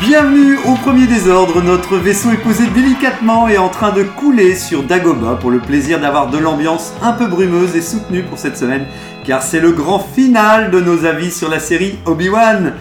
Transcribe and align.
Bienvenue 0.00 0.58
au 0.66 0.74
premier 0.74 1.06
désordre, 1.06 1.62
notre 1.62 1.96
vaisseau 1.96 2.30
est 2.30 2.36
posé 2.36 2.66
délicatement 2.66 3.48
et 3.48 3.56
en 3.56 3.70
train 3.70 3.92
de 3.92 4.02
couler 4.02 4.54
sur 4.54 4.82
Dagobah 4.82 5.36
pour 5.36 5.50
le 5.50 5.58
plaisir 5.58 5.98
d'avoir 6.00 6.28
de 6.28 6.36
l'ambiance 6.36 6.92
un 7.00 7.12
peu 7.12 7.26
brumeuse 7.26 7.74
et 7.74 7.80
soutenue 7.80 8.22
pour 8.22 8.38
cette 8.38 8.58
semaine, 8.58 8.84
car 9.24 9.42
c'est 9.42 9.58
le 9.58 9.72
grand 9.72 9.98
final 9.98 10.70
de 10.70 10.80
nos 10.80 11.06
avis 11.06 11.30
sur 11.30 11.48
la 11.48 11.60
série 11.60 11.98
Obi-Wan. 12.04 12.74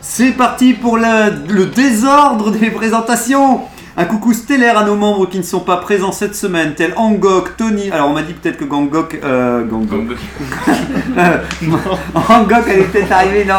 C'est 0.00 0.30
parti 0.30 0.74
pour 0.74 0.96
le, 0.96 1.44
le 1.52 1.66
désordre 1.66 2.52
des 2.52 2.70
présentations 2.70 3.62
un 4.00 4.06
coucou 4.06 4.32
stellaire 4.32 4.78
à 4.78 4.84
nos 4.84 4.96
membres 4.96 5.28
qui 5.28 5.36
ne 5.36 5.42
sont 5.42 5.60
pas 5.60 5.76
présents 5.76 6.10
cette 6.10 6.34
semaine, 6.34 6.72
tels 6.74 6.94
Angok, 6.96 7.58
Tony. 7.58 7.90
Alors 7.90 8.08
on 8.08 8.14
m'a 8.14 8.22
dit 8.22 8.32
peut-être 8.32 8.56
que 8.56 8.64
Gangok. 8.64 9.20
Euh, 9.22 9.62
Gangok. 9.66 10.16
Angok, 12.14 12.64
elle 12.66 12.78
est 12.78 12.84
peut-être 12.84 13.12
arrivée, 13.12 13.44
non. 13.44 13.56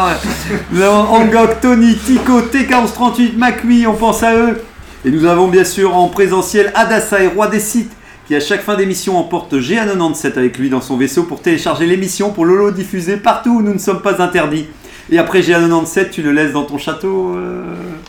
non 0.72 1.06
Angok, 1.12 1.60
Tony, 1.60 1.94
Tico, 1.94 2.40
TK1138, 2.40 3.36
Macui, 3.36 3.86
on 3.86 3.94
pense 3.94 4.24
à 4.24 4.34
eux. 4.34 4.60
Et 5.04 5.12
nous 5.12 5.26
avons 5.26 5.46
bien 5.46 5.64
sûr 5.64 5.94
en 5.94 6.08
présentiel 6.08 6.72
Adasai, 6.74 7.28
roi 7.28 7.46
des 7.46 7.60
sites, 7.60 7.92
qui 8.26 8.34
à 8.34 8.40
chaque 8.40 8.62
fin 8.62 8.74
d'émission 8.74 9.18
emporte 9.18 9.54
GA97 9.54 10.36
avec 10.38 10.58
lui 10.58 10.70
dans 10.70 10.80
son 10.80 10.96
vaisseau 10.96 11.22
pour 11.22 11.40
télécharger 11.40 11.86
l'émission 11.86 12.30
pour 12.30 12.46
Lolo 12.46 12.72
diffuser 12.72 13.16
partout 13.16 13.58
où 13.58 13.62
nous 13.62 13.74
ne 13.74 13.78
sommes 13.78 14.02
pas 14.02 14.20
interdits. 14.20 14.66
Et 15.10 15.18
après 15.18 15.40
GA97, 15.40 16.10
tu 16.10 16.22
le 16.22 16.32
laisses 16.32 16.52
dans 16.52 16.64
ton 16.64 16.78
château 16.78 17.34
euh 17.36 17.64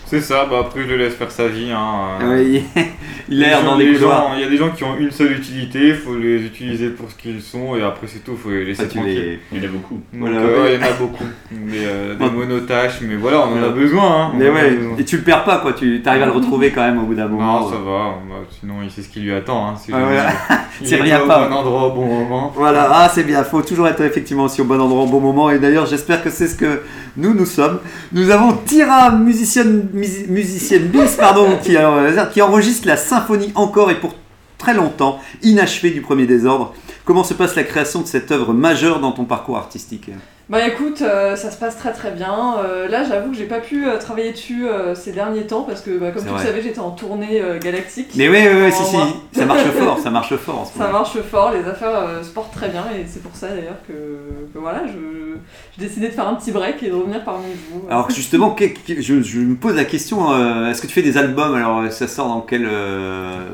C'est 0.05 0.21
ça, 0.21 0.45
bah 0.49 0.57
après 0.61 0.81
je 0.83 0.87
le 0.89 0.97
laisse 0.97 1.15
faire 1.15 1.31
sa 1.31 1.47
vie. 1.47 1.71
Hein. 1.71 2.19
Oui, 2.23 2.63
il 3.29 3.39
Les 3.39 3.47
erre 3.47 3.63
dans 3.63 3.77
des 3.77 3.85
les 3.85 3.93
couloirs. 3.95 4.29
gens- 4.29 4.33
Il 4.35 4.41
y 4.41 4.43
a 4.45 4.49
des 4.49 4.57
gens 4.57 4.69
qui 4.69 4.83
ont 4.83 4.95
une 4.97 5.11
seule 5.11 5.31
utilité, 5.33 5.87
il 5.89 5.95
faut 5.95 6.15
les 6.15 6.45
utiliser 6.45 6.89
pour 6.89 7.09
ce 7.09 7.15
qu'ils 7.15 7.41
sont 7.41 7.75
et 7.75 7.81
après 7.81 8.07
c'est 8.07 8.19
tout, 8.23 8.33
il 8.33 8.37
faut 8.37 8.49
les 8.51 8.65
laisser 8.65 8.83
Ah, 8.85 8.89
tranquilles. 8.89 9.15
les- 9.15 9.39
Il 9.51 9.57
y 9.63 9.65
en 9.65 9.69
a 9.69 9.71
beaucoup. 9.71 9.99
Donc, 10.13 10.29
euh, 10.29 10.63
ouais. 10.63 10.75
il 10.75 10.81
y 10.81 10.83
en 10.83 10.87
a 10.87 10.93
beaucoup. 10.93 11.23
Mais, 11.51 11.77
euh, 11.85 12.15
des 12.15 12.23
Ouais. 12.25 12.31
monotâches, 12.31 12.99
mais 13.01 13.15
voilà, 13.15 13.39
on 13.47 13.59
en 13.59 13.63
a 13.63 13.69
besoin. 13.69 14.25
Hein. 14.27 14.31
Mais 14.35 14.49
ouais, 14.49 14.71
besoin. 14.71 14.95
et 14.99 15.03
tu 15.05 15.17
le 15.17 15.23
perds 15.23 15.43
pas 15.45 15.57
quoi, 15.57 15.73
tu 15.73 16.01
arrives 16.05 16.21
à 16.23 16.25
le 16.27 16.31
retrouver 16.31 16.71
quand 16.71 16.81
même 16.81 16.99
au 16.99 17.05
bout 17.05 17.15
d'un 17.15 17.27
moment. 17.27 17.61
Non, 17.61 17.69
ça 17.69 17.75
va, 17.77 18.15
bah, 18.29 18.35
sinon 18.59 18.75
il 18.83 18.91
sait 18.91 19.01
ce 19.01 19.09
qui 19.09 19.19
lui 19.21 19.33
attend. 19.33 19.67
Hein. 19.67 19.73
C'est 19.77 19.93
Ah, 19.93 19.99
voilà. 20.03 20.29
il 20.81 20.87
C'est 20.87 20.95
est 20.97 21.01
rien 21.01 21.21
au 21.21 21.27
pas. 21.27 21.47
bon 21.47 21.55
endroit 21.55 21.87
au 21.87 21.91
bon 21.91 22.05
moment. 22.05 22.51
Voilà, 22.55 22.87
ah 22.91 23.09
c'est 23.13 23.23
bien, 23.23 23.43
faut 23.43 23.61
toujours 23.61 23.87
être 23.87 24.01
effectivement 24.01 24.43
aussi 24.43 24.61
au 24.61 24.65
bon 24.65 24.79
endroit 24.79 25.03
au 25.03 25.07
bon 25.07 25.19
moment 25.19 25.49
et 25.49 25.57
d'ailleurs 25.59 25.85
j'espère 25.87 26.23
que 26.23 26.29
c'est 26.29 26.47
ce 26.47 26.55
que 26.55 26.82
nous 27.17 27.33
nous 27.33 27.45
sommes. 27.45 27.79
Nous 28.11 28.29
avons 28.31 28.53
Tira, 28.65 29.11
musicienne, 29.11 29.87
musi- 29.93 30.27
musicienne 30.27 30.87
bis, 30.87 31.15
pardon, 31.17 31.57
qui, 31.63 31.75
euh, 31.77 32.25
qui 32.27 32.41
enregistre 32.41 32.87
la 32.87 32.97
symphonie 32.97 33.51
encore 33.55 33.91
et 33.91 33.99
pour 33.99 34.15
très 34.57 34.73
longtemps, 34.73 35.19
inachevée 35.41 35.91
du 35.91 36.01
premier 36.01 36.25
désordre. 36.25 36.73
Comment 37.05 37.23
se 37.23 37.33
passe 37.33 37.55
la 37.55 37.63
création 37.63 38.01
de 38.01 38.07
cette 38.07 38.31
œuvre 38.31 38.53
majeure 38.53 38.99
dans 39.01 39.11
ton 39.11 39.25
parcours 39.25 39.57
artistique? 39.57 40.09
Bah 40.49 40.67
écoute, 40.67 41.01
euh, 41.01 41.37
ça 41.37 41.49
se 41.51 41.57
passe 41.57 41.77
très 41.77 41.93
très 41.93 42.11
bien. 42.11 42.55
Euh, 42.59 42.89
là, 42.89 43.05
j'avoue 43.07 43.31
que 43.31 43.37
j'ai 43.37 43.45
pas 43.45 43.59
pu 43.59 43.87
euh, 43.87 43.97
travailler 43.97 44.33
dessus 44.33 44.65
ces 44.93 45.13
derniers 45.13 45.47
temps 45.47 45.61
parce 45.63 45.81
que, 45.81 45.97
bah, 45.97 46.11
comme 46.11 46.25
tu 46.25 46.31
le 46.33 46.37
savais, 46.37 46.61
j'étais 46.61 46.79
en 46.79 46.91
tournée 46.91 47.41
galactique. 47.61 48.09
Mais 48.15 48.27
oui, 48.27 48.39
oui, 48.43 48.61
oui, 48.65 48.71
si, 48.71 48.83
si, 48.83 49.39
ça 49.39 49.45
marche 49.45 49.63
fort, 49.63 49.99
ça 49.99 50.09
marche 50.09 50.35
fort 50.35 50.59
en 50.59 50.65
ce 50.65 50.77
Ça 50.77 50.87
marche 50.89 51.17
fort, 51.31 51.51
les 51.53 51.67
affaires 51.67 52.07
se 52.21 52.29
portent 52.29 52.53
très 52.53 52.67
bien 52.67 52.83
et 52.93 53.05
c'est 53.07 53.23
pour 53.23 53.35
ça 53.35 53.47
d'ailleurs 53.47 53.77
que, 53.87 53.93
que 54.53 54.59
voilà, 54.59 54.81
je- 54.87 55.37
j'ai 55.77 55.87
décidé 55.87 56.07
de 56.09 56.13
faire 56.13 56.27
un 56.27 56.35
petit 56.35 56.51
break 56.51 56.83
et 56.83 56.89
de 56.89 56.95
revenir 56.95 57.23
parmi 57.23 57.45
vous. 57.71 57.85
Alors 57.89 58.09
justement, 58.11 58.51
que- 58.51 58.65
que- 58.65 59.01
je, 59.01 59.21
je 59.21 59.39
me 59.39 59.55
pose 59.55 59.75
la 59.75 59.85
question, 59.85 60.29
est-ce 60.69 60.81
que 60.81 60.87
tu 60.87 60.93
fais 60.93 61.01
des 61.01 61.17
albums? 61.17 61.55
Alors 61.55 61.89
ça 61.91 62.07
sort 62.07 62.27
dans 62.27 62.41
quel... 62.41 62.67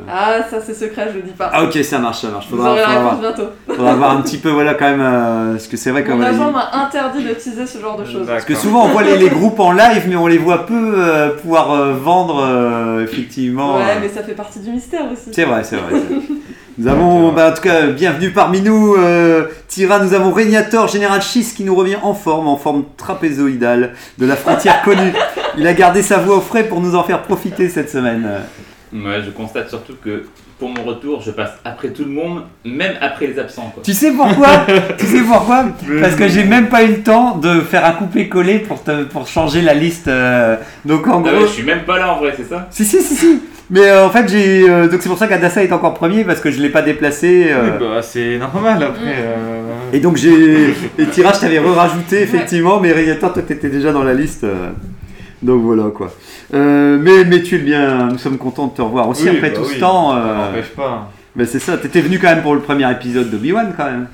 Ah, 0.09 0.40
ça 0.50 0.59
c'est 0.59 0.74
secret, 0.74 1.09
je 1.12 1.18
le 1.18 1.24
dis 1.24 1.31
pas. 1.31 1.52
Ah 1.53 1.64
ok, 1.64 1.75
ça 1.84 2.00
marche, 2.00 2.22
ça 2.22 2.30
marche. 2.30 2.47
Vous 2.50 2.58
Faudra, 2.58 2.72
aurez 2.72 2.81
la 2.81 2.88
réponse 2.88 3.19
bientôt. 3.22 3.50
Faudra 3.68 3.94
voir 3.96 4.12
un 4.18 4.22
petit 4.22 4.38
peu, 4.40 4.50
voilà, 4.50 4.74
quand 4.74 4.90
même, 4.97 5.52
parce 5.53 5.68
que 5.68 5.78
c'est 5.78 5.91
vrai 5.91 6.03
agent 6.03 6.52
m'a 6.52 6.69
interdit 6.90 7.24
de 7.24 7.34
teaser 7.34 7.66
ce 7.66 7.80
genre 7.80 7.98
de 7.98 8.06
choses. 8.06 8.28
Parce 8.28 8.46
que 8.46 8.56
souvent 8.56 8.86
on 8.86 8.90
voit 8.90 9.04
les, 9.04 9.18
les 9.18 9.30
groupes 9.30 9.60
en 9.60 9.72
live, 9.72 10.06
mais 10.08 10.16
on 10.16 10.28
les 10.28 10.38
voit 10.38 10.66
peu 10.66 10.94
euh, 10.98 11.30
pouvoir 11.30 11.72
euh, 11.72 11.94
vendre 11.94 12.44
euh, 12.44 13.04
effectivement. 13.04 13.78
Ouais, 13.78 13.84
euh. 13.84 14.00
mais 14.02 14.10
ça 14.10 14.24
fait 14.24 14.34
partie 14.34 14.60
du 14.60 14.72
mystère 14.72 15.04
aussi. 15.12 15.30
C'est 15.32 15.46
vrai, 15.46 15.64
c'est 15.64 15.78
vrai. 15.78 15.94
Nous 16.78 16.88
avons, 16.88 17.34
bah, 17.34 17.52
en 17.52 17.54
tout 17.54 17.62
cas, 17.62 17.88
bienvenue 17.88 18.32
parmi 18.32 18.62
nous, 18.62 18.96
euh, 18.96 19.48
Tira. 19.68 20.00
Nous 20.00 20.14
avons 20.14 20.32
Régnator 20.32 20.88
Général 20.88 21.22
Schiss 21.22 21.52
qui 21.52 21.66
nous 21.66 21.76
revient 21.76 21.98
en 22.02 22.14
forme, 22.14 22.48
en 22.48 22.56
forme 22.56 22.86
trapézoïdale 22.96 23.96
de 24.18 24.26
la 24.26 24.38
frontière 24.38 24.82
connue. 24.84 25.12
Il 25.58 25.68
a 25.68 25.74
gardé 25.74 26.02
sa 26.02 26.20
voix 26.20 26.38
au 26.38 26.42
frais 26.42 26.64
pour 26.64 26.80
nous 26.80 26.96
en 26.96 27.04
faire 27.04 27.24
profiter 27.24 27.68
cette 27.68 27.90
semaine. 27.90 28.26
Ouais, 28.94 29.22
je 29.26 29.30
constate 29.32 29.68
surtout 29.68 29.96
que 30.02 30.24
pour 30.59 30.70
mon 30.70 30.84
retour, 30.84 31.22
je 31.22 31.31
passe 31.31 31.52
après 31.64 31.90
tout 31.90 32.03
le 32.03 32.12
monde, 32.12 32.42
même 32.66 32.94
après 33.02 33.28
les 33.28 33.40
absents. 33.40 33.72
Quoi. 33.74 33.81
Tu 33.84 33.94
sais 33.94 34.12
pourquoi 34.12 34.66
Tu 34.97 35.06
sais 35.06 35.22
pourquoi 35.22 35.66
Parce 36.02 36.16
que 36.16 36.28
j'ai 36.28 36.44
même 36.44 36.68
pas 36.68 36.84
eu 36.84 36.90
le 36.90 37.02
temps 37.02 37.38
de 37.38 37.62
faire 37.62 37.86
un 37.86 37.94
coupé-collé 37.94 38.59
pour, 38.59 38.84
te- 38.84 39.03
pour 39.03 39.25
changer 39.28 39.62
la 39.62 39.74
liste. 39.74 40.08
euh, 40.09 40.58
donc 40.86 41.08
en 41.08 41.20
Ah 41.25 41.30
gros. 41.30 41.42
ouais, 41.42 41.47
je 41.47 41.53
suis 41.53 41.64
même 41.64 41.84
pas 41.86 41.97
là 41.97 42.14
en 42.14 42.20
vrai, 42.20 42.34
c'est 42.36 42.47
ça? 42.50 42.68
Si, 42.72 42.84
si, 42.84 43.02
si, 43.02 43.16
si. 43.16 43.42
Mais 43.72 43.88
euh, 43.88 44.06
en 44.08 44.09
fait, 44.09 44.28
j'ai. 44.28 44.68
euh, 44.70 44.88
donc 44.88 45.02
c'est 45.02 45.09
pour 45.09 45.18
ça 45.18 45.28
qu'Adassa 45.28 45.64
est 45.64 45.72
encore 45.72 45.94
premier 45.94 46.24
parce 46.24 46.42
que 46.42 46.50
je 46.52 46.59
l'ai 46.59 46.70
pas 46.70 46.81
déplacé. 46.81 47.47
euh, 47.52 47.78
Oui, 47.80 47.88
bah, 47.96 48.02
c'est 48.02 48.38
normal 48.38 48.81
après. 48.84 49.16
euh, 49.20 49.62
Et 49.94 50.00
donc 50.00 50.18
j'ai. 50.18 50.72
Et 50.97 51.06
Tira, 51.12 51.31
je 51.34 51.40
t'avais 51.40 51.59
re-rajouté 51.59 52.22
effectivement, 52.24 52.80
mais 52.80 52.91
Régnator, 52.91 53.31
toi 53.31 53.44
t'étais 53.44 53.70
déjà 53.70 53.91
dans 53.91 54.03
la 54.03 54.14
liste. 54.16 54.44
euh, 54.44 54.72
Donc 55.41 55.62
voilà 55.62 55.84
quoi. 55.96 56.12
Euh, 56.54 56.98
mais, 57.00 57.26
mais 57.26 57.44
tu 57.44 57.56
es 57.56 57.60
bien, 57.60 58.08
nous 58.08 58.18
sommes 58.18 58.38
contents 58.38 58.68
de 58.68 58.74
te 58.76 58.82
revoir 58.82 59.08
aussi 59.10 59.24
oui, 59.24 59.30
après 59.38 59.50
bah 59.52 59.56
tout 59.58 59.66
oui, 59.68 59.76
ce 59.76 59.80
temps. 59.80 60.12
Ça 60.14 60.18
euh, 60.18 60.48
n'empêche 60.48 60.70
pas. 60.76 61.12
mais 61.36 61.46
c'est 61.46 61.60
ça, 61.60 61.78
t'étais 61.78 62.02
venu 62.02 62.18
quand 62.20 62.28
même 62.30 62.42
pour 62.42 62.56
le 62.56 62.62
premier 62.62 62.92
épisode 62.92 63.30
d'Obi-Wan 63.30 63.74
quand 63.78 63.86
même. 63.86 64.08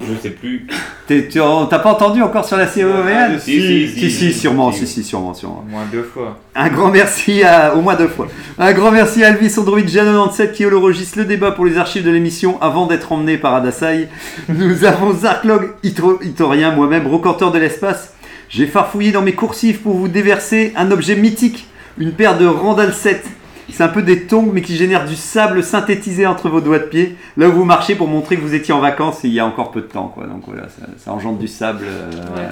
Je 0.00 0.14
sais 0.22 0.30
plus. 0.30 0.64
T'as 1.08 1.78
pas 1.80 1.90
entendu 1.90 2.22
encore 2.22 2.44
sur 2.44 2.56
la 2.56 2.68
série 2.68 2.88
OVN 2.88 3.32
Ah, 3.34 3.38
Si, 3.40 3.60
si, 3.60 3.88
Si, 3.88 4.10
si, 4.12 4.32
sûrement, 4.32 4.70
si, 4.70 4.86
si, 4.86 5.02
sûrement, 5.02 5.34
sûrement. 5.34 5.64
Au 5.66 5.70
moins 5.70 5.86
deux 5.90 6.04
fois. 6.04 6.38
Un 6.54 6.68
grand 6.68 6.92
merci 6.92 7.42
à, 7.42 7.74
au 7.74 7.80
moins 7.80 7.96
deux 7.96 8.06
fois. 8.06 8.28
Un 8.60 8.72
grand 8.74 8.92
merci 8.92 9.24
à 9.24 9.30
Elvis 9.30 9.58
Android 9.58 9.80
G97 9.80 10.52
qui 10.52 10.64
holorogiste 10.64 11.16
le 11.16 11.24
débat 11.24 11.50
pour 11.50 11.64
les 11.64 11.78
archives 11.78 12.04
de 12.04 12.10
l'émission 12.12 12.62
avant 12.62 12.86
d'être 12.86 13.10
emmené 13.10 13.38
par 13.38 13.56
Adasai. 13.56 14.08
Nous 14.48 14.84
avons 14.84 15.12
Zarklog 15.14 15.70
Ito- 15.82 16.20
Itorien, 16.22 16.70
moi-même, 16.70 17.08
recorteur 17.08 17.50
de 17.50 17.58
l'espace. 17.58 18.14
J'ai 18.48 18.66
farfouillé 18.66 19.12
dans 19.12 19.22
mes 19.22 19.34
coursifs 19.34 19.82
pour 19.82 19.94
vous 19.94 20.08
déverser 20.08 20.72
un 20.76 20.90
objet 20.90 21.16
mythique, 21.16 21.66
une 21.98 22.12
paire 22.12 22.38
de 22.38 22.46
Randall 22.46 22.92
7. 22.94 23.24
C'est 23.70 23.82
un 23.82 23.88
peu 23.88 24.00
des 24.02 24.22
tongs 24.26 24.50
mais 24.52 24.62
qui 24.62 24.76
génèrent 24.76 25.04
du 25.04 25.14
sable 25.16 25.62
synthétisé 25.62 26.26
entre 26.26 26.48
vos 26.48 26.62
doigts 26.62 26.78
de 26.78 26.84
pied, 26.84 27.16
là 27.36 27.48
où 27.48 27.52
vous 27.52 27.64
marchez 27.64 27.94
pour 27.94 28.08
montrer 28.08 28.36
que 28.36 28.40
vous 28.40 28.54
étiez 28.54 28.72
en 28.72 28.80
vacances 28.80 29.20
il 29.24 29.32
y 29.32 29.40
a 29.40 29.44
encore 29.46 29.70
peu 29.70 29.82
de 29.82 29.86
temps. 29.86 30.08
Quoi. 30.08 30.26
Donc 30.26 30.42
voilà, 30.46 30.68
ça, 30.68 30.86
ça 30.96 31.12
engendre 31.12 31.38
du 31.38 31.48
sable. 31.48 31.84
euh, 31.84 32.10
Ouais. 32.36 32.48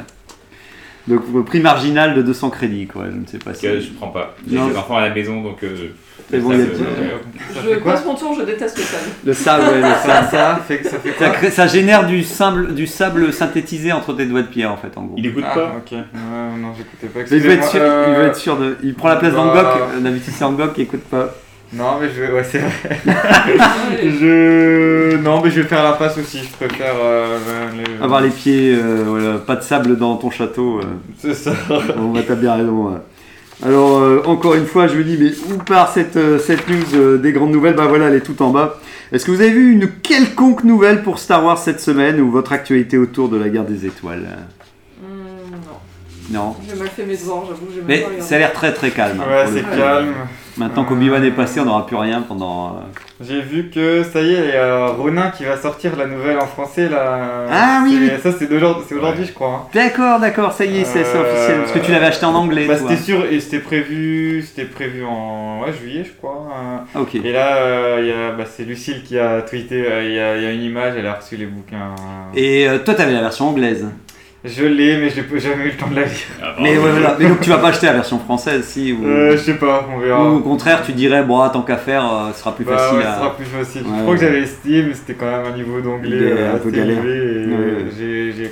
Donc 1.08 1.22
au 1.34 1.42
prix 1.44 1.60
marginal 1.60 2.14
de 2.14 2.20
200 2.22 2.50
crédits, 2.50 2.86
quoi. 2.86 3.04
Je 3.10 3.16
ne 3.16 3.26
sais 3.26 3.38
pas 3.38 3.54
si. 3.54 3.62
Que 3.62 3.80
je 3.80 3.90
prends 3.92 4.08
pas. 4.08 4.34
J'ai 4.46 4.56
des 4.56 4.76
enfants 4.76 4.96
à 4.96 5.08
la 5.08 5.14
maison 5.14 5.40
donc. 5.42 5.62
euh, 5.62 5.88
C'est 6.28 6.38
bon, 6.40 6.52
il 6.52 6.58
y 6.58 6.62
a 6.62 6.64
euh, 6.64 7.18
Ça 7.54 7.60
Je 7.64 7.78
passe 7.78 8.04
mon 8.04 8.14
tour, 8.16 8.34
je 8.38 8.44
déteste 8.44 8.76
le 8.76 8.82
sable. 8.82 9.04
Le 9.24 9.32
sable, 9.32 9.62
ouais, 9.64 9.76
le 9.76 9.82
ça, 9.82 10.02
sable. 10.02 10.28
ça, 10.32 10.60
fait 10.66 10.78
que 10.78 10.88
ça 10.88 10.98
fait 10.98 11.14
Ça, 11.18 11.28
crée- 11.30 11.50
ça 11.52 11.66
génère 11.68 12.04
du 12.06 12.24
sable, 12.24 12.74
du 12.74 12.86
sable 12.88 13.32
synthétisé 13.32 13.92
entre 13.92 14.12
tes 14.12 14.26
doigts 14.26 14.42
de 14.42 14.48
pied 14.48 14.66
en 14.66 14.76
fait 14.76 14.96
en 14.96 15.02
gros. 15.04 15.14
Il 15.16 15.26
écoute 15.26 15.44
Ah, 15.48 15.54
pas. 15.54 15.74
ok. 15.78 15.92
Ouais, 15.92 15.98
non, 16.58 16.72
j'écoutais 16.76 17.06
pas. 17.06 17.20
Mais 17.30 17.36
il 17.36 17.42
veut 17.42 17.50
être 17.52 17.68
sûr, 17.68 17.80
il 17.80 18.14
veut 18.14 18.22
euh, 18.24 18.26
être 18.28 18.36
sûr 18.36 18.56
de. 18.56 18.76
Il 18.82 18.94
prend 18.94 19.08
la 19.08 19.16
place 19.16 19.32
bah- 19.34 19.38
d'Angok. 19.44 20.02
D'habitude 20.02 20.32
c'est 20.36 20.44
Angok 20.44 20.72
qui 20.74 20.82
écoute 20.82 21.02
pas. 21.04 21.32
Non, 21.72 21.98
mais 22.00 22.08
je 22.14 22.20
vais. 22.22 22.32
Ouais, 22.32 22.44
c'est 22.44 22.58
vrai. 22.58 22.98
Je. 24.02 25.16
Non, 25.18 25.40
mais 25.42 25.50
je 25.50 25.60
vais 25.60 25.66
faire 25.68 25.82
la 25.82 25.92
passe 25.92 26.16
aussi. 26.18 26.38
Je 26.42 26.66
préfère. 26.66 26.94
euh, 27.00 27.38
les- 27.76 28.02
Avoir 28.04 28.20
les 28.20 28.30
pieds, 28.30 28.74
euh, 28.74 29.02
voilà, 29.06 29.38
pas 29.38 29.56
de 29.56 29.62
sable 29.62 29.96
dans 29.96 30.16
ton 30.16 30.30
château. 30.30 30.80
euh. 30.80 30.84
C'est 31.18 31.34
ça. 31.34 31.52
Bon, 31.96 32.10
bah, 32.12 32.20
t'as 32.26 32.34
bien 32.34 32.54
raison. 32.54 32.88
ouais. 32.90 32.98
Alors, 33.64 33.98
euh, 33.98 34.22
encore 34.26 34.54
une 34.54 34.66
fois, 34.66 34.86
je 34.86 34.96
me 34.98 35.04
dis, 35.04 35.16
mais 35.18 35.30
où 35.52 35.58
part 35.58 35.90
cette, 35.92 36.16
euh, 36.16 36.38
cette 36.38 36.68
news 36.68 36.76
euh, 36.94 37.16
des 37.16 37.32
grandes 37.32 37.52
nouvelles? 37.52 37.74
Bah 37.74 37.86
voilà, 37.86 38.08
elle 38.08 38.14
est 38.14 38.20
tout 38.20 38.40
en 38.42 38.50
bas. 38.50 38.78
Est-ce 39.12 39.24
que 39.24 39.30
vous 39.30 39.40
avez 39.40 39.50
vu 39.50 39.72
une 39.72 39.88
quelconque 40.02 40.64
nouvelle 40.64 41.02
pour 41.02 41.18
Star 41.18 41.42
Wars 41.44 41.56
cette 41.58 41.80
semaine 41.80 42.20
ou 42.20 42.30
votre 42.30 42.52
actualité 42.52 42.98
autour 42.98 43.28
de 43.30 43.36
la 43.38 43.48
guerre 43.48 43.64
des 43.64 43.86
étoiles? 43.86 44.28
Hmm, 45.00 45.06
non. 46.32 46.38
Non? 46.48 46.56
J'ai 46.68 46.76
mal 46.76 46.88
fait 46.88 47.06
mes 47.06 47.14
j'avoue. 47.16 47.66
j'ai 47.74 47.82
Mais 47.86 47.96
regardé. 48.04 48.20
ça 48.20 48.34
a 48.34 48.38
l'air 48.38 48.52
très 48.52 48.74
très 48.74 48.90
calme. 48.90 49.20
hein, 49.20 49.30
Ouais, 49.30 49.44
pour 49.44 49.52
le 49.52 49.58
c'est 49.58 49.64
coup. 49.64 49.76
calme. 49.76 50.14
Maintenant 50.58 50.84
qu'Obi-Wan 50.84 51.22
est 51.22 51.30
passé, 51.32 51.60
on 51.60 51.66
n'aura 51.66 51.86
plus 51.86 51.96
rien 51.96 52.22
pendant. 52.22 52.68
euh, 52.68 52.70
J'ai 53.20 53.42
vu 53.42 53.68
que 53.68 54.02
ça 54.02 54.22
y 54.22 54.32
est, 54.32 54.48
il 54.48 54.54
y 54.54 54.56
a 54.56 54.86
Ronin 54.86 55.30
qui 55.30 55.44
va 55.44 55.56
sortir 55.58 55.96
la 55.96 56.06
nouvelle 56.06 56.38
en 56.38 56.46
français 56.46 56.88
là. 56.88 57.46
Ah 57.50 57.80
oui. 57.84 57.98
C'est- 58.22 58.30
Ça 58.32 58.38
c'est 58.38 58.50
aujourd'hui 58.52 59.24
je 59.26 59.32
crois. 59.32 59.48
hein. 59.66 59.68
D'accord, 59.74 60.18
d'accord, 60.18 60.52
ça 60.52 60.64
y 60.64 60.80
est, 60.80 60.84
c'est 60.84 61.04
Euh, 61.04 61.20
officiel. 61.22 61.58
Parce 61.60 61.72
que 61.72 61.78
tu 61.80 61.92
l'avais 61.92 62.06
acheté 62.06 62.24
en 62.24 62.34
anglais. 62.34 62.66
Bah, 62.66 62.76
c'était 62.78 62.96
sûr 62.96 63.24
et 63.30 63.38
c'était 63.40 63.58
prévu, 63.58 64.42
c'était 64.46 64.64
prévu 64.68 65.04
en 65.04 65.60
ouais, 65.62 65.72
juillet 65.74 66.04
je 66.04 66.12
crois. 66.12 66.46
euh. 66.50 66.76
Ah, 66.94 67.00
ok. 67.02 67.16
Et 67.16 67.32
là, 67.32 67.56
euh, 67.58 67.98
il 68.00 68.06
y 68.08 68.12
a- 68.12 68.32
bah, 68.32 68.44
c'est 68.50 68.64
Lucille 68.64 69.02
qui 69.04 69.18
a 69.18 69.42
tweeté, 69.42 69.84
euh, 69.86 70.02
il 70.04 70.14
y, 70.14 70.18
a, 70.18 70.36
il 70.38 70.42
y 70.42 70.46
a 70.46 70.50
une 70.52 70.62
image, 70.62 70.94
elle 70.98 71.06
a 71.06 71.14
reçu 71.14 71.36
les 71.36 71.46
bouquins. 71.46 71.94
Et 72.34 72.66
euh, 72.68 72.78
toi, 72.78 72.94
t'avais 72.94 73.12
la 73.12 73.20
version 73.20 73.48
anglaise. 73.48 73.86
Je 74.46 74.64
l'ai, 74.64 74.96
mais 74.98 75.10
je 75.10 75.20
n'ai 75.20 75.40
jamais 75.40 75.64
eu 75.64 75.70
le 75.70 75.76
temps 75.76 75.88
de 75.88 75.96
la 75.96 76.04
lire. 76.04 76.12
Ah, 76.42 76.54
Mais 76.60 76.70
ouais, 76.78 76.90
voilà. 76.90 77.16
Mais 77.18 77.28
donc 77.28 77.40
tu 77.40 77.50
vas 77.50 77.58
pas 77.58 77.68
acheter 77.68 77.86
la 77.86 77.94
version 77.94 78.18
française, 78.18 78.64
si 78.64 78.92
ou... 78.92 79.04
Euh, 79.06 79.32
je 79.32 79.36
sais 79.38 79.54
pas, 79.54 79.86
on 79.92 79.98
verra. 79.98 80.22
ou 80.24 80.36
au 80.36 80.40
contraire, 80.40 80.82
tu 80.84 80.92
dirais, 80.92 81.22
bon, 81.24 81.40
ah, 81.40 81.50
tant 81.50 81.62
qu'à 81.62 81.76
faire, 81.76 82.04
euh, 82.04 82.32
ce 82.32 82.40
sera 82.40 82.54
plus 82.54 82.64
Bah, 82.64 82.76
facile 82.78 82.98
ouais, 82.98 83.04
à. 83.04 83.12
ce 83.14 83.18
sera 83.18 83.36
plus 83.36 83.44
facile. 83.46 83.82
Ouais, 83.82 83.88
je 83.96 84.02
crois 84.02 84.14
que 84.14 84.20
j'avais 84.20 84.46
Steam, 84.46 84.86
mais 84.88 84.94
c'était 84.94 85.14
quand 85.14 85.26
même 85.26 85.52
un 85.52 85.56
niveau 85.56 85.80
d'anglais 85.80 86.10
euh, 86.12 86.54
un 86.54 86.58
peu 86.58 86.68
assez 86.68 86.78
élevé 86.78 87.16
et 87.16 87.46
Ouais, 87.46 87.56
ouais. 87.56 87.84
j'ai- 87.98 88.32
j'ai 88.32 88.50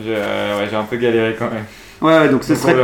j'ai 0.00 0.14
euh, 0.16 0.58
ouais, 0.60 0.66
j'ai 0.70 0.76
un 0.76 0.84
peu 0.84 0.96
galéré 0.96 1.34
quand 1.38 1.50
même. 1.50 1.64
Ouais, 2.00 2.16
ouais, 2.16 2.28
donc 2.28 2.44
ce 2.44 2.52
Donc, 2.52 2.62
serait 2.62 2.76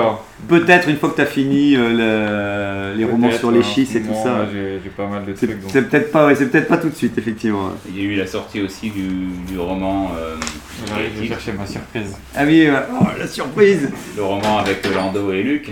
peut-être 0.48 0.88
une 0.88 0.96
fois 0.96 1.10
que 1.10 1.16
t'as 1.16 1.26
fini 1.26 1.76
euh, 1.76 2.92
le- 2.92 2.98
les 2.98 3.04
romans 3.04 3.30
sur 3.30 3.50
les 3.52 3.60
euh, 3.60 3.62
schistes 3.62 3.94
et 3.94 4.02
tout 4.02 4.12
ça. 4.12 4.46
J'ai 4.52 4.80
j'ai 4.82 4.90
pas 4.90 5.06
mal 5.06 5.24
de 5.24 5.34
C'est 5.36 5.46
trucs. 5.46 5.58
c'est 5.68 5.88
peut-être 5.88 6.10
pas, 6.10 6.26
ouais, 6.26 6.34
c'est 6.34 6.46
peut-être 6.50 6.66
pas 6.68 6.78
tout 6.78 6.88
de 6.88 6.94
suite, 6.96 7.16
effectivement. 7.16 7.70
Il 7.88 7.96
y 7.96 8.00
a 8.00 8.10
eu 8.10 8.16
la 8.16 8.26
sortie 8.26 8.60
aussi 8.60 8.90
du, 8.90 9.08
du 9.52 9.58
roman, 9.58 10.10
euh, 10.18 10.34
J'arrive 10.88 11.22
à 11.22 11.34
chercher 11.36 11.52
ma 11.52 11.66
surprise. 11.66 12.16
Ah 12.36 12.42
oui, 12.44 12.66
oh, 12.68 13.04
la 13.18 13.26
surprise. 13.28 13.88
le 14.16 14.22
roman 14.22 14.58
avec 14.58 14.84
Lando 14.92 15.32
et 15.32 15.42
Luc. 15.44 15.70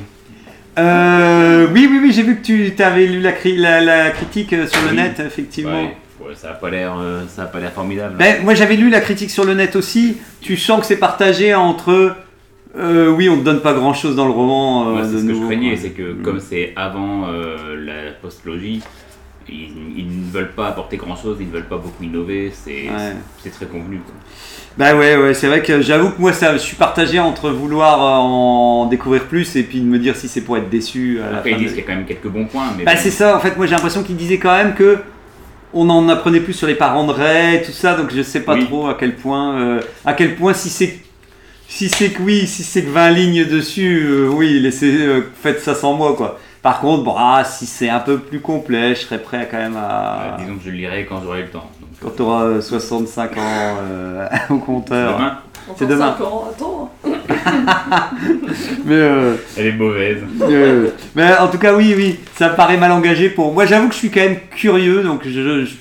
Euh, 0.78 1.66
oui, 1.72 1.88
oui, 1.90 1.98
oui, 2.02 2.12
j'ai 2.12 2.22
vu 2.22 2.36
que 2.40 2.42
tu 2.46 2.82
avais 2.82 3.06
lu 3.06 3.20
la, 3.20 3.32
cri- 3.32 3.56
la, 3.58 3.80
la 3.80 4.10
critique 4.10 4.52
euh, 4.52 4.66
sur 4.66 4.80
le 4.82 4.90
Oui. 4.90 4.96
net, 4.96 5.20
effectivement. 5.20 5.82
Ouais, 6.20 6.34
ça 6.34 6.50
a 6.50 6.54
pas 6.54 6.70
l'air, 6.70 6.94
euh, 6.98 7.22
ça 7.28 7.42
a 7.42 7.46
pas 7.46 7.58
l'air 7.60 7.72
formidable. 7.72 8.14
Ben, 8.16 8.42
moi 8.44 8.54
j'avais 8.54 8.76
lu 8.76 8.88
la 8.88 9.00
critique 9.00 9.30
sur 9.30 9.44
le 9.44 9.54
net 9.54 9.74
aussi. 9.76 10.16
Tu 10.40 10.56
sens 10.56 10.80
que 10.80 10.86
c'est 10.86 10.96
partagé 10.96 11.52
entre. 11.54 12.14
Euh, 12.76 13.10
oui, 13.10 13.28
on 13.28 13.36
ne 13.36 13.42
donne 13.42 13.60
pas 13.60 13.74
grand 13.74 13.92
chose 13.94 14.16
dans 14.16 14.24
le 14.26 14.30
roman. 14.32 14.96
euh, 14.96 15.02
c'est 15.04 15.19
ce 15.20 15.26
que 15.26 15.34
je 15.34 15.44
craignais, 15.46 15.76
c'est 15.76 15.90
que 15.90 16.12
Mm. 16.14 16.22
comme 16.22 16.40
c'est 16.40 16.72
avant 16.76 17.26
euh, 17.28 17.76
la 17.84 18.12
postlogie, 18.20 18.80
ils, 19.48 19.70
ils 19.96 20.06
ne 20.06 20.30
veulent 20.32 20.52
pas 20.52 20.69
apporter 20.69 20.96
grand 20.96 21.16
chose, 21.16 21.36
ils 21.40 21.48
ne 21.48 21.52
veulent 21.52 21.69
pas 21.69 21.76
beaucoup 21.76 22.02
innover, 22.04 22.50
c'est 22.54 22.88
Ouais. 22.88 23.12
c'est 23.42 23.50
très 23.50 23.66
convenu. 23.66 23.98
quoi. 23.98 24.14
Bah 24.78 24.94
ouais, 24.96 25.16
ouais, 25.19 25.34
c'est 25.34 25.48
vrai 25.48 25.60
que 25.62 25.82
j'avoue 25.82 26.10
que 26.12 26.20
moi 26.20 26.32
ça, 26.32 26.54
je 26.54 26.58
suis 26.62 26.76
partagé 26.76 27.19
entre 27.19 27.50
vouloir 27.50 28.00
euh, 28.02 28.22
en 28.22 28.86
découvrir 28.86 29.24
plus 29.24 29.54
et 29.56 29.64
puis 29.64 29.80
de 29.80 29.84
me 29.84 29.98
dire 29.98 30.16
si 30.16 30.28
c'est 30.28 30.40
pour 30.40 30.56
être 30.56 30.70
déçu 30.70 31.20
à 31.20 31.30
la 31.30 31.38
Après, 31.38 31.50
fin. 31.50 31.56
ils 31.56 31.62
disent 31.64 31.70
de- 31.72 31.74
qu'il 31.76 31.82
y 31.82 31.86
a 31.86 31.90
quand 31.90 31.96
même 31.96 32.06
quelques 32.06 32.28
bons 32.28 32.46
points, 32.46 32.69
mais 32.78 32.84
Bah 32.84 32.92
bon, 32.94 33.00
c'est 33.02 33.10
ça, 33.10 33.36
en 33.36 33.40
fait, 33.40 33.54
moi 33.58 33.66
j'ai 33.66 33.72
l'impression 33.72 34.02
qu'il 34.02 34.16
disait 34.16 34.38
quand 34.38 34.56
même 34.56 34.72
que 34.74 34.98
on 35.74 35.88
en 35.90 36.08
apprenait 36.08 36.40
plus 36.40 36.52
sur 36.54 36.66
les 36.66 36.74
parents 36.74 37.06
de 37.06 37.12
Ray, 37.12 37.62
tout 37.62 37.72
ça, 37.72 37.94
donc 37.96 38.10
je 38.14 38.22
sais 38.22 38.40
pas 38.40 38.54
Oui. 38.54 38.64
trop 38.64 38.86
à 38.88 38.94
quel 38.94 39.14
point, 39.16 39.78
à 40.06 40.12
quel 40.14 40.36
point 40.36 40.54
si 40.54 40.69
c'est 40.70 40.98
si 41.74 41.88
c'est 41.88 42.10
que 42.10 42.22
oui, 42.22 42.46
si 42.46 42.62
c'est 42.62 42.82
que 42.82 42.90
20 42.90 43.10
lignes 43.10 43.44
dessus, 43.46 44.04
euh, 44.06 44.28
oui, 44.28 44.60
laissez, 44.60 44.94
euh, 45.06 45.22
faites 45.42 45.60
ça 45.62 45.74
sans 45.74 45.94
moi 45.94 46.14
quoi. 46.16 46.38
Par 46.62 46.80
contre, 46.80 47.02
bon, 47.02 47.14
ah, 47.19 47.42
si 47.44 47.66
c'est 47.66 47.88
un 47.88 47.98
peu 47.98 48.19
plus 48.19 48.40
complet, 48.40 48.94
je 48.94 49.00
serais 49.00 49.19
prêt 49.19 49.38
à 49.38 49.44
quand 49.46 49.56
même 49.56 49.76
à. 49.76 50.22
euh, 50.22 50.36
disons 50.38 50.56
que 50.58 50.64
je 50.64 50.70
le 50.70 50.76
lirai 50.76 51.06
quand 51.08 51.20
j'aurai 51.24 51.42
le 51.42 51.48
temps. 51.48 51.70
Donc, 51.80 51.90
Quand 52.00 52.10
tu 52.16 52.22
auras 52.22 52.60
65 52.60 53.36
ans 53.36 53.40
euh, 53.40 54.28
au 54.50 54.58
compteur. 54.58 55.16
demain, 55.16 55.38
C'est 55.76 55.86
demain. 55.86 56.14
5 56.19 56.24
ans, 56.24 56.44
attends. 56.54 56.92
Mais, 58.84 58.94
euh, 58.94 59.34
elle 59.56 59.66
est 59.66 59.72
mauvaise. 59.72 60.19
euh, 60.42 60.88
mais 61.14 61.36
en 61.38 61.48
tout 61.48 61.58
cas, 61.58 61.74
oui, 61.74 61.94
oui, 61.96 62.20
ça 62.36 62.50
me 62.50 62.54
paraît 62.56 62.76
mal 62.76 62.92
engagé 62.92 63.28
pour. 63.30 63.52
Moi, 63.52 63.66
j'avoue 63.66 63.88
que 63.88 63.94
je 63.94 63.98
suis 63.98 64.10
quand 64.10 64.20
même 64.20 64.38
curieux, 64.54 65.02
donc 65.02 65.22
je. 65.24 65.64
je- 65.64 65.74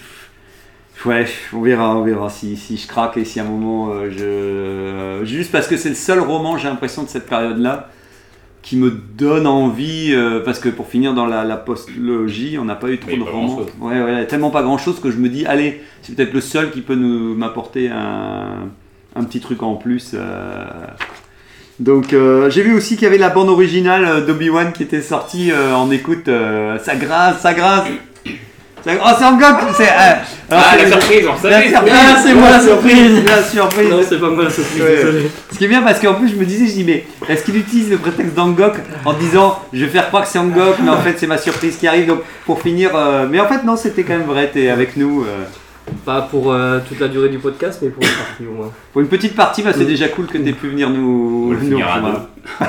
Ouais, 1.06 1.26
on 1.54 1.62
verra, 1.62 1.96
on 1.98 2.04
verra 2.04 2.30
si, 2.30 2.56
si 2.56 2.78
je 2.78 2.88
craque 2.88 3.18
et 3.18 3.26
si 3.26 3.40
à 3.40 3.44
un 3.44 3.48
moment 3.48 3.90
euh, 3.92 5.20
je. 5.22 5.26
Juste 5.26 5.52
parce 5.52 5.68
que 5.68 5.76
c'est 5.76 5.90
le 5.90 5.96
seul 5.96 6.20
roman, 6.20 6.58
j'ai 6.58 6.68
l'impression, 6.68 7.02
de 7.04 7.10
cette 7.10 7.28
période-là 7.28 7.90
qui 8.62 8.78
me 8.78 8.92
donne 8.92 9.48
envie. 9.48 10.14
euh, 10.14 10.42
parce 10.46 10.60
que 10.60 10.70
pour 10.70 10.88
finir 10.88 11.16
dans 11.16 11.26
la, 11.26 11.44
la 11.44 11.58
postlogie, 11.58 12.58
on 12.60 12.66
n'a 12.66 12.76
pas 12.76 12.90
eu 12.90 13.00
trop 13.00 13.10
de 13.16 13.24
romans. 13.24 13.62
Ouais, 13.80 14.00
ouais, 14.00 14.28
tellement 14.28 14.52
pas 14.52 14.62
grand-chose 14.62 15.00
que 15.00 15.10
je 15.10 15.18
me 15.18 15.30
dis, 15.30 15.46
allez, 15.48 15.82
c'est 16.04 16.16
peut-être 16.16 16.34
le 16.34 16.42
seul 16.42 16.70
qui 16.70 16.82
peut 16.82 16.94
nous 16.96 17.34
m'apporter 17.34 17.90
un, 17.90 18.70
un 19.16 19.24
petit 19.24 19.40
truc 19.40 19.64
en 19.64 19.74
plus. 19.76 20.12
euh. 20.14 20.66
Donc 21.80 22.14
euh, 22.14 22.52
j'ai 22.52 22.62
vu 22.62 22.76
aussi 22.76 22.94
qu'il 22.94 23.06
y 23.06 23.08
avait 23.08 23.18
la 23.18 23.30
bande 23.30 23.50
originale 23.50 24.24
d'Obi-Wan 24.28 24.72
qui 24.72 24.84
était 24.84 25.02
sortie 25.02 25.52
euh, 25.52 25.74
en 25.74 25.90
écoute. 25.90 26.28
euh, 26.28 26.78
ça 26.78 26.96
grince, 26.96 27.40
ça 27.40 27.56
grince. 27.56 27.88
Oh, 28.86 29.08
c'est 29.18 29.26
Angok 29.26 29.56
c'est, 29.78 29.84
euh, 29.84 30.14
Ah, 30.50 30.64
c'est- 30.72 30.84
la 30.84 30.88
surprise, 30.90 31.26
on 31.28 31.34
la 31.34 31.38
savait 31.40 31.70
surprise, 31.70 31.94
Ah, 31.94 32.22
c'est 32.24 32.34
moi 32.34 32.50
la 32.50 32.60
surprise, 32.60 33.26
la 33.26 33.44
surprise. 33.44 33.90
Non, 33.90 34.00
c'est 34.08 34.20
pas 34.20 34.30
moi 34.30 34.44
la 34.46 34.50
surprise, 34.50 34.82
Ouais. 34.82 34.96
désolé. 34.96 35.32
Ce 35.52 35.58
qui 35.58 35.66
est 35.66 35.68
bien 35.68 35.82
parce 35.82 36.00
qu'en 36.00 36.16
plus 36.16 36.30
je 36.30 36.36
me 36.36 36.46
disais, 36.46 36.66
je 36.68 36.72
dis 36.74 36.84
mais 36.84 37.06
est-ce 37.30 37.44
qu'il 37.44 37.58
utilise 37.58 37.90
le 37.92 37.98
prétexte 37.98 38.34
d'Angok 38.34 38.74
en 39.06 39.14
disant 39.14 39.60
je 39.72 39.86
vais 39.86 39.92
faire 39.92 40.08
croire 40.08 40.24
que 40.24 40.30
c'est 40.30 40.40
Angok 40.40 40.78
mais 40.84 40.90
en 40.90 40.98
fait 41.00 41.16
c'est 41.18 41.28
ma 41.28 41.38
surprise 41.38 41.78
qui 41.78 41.88
arrive 41.88 42.08
donc 42.08 42.22
pour 42.46 42.62
finir 42.62 42.92
euh, 42.96 43.28
mais 43.30 43.40
en 43.40 43.48
fait 43.48 43.64
non 43.64 43.76
c'était 43.76 44.04
quand 44.04 44.14
même 44.14 44.28
vrai 44.28 44.50
t'es 44.54 44.70
avec 44.70 44.98
nous 44.98 45.22
euh. 45.24 45.44
Pas 46.06 46.22
pour 46.22 46.54
euh, 46.54 46.80
toute 46.88 47.00
la 47.02 47.08
durée 47.10 47.28
du 47.30 47.38
podcast, 47.40 47.80
mais 47.82 47.90
pour 47.90 48.02
une 48.04 48.10
partie 48.10 48.46
au 48.50 48.54
moins. 48.56 48.72
pour 48.94 49.02
une 49.02 49.08
petite 49.08 49.36
partie 49.36 49.62
bah, 49.62 49.72
c'est 49.76 49.84
Mm. 49.84 49.88
déjà 49.88 50.08
cool 50.08 50.26
que 50.28 50.38
t'aies 50.38 50.54
pu 50.54 50.70
venir 50.70 50.90
nous, 50.90 51.48
On 51.50 51.52
le 51.52 51.58
nous. 51.68 51.80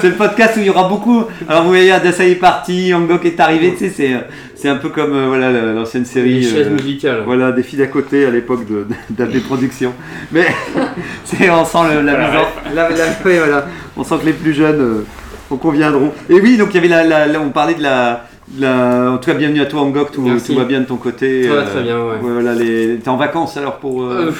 c'est 0.00 0.08
le 0.08 0.14
podcast 0.14 0.56
où 0.56 0.60
il 0.60 0.66
y 0.66 0.70
aura 0.70 0.88
beaucoup 0.88 1.24
alors 1.48 1.62
vous 1.62 1.68
voyez 1.70 1.90
Adassa 1.90 2.24
est 2.24 2.34
parti 2.34 2.92
Angok 2.92 3.24
est 3.24 3.40
arrivé 3.40 3.72
tu 3.72 3.78
sais 3.88 3.90
c'est 3.90 4.14
c'est 4.54 4.68
un 4.68 4.76
peu 4.76 4.88
comme 4.90 5.14
euh, 5.14 5.26
voilà 5.28 5.50
l'ancienne 5.50 6.04
série 6.04 6.40
Les 6.40 6.42
chaises 6.42 6.66
euh, 6.68 6.70
musicales. 6.70 7.22
Voilà, 7.26 7.52
des 7.52 7.62
filles 7.62 7.80
d'à 7.80 7.86
côté 7.86 8.24
à 8.24 8.30
l'époque 8.30 8.66
de, 8.66 8.86
de, 8.88 8.94
d'AB 9.10 9.40
Productions. 9.40 9.92
Mais 10.32 10.46
c'est, 11.24 11.50
on 11.50 11.66
sent 11.66 11.78
le- 11.94 12.00
la 12.00 12.12
Voilà, 12.14 12.28
mise 12.30 12.38
en- 12.38 12.74
la- 12.74 12.88
la- 12.88 13.04
oui, 13.26 13.36
voilà. 13.36 13.66
On 13.94 14.04
sent 14.04 14.14
que 14.22 14.26
les 14.26 14.32
plus 14.32 14.54
jeunes 14.54 14.80
euh, 14.80 15.04
en 15.50 15.56
conviendront. 15.58 16.12
Et 16.30 16.40
oui, 16.40 16.56
donc 16.56 16.68
il 16.70 16.76
y 16.76 16.78
avait 16.94 17.06
la, 17.28 17.40
on 17.40 17.50
parlait 17.50 17.74
de 17.74 17.82
la, 17.82 18.24
la- 18.58 19.10
En 19.12 19.18
tout 19.18 19.30
cas, 19.30 19.34
bienvenue 19.36 19.60
à 19.60 19.66
toi, 19.66 19.80
Angok. 19.82 20.12
Tout, 20.12 20.28
tout 20.46 20.54
va 20.54 20.64
bien 20.64 20.80
de 20.80 20.86
ton 20.86 20.96
côté. 20.96 21.44
Ça 21.44 21.54
va 21.54 21.60
euh, 21.62 21.66
très 21.72 21.82
bien, 21.82 21.98
ouais. 21.98 22.16
voilà, 22.20 22.54
les... 22.54 22.96
T'es 22.98 23.08
en 23.08 23.16
vacances 23.16 23.56
alors 23.56 23.76
pour. 23.78 24.02
euh, 24.04 24.28
Euh, 24.28 24.32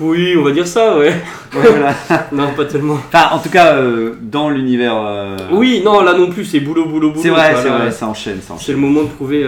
oui, 0.00 0.36
on 0.38 0.42
va 0.44 0.52
dire 0.52 0.66
ça, 0.66 0.96
ouais. 0.96 1.08
ouais, 1.54 1.70
voilà. 1.70 1.92
Non, 2.32 2.52
pas 2.56 2.64
tellement. 2.66 2.94
Enfin, 3.12 3.34
en 3.34 3.38
tout 3.40 3.48
cas, 3.50 3.74
euh, 3.74 4.12
dans 4.22 4.48
l'univers. 4.48 4.96
Oui, 5.50 5.82
non, 5.84 6.02
là 6.02 6.14
non 6.14 6.28
plus, 6.30 6.44
c'est 6.44 6.60
boulot, 6.60 6.84
boulot, 6.86 7.10
boulot. 7.10 7.20
C'est 7.22 7.30
vrai, 7.30 7.54
c'est 7.60 7.68
vrai, 7.68 7.90
ça 7.90 8.06
enchaîne, 8.06 8.36
ça 8.40 8.46
C'est 8.48 8.52
enchaîne. 8.54 8.74
le 8.76 8.80
moment 8.80 9.02
de 9.02 9.08
prouver 9.08 9.44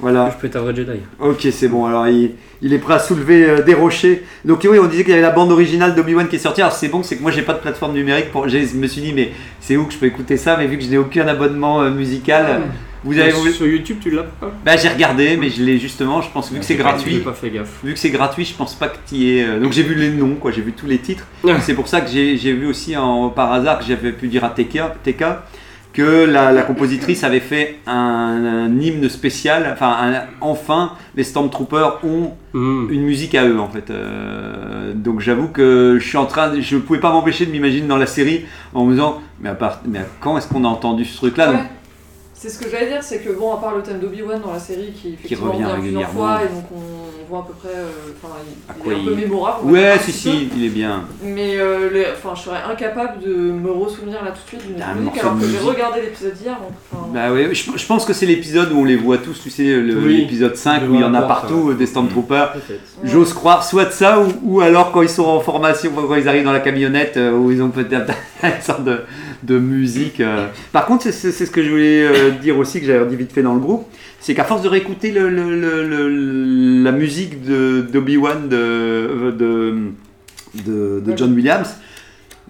Voilà. 0.00 0.26
que 0.26 0.32
je 0.34 0.38
peux 0.38 0.46
être 0.46 0.56
un 0.56 0.60
vrai 0.60 0.74
Jedi. 0.76 1.00
Ok, 1.18 1.48
c'est 1.50 1.68
bon. 1.68 1.84
Alors, 1.86 2.06
il, 2.06 2.32
il 2.62 2.72
est 2.72 2.78
prêt 2.78 2.94
à 2.94 2.98
soulever 3.00 3.62
des 3.66 3.74
rochers. 3.74 4.22
Donc, 4.44 4.60
oui, 4.70 4.78
on 4.80 4.86
disait 4.86 5.02
qu'il 5.02 5.10
y 5.10 5.14
avait 5.14 5.22
la 5.22 5.30
bande 5.30 5.50
originale 5.50 5.94
d'Obi-Wan 5.96 6.28
qui 6.28 6.36
est 6.36 6.38
sortie. 6.38 6.60
Alors, 6.62 6.72
c'est 6.74 6.88
bon, 6.88 7.02
c'est 7.02 7.16
que 7.16 7.22
moi, 7.22 7.32
j'ai 7.32 7.42
pas 7.42 7.54
de 7.54 7.58
plateforme 7.60 7.94
numérique. 7.94 8.30
Pour... 8.30 8.48
Je 8.48 8.58
me 8.76 8.86
suis 8.86 9.00
dit, 9.02 9.12
mais 9.12 9.32
c'est 9.60 9.76
où 9.76 9.84
que 9.86 9.92
je 9.92 9.98
peux 9.98 10.06
écouter 10.06 10.36
ça 10.36 10.56
Mais 10.56 10.66
vu 10.68 10.78
que 10.78 10.84
je 10.84 10.90
n'ai 10.90 10.98
aucun 10.98 11.26
abonnement 11.26 11.82
musical, 11.90 12.60
vous 13.04 13.18
avez. 13.18 13.30
vous- 13.32 13.48
Sur 13.50 13.66
YouTube, 13.66 13.98
tu 14.00 14.10
l'as 14.10 14.22
pas 14.24 14.50
Bah, 14.64 14.76
j'ai 14.76 14.88
regardé, 14.88 15.36
mais 15.36 15.50
je 15.50 15.62
l'ai 15.62 15.78
justement. 15.78 16.20
Je 16.22 16.30
pense, 16.30 16.50
vu 16.52 16.58
que 16.58 16.64
c'est 16.64 16.74
J'ai 16.74 16.78
gratuit, 16.78 17.18
pas 17.18 17.32
fait 17.32 17.50
gaffe. 17.50 17.80
vu 17.84 17.92
que 17.94 17.98
c'est 17.98 18.10
gratuit, 18.10 18.44
je 18.44 18.54
pense 18.54 18.74
pas 18.74 18.88
que 18.88 18.96
tu 19.08 19.14
y 19.16 19.38
es. 19.38 19.44
euh, 19.44 19.60
Donc, 19.60 19.72
j'ai 19.72 19.82
vu 19.82 19.94
les 19.94 20.10
noms, 20.10 20.34
quoi. 20.36 20.50
J'ai 20.52 20.62
vu 20.62 20.72
tous 20.72 20.86
les 20.86 20.98
titres. 20.98 21.26
Ouais. 21.44 21.54
C'est 21.60 21.74
pour 21.74 21.88
ça 21.88 22.00
que 22.00 22.08
j'ai 22.10 22.34
vu 22.52 22.66
aussi 22.66 22.96
en, 22.96 23.28
par 23.30 23.52
hasard 23.52 23.78
que 23.80 23.84
j'avais 23.84 24.12
pu 24.12 24.28
dire 24.28 24.44
à 24.44 24.50
TK, 24.50 24.80
que 25.92 26.24
la, 26.24 26.52
la 26.52 26.62
compositrice 26.62 27.22
avait 27.22 27.40
fait 27.40 27.78
un, 27.86 28.70
un 28.70 28.80
hymne 28.80 29.08
spécial. 29.10 29.68
Enfin, 29.74 29.94
un- 30.00 30.22
enfin, 30.40 30.92
les 31.14 31.22
Stormtroopers 31.24 31.98
ont 32.04 32.32
Hmm. 32.54 32.88
une 32.90 33.02
musique 33.02 33.34
à 33.34 33.46
eux 33.46 33.58
en 33.58 33.68
fait. 33.68 33.90
Euh, 33.90 34.92
donc 34.94 35.20
j'avoue 35.20 35.48
que 35.48 35.96
je 36.00 36.06
suis 36.06 36.18
en 36.18 36.26
train, 36.26 36.50
de- 36.54 36.60
je 36.60 36.76
pouvais 36.76 36.98
pas 37.00 37.10
m'empêcher 37.10 37.46
de 37.46 37.50
m'imaginer 37.50 37.86
dans 37.88 37.96
la 37.96 38.06
série 38.06 38.44
en 38.74 38.84
me 38.84 38.92
disant 38.92 39.20
mais 39.40 39.48
à 39.50 39.54
part, 39.54 39.80
mais 39.86 40.00
quand 40.20 40.36
est-ce 40.38 40.48
qu'on 40.48 40.64
a 40.64 40.68
entendu 40.68 41.04
ce 41.06 41.16
truc 41.16 41.36
là 41.38 41.50
Ouais. 41.50 41.58
C'est 42.42 42.48
ce 42.48 42.58
que 42.58 42.68
j'allais 42.68 42.88
dire, 42.88 43.04
c'est 43.04 43.20
que 43.20 43.30
bon, 43.30 43.54
à 43.54 43.58
part 43.60 43.76
le 43.76 43.82
thème 43.82 44.00
d'Obi-Wan 44.00 44.40
dans 44.44 44.52
la 44.52 44.58
série 44.58 44.90
qui, 45.00 45.10
effectivement 45.14 45.52
revient 45.52 45.64
régulièrement. 45.64 46.12
fois 46.12 46.40
et 46.44 46.48
donc 46.52 46.64
on 46.74 47.30
voit 47.30 47.38
à 47.38 47.42
peu 47.46 47.52
près. 47.52 47.68
euh, 47.72 47.86
Enfin, 48.20 48.34
il, 48.44 48.72
À 48.72 48.74
il 48.76 48.82
quoi 48.82 48.92
est 48.92 48.96
un 48.96 49.04
peu 49.04 49.12
il- 49.12 49.16
mémorable. 49.28 49.70
Ouais, 49.70 49.94
si 50.00 50.10
si, 50.10 50.48
il 50.56 50.64
est 50.64 50.68
bien. 50.70 51.04
Mais 51.22 51.54
euh, 51.56 51.88
je 52.34 52.40
serais 52.40 52.58
incapable 52.68 53.22
de 53.22 53.32
me 53.32 53.70
ressouvenir 53.70 54.24
là 54.24 54.32
tout 54.32 54.42
de 54.44 54.48
suite 54.60 54.66
d'une 54.66 55.02
musique 55.04 55.20
alors 55.20 55.38
que 55.38 55.46
j'ai 55.46 55.58
regardé 55.58 56.00
l'épisode 56.00 56.34
hier. 56.42 56.56
enfin, 56.92 57.06
Bah 57.14 57.32
ouais, 57.32 57.54
je, 57.54 57.70
je 57.76 57.86
pense 57.86 58.04
que 58.04 58.12
c'est 58.12 58.26
l'épisode 58.26 58.72
où 58.72 58.78
on 58.78 58.84
les 58.84 58.96
voit 58.96 59.18
tous, 59.18 59.40
tu 59.40 59.48
sais, 59.48 59.62
le- 59.76 59.94
Oui. 60.04 60.16
l'épisode 60.22 60.56
5 60.56 60.82
Je 60.82 60.86
où 60.90 60.94
il 60.96 61.00
y 61.00 61.04
en 61.04 61.14
a 61.14 61.22
partout 61.22 61.70
euh, 61.70 61.74
des 61.74 61.86
Stormtroopers. 61.86 62.54
Ouais. 62.68 62.80
J'ose 63.04 63.32
croire 63.34 63.62
soit 63.62 63.84
de 63.84 63.92
ça 63.92 64.18
ou, 64.18 64.26
ou 64.42 64.60
alors 64.60 64.90
quand 64.90 65.02
ils 65.02 65.08
sont 65.08 65.26
en 65.26 65.38
formation, 65.38 65.92
quand 65.94 66.16
ils 66.16 66.28
arrivent 66.28 66.44
dans 66.44 66.52
la 66.52 66.58
camionnette 66.58 67.16
euh, 67.18 67.30
où 67.32 67.52
ils 67.52 67.62
ont 67.62 67.70
peut-être 67.70 68.12
une 68.42 68.60
sorte 68.60 68.82
de, 68.82 69.02
de 69.42 69.58
musique. 69.58 70.20
euh. 70.20 70.46
Par 70.72 70.86
contre, 70.86 71.10
c'est- 71.10 71.32
ce 71.32 71.44
que 71.50 71.62
je 71.62 71.70
voulais 71.70 72.02
euh, 72.04 72.30
dire 72.30 72.56
aussi, 72.58 72.80
que 72.80 72.86
j'avais 72.86 73.04
dit 73.06 73.16
vite 73.16 73.32
fait 73.32 73.42
dans 73.42 73.54
le 73.54 73.60
groupe, 73.60 73.86
c'est 74.20 74.34
qu'à 74.34 74.44
force 74.44 74.62
de 74.62 74.68
réécouter 74.68 75.10
le, 75.10 75.28
le- 75.28 75.58
le- 75.60 75.88
le- 75.88 76.82
la 76.84 76.92
musique 76.92 77.42
de- 77.44 77.80
d'Obi-Wan 77.92 78.48
de, 78.48 79.32
de, 79.36 79.74
de, 80.66 81.00
de 81.04 81.16
John 81.16 81.32
Williams, 81.34 81.74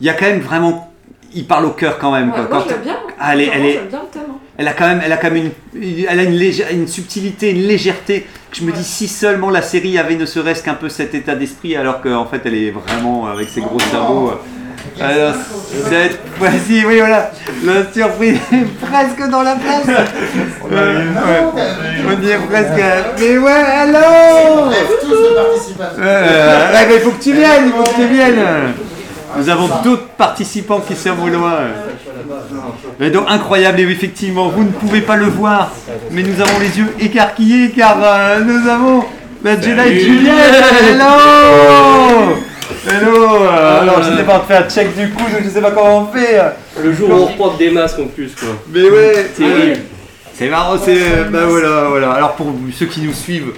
il 0.00 0.06
y 0.06 0.10
a 0.10 0.14
quand 0.14 0.26
même 0.26 0.40
vraiment. 0.40 0.88
il 1.34 1.46
parle 1.46 1.64
au 1.64 1.70
cœur 1.70 1.98
quand 1.98 2.12
même. 2.12 2.28
Ouais, 2.28 2.34
quoi. 2.34 2.42
moi 2.50 2.58
Quand- 2.58 2.64
je 2.68 2.74
l'aime 2.74 2.82
bien. 2.82 2.96
Ah, 3.18 3.32
elle 3.34 3.40
est- 3.40 3.50
elle 3.54 3.64
est- 3.64 3.88
bien 3.88 4.00
le 4.02 4.08
thème. 4.12 4.22
hein. 4.28 4.34
elle 4.58 4.68
a 4.68 4.72
quand 4.74 4.86
même, 4.86 5.00
elle 5.02 5.12
a 5.12 5.16
quand 5.16 5.30
même 5.30 5.50
une, 5.74 6.04
elle 6.06 6.18
a 6.20 6.24
une, 6.24 6.52
une 6.72 6.86
subtilité, 6.88 7.52
une 7.52 7.62
légèreté 7.66 8.26
que 8.50 8.56
je 8.58 8.64
me 8.64 8.70
Ouais. 8.70 8.76
dis 8.76 8.84
si 8.84 9.08
seulement 9.08 9.48
la 9.48 9.62
série 9.62 9.96
avait 9.96 10.16
ne 10.16 10.26
serait-ce 10.26 10.62
qu'un 10.62 10.74
peu 10.74 10.90
cet 10.90 11.14
état 11.14 11.34
d'esprit, 11.34 11.74
alors 11.74 12.02
qu'en 12.02 12.26
fait 12.26 12.42
elle 12.44 12.54
est 12.54 12.70
vraiment 12.70 13.26
avec 13.28 13.48
ses 13.48 13.62
gros 13.62 13.78
sabots. 13.78 14.28
euh, 14.30 14.34
Alors, 15.00 15.34
cette 15.88 16.20
fois-ci, 16.38 16.84
oui, 16.86 16.98
voilà, 16.98 17.30
la 17.64 17.92
surprise 17.92 18.38
est 18.52 18.86
presque 18.86 19.28
dans 19.30 19.42
la 19.42 19.56
place. 19.56 19.86
Euh, 20.70 21.04
ouais. 21.12 21.64
On 22.06 22.22
y 22.22 22.30
est 22.30 22.38
presque. 22.38 22.82
Mais 23.18 23.38
ouais, 23.38 23.50
allô 23.50 23.98
euh, 25.98 26.72
ouais, 26.72 26.86
mais 26.88 26.94
il 26.94 27.00
faut 27.00 27.10
que 27.10 27.22
tu 27.22 27.32
viennes, 27.32 27.66
il 27.66 27.72
faut 27.72 27.82
que 27.82 27.96
tu 27.96 28.06
viennes. 28.06 28.40
Nous 29.36 29.48
avons 29.48 29.68
d'autres 29.82 30.08
participants 30.16 30.80
qui 30.80 30.94
sont 30.94 31.18
au 31.22 31.28
loin. 31.28 31.58
Mais 33.00 33.10
donc 33.10 33.26
incroyable 33.28 33.80
et 33.80 33.84
effectivement, 33.84 34.48
vous 34.48 34.64
ne 34.64 34.70
pouvez 34.70 35.00
pas 35.00 35.16
le 35.16 35.26
voir, 35.26 35.72
mais 36.10 36.22
nous 36.22 36.40
avons 36.40 36.58
les 36.60 36.78
yeux 36.78 36.94
écarquillés 37.00 37.70
car 37.70 37.96
euh, 38.02 38.40
nous 38.40 38.68
avons 38.68 39.04
la 39.42 39.60
Jedi 39.60 40.00
Juliette. 40.00 40.64
Hello 40.90 42.36
Hello 42.86 43.26
euh, 43.44 43.80
Alors 43.82 44.02
je 44.02 44.16
sais 44.16 44.24
pas, 44.24 44.44
un 44.50 44.68
check 44.68 44.96
du 44.96 45.10
coup, 45.10 45.22
donc 45.22 45.42
je 45.44 45.48
sais 45.48 45.60
pas 45.60 45.70
comment 45.70 46.00
on 46.10 46.12
fait. 46.12 46.40
Le 46.82 46.92
jour 46.92 47.10
où 47.10 47.12
on 47.12 47.26
reporte 47.26 47.58
des 47.58 47.70
masques 47.70 48.00
en 48.00 48.06
plus, 48.06 48.32
quoi. 48.34 48.48
Mais 48.72 48.82
ouais, 48.82 49.30
Terrible. 49.36 49.80
c'est 50.34 50.48
marrant, 50.48 50.76
c'est. 50.82 50.98
Bah 51.30 51.46
voilà, 51.48 51.86
voilà. 51.88 52.10
Alors 52.12 52.32
pour 52.34 52.52
ceux 52.76 52.86
qui 52.86 53.02
nous 53.02 53.12
suivent 53.12 53.52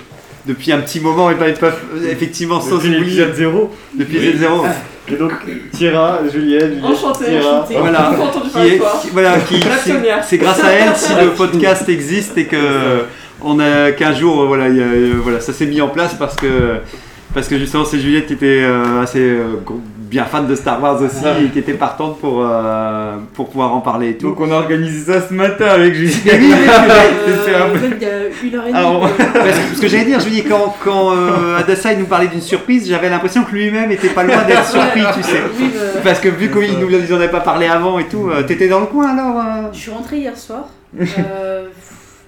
depuis 0.47 0.73
un 0.73 0.79
petit 0.81 1.01
moment 1.01 1.31
et 1.31 1.37
pas, 1.37 1.51
pas 1.53 1.73
effectivement 2.11 2.61
sans 2.61 2.77
Depuis 2.77 2.89
oublier. 2.89 3.01
l'épisode 3.01 3.35
0. 3.35 3.75
Depuis 3.95 4.19
l'épisode 4.19 4.37
zéro. 4.41 4.67
Et 5.09 5.17
donc, 5.17 5.33
Tira, 5.73 6.19
Juliette, 6.31 6.75
Juliette, 6.75 6.85
Enchantée, 6.85 7.25
Tira. 7.27 7.61
enchantée. 7.61 7.75
Voilà, 7.79 8.11
qui 8.53 8.67
est, 8.67 8.79
qui- 8.79 9.11
voilà, 9.13 9.33
qui, 9.39 9.61
c'est- 10.27 10.39
grâce 10.39 10.63
à 10.65 10.71
elle 10.73 10.97
si 10.97 11.13
le 11.15 11.31
podcast 11.37 11.89
existe 11.89 12.37
et 12.39 12.45
que 12.47 13.05
on 13.43 13.59
a 13.61 13.93
qu'un 13.93 14.15
jour, 14.15 14.43
euh, 14.43 14.47
voilà, 14.47 14.69
il 14.69 14.77
y 14.77 14.81
a- 14.81 14.85
euh, 14.85 15.13
voilà, 15.23 15.41
ça 15.41 15.53
s'est 15.55 15.67
mis 15.67 15.81
en 15.83 15.89
place 15.89 16.15
parce 16.19 16.37
que 16.37 16.77
parce 17.35 17.49
que 17.49 17.59
justement 17.59 17.85
c'est 17.85 17.99
Juliette 17.99 18.27
qui 18.27 18.35
était 18.35 18.63
euh, 18.63 19.03
assez 19.03 19.19
euh, 19.21 19.57
bien 19.99 20.25
fan 20.25 20.47
de 20.47 20.55
Star 20.55 20.81
Wars 20.81 21.03
aussi 21.03 21.25
et 21.45 21.49
qui 21.49 21.59
était 21.59 21.73
partante 21.75 22.21
pour 22.21 22.41
euh, 22.47 23.17
pour 23.35 23.49
pouvoir 23.49 23.75
en 23.75 23.81
parler 23.81 24.11
et 24.11 24.17
tout. 24.17 24.29
Donc, 24.29 24.41
on 24.41 24.51
a 24.53 24.55
organisé 24.55 25.13
ça 25.13 25.21
ce 25.27 25.35
matin 25.35 25.67
avec 25.67 25.95
Juliette. 25.95 26.15
Oui, 26.25 26.53
oui, 26.53 26.69
oui, 27.27 27.33
C'était 27.45 27.57
un 27.57 27.69
peu- 27.69 27.97
il 27.97 28.03
y 28.03 28.07
a 28.07 28.11
une 28.45 28.55
heure 28.55 28.67
et 28.67 28.69
demie. 28.69 28.79
Alors, 28.79 29.01
parce 29.19 29.59
que, 29.59 29.77
ce 29.77 29.81
que 29.81 29.89
j'allais 29.89 30.05
dire, 30.05 30.21
je 30.21 30.29
dis 30.29 30.45
quand, 30.45 30.77
quand 30.85 31.17
euh, 31.17 31.59
Adasai 31.59 31.97
nous 31.97 32.07
parlait 32.07 32.29
d'une 32.29 32.41
surprise, 32.41 32.89
j'avais 32.89 33.11
l'impression 33.11 33.43
que 33.45 33.53
lui-même 33.53 33.91
était 33.91 34.09
pas 34.09 34.23
loin 34.23 34.43
d'être 34.47 34.67
surpris, 34.67 35.03
tu 35.17 35.23
sais. 35.23 35.43
Oui, 35.59 35.71
bah, 35.75 36.01
Parce 36.05 36.21
que 36.21 36.29
vu 36.29 36.51
qu'il 36.51 36.79
nous 36.79 37.13
en 37.13 37.17
avait 37.17 37.29
pas 37.29 37.41
parlé 37.41 37.67
avant 37.67 37.99
et 37.99 38.05
tout, 38.05 38.31
euh, 38.31 38.43
t'étais 38.43 38.69
dans 38.69 38.81
le 38.81 38.87
coin 38.87 39.09
alors 39.17 39.39
euh 39.39 39.69
je 39.73 39.79
suis 39.79 39.91
rentrée 39.91 40.19
hier 40.19 40.37
soir. 40.37 40.69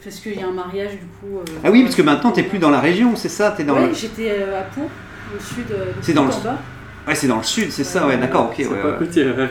parce 0.07 0.21
qu'il 0.21 0.39
y 0.39 0.43
a 0.43 0.47
un 0.47 0.53
mariage 0.53 0.93
du 0.93 0.99
coup. 0.99 1.39
euh, 1.39 1.59
Ah 1.65 1.71
oui, 1.73 1.83
parce 1.83 1.97
que 1.97 2.03
maintenant 2.03 2.31
t'es 2.31 2.45
plus 2.45 2.59
dans 2.61 2.71
la 2.71 2.79
région, 2.81 3.17
c'est 3.17 3.29
ça 3.29 3.51
T'es 3.57 3.65
dans 3.65 3.75
Ouais, 3.75 3.89
le... 3.89 3.93
j'étais 3.95 4.31
euh, 4.31 4.61
à 4.61 4.63
Pau, 4.63 4.83
au 4.83 5.41
sud. 5.43 5.65
euh, 5.73 5.87
C'est 6.01 6.13
dans 6.13 6.25
le- 6.25 6.31
bas. 6.31 6.59
Ouais, 7.09 7.15
c'est 7.17 7.27
dans 7.27 7.39
le 7.39 7.43
sud, 7.43 7.71
c'est 7.73 7.83
ça, 7.85 8.07
ouais, 8.07 8.17
d'accord, 8.17 8.47
ok. 8.47 8.55
C'est 8.57 8.67
ouais, 8.69 8.83
pas 8.83 8.89
ouais. 8.91 8.99
côté. 8.99 9.25
ouais. 9.25 9.49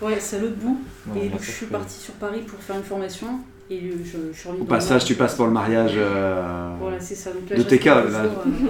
Ouais, 0.00 0.16
c'est 0.18 0.36
à 0.36 0.38
l'autre 0.40 0.56
bout. 0.56 0.80
Non, 1.06 1.20
et 1.22 1.28
donc, 1.28 1.40
je 1.42 1.50
suis 1.50 1.66
partie 1.66 1.98
sur 1.98 2.14
Paris 2.14 2.40
pour 2.46 2.58
faire 2.60 2.76
une 2.76 2.82
formation. 2.82 3.26
Et 3.70 3.80
je, 3.82 4.18
je 4.32 4.38
suis 4.38 4.48
revenue 4.48 4.62
Au 4.62 4.64
passage, 4.64 5.04
tu 5.04 5.14
passes 5.14 5.34
pour 5.34 5.44
le 5.44 5.52
mariage. 5.52 5.90
euh, 5.94 6.70
Voilà, 6.80 6.96
c'est 7.00 7.14
ça. 7.14 7.30
Donc 7.32 7.50
là, 7.50 7.56
de 7.56 7.62
je 7.62 7.66
TK, 7.66 7.84
là. 7.84 8.02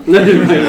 euh. 0.08 0.68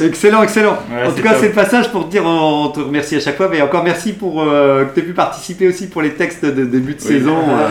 Excellent, 0.06 0.42
excellent. 0.42 0.76
Ouais, 0.92 1.06
en 1.06 1.12
tout 1.12 1.22
cas, 1.22 1.34
c'est 1.38 1.48
le 1.48 1.54
passage 1.54 1.90
pour 1.92 2.06
te 2.06 2.10
dire, 2.10 2.24
on 2.26 2.68
te 2.68 2.80
remercie 2.80 3.16
à 3.16 3.20
chaque 3.20 3.36
fois, 3.38 3.48
mais 3.48 3.62
encore 3.62 3.84
merci 3.84 4.12
pour 4.12 4.42
euh, 4.42 4.84
que 4.84 4.94
tu 4.94 5.00
aies 5.00 5.04
pu 5.08 5.14
participer 5.14 5.68
aussi 5.68 5.88
pour 5.88 6.02
les 6.02 6.12
textes 6.14 6.44
de 6.44 6.64
début 6.66 6.94
de 6.94 7.00
Oui. 7.00 7.06
saison. 7.06 7.38
euh. 7.38 7.68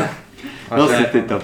Ah, 0.71 0.77
non, 0.77 0.87
c'était 0.87 1.23
top. 1.23 1.43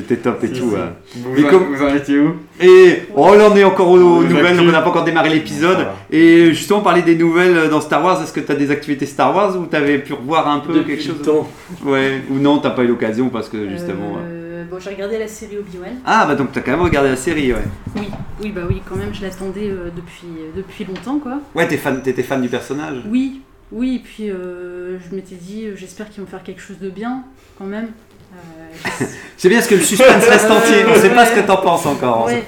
C'était 0.00 0.16
top 0.16 0.42
et 0.44 0.46
Si, 0.48 0.52
tout. 0.54 0.70
si. 0.70 0.74
euh. 0.76 0.86
Vous, 1.16 1.30
Mais 1.36 1.44
en- 1.44 1.50
comme- 1.50 1.74
vous 1.74 1.82
en 1.84 1.94
étiez 1.94 2.18
où 2.18 2.34
Et 2.60 3.02
oh 3.14 3.34
là 3.34 3.48
on 3.52 3.56
est 3.56 3.64
encore 3.64 3.88
aux, 3.90 3.98
aux 3.98 4.22
Les 4.22 4.28
nouvelles, 4.28 4.56
donc 4.56 4.66
on 4.68 4.72
n'a 4.72 4.80
pas 4.82 4.90
encore 4.90 5.04
démarré 5.04 5.28
l'épisode. 5.30 5.74
Voilà. 5.76 5.94
Et 6.10 6.52
justement 6.54 6.80
parler 6.80 7.02
des 7.02 7.16
nouvelles 7.16 7.68
dans 7.68 7.80
Star 7.80 8.02
Wars, 8.04 8.22
est-ce 8.22 8.32
que 8.32 8.40
tu 8.40 8.50
as 8.52 8.54
des 8.54 8.70
activités 8.70 9.06
Star 9.06 9.34
Wars 9.34 9.58
ou 9.58 9.66
tu 9.66 9.76
avais 9.76 9.98
pu 9.98 10.12
revoir 10.14 10.48
un 10.48 10.60
peu 10.60 10.72
Depuis 10.72 10.96
quelque 10.96 11.02
chose 11.06 11.18
le 11.18 11.24
temps. 11.24 11.48
Ouais, 11.84 12.22
ou 12.30 12.38
non, 12.38 12.58
t'as 12.58 12.70
pas 12.70 12.82
eu 12.84 12.88
l'occasion 12.88 13.28
parce 13.28 13.48
que 13.48 13.68
justement. 13.68 14.16
euh. 14.18 14.62
euh, 14.62 14.64
bon, 14.70 14.78
j'ai 14.80 14.90
regardé 14.90 15.18
la 15.18 15.28
série 15.28 15.58
Obi-Wan. 15.58 15.96
Ah 16.04 16.24
bah 16.26 16.34
donc 16.34 16.52
t'as 16.52 16.60
quand 16.60 16.70
même 16.72 16.82
regardé 16.82 17.08
la 17.10 17.16
série, 17.16 17.52
ouais. 17.52 17.58
Oui, 17.96 18.08
oui, 18.42 18.52
bah 18.54 18.62
oui, 18.68 18.80
quand 18.88 18.96
même, 18.96 19.12
je 19.12 19.22
l'attendais 19.22 19.68
euh, 19.68 19.90
depuis, 19.94 20.28
depuis 20.56 20.84
longtemps, 20.84 21.18
quoi. 21.18 21.40
Ouais, 21.54 21.66
t'es 21.68 21.76
fan, 21.76 22.00
t'étais 22.02 22.22
fan 22.22 22.40
du 22.40 22.48
personnage. 22.48 22.98
Oui, 23.10 23.40
oui, 23.72 23.96
et 23.96 23.98
puis 24.00 24.30
euh, 24.30 24.98
je 24.98 25.14
m'étais 25.14 25.36
dit, 25.36 25.66
euh, 25.66 25.74
j'espère 25.76 26.08
qu'ils 26.10 26.22
vont 26.22 26.28
faire 26.28 26.42
quelque 26.42 26.60
chose 26.60 26.78
de 26.80 26.90
bien, 26.90 27.22
quand 27.58 27.66
même. 27.66 27.88
Euh, 28.32 29.04
C'est 29.36 29.48
bien 29.48 29.58
parce 29.58 29.68
que 29.68 29.74
le 29.76 29.80
suspense 29.82 30.28
reste 30.28 30.50
entier, 30.50 30.84
on 30.88 30.94
sait 30.94 31.10
pas 31.10 31.22
ouais. 31.24 31.26
ce 31.26 31.40
que 31.40 31.46
t'en 31.46 31.56
penses 31.58 31.86
encore. 31.86 32.26
ouais, 32.26 32.44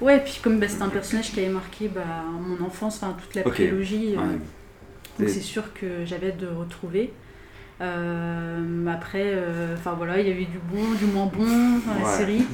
ouais, 0.00 0.16
et 0.16 0.20
puis 0.20 0.40
comme 0.42 0.58
bah, 0.58 0.66
c'est 0.68 0.82
un 0.82 0.88
personnage 0.88 1.30
qui 1.32 1.40
avait 1.40 1.48
marqué 1.48 1.88
bah, 1.88 2.00
mon 2.40 2.64
enfance, 2.66 3.00
enfin 3.02 3.14
toute 3.20 3.34
la 3.34 3.46
Ok. 3.46 3.54
prélogie, 3.54 4.14
euh, 4.16 4.20
Ouais. 4.20 4.38
donc 5.20 5.28
c'est 5.28 5.40
sûr 5.40 5.72
que 5.74 6.04
j'avais 6.04 6.28
hâte 6.28 6.38
de 6.38 6.48
retrouver. 6.48 7.12
Euh, 7.80 8.86
après, 8.86 9.22
euh, 9.24 9.74
enfin 9.76 9.94
voilà, 9.96 10.20
il 10.20 10.28
y 10.28 10.30
avait 10.30 10.44
du 10.44 10.58
bon, 10.70 10.82
du 10.98 11.04
moins 11.06 11.26
bon 11.26 11.44
dans 11.44 11.94
la 12.00 12.06
Ouais. 12.10 12.16
série. 12.16 12.44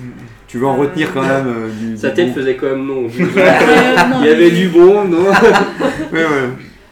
Tu 0.47 0.59
veux 0.59 0.67
en 0.67 0.75
Euh, 0.75 0.79
retenir 0.81 1.13
quand 1.13 1.23
même 1.23 1.47
euh, 1.47 1.69
du, 1.71 1.97
Sa 1.99 2.11
tête 2.11 2.29
bon. 2.29 2.35
faisait 2.35 2.57
quand 2.57 2.67
même 2.69 2.87
non. 2.87 3.09
Il 4.21 4.27
y 4.27 4.31
avait 4.31 4.51
du 4.51 4.69
bon, 4.69 5.05
non 5.05 5.25
Ouais, 6.13 6.25
ouais. 6.25 6.49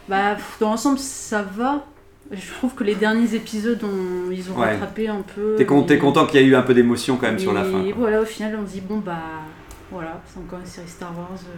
Bah, 0.07 0.35
dans 0.59 0.69
l'ensemble, 0.71 0.99
ça 0.99 1.41
va. 1.57 1.83
Je 2.31 2.51
trouve 2.53 2.73
que 2.75 2.83
les 2.83 2.95
derniers 2.95 3.33
épisodes, 3.35 3.81
ont, 3.83 4.31
ils 4.31 4.51
ont 4.51 4.55
Ouais. 4.59 4.71
rattrapé 4.71 5.07
un 5.07 5.21
peu. 5.35 5.55
T'es 5.57 5.65
con- 5.65 5.83
et- 5.83 5.85
t'es 5.85 5.97
content 5.97 6.25
qu'il 6.25 6.41
y 6.41 6.43
a 6.43 6.47
eu 6.47 6.55
un 6.55 6.61
peu 6.61 6.73
d'émotion 6.73 7.15
quand 7.17 7.27
même 7.27 7.39
sur 7.39 7.53
la 7.53 7.61
et 7.61 7.71
fin. 7.71 7.83
quoi. 7.83 7.93
voilà, 7.97 8.21
au 8.21 8.25
final, 8.25 8.57
on 8.61 8.67
se 8.67 8.73
dit, 8.73 8.81
bon, 8.81 8.97
bah, 8.97 9.17
voilà, 9.91 10.21
c'est 10.25 10.39
encore 10.39 10.59
une 10.59 10.65
série 10.65 10.87
Star 10.87 11.17
Wars 11.17 11.29
euh, 11.33 11.57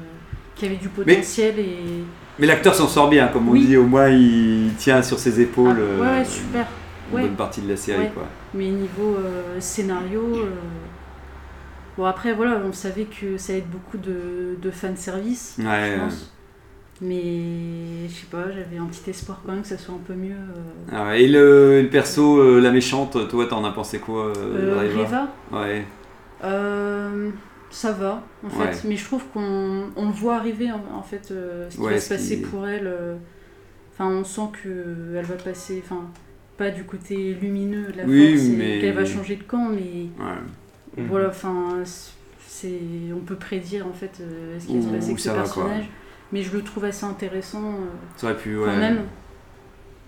qui 0.55 0.65
avait 0.67 0.75
du 0.75 0.89
potentiel 0.89 1.57
et. 1.59 2.03
Mais 2.37 2.45
l'acteur 2.45 2.75
s'en 2.75 2.87
sort 2.87 3.09
bien, 3.09 3.27
comme 3.29 3.49
on 3.49 3.53
Oui. 3.53 3.65
dit, 3.65 3.77
au 3.77 3.85
moins 3.85 4.09
il 4.09 4.71
tient 4.77 5.01
sur 5.01 5.17
ses 5.17 5.41
épaules 5.41 5.75
Ah, 5.77 5.81
euh, 5.81 5.99
ouais, 6.01 6.17
ouais, 6.19 6.25
super. 6.25 6.67
une 7.11 7.15
Ouais. 7.15 7.21
bonne 7.23 7.35
partie 7.35 7.61
de 7.61 7.69
la 7.69 7.75
série. 7.75 8.03
Ouais. 8.03 8.11
quoi. 8.13 8.27
Mais 8.53 8.67
niveau 8.69 9.15
euh, 9.17 9.59
scénario. 9.59 10.21
euh, 10.35 10.45
Bon, 11.97 12.05
après, 12.05 12.31
voilà, 12.33 12.61
on 12.65 12.71
savait 12.71 13.05
que 13.05 13.37
ça 13.37 13.51
allait 13.51 13.61
être 13.61 13.69
beaucoup 13.69 13.97
de, 13.97 14.55
de 14.61 14.71
fanservice, 14.71 15.55
Ouais, 15.57 15.65
je 15.65 15.69
ouais. 15.69 15.97
pense. 15.99 16.31
Mais 17.01 18.07
je 18.09 18.13
sais 18.13 18.25
pas, 18.29 18.45
j'avais 18.51 18.77
un 18.77 18.85
petit 18.85 19.09
espoir 19.09 19.41
quand 19.45 19.53
même 19.53 19.61
que 19.61 19.67
ça 19.67 19.77
soit 19.77 19.95
un 19.95 20.01
peu 20.05 20.13
mieux. 20.13 20.31
euh, 20.33 20.91
Ah 20.91 21.05
ouais, 21.07 21.23
Et 21.23 21.27
le, 21.27 21.81
le 21.81 21.87
perso, 21.89 22.39
euh, 22.39 22.59
la 22.59 22.71
méchante, 22.71 23.27
toi 23.29 23.45
t'en 23.47 23.63
as 23.63 23.71
pensé 23.71 23.99
quoi 23.99 24.27
euh, 24.27 24.33
euh, 24.37 24.81
Reva 24.81 25.03
Reva, 25.03 25.27
Ouais. 25.63 25.85
Euh, 26.43 27.29
ça 27.69 27.91
va, 27.91 28.23
en 28.45 28.49
fait. 28.49 28.57
Ouais. 28.59 28.71
Mais 28.85 28.95
je 28.97 29.05
trouve 29.05 29.23
qu'on 29.33 29.83
on 29.95 30.05
le 30.07 30.11
voit 30.13 30.35
arriver, 30.35 30.71
en, 30.71 30.81
en 30.97 31.03
fait, 31.03 31.29
euh, 31.31 31.69
ce 31.69 31.75
qui 31.77 31.81
Ouais, 31.83 31.93
va 31.93 31.99
se 31.99 32.09
passer 32.09 32.37
qui- 32.37 32.43
pour 32.45 32.67
elle. 32.67 32.87
euh, 32.87 33.15
Enfin, 33.93 34.11
on 34.11 34.23
sent 34.23 34.49
qu'elle 34.63 35.25
va 35.25 35.35
passer, 35.35 35.83
enfin, 35.83 36.03
pas 36.57 36.69
du 36.71 36.85
côté 36.85 37.33
lumineux 37.33 37.91
de 37.91 37.97
la 37.97 38.05
Oui, 38.05 38.37
force, 38.37 38.47
mais- 38.57 38.79
qu'elle 38.79 38.93
va 38.95 39.03
changer 39.03 39.35
de 39.35 39.43
camp, 39.43 39.67
mais 39.69 40.07
Ouais. 40.17 41.03
voilà, 41.09 41.27
enfin, 41.27 41.79
c'est, 42.47 42.79
on 43.13 43.19
peut 43.19 43.35
prédire, 43.35 43.85
en 43.85 43.91
fait, 43.91 44.21
euh, 44.21 44.57
ce 44.57 44.67
qui 44.67 44.77
va 44.77 44.83
se 44.83 44.87
passer 44.95 45.07
avec 45.07 45.19
ce 45.19 45.29
va, 45.29 45.35
personnage. 45.35 45.89
Mais 46.31 46.43
je 46.43 46.51
le 46.55 46.61
trouve 46.61 46.85
assez 46.85 47.05
intéressant, 47.05 47.63
euh, 47.63 47.85
Ça 48.17 48.27
aurait 48.27 48.37
pu, 48.37 48.55
quand 48.63 48.69
ouais. 48.71 48.77
même. 48.77 48.99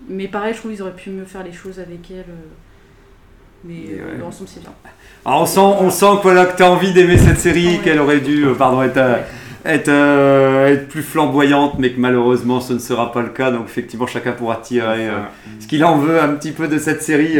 Mais 0.08 0.28
pareil, 0.28 0.52
je 0.54 0.58
trouve 0.58 0.70
qu'ils 0.72 0.82
auraient 0.82 0.92
pu 0.94 1.10
mieux 1.10 1.24
faire 1.24 1.42
les 1.44 1.52
choses 1.52 1.78
avec 1.80 2.10
elle. 2.10 2.18
euh, 2.20 2.48
mais 3.64 3.74
euh, 3.90 4.12
ouais. 4.12 4.18
dans 4.18 4.26
l'ensemble, 4.26 4.48
c'est 4.52 4.60
bien. 4.60 4.72
Alors, 5.24 5.42
on 5.42 5.46
sent, 5.46 5.60
on 5.60 5.90
sent 5.90 6.06
que 6.18 6.22
voilà 6.22 6.46
que 6.46 6.56
t'as 6.56 6.68
envie 6.68 6.92
d'aimer 6.92 7.18
cette 7.18 7.38
série, 7.38 7.66
Ouais. 7.76 7.80
qu'elle 7.84 8.00
aurait 8.00 8.20
dû, 8.20 8.44
euh, 8.44 8.54
pardon, 8.54 8.82
être, 8.82 8.96
euh, 8.96 9.18
être, 9.64 9.88
euh, 9.88 10.66
être 10.72 10.88
plus 10.88 11.02
flamboyante, 11.04 11.78
mais 11.78 11.92
que 11.92 12.00
malheureusement 12.00 12.60
ce 12.60 12.72
ne 12.72 12.80
sera 12.80 13.12
pas 13.12 13.22
le 13.22 13.28
cas. 13.28 13.52
Donc 13.52 13.66
effectivement, 13.66 14.08
chacun 14.08 14.32
pourra 14.32 14.56
tirer 14.56 15.08
euh, 15.08 15.20
ce 15.60 15.68
qu'il 15.68 15.84
en 15.84 15.98
veut 15.98 16.20
un 16.20 16.30
petit 16.30 16.50
peu 16.50 16.66
de 16.66 16.78
cette 16.78 17.02
série. 17.04 17.38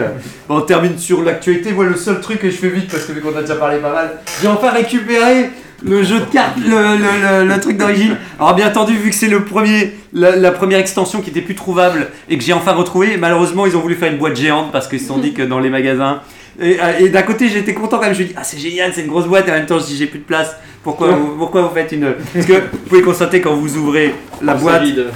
Bon, 0.49 0.59
on 0.59 0.61
termine 0.61 0.97
sur 0.97 1.23
l'actualité. 1.25 1.73
Moi, 1.73 1.87
le 1.87 1.97
seul 1.97 2.21
truc, 2.21 2.45
et 2.45 2.53
je 2.53 2.57
fais 2.57 2.69
vite 2.71 2.89
parce 2.89 3.05
que 3.05 3.13
vu 3.13 3.21
qu'on 3.21 3.35
a 3.37 3.41
déjà 3.41 3.57
parlé 3.57 3.79
pas 3.81 3.93
mal, 3.93 4.21
j'ai 4.41 4.47
enfin 4.47 4.71
récupéré 4.71 5.51
le 5.85 6.03
jeu 6.03 6.21
de 6.21 6.25
cartes, 6.27 6.57
le, 6.59 6.69
le- 6.71 7.45
le- 7.45 7.49
le 7.55 7.61
truc 7.61 7.77
d'origine. 7.77 8.17
Alors 8.39 8.55
bien 8.55 8.69
entendu, 8.69 8.95
vu 8.97 9.11
que 9.11 9.17
c'est 9.17 9.29
le 9.29 9.45
premier, 9.45 9.93
la, 10.13 10.37
la 10.37 10.51
première 10.53 10.79
extension 10.79 11.21
qui 11.21 11.31
était 11.31 11.41
plus 11.41 11.55
trouvable 11.55 12.09
et 12.29 12.39
que 12.39 12.45
j'ai 12.45 12.53
enfin 12.53 12.73
retrouvé, 12.73 13.17
malheureusement 13.17 13.67
ils 13.67 13.77
ont 13.77 13.81
voulu 13.81 13.95
faire 13.95 14.11
une 14.13 14.19
boîte 14.19 14.37
géante 14.37 14.71
parce 14.73 14.89
qu'ils 14.89 15.01
se 15.01 15.07
sont 15.09 15.19
dit 15.19 15.33
que 15.33 15.43
dans 15.43 15.59
les 15.59 15.71
magasins. 15.71 16.21
Et, 16.61 16.77
et 17.01 17.09
d'un 17.09 17.23
côté 17.23 17.49
j'étais 17.49 17.73
content 17.75 17.97
quand 17.99 18.05
même, 18.05 18.15
je 18.15 18.23
me 18.23 18.27
dis 18.29 18.35
ah 18.37 18.45
c'est 18.45 18.59
génial, 18.59 18.93
c'est 18.95 19.01
une 19.03 19.09
grosse 19.09 19.27
boîte 19.27 19.49
et 19.49 19.51
en 19.51 19.55
même 19.55 19.67
temps 19.67 19.79
je 19.79 19.87
dis 19.87 19.97
j'ai 19.97 20.07
plus 20.07 20.19
de 20.21 20.25
place. 20.25 20.55
Pourquoi 20.85 21.09
vous, 21.13 21.37
pourquoi 21.39 21.63
vous 21.63 21.75
faites 21.75 21.93
une 21.93 22.13
Parce 22.35 22.45
que 22.47 22.53
vous 22.55 22.79
pouvez 22.89 23.03
constater 23.03 23.41
quand 23.41 23.55
vous 23.55 23.77
ouvrez 23.77 24.15
la 24.43 24.55
boîte, 24.55 24.83
vide. 24.83 25.07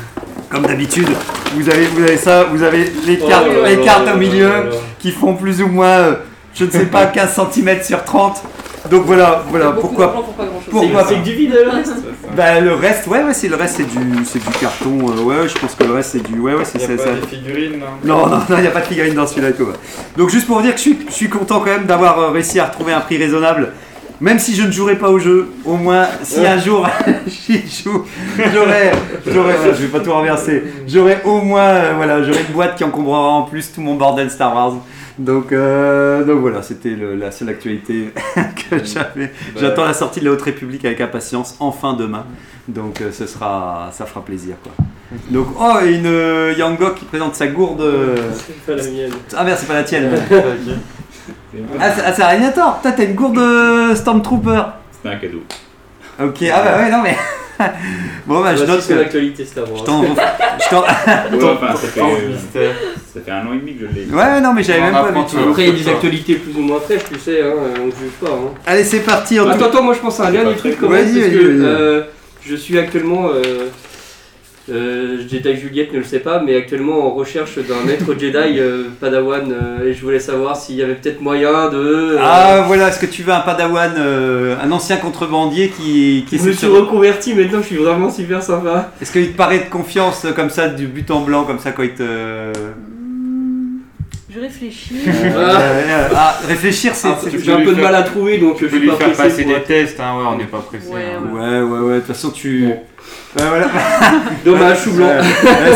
comme 0.49 0.65
d'habitude, 0.65 1.09
vous 1.55 1.69
avez, 1.69 1.87
vous 1.87 2.03
avez 2.05 2.17
ça, 2.17 2.45
vous 2.45 2.63
avez 2.63 2.85
les 3.07 3.19
Oh 3.23 3.29
cartes, 3.29 3.47
là 3.49 3.53
là 3.63 3.69
les 3.69 3.77
là 3.77 3.83
cartes 3.85 4.07
là 4.07 4.13
au 4.15 4.19
là 4.19 4.21
milieu 4.21 4.49
là 4.49 4.63
là. 4.65 4.71
qui 4.99 5.11
font 5.11 5.35
plus 5.35 5.61
ou 5.61 5.67
moins, 5.67 5.87
euh, 5.89 6.15
je 6.55 6.65
ne 6.65 6.71
sais 6.71 6.87
pas, 6.87 7.07
15 7.07 7.41
cm 7.53 7.83
sur 7.83 8.03
30. 8.05 8.43
Donc 8.91 9.03
voilà, 9.05 9.43
voilà 9.51 9.73
pourquoi. 9.73 10.13
pour 10.13 10.25
pas 10.35 10.45
pourquoi 10.71 11.05
C'est 11.09 11.23
du 11.23 11.33
vide 11.33 11.53
le 11.53 11.71
reste. 11.71 11.95
Bah 12.37 12.61
le 12.61 12.75
reste, 12.75 13.07
ouais, 13.07 13.23
ouais, 13.23 13.35
c'est 13.35 13.49
le 13.49 13.57
reste, 13.57 13.77
c'est 13.79 13.85
du, 13.89 14.25
c'est 14.25 14.39
du 14.39 14.51
carton. 14.61 14.99
euh, 15.11 15.23
ouais, 15.23 15.49
je 15.49 15.59
pense 15.59 15.75
que 15.75 15.85
le 15.85 15.95
reste, 15.95 16.11
c'est 16.13 16.23
du, 16.23 16.39
ouais, 16.39 16.55
ouais, 16.55 16.65
c'est 16.65 16.81
Il 16.83 16.89
n'y 16.89 16.95
a 16.95 16.97
pas 16.97 17.03
ça. 17.05 17.13
des 17.15 17.27
figurines, 17.27 17.81
non 17.81 17.87
Non, 18.05 18.27
non, 18.29 18.37
non, 18.37 18.57
il 18.57 18.61
n'y 18.63 18.67
a 18.67 18.71
pas 18.71 18.81
de 18.81 18.87
figurine 18.87 19.15
dans 19.15 19.27
celui-là 19.27 19.51
et 19.51 19.53
tout. 19.55 19.65
ouais. 19.65 19.75
Donc 20.17 20.31
juste 20.31 20.47
pour 20.47 20.57
vous 20.57 20.63
dire 20.63 20.73
que 20.73 20.79
je 20.79 20.83
suis, 20.83 20.99
je 21.09 21.13
suis 21.15 21.29
content 21.29 21.61
quand 21.61 21.67
même 21.71 21.87
d'avoir 21.87 22.19
euh, 22.19 22.31
réussi 22.31 22.61
à 22.61 22.67
retrouver 22.67 22.93
un 22.93 23.01
prix 23.01 23.17
raisonnable. 23.17 23.73
Même 24.21 24.39
si 24.39 24.55
je 24.55 24.63
ne 24.63 24.71
jouerai 24.73 24.97
pas 24.97 25.11
au 25.11 25.19
jeu, 25.19 25.51
au 25.67 25.77
moins 25.77 26.07
si 26.23 26.45
un 26.47 26.59
jour 26.59 26.89
j'y 27.27 27.61
joue, 27.85 28.05
j'aurai, 28.39 28.91
j'aurai, 29.27 29.55
je 29.75 29.83
vais 29.83 29.89
pas 29.89 30.01
tout 30.01 30.11
renverser, 30.13 30.63
j'aurai 30.89 31.19
au 31.25 31.43
moins, 31.43 31.61
euh, 31.61 31.93
voilà, 31.97 32.23
j'aurai 32.23 32.41
une 32.49 32.55
boîte 32.55 32.77
qui 32.77 32.85
encombrera 32.85 33.19
en 33.21 33.43
plus 33.43 33.71
tout 33.75 33.83
mon 33.83 33.95
bordel 33.95 34.31
Star 34.31 34.55
Wars. 34.55 34.73
Donc, 35.19 35.51
euh, 35.53 36.25
donc 36.25 36.41
voilà, 36.41 36.61
c'était 36.63 36.95
la 36.95 37.31
seule 37.31 37.49
actualité 37.49 38.11
que 38.71 38.85
j'avais. 38.85 39.33
J'attends 39.59 39.85
la 39.85 39.95
sortie 39.95 40.21
de 40.21 40.27
la 40.27 40.33
Haute 40.33 40.43
République 40.43 40.85
avec 40.85 41.01
impatience, 41.01 41.57
enfin 41.59 41.95
demain. 41.95 42.27
Donc 42.69 43.01
euh, 43.01 43.11
ce 43.13 43.27
sera, 43.27 43.91
ça 43.93 44.05
fera 44.07 44.23
plaisir 44.25 44.57
quoi. 44.63 44.73
Donc 45.31 45.47
oh 45.59 45.79
et 45.85 45.95
une 45.95 46.07
euh, 46.07 46.53
Yangok 46.59 46.97
qui 46.97 47.05
présente 47.07 47.35
sa 47.35 47.47
gourde. 47.47 47.83
C'est 48.35 48.67
pas 48.67 48.75
la 48.83 48.91
mienne. 48.91 49.13
ah 49.37 49.45
merde, 49.45 49.59
c'est 49.59 49.67
pas 49.69 49.75
la 49.75 49.85
tienne. 49.85 50.11
ah, 51.81 51.91
c'est- 51.93 52.13
c'est 52.15 52.23
Ragnator. 52.25 52.77
Putain, 52.79 52.93
t'as 52.93 53.05
une 53.05 53.15
gourde 53.15 53.37
de 53.37 53.95
Stormtrooper. 53.95 54.63
C'était 54.93 55.09
un 55.15 55.17
cadeau. 55.19 55.43
Ok, 56.21 56.43
ah 56.53 56.63
bah 56.65 56.79
ouais, 56.83 56.91
non 56.91 57.03
mais. 57.03 57.17
bon 58.27 58.43
bah 58.43 58.55
je 58.55 58.65
Voici 58.65 58.71
note 58.73 58.87
que 58.87 58.95
l'actualité 58.95 59.45
Star 59.45 59.65
Wars. 59.71 59.81
Je 59.81 59.85
t'en. 59.85 60.03
je 60.05 60.69
t'en- 60.71 60.83
Ouais, 61.47 61.53
enfin, 61.63 61.75
ça 61.77 61.89
fait, 61.89 62.01
euh, 62.01 62.73
ça 63.15 63.21
fait 63.25 63.31
un 63.31 63.47
an 63.47 63.55
et 63.55 63.59
demi 63.59 63.75
que 63.77 63.87
je 63.89 63.95
l'ai. 63.95 64.07
Ouais, 64.15 64.41
non 64.41 64.53
mais 64.53 64.63
j'avais 64.63 64.81
même 64.81 64.93
pas 64.93 65.11
vu. 65.11 65.19
Après, 65.49 65.65
il 65.65 65.69
y 65.69 65.71
a 65.81 65.85
des 65.85 65.89
actualités 65.89 66.35
plus 66.35 66.55
ou 66.55 66.61
moins 66.61 66.81
fraîches, 66.81 67.05
tu 67.11 67.19
sais, 67.19 67.43
hein, 67.43 67.55
on 67.81 67.85
juge 67.87 68.13
pas. 68.21 68.29
Hein. 68.31 68.51
Allez, 68.67 68.85
c'est 68.85 69.01
parti. 69.01 69.41
En 69.41 69.45
tout 69.45 69.51
Attends, 69.53 69.67
attends, 69.67 69.83
moi 69.83 69.95
je 69.95 70.01
pense 70.01 70.21
à 70.21 70.27
un 70.27 70.31
dernier 70.33 70.55
truc 70.55 70.77
quand 70.81 70.89
même, 70.91 71.03
Vas-y, 71.05 71.21
parce 71.21 71.27
vas-y, 71.33 71.39
que 71.39 71.47
vas-y. 71.47 71.65
euh, 71.67 72.03
je 72.47 72.57
suis 72.57 72.79
actuellement, 72.79 73.29
euh, 73.33 73.69
euh, 74.71 75.19
Jedi 75.31 75.57
Juliette 75.57 75.93
ne 75.93 75.99
le 75.99 76.05
sait 76.05 76.19
pas, 76.19 76.41
mais 76.45 76.57
actuellement 76.57 77.07
en 77.07 77.11
recherche 77.15 77.57
d'un 77.59 77.81
maître 77.87 78.13
Jedi 78.19 78.59
euh, 78.59 78.85
Padawan, 79.01 79.53
euh, 79.53 79.89
et 79.89 79.93
je 79.95 80.03
voulais 80.03 80.19
savoir 80.21 80.57
s'il 80.57 80.75
y 80.77 80.83
avait 80.83 80.95
peut-être 80.95 81.21
moyen 81.21 81.69
de... 81.71 81.77
euh, 81.77 82.19
Ah 82.21 82.65
voilà, 82.67 82.89
est-ce 82.89 82.99
que 82.99 83.07
tu 83.07 83.23
veux 83.23 83.33
un 83.33 83.41
padawan, 83.41 83.93
euh, 83.99 84.57
un 84.63 84.73
ancien 84.73 84.97
contrebandier 84.97 85.69
qui, 85.69 86.25
qui 86.29 86.39
je 86.39 86.45
me 86.45 86.53
suis 86.53 86.67
reconverti, 86.67 87.35
maintenant 87.35 87.61
je 87.63 87.67
suis 87.67 87.77
vraiment 87.77 88.11
super 88.11 88.43
sympa. 88.43 88.91
Est-ce 89.01 89.13
qu'il 89.13 89.31
te 89.33 89.37
paraît 89.37 89.61
de 89.61 89.71
confiance 89.71 90.27
comme 90.35 90.51
ça, 90.51 90.69
du 90.69 90.87
but 90.87 91.11
en 91.11 91.21
blanc, 91.21 91.45
comme 91.45 91.59
ça 91.61 91.71
quand 91.73 91.83
il 91.85 91.95
te. 91.95 92.03
Hmm, 92.03 93.79
Je 94.35 94.41
réfléchis. 94.41 94.95
Euh, 95.07 95.11
euh, 95.37 96.09
ah, 96.15 96.39
réfléchir, 96.47 96.93
c'est. 96.95 97.09
Ah, 97.09 97.19
J'ai 97.43 97.53
un 97.53 97.61
peu 97.63 97.73
de 97.75 97.81
mal 97.81 97.95
à 97.95 98.03
trouver, 98.03 98.39
donc 98.39 98.57
Tu 98.57 98.65
je 98.65 98.71
peux 98.71 98.77
suis 98.77 98.81
lui 98.85 98.89
pas 98.91 98.97
faire 98.97 99.13
pressé 99.13 99.23
passer 99.31 99.43
pour- 99.45 99.55
des 99.55 99.63
tests, 99.63 100.01
hein, 100.01 100.17
ouais, 100.19 100.25
on 100.33 100.37
n'est 100.37 100.45
pas 100.45 100.59
pressé. 100.59 100.89
Ouais, 100.89 101.01
hein. 101.17 101.33
Ouais, 101.33 101.61
ouais, 101.63 101.79
ouais, 101.87 101.95
de 101.95 101.99
toute 102.01 102.09
façon, 102.09 102.31
tu. 102.31 102.69
Ouais, 103.39 103.43
voilà. 103.47 103.67
Dommage, 104.47 104.81
chou 104.85 104.93
blanc. 104.93 105.11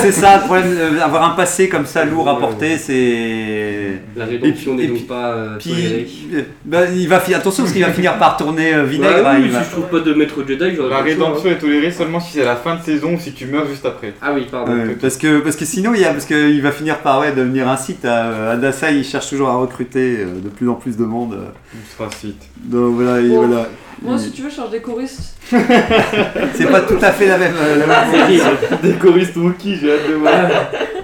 C'est 0.00 0.12
ça, 0.12 0.36
le 0.38 0.44
problème, 0.44 0.74
euh, 0.78 1.00
avoir 1.04 1.24
un 1.30 1.34
passé 1.36 1.68
comme 1.68 1.84
ça 1.84 2.04
lourd 2.06 2.26
à 2.28 2.38
porter, 2.38 2.78
c'est. 2.78 4.00
La 4.16 4.24
rédemption 4.24 4.74
n'est 4.74 4.86
donc 4.86 5.06
pas 5.06 5.32
euh, 5.32 5.58
Puis, 5.58 5.70
tolérée. 5.70 6.06
euh, 6.34 6.42
bah, 6.64 6.78
il 6.94 7.06
va 7.08 7.20
fi- 7.20 7.34
attention 7.34 7.64
parce 7.64 7.74
qu'il 7.74 7.84
va 7.84 7.92
finir 7.92 8.16
par 8.18 8.38
tourner 8.38 8.74
euh, 8.74 8.84
vinaigre. 8.84 9.14
Ouais, 9.16 9.26
hein, 9.26 9.34
oui, 9.40 9.42
il 9.46 9.50
va- 9.50 9.62
si 9.62 9.66
je 9.66 9.70
trouve 9.72 9.88
pas 9.88 10.00
de 10.00 10.14
maître 10.14 10.34
Jedi, 10.46 10.74
j'aurais 10.74 10.88
La 10.88 10.96
pas 10.96 11.02
le 11.02 11.10
choix, 11.14 11.26
hein. 11.26 11.28
rédemption 11.28 11.50
est 11.50 11.58
tolérée 11.58 11.90
seulement 11.92 12.20
si 12.20 12.32
c'est 12.32 12.42
à 12.42 12.46
la 12.46 12.56
fin 12.56 12.76
de 12.76 12.82
saison 12.82 13.14
ou 13.14 13.18
si 13.20 13.32
tu 13.32 13.46
meurs 13.46 13.66
juste 13.68 13.84
après. 13.84 14.14
Ah 14.22 14.32
oui, 14.34 14.46
pardon. 14.50 14.72
Ouais, 14.72 14.96
parce 15.00 15.18
que 15.18 15.40
parce 15.40 15.56
que 15.56 15.64
sinon 15.66 15.92
il 15.94 16.00
y 16.00 16.04
a 16.06 16.12
parce 16.12 16.24
que 16.26 16.50
il 16.50 16.62
va 16.62 16.72
finir 16.72 16.98
par 17.00 17.20
ouais, 17.20 17.32
devenir 17.32 17.68
un 17.68 17.76
site. 17.76 18.04
À, 18.06 18.52
à 18.52 18.56
Dassaï, 18.56 18.98
il 19.00 19.04
cherche 19.04 19.28
toujours 19.28 19.50
à 19.50 19.56
recruter 19.56 20.16
euh, 20.20 20.26
de 20.42 20.48
plus 20.48 20.68
en 20.70 20.74
plus 20.74 20.96
de 20.96 21.04
monde. 21.04 21.34
euh. 21.34 21.48
Il 21.74 21.80
sera 21.96 22.10
site. 22.10 22.42
Donc 22.64 22.94
voilà, 22.94 23.20
et 23.20 23.28
Bon. 23.28 23.46
voilà. 23.46 23.68
Moi, 24.02 24.14
Il- 24.16 24.20
si 24.24 24.30
tu 24.30 24.42
veux, 24.42 24.50
je 24.50 24.54
cherche 24.56 24.70
des 24.70 24.80
choristes. 24.80 25.34
C'est 26.54 26.70
pas 26.70 26.80
tout 26.82 26.98
à 27.02 27.10
fait 27.12 27.26
la 27.26 27.36
même. 27.38 27.52
euh, 27.60 27.76
la 27.80 27.86
même 27.86 28.56
Des 28.82 28.92
choristes 28.94 29.36
Wookie, 29.36 29.76
j'ai 29.76 29.92
hâte 29.92 30.08
de 30.08 30.14
voir. 30.14 30.32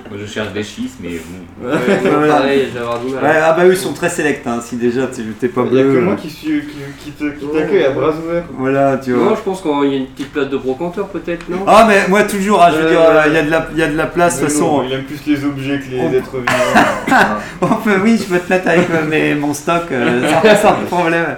Moi, 0.09 0.19
je 0.25 0.27
cherche 0.33 0.53
des 0.53 0.63
schismes, 0.63 0.99
mais 1.03 1.11
bon. 1.19 1.67
Ouais, 1.69 2.29
pareil, 2.29 2.67
avoir 2.79 3.01
mal. 3.03 3.23
Ouais, 3.25 3.41
ah 3.43 3.53
bah 3.55 3.65
eux 3.67 3.73
ils 3.73 3.77
sont 3.77 3.93
très 3.93 4.09
sélects. 4.09 4.47
Hein, 4.47 4.61
si 4.63 4.77
déjà 4.77 5.07
tu 5.09 5.23
t'es 5.41 5.49
pas 5.49 5.65
Il 5.71 5.77
y 5.77 5.81
a 5.81 5.83
bleu. 5.83 5.93
que 5.95 5.99
euh, 5.99 6.01
moi 6.03 6.15
qui 6.15 6.31
suis 6.31 6.61
qui, 6.63 6.77
qui 7.05 7.11
te- 7.11 7.31
qui 7.39 7.47
t'accueille 7.47 7.85
à 7.85 7.91
bras 7.91 8.11
ouverts. 8.11 8.45
Voilà, 8.57 8.99
tu 9.03 9.13
vois. 9.13 9.31
Non, 9.31 9.37
je 9.37 9.41
pense 9.41 9.63
qu'il 9.63 9.91
y 9.91 9.95
a 9.95 9.99
une 9.99 10.07
petite 10.07 10.33
place 10.33 10.49
de 10.49 10.57
brocanteur 10.57 11.09
peut-être, 11.09 11.49
non? 11.49 11.65
Ah 11.67 11.87
mais 11.89 12.07
moi 12.09 12.23
toujours, 12.23 12.63
hein, 12.63 12.69
je 12.73 12.83
veux 12.83 12.89
dire, 12.91 13.01
ouais. 13.01 13.23
il 13.27 13.33
y 13.33 13.39
a 13.39 13.43
de 13.43 13.51
la, 13.51 13.67
il 13.73 13.79
y 13.79 13.83
a 13.83 13.89
de 13.89 13.97
la 13.97 14.07
place. 14.07 14.37
De 14.41 14.45
toute 14.45 14.53
façon, 14.53 14.85
il 14.87 14.93
aime 14.93 15.05
plus 15.05 15.21
les 15.27 15.45
objets 15.45 15.81
que 15.81 15.91
les 15.91 16.01
On- 16.01 16.13
êtres 16.13 16.37
vivants. 16.39 17.27
on 17.63 17.67
peut, 17.83 17.97
oui, 18.03 18.17
je 18.19 18.25
peux 18.33 18.39
te 18.39 18.53
mettre 18.53 18.69
avec 18.69 18.89
euh, 18.91 19.05
mes, 19.09 19.35
mon 19.35 19.53
stock 19.55 19.83
euh, 19.91 20.23
sans, 20.45 20.69
sans 20.69 20.75
problème. 20.89 21.37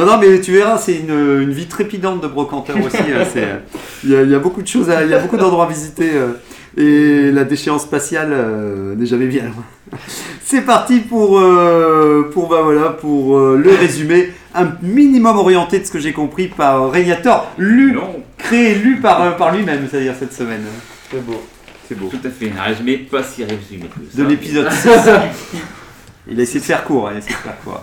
Non, 0.00 0.06
non, 0.06 0.18
mais 0.18 0.40
tu 0.40 0.52
verras, 0.52 0.78
c'est 0.78 0.96
une, 0.96 1.10
une 1.42 1.52
vie 1.52 1.66
trépidante 1.66 2.22
de 2.22 2.26
brocanteur 2.26 2.76
aussi. 2.78 2.96
c'est, 3.32 3.44
euh, 3.44 3.58
Il 4.04 4.10
y, 4.10 4.16
a, 4.16 4.22
il 4.22 4.30
y 4.30 4.34
a 4.34 4.38
beaucoup 4.38 4.62
de 4.62 4.66
choses, 4.66 4.90
il 5.04 5.10
y 5.10 5.14
a 5.14 5.18
beaucoup 5.18 5.36
d'endroits 5.36 5.66
à 5.66 5.68
visiter. 5.68 6.10
euh, 6.14 6.32
et 6.76 7.32
la 7.32 7.42
déchéance 7.44 7.82
spatiale 7.82 8.30
euh, 8.32 8.94
n'est 8.94 9.06
jamais 9.06 9.26
bien 9.26 9.42
loin. 9.42 9.64
C'est 10.44 10.62
parti 10.62 11.00
pour, 11.00 11.38
euh, 11.38 12.30
pour, 12.32 12.48
bah, 12.48 12.60
voilà, 12.62 12.90
pour 12.90 13.36
euh, 13.36 13.60
le 13.62 13.74
résumé, 13.74 14.30
un 14.54 14.68
minimum 14.80 15.36
orienté 15.36 15.80
de 15.80 15.84
ce 15.84 15.90
que 15.90 15.98
j'ai 15.98 16.12
compris 16.12 16.46
par 16.48 16.90
Régnator, 16.90 17.50
lu, 17.58 17.92
Non, 17.92 18.22
créé, 18.38 18.74
lu 18.76 19.00
par, 19.00 19.20
euh, 19.22 19.30
par 19.32 19.54
lui-même, 19.54 19.86
c'est-à-dire 19.90 20.14
cette 20.18 20.32
semaine. 20.32 20.62
C'est 21.10 21.24
beau. 21.26 21.42
C'est 21.88 21.98
beau. 21.98 22.06
tout 22.06 22.24
à 22.24 22.30
fait. 22.30 22.52
Un 22.56 22.62
résumé 22.62 22.98
pas 22.98 23.24
si 23.24 23.42
résumé 23.42 23.86
que 23.86 24.16
ça. 24.16 24.22
De 24.22 24.28
l'épisode 24.28 24.70
6. 24.70 24.88
Il 26.30 26.38
a 26.38 26.42
essayé 26.44 26.60
de 26.60 26.64
faire 26.64 26.84
court, 26.84 27.08
hein, 27.08 27.12
il 27.12 27.16
a 27.16 27.18
essayé 27.18 27.34
de 27.34 27.40
faire 27.40 27.60
court. 27.64 27.82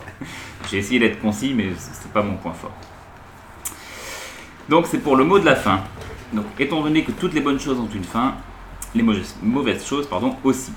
J'ai 0.69 0.77
essayé 0.77 0.99
d'être 0.99 1.21
concis, 1.21 1.53
mais 1.53 1.71
c'est 1.77 2.11
pas 2.11 2.21
mon 2.21 2.35
point 2.35 2.53
fort. 2.53 2.73
Donc 4.69 4.85
c'est 4.87 4.99
pour 4.99 5.15
le 5.15 5.23
mot 5.23 5.39
de 5.39 5.45
la 5.45 5.55
fin. 5.55 5.81
Donc 6.33 6.45
étant 6.59 6.81
donné 6.81 7.03
que 7.03 7.11
toutes 7.11 7.33
les 7.33 7.41
bonnes 7.41 7.59
choses 7.59 7.79
ont 7.79 7.89
une 7.93 8.03
fin, 8.03 8.35
les 8.93 9.03
mauvaises, 9.41 9.85
choses 9.85 10.07
pardon, 10.07 10.35
aussi. 10.43 10.73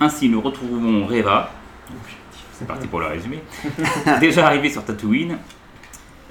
Ainsi 0.00 0.28
nous 0.28 0.40
retrouvons 0.40 1.06
Reva, 1.06 1.50
c'est 2.52 2.66
parti 2.66 2.86
pour 2.86 3.00
le 3.00 3.06
résumé, 3.06 3.42
déjà 4.20 4.46
arrivé 4.46 4.68
sur 4.68 4.84
Tatooine, 4.84 5.38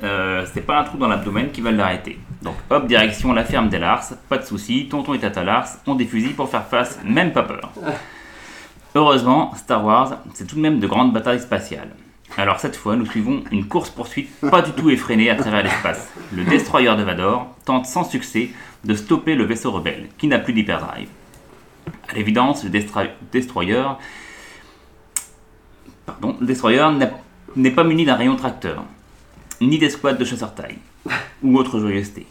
euh, 0.03 0.45
c'est 0.53 0.61
pas 0.61 0.79
un 0.79 0.83
trou 0.83 0.97
dans 0.97 1.07
l'abdomen 1.07 1.49
qui 1.51 1.61
va 1.61 1.71
l'arrêter. 1.71 2.19
Donc 2.41 2.55
hop, 2.69 2.85
direction 2.87 3.31
la 3.33 3.45
ferme 3.45 3.69
d'Elars, 3.69 4.03
pas 4.29 4.37
de 4.37 4.45
soucis, 4.45 4.87
tonton 4.89 5.13
et 5.13 5.19
tata 5.19 5.43
Lars 5.43 5.67
ont 5.87 5.95
des 5.95 6.05
fusils 6.05 6.35
pour 6.35 6.49
faire 6.49 6.67
face, 6.67 6.99
même 7.05 7.31
pas 7.31 7.43
peur. 7.43 7.71
Heureusement, 8.95 9.55
Star 9.55 9.83
Wars, 9.83 10.19
c'est 10.35 10.45
tout 10.45 10.55
de 10.55 10.61
même 10.61 10.79
de 10.79 10.85
grandes 10.85 11.13
batailles 11.13 11.39
spatiales. 11.39 11.89
Alors 12.37 12.59
cette 12.59 12.75
fois, 12.75 12.95
nous 12.95 13.07
suivons 13.07 13.43
une 13.51 13.67
course-poursuite 13.67 14.29
pas 14.51 14.61
du 14.61 14.71
tout 14.71 14.91
effrénée 14.91 15.31
à 15.31 15.35
travers 15.35 15.63
l'espace. 15.63 16.11
Le 16.31 16.43
destroyer 16.43 16.95
de 16.95 17.01
Vador 17.01 17.55
tente 17.65 17.87
sans 17.87 18.03
succès 18.03 18.51
de 18.83 18.93
stopper 18.93 19.33
le 19.33 19.45
vaisseau 19.45 19.71
rebelle, 19.71 20.09
qui 20.17 20.27
n'a 20.27 20.37
plus 20.37 20.53
d'hyperdrive. 20.53 21.09
À 22.07 22.13
l'évidence, 22.13 22.63
le 22.63 22.69
destroyer, 22.69 23.83
pardon, 26.05 26.37
destroyer 26.39 26.87
n'est 27.55 27.71
pas 27.71 27.83
muni 27.83 28.05
d'un 28.05 28.15
rayon 28.15 28.35
tracteur, 28.35 28.83
ni 29.59 29.79
d'escouade 29.79 30.19
de 30.19 30.25
chasseurs-taille, 30.25 30.77
ou 31.41 31.57
autre 31.57 31.79
joyeuseté. 31.79 32.27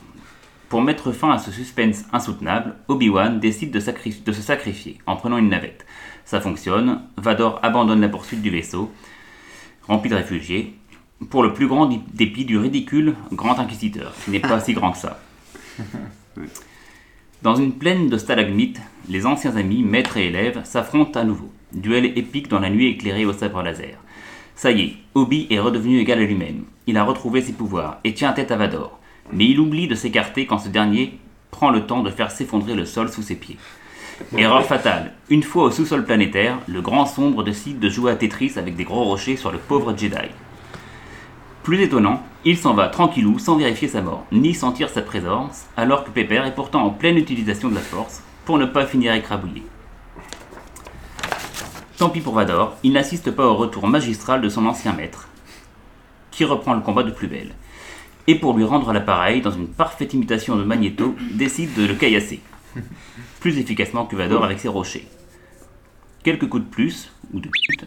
Pour 0.69 0.81
mettre 0.81 1.13
fin 1.13 1.31
à 1.31 1.39
ce 1.39 1.51
suspense 1.51 2.05
insoutenable, 2.13 2.77
Obi-Wan 2.89 3.41
décide 3.41 3.73
de 3.73 3.81
se 4.33 4.43
sacrifier 4.43 4.99
en 5.07 5.17
prenant 5.17 5.39
une 5.39 5.51
navette. 5.51 5.85
Ça 6.33 6.41
fonctionne, 6.41 7.03
Vador 7.19 7.61
abandonne 7.63 8.01
la 8.01 8.09
poursuite 8.09 8.41
du 8.41 8.49
vaisseau, 8.49 8.91
rempli 9.87 10.09
de 10.09 10.15
réfugiés, 10.15 10.73
pour 11.29 11.43
le 11.43 11.53
plus 11.53 11.67
grand 11.67 11.91
dépit 12.15 12.47
du 12.47 12.57
ridicule 12.57 13.17
Grand 13.33 13.59
Inquisiteur, 13.59 14.15
qui 14.25 14.31
n'est 14.31 14.41
pas 14.41 14.59
si 14.59 14.73
grand 14.73 14.93
que 14.93 14.97
ça. 14.97 15.21
Dans 17.43 17.55
une 17.55 17.75
plaine 17.75 18.09
de 18.09 18.17
stalagmites, 18.17 18.81
les 19.11 19.27
anciens 19.27 19.57
amis, 19.57 19.83
maîtres 19.83 20.17
et 20.17 20.29
élèves, 20.29 20.63
s'affrontent 20.65 21.21
à 21.21 21.25
nouveau. 21.25 21.53
Duel 21.75 22.07
épique 22.17 22.49
dans 22.49 22.61
la 22.61 22.71
nuit 22.71 22.87
éclairée 22.87 23.27
au 23.27 23.35
sabre 23.35 23.63
laser. 23.63 23.99
Ça 24.57 24.71
y 24.71 24.81
est, 24.81 24.97
Obi 25.15 25.47
est 25.51 25.61
redevenu 25.61 25.99
égal 25.99 26.19
à 26.19 26.25
lui-même. 26.25 26.65
Il 26.87 26.97
a 26.97 27.05
retrouvé 27.05 27.43
ses 27.43 27.53
pouvoirs 27.53 27.99
et 28.05 28.15
tient 28.15 28.33
tête 28.33 28.53
à 28.53 28.57
Vador. 28.57 28.99
Mais 29.35 29.51
il 29.51 29.61
oublie 29.61 29.87
de 29.87 29.95
s'écarter 29.95 30.47
quand 30.47 30.61
ce 30.61 30.71
dernier 30.71 31.19
prend 31.51 31.69
le 31.69 31.85
temps 31.85 32.03
de 32.03 32.09
faire 32.09 32.31
s'effondrer 32.31 32.75
le 32.75 32.87
sol 32.87 33.11
sous 33.11 33.21
ses 33.21 33.37
pieds. 33.37 33.59
Erreur 34.37 34.65
fatale. 34.65 35.13
Une 35.29 35.43
fois 35.43 35.65
au 35.65 35.71
sous-sol 35.71 36.05
planétaire, 36.05 36.59
le 36.67 36.81
grand 36.81 37.07
sombre 37.07 37.43
décide 37.43 37.79
de 37.79 37.89
jouer 37.89 38.13
à 38.13 38.17
Tetris 38.17 38.53
avec 38.57 38.77
des 38.77 38.85
gros 38.85 39.05
rochers 39.05 39.37
sur 39.37 39.53
le 39.53 39.59
pauvre 39.59 39.97
Jedi. 39.97 40.29
Plus 41.63 41.83
étonnant, 41.83 42.23
il 42.45 42.57
s'en 42.57 42.75
va 42.75 42.89
tranquillou 42.89 43.39
sans 43.39 43.57
vérifier 43.57 43.89
sa 43.89 44.03
mort, 44.03 44.25
ni 44.33 44.55
sentir 44.55 44.89
sa 44.89 45.03
présence, 45.03 45.67
alors 45.77 46.05
que 46.05 46.11
Pepper 46.11 46.43
est 46.47 46.55
pourtant 46.55 46.85
en 46.85 46.91
pleine 46.91 47.17
utilisation 47.17 47.69
de 47.69 47.75
la 47.75 47.81
force 47.81 48.23
pour 48.45 48.59
ne 48.59 48.67
pas 48.67 48.87
finir 48.87 49.13
écrabouillé. 49.15 49.63
Tant 51.99 52.09
pis 52.09 52.21
pour 52.21 52.35
Vador, 52.35 52.77
il 52.83 52.93
n'assiste 52.93 53.31
pas 53.31 53.47
au 53.47 53.55
retour 53.55 53.87
magistral 53.87 54.41
de 54.41 54.49
son 54.49 54.67
ancien 54.67 54.93
maître, 54.93 55.29
qui 56.31 56.45
reprend 56.45 56.75
le 56.75 56.81
combat 56.81 57.05
de 57.05 57.13
plus 57.13 57.29
belle. 57.29 57.53
Et 58.27 58.35
pour 58.35 58.57
lui 58.57 58.65
rendre 58.65 58.93
l'appareil, 58.93 59.41
dans 59.41 59.53
une 59.53 59.69
parfaite 59.69 60.15
imitation 60.15 60.57
de 60.57 60.65
Magneto, 60.65 61.15
décide 61.33 61.75
de 61.75 61.87
le 61.87 61.95
caillasser. 61.95 62.41
Plus 63.43 63.59
efficacement 63.59 64.07
que 64.07 64.15
Vador 64.15 64.45
avec 64.45 64.61
ses 64.61 64.69
rochers. 64.69 65.05
Quelques 66.23 66.49
coups 66.49 66.63
de 66.65 66.69
plus, 66.69 67.11
ou 67.35 67.41
de 67.41 67.49
pute, 67.49 67.85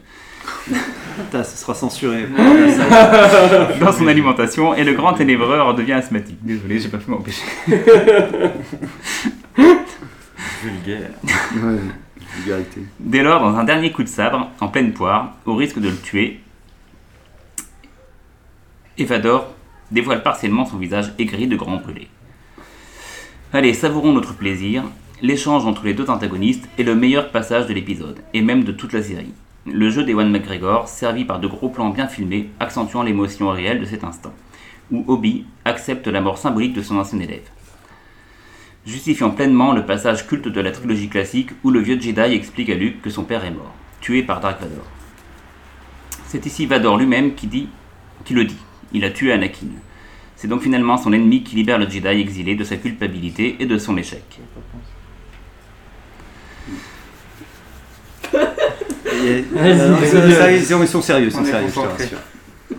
Putain, 1.18 1.46
ce 1.46 1.56
sera 1.56 1.74
censuré. 1.74 2.28
dans 3.80 3.94
son 3.94 4.06
alimentation 4.08 4.76
et 4.76 4.84
le 4.84 4.92
grand 4.92 5.14
ténébreur 5.14 5.74
devient 5.74 5.94
asthmatique. 5.94 6.40
Désolé, 6.42 6.80
j'ai 6.80 6.90
pas 6.90 6.98
pu 6.98 7.10
m'empêcher. 7.10 7.46
Vulgaire. 10.62 11.12
Ouais, 11.24 11.80
vulgarité. 12.36 12.82
Dès 13.00 13.24
lors, 13.24 13.40
dans 13.40 13.56
un 13.58 13.64
dernier 13.64 13.94
coup 13.94 14.04
de 14.04 14.10
sabre, 14.10 14.52
en 14.60 14.68
pleine 14.68 14.92
poire, 14.92 15.38
au 15.46 15.56
risque 15.56 15.80
de 15.80 15.88
le 15.88 15.96
tuer, 15.96 16.42
Evador 18.98 19.54
dévoile 19.90 20.22
partiellement 20.22 20.66
son 20.66 20.76
visage 20.76 21.14
aigri 21.18 21.48
de 21.48 21.56
grands 21.56 21.78
brûlés. 21.78 22.10
Allez, 23.54 23.74
savourons 23.74 24.12
notre 24.12 24.34
plaisir. 24.36 24.84
L'échange 25.22 25.66
entre 25.66 25.86
les 25.86 25.94
deux 25.94 26.10
antagonistes 26.10 26.68
est 26.78 26.84
le 26.84 26.94
meilleur 26.94 27.32
passage 27.32 27.68
de 27.68 27.74
l'épisode, 27.74 28.20
et 28.34 28.42
même 28.42 28.66
de 28.66 28.74
toute 28.74 28.92
la 28.92 29.02
série. 29.02 29.32
Le 29.66 29.90
jeu 29.90 30.04
d'Ewan 30.04 30.30
McGregor, 30.30 30.90
servi 30.90 31.24
par 31.24 31.40
de 31.40 31.48
gros 31.48 31.70
plans 31.70 31.90
bien 31.90 32.08
filmés, 32.08 32.50
accentuant 32.60 33.02
l'émotion 33.02 33.50
réelle 33.50 33.80
de 33.80 33.86
cet 33.86 34.04
instant, 34.04 34.34
où 34.92 35.06
Obi 35.08 35.46
accepte 35.64 36.08
la 36.08 36.20
mort 36.20 36.38
symbolique 36.38 36.74
de 36.74 36.82
son 36.82 36.98
ancien 36.98 37.20
élève. 37.20 37.50
Justifiant 38.86 39.32
pleinement 39.32 39.72
le 39.72 39.86
passage 39.86 40.28
culte 40.28 40.50
de 40.50 40.60
la 40.60 40.74
trilogie 40.74 41.08
classique 41.08 41.52
où 41.64 41.72
le 41.72 41.80
vieux 41.80 42.00
Jedi 42.00 42.36
explique 42.36 42.70
à 42.70 42.76
Luke 42.76 43.02
que 43.02 43.10
son 43.10 43.24
père 43.24 43.46
est 43.46 43.52
mort, 43.52 43.74
tué 44.02 44.22
par 44.22 44.42
Dark 44.42 44.60
Vador. 44.60 44.86
C'est 46.28 46.46
ici 46.46 46.66
Vador 46.66 46.98
lui-même 46.98 47.36
qui, 47.36 47.70
le 48.32 48.44
dit. 48.44 48.58
Il 48.92 49.06
a 49.06 49.12
tué 49.12 49.32
Anakin. 49.32 49.68
C'est 50.36 50.50
donc 50.50 50.62
finalement 50.62 50.98
son 50.98 51.14
ennemi 51.14 51.42
qui 51.42 51.56
libère 51.56 51.80
le 51.80 51.90
Jedi 51.90 52.08
exilé 52.08 52.56
de 52.56 52.66
sa 52.66 52.76
culpabilité 52.76 53.56
et 53.62 53.66
de 53.66 53.78
son 53.78 53.96
échec. 53.96 54.42
Et- 59.26 59.46
non, 59.54 59.90
non, 59.92 59.98
ça- 60.06 60.32
ça, 60.32 60.52
ils 60.52 60.64
sont- 60.66 60.82
ils 60.82 60.88
sont 60.88 61.02
sérieux, 61.02 61.26
ils 61.28 61.32
sont 61.32 61.40
On 61.40 61.44
est 61.44 61.52
sérieux, 61.52 61.68
je 61.70 61.74
te 61.74 61.80
concentré. 61.80 62.04
rassure. 62.04 62.20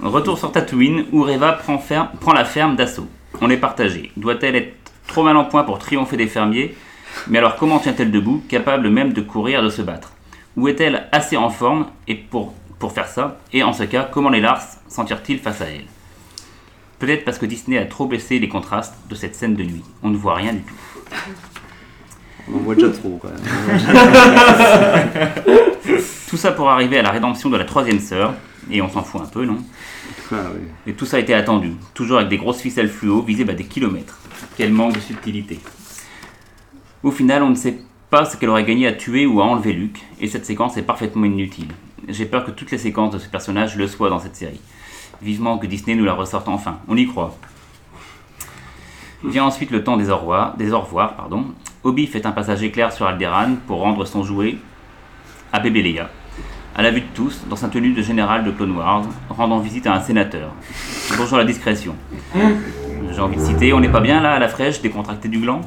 Retour 0.02 0.38
sur 0.38 0.52
Tatooine, 0.52 1.04
où 1.12 1.22
Reva 1.22 1.52
prend, 1.52 2.32
la 2.32 2.44
ferme 2.44 2.76
d'assaut. 2.76 3.08
On 3.40 3.50
est 3.50 3.56
partagé. 3.56 4.10
Doit-elle 4.16 4.56
être 4.56 4.74
trop 5.06 5.22
mal 5.22 5.36
en 5.36 5.44
point 5.44 5.64
pour 5.64 5.78
triompher 5.78 6.16
des 6.16 6.26
fermiers? 6.26 6.74
Mais 7.28 7.38
alors 7.38 7.56
comment 7.56 7.78
tient-elle 7.78 8.10
debout, 8.10 8.42
capable 8.48 8.88
même 8.90 9.12
de 9.12 9.20
courir, 9.20 9.62
de 9.62 9.70
se 9.70 9.82
battre? 9.82 10.12
Ou 10.56 10.68
est-elle 10.68 11.06
assez 11.12 11.36
en 11.36 11.50
forme 11.50 11.86
et 12.08 12.14
pour, 12.14 12.54
pour 12.78 12.92
faire 12.92 13.08
ça? 13.08 13.38
Et 13.52 13.62
en 13.62 13.72
ce 13.72 13.84
cas, 13.84 14.08
comment 14.10 14.30
les 14.30 14.40
Lars 14.40 14.62
s'en 14.88 15.04
tirent-ils 15.04 15.38
face 15.38 15.60
à 15.60 15.66
elle? 15.66 15.84
Peut-être 16.98 17.24
parce 17.24 17.38
que 17.38 17.46
Disney 17.46 17.78
a 17.78 17.84
trop 17.84 18.06
baissé 18.06 18.38
les 18.38 18.48
contrastes 18.48 18.94
de 19.08 19.14
cette 19.14 19.34
scène 19.34 19.54
de 19.54 19.62
nuit. 19.62 19.84
On 20.02 20.08
ne 20.08 20.16
voit 20.16 20.34
rien 20.34 20.54
du 20.54 20.60
tout. 20.62 20.74
On 22.52 22.56
en 22.56 22.60
voit 22.60 22.74
déjà 22.74 22.88
trop 22.90 23.20
quand 23.20 23.28
même. 23.28 23.42
Tout 26.28 26.36
ça 26.36 26.50
pour 26.50 26.68
arriver 26.68 26.98
à 26.98 27.02
la 27.02 27.10
rédemption 27.10 27.50
de 27.50 27.56
la 27.56 27.64
troisième 27.64 28.00
sœur, 28.00 28.34
et 28.68 28.82
on 28.82 28.88
s'en 28.88 29.02
fout 29.02 29.20
un 29.20 29.26
peu, 29.26 29.44
non? 29.44 29.58
Ah, 30.32 30.50
oui. 30.54 30.66
Et 30.88 30.94
tout 30.94 31.06
ça 31.06 31.18
a 31.18 31.20
été 31.20 31.32
attendu, 31.34 31.74
toujours 31.94 32.16
avec 32.16 32.28
des 32.28 32.36
grosses 32.36 32.60
ficelles 32.60 32.88
fluo 32.88 33.22
visibles 33.22 33.52
à 33.52 33.54
des 33.54 33.64
kilomètres. 33.64 34.18
Quel 34.56 34.72
manque 34.72 34.94
de 34.94 35.00
subtilité. 35.00 35.60
Au 37.04 37.12
final, 37.12 37.44
on 37.44 37.50
ne 37.50 37.54
sait 37.54 37.78
pas 38.10 38.24
ce 38.24 38.36
qu'elle 38.36 38.48
aurait 38.48 38.64
gagné 38.64 38.88
à 38.88 38.92
tuer 38.92 39.24
ou 39.24 39.40
à 39.40 39.44
enlever 39.44 39.72
Luke, 39.72 40.02
et 40.20 40.26
cette 40.26 40.46
séquence 40.46 40.76
est 40.76 40.82
parfaitement 40.82 41.26
inutile. 41.26 41.68
J'ai 42.08 42.26
peur 42.26 42.44
que 42.44 42.50
toutes 42.50 42.72
les 42.72 42.78
séquences 42.78 43.14
de 43.14 43.18
ce 43.18 43.28
personnage 43.28 43.76
le 43.76 43.86
soient 43.86 44.10
dans 44.10 44.18
cette 44.18 44.36
série. 44.36 44.60
Vivement 45.22 45.58
que 45.58 45.66
Disney 45.66 45.96
nous 45.96 46.04
la 46.04 46.14
ressorte 46.14 46.48
enfin, 46.48 46.80
on 46.88 46.96
y 46.96 47.06
croit. 47.06 47.36
Vient 49.24 49.44
ensuite 49.44 49.70
le 49.70 49.84
temps 49.84 49.96
des 49.96 50.10
au 50.10 50.16
revoir, 50.16 50.56
des 50.56 50.72
au 50.72 50.80
revoir 50.80 51.14
pardon. 51.14 51.46
Obi 51.84 52.06
fait 52.06 52.26
un 52.26 52.32
passage 52.32 52.62
éclair 52.62 52.92
sur 52.92 53.06
Alderaan 53.06 53.56
pour 53.66 53.78
rendre 53.78 54.04
son 54.04 54.24
jouet 54.24 54.58
à 55.56 55.60
bébé 55.60 55.82
Leia, 55.82 56.10
à 56.76 56.82
la 56.82 56.90
vue 56.90 57.00
de 57.00 57.06
tous, 57.14 57.40
dans 57.48 57.56
sa 57.56 57.68
tenue 57.68 57.92
de 57.94 58.02
général 58.02 58.44
de 58.44 58.50
Clone 58.50 58.76
Wars, 58.76 59.04
rendant 59.30 59.58
visite 59.58 59.86
à 59.86 59.94
un 59.94 60.02
sénateur. 60.02 60.52
Bonjour 61.16 61.38
la 61.38 61.44
discrétion. 61.44 61.94
J'ai 62.34 63.20
envie 63.20 63.36
de 63.36 63.40
citer, 63.40 63.72
on 63.72 63.80
n'est 63.80 63.88
pas 63.88 64.00
bien 64.02 64.20
là 64.20 64.34
à 64.34 64.38
la 64.38 64.48
fraîche, 64.48 64.82
décontracté 64.82 65.28
du 65.28 65.38
gland? 65.38 65.62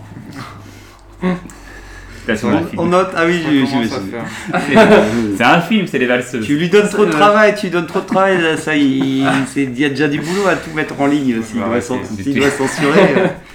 On, 2.78 2.86
note, 2.86 3.10
ah 3.16 3.24
oui, 3.26 3.42
j'ai- 3.44 3.66
faire. 3.66 4.24
C'est 5.36 5.44
un 5.44 5.62
film, 5.62 5.88
c'est 5.88 5.98
les 5.98 6.06
valseuses. 6.06 6.46
Tu 6.46 6.58
lui 6.58 6.70
donnes 6.70 6.88
trop 6.88 7.06
de 7.06 7.12
travail, 7.12 7.56
tu 7.56 7.66
lui 7.66 7.72
donnes 7.72 7.88
trop 7.88 8.02
de 8.02 8.06
travail, 8.06 8.38
ça, 8.60 8.76
il, 8.76 9.26
il 9.56 9.80
y 9.80 9.86
a 9.86 9.90
déjà 9.90 10.08
du 10.08 10.20
boulot 10.20 10.46
à 10.48 10.56
tout 10.56 10.70
mettre 10.76 10.94
en 11.02 11.08
ligne. 11.08 11.42
S'il 11.42 11.58
doit, 11.58 11.80
tout. 11.82 12.34
doit 12.34 12.52
censurer, 12.52 13.16
euh, 13.18 13.28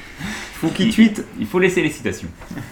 faut. 0.68 1.22
Il 1.38 1.46
faut 1.46 1.58
laisser 1.58 1.82
les 1.82 1.90
citations. 1.90 2.28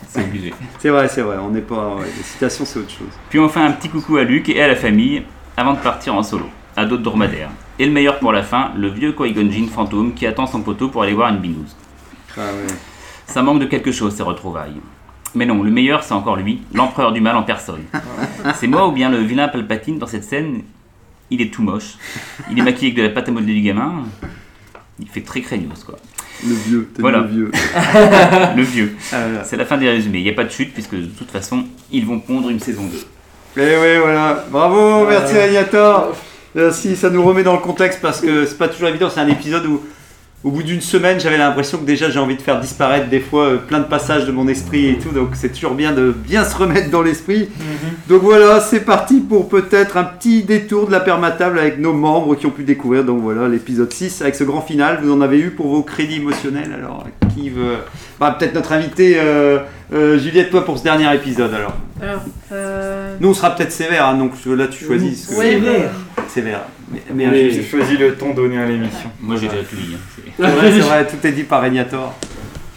C'est 0.08 0.22
obligé. 0.22 0.52
C'est 0.78 0.90
vrai, 0.90 1.08
c'est 1.08 1.22
vrai, 1.22 1.36
on 1.38 1.50
n'est 1.50 1.60
pas. 1.60 1.96
ouais, 1.96 2.06
les 2.16 2.22
citations, 2.22 2.64
c'est 2.64 2.78
autre 2.78 2.90
chose. 2.90 3.12
Puis 3.30 3.38
on 3.38 3.48
fait 3.48 3.60
un 3.60 3.72
petit 3.72 3.88
coucou 3.88 4.16
à 4.16 4.24
Luc 4.24 4.48
et 4.48 4.62
à 4.62 4.68
la 4.68 4.76
famille 4.76 5.22
avant 5.56 5.74
de 5.74 5.78
partir 5.78 6.14
en 6.14 6.22
solo, 6.22 6.46
à 6.76 6.84
d'autres 6.84 7.02
dromadaires. 7.02 7.50
Et 7.78 7.86
le 7.86 7.92
meilleur 7.92 8.18
pour 8.18 8.32
la 8.32 8.42
fin, 8.42 8.72
le 8.76 8.88
vieux 8.88 9.12
Qui-Gon 9.12 9.50
Jinn 9.50 9.68
fantôme 9.68 10.14
qui 10.14 10.26
attend 10.26 10.46
son 10.46 10.60
poteau 10.62 10.88
pour 10.88 11.02
aller 11.02 11.14
voir 11.14 11.30
une 11.30 11.38
binouse. 11.38 11.76
Ah 12.36 12.40
ouais. 12.40 12.74
Ça 13.26 13.42
manque 13.42 13.60
de 13.60 13.66
quelque 13.66 13.92
chose 13.92 14.14
ces 14.14 14.22
retrouvailles. 14.22 14.80
Mais 15.34 15.46
non, 15.46 15.62
le 15.62 15.70
meilleur 15.70 16.02
c'est 16.02 16.12
encore 16.12 16.36
lui, 16.36 16.62
l'empereur 16.74 17.12
du 17.12 17.20
mal 17.20 17.36
en 17.36 17.42
personne. 17.42 17.84
C'est 18.56 18.66
moi 18.66 18.86
ou 18.86 18.92
bien 18.92 19.08
le 19.08 19.18
vilain 19.18 19.48
Palpatine 19.48 19.98
dans 19.98 20.06
cette 20.06 20.24
scène? 20.24 20.62
Il 21.30 21.40
est 21.40 21.52
tout 21.52 21.62
moche. 21.62 21.96
Il 22.50 22.58
est 22.58 22.62
maquillé 22.62 22.88
avec 22.92 22.98
de 22.98 23.02
la 23.02 23.08
pâte 23.08 23.30
à 23.30 23.32
modeler 23.32 23.54
du 23.54 23.62
gamin. 23.62 24.04
Il 25.00 25.08
fait 25.08 25.22
très 25.22 25.40
craignos 25.40 25.84
quoi. 25.84 25.96
Le 26.46 26.54
vieux, 26.54 26.88
Voilà. 26.98 27.18
le 27.18 27.26
vieux. 27.28 27.50
Le 28.56 28.62
vieux. 28.62 28.92
Ah, 29.12 29.16
voilà. 29.28 29.44
C'est 29.44 29.56
la 29.56 29.64
fin 29.64 29.76
des 29.78 29.88
résumés. 29.88 30.18
Il 30.18 30.24
n'y 30.24 30.30
a 30.30 30.34
pas 30.34 30.44
de 30.44 30.50
chute 30.50 30.72
puisque 30.74 30.94
de 30.94 31.06
toute 31.06 31.30
façon 31.30 31.64
ils 31.92 32.04
vont 32.04 32.18
pondre 32.20 32.48
une 32.50 32.58
saison 32.60 32.82
2. 33.56 33.62
Et 33.62 33.76
oui, 33.76 33.98
voilà. 34.02 34.44
Bravo, 34.50 35.06
merci 35.06 35.38
Ragnator. 35.38 36.16
Merci, 36.54 36.96
ça 36.96 37.10
nous 37.10 37.22
remet 37.22 37.42
dans 37.42 37.52
le 37.54 37.60
contexte 37.60 38.00
parce 38.02 38.20
que 38.20 38.44
c'est 38.46 38.58
pas 38.58 38.68
toujours 38.68 38.88
évident. 38.88 39.08
C'est 39.08 39.20
un 39.20 39.28
épisode 39.28 39.64
où, 39.66 39.82
au 40.44 40.50
bout 40.50 40.62
d'une 40.64 40.80
semaine, 40.80 41.20
j'avais 41.20 41.38
l'impression 41.38 41.78
que 41.78 41.84
déjà 41.84 42.10
j'ai 42.10 42.18
envie 42.18 42.36
de 42.36 42.42
faire 42.42 42.58
disparaître 42.60 43.08
des 43.08 43.20
fois 43.20 43.44
euh, 43.44 43.56
plein 43.58 43.78
de 43.78 43.84
passages 43.84 44.26
de 44.26 44.32
mon 44.32 44.48
esprit 44.48 44.88
et 44.88 44.98
tout. 44.98 45.10
Donc 45.10 45.30
c'est 45.34 45.50
toujours 45.50 45.74
bien 45.74 45.92
de 45.92 46.10
bien 46.10 46.44
se 46.44 46.56
remettre 46.56 46.90
dans 46.90 47.02
l'esprit. 47.02 47.48
Donc 48.08 48.22
voilà, 48.22 48.60
c'est 48.60 48.80
parti 48.80 49.20
pour 49.20 49.48
peut-être 49.48 49.96
un 49.96 50.04
petit 50.04 50.42
détour 50.42 50.86
de 50.86 50.92
la 50.92 51.00
permatable 51.00 51.58
avec 51.58 51.78
nos 51.78 51.92
membres 51.92 52.34
qui 52.34 52.46
ont 52.46 52.50
pu 52.50 52.64
découvrir. 52.64 53.04
Donc 53.04 53.20
voilà, 53.22 53.48
l'épisode 53.48 53.92
6 53.92 54.20
avec 54.22 54.34
ce 54.34 54.44
grand 54.44 54.62
final. 54.62 54.98
Vous 55.02 55.12
en 55.12 55.20
avez 55.20 55.38
eu 55.38 55.50
pour 55.50 55.68
vos 55.68 55.82
crédits 55.82 56.16
émotionnels. 56.16 56.72
Alors, 56.76 57.06
qui 57.34 57.48
veut. 57.48 57.76
Bah, 58.20 58.36
peut-être 58.38 58.54
notre 58.54 58.72
invité 58.72 59.14
euh, 59.18 59.60
euh, 59.92 60.18
Juliette, 60.18 60.50
toi 60.50 60.64
pour 60.64 60.76
ce 60.78 60.82
dernier 60.84 61.14
épisode 61.14 61.54
alors. 61.54 61.74
Alors, 62.02 62.20
euh, 62.52 63.14
Nous, 63.20 63.28
on 63.28 63.34
sera 63.34 63.54
peut-être 63.54 63.72
sévère, 63.72 64.06
hein, 64.06 64.16
donc 64.18 64.32
là, 64.46 64.66
tu 64.66 64.84
choisis. 64.84 65.24
ce 65.24 65.30
que- 65.30 65.38
ouais, 65.38 65.56
bah, 65.58 66.22
Sévère. 66.28 66.62
Mais, 66.92 67.02
mais 67.14 67.26
Mais 67.26 67.44
injuste. 67.46 67.56
j'ai 67.56 67.64
choisi 67.64 67.96
le 67.96 68.14
ton 68.16 68.34
donné 68.34 68.58
à 68.58 68.66
l'émission. 68.66 69.10
Moi 69.20 69.36
j'ai 69.36 69.48
déjà 69.48 69.62
tout 69.62 69.76
dit. 69.76 69.94
hein. 69.94 69.98
C'est- 70.14 70.72
C'est 70.72 70.80
vrai, 70.80 71.06
tout 71.06 71.26
est 71.26 71.32
dit 71.32 71.44
par 71.44 71.62
Régnator. 71.62 72.14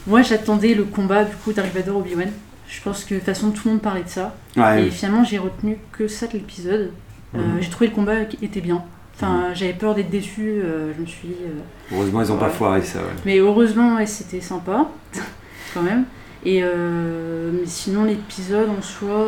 moi 0.07 0.21
j'attendais 0.21 0.73
le 0.73 0.83
combat 0.85 1.23
du 1.25 1.35
coup 1.35 1.51
Dark 1.53 1.73
Vador 1.73 1.97
Obi-Wan. 1.97 2.29
Je 2.67 2.81
pense 2.81 3.03
que 3.03 3.13
de 3.15 3.19
toute 3.19 3.25
façon 3.27 3.51
tout 3.51 3.61
le 3.65 3.71
monde 3.71 3.81
parlait 3.81 4.03
de 4.03 4.09
ça. 4.09 4.35
Ouais. 4.57 4.85
Et 4.87 4.89
finalement 4.89 5.23
j'ai 5.23 5.37
retenu 5.37 5.77
que 5.91 6.07
ça 6.07 6.27
de 6.27 6.33
l'épisode. 6.33 6.91
Euh, 7.35 7.37
Mhm. 7.39 7.61
J'ai 7.61 7.69
trouvé 7.69 7.87
le 7.87 7.93
combat 7.95 8.25
qui 8.25 8.43
était 8.45 8.61
bien. 8.61 8.81
Enfin, 9.17 9.53
j'avais 9.53 9.73
peur 9.73 9.93
d'être 9.95 10.09
déçu. 10.09 10.61
euh, 10.63 10.91
je 10.95 11.01
me 11.01 11.05
suis. 11.05 11.29
euh, 11.45 11.93
Heureusement, 11.93 12.21
ils 12.21 12.31
ont 12.31 12.37
pas 12.37 12.49
foiré 12.49 12.81
ça. 12.81 12.99
Ouais. 12.99 13.05
Mais 13.25 13.37
heureusement, 13.39 13.95
ouais, 13.95 14.05
c'était 14.05 14.41
sympa, 14.41 14.87
quand 15.73 15.81
même. 15.81 16.05
Et 16.45 16.59
euh, 16.63 17.49
mais 17.53 17.65
sinon, 17.65 18.03
l'épisode 18.03 18.67
en 18.69 18.81
soi, 18.81 19.25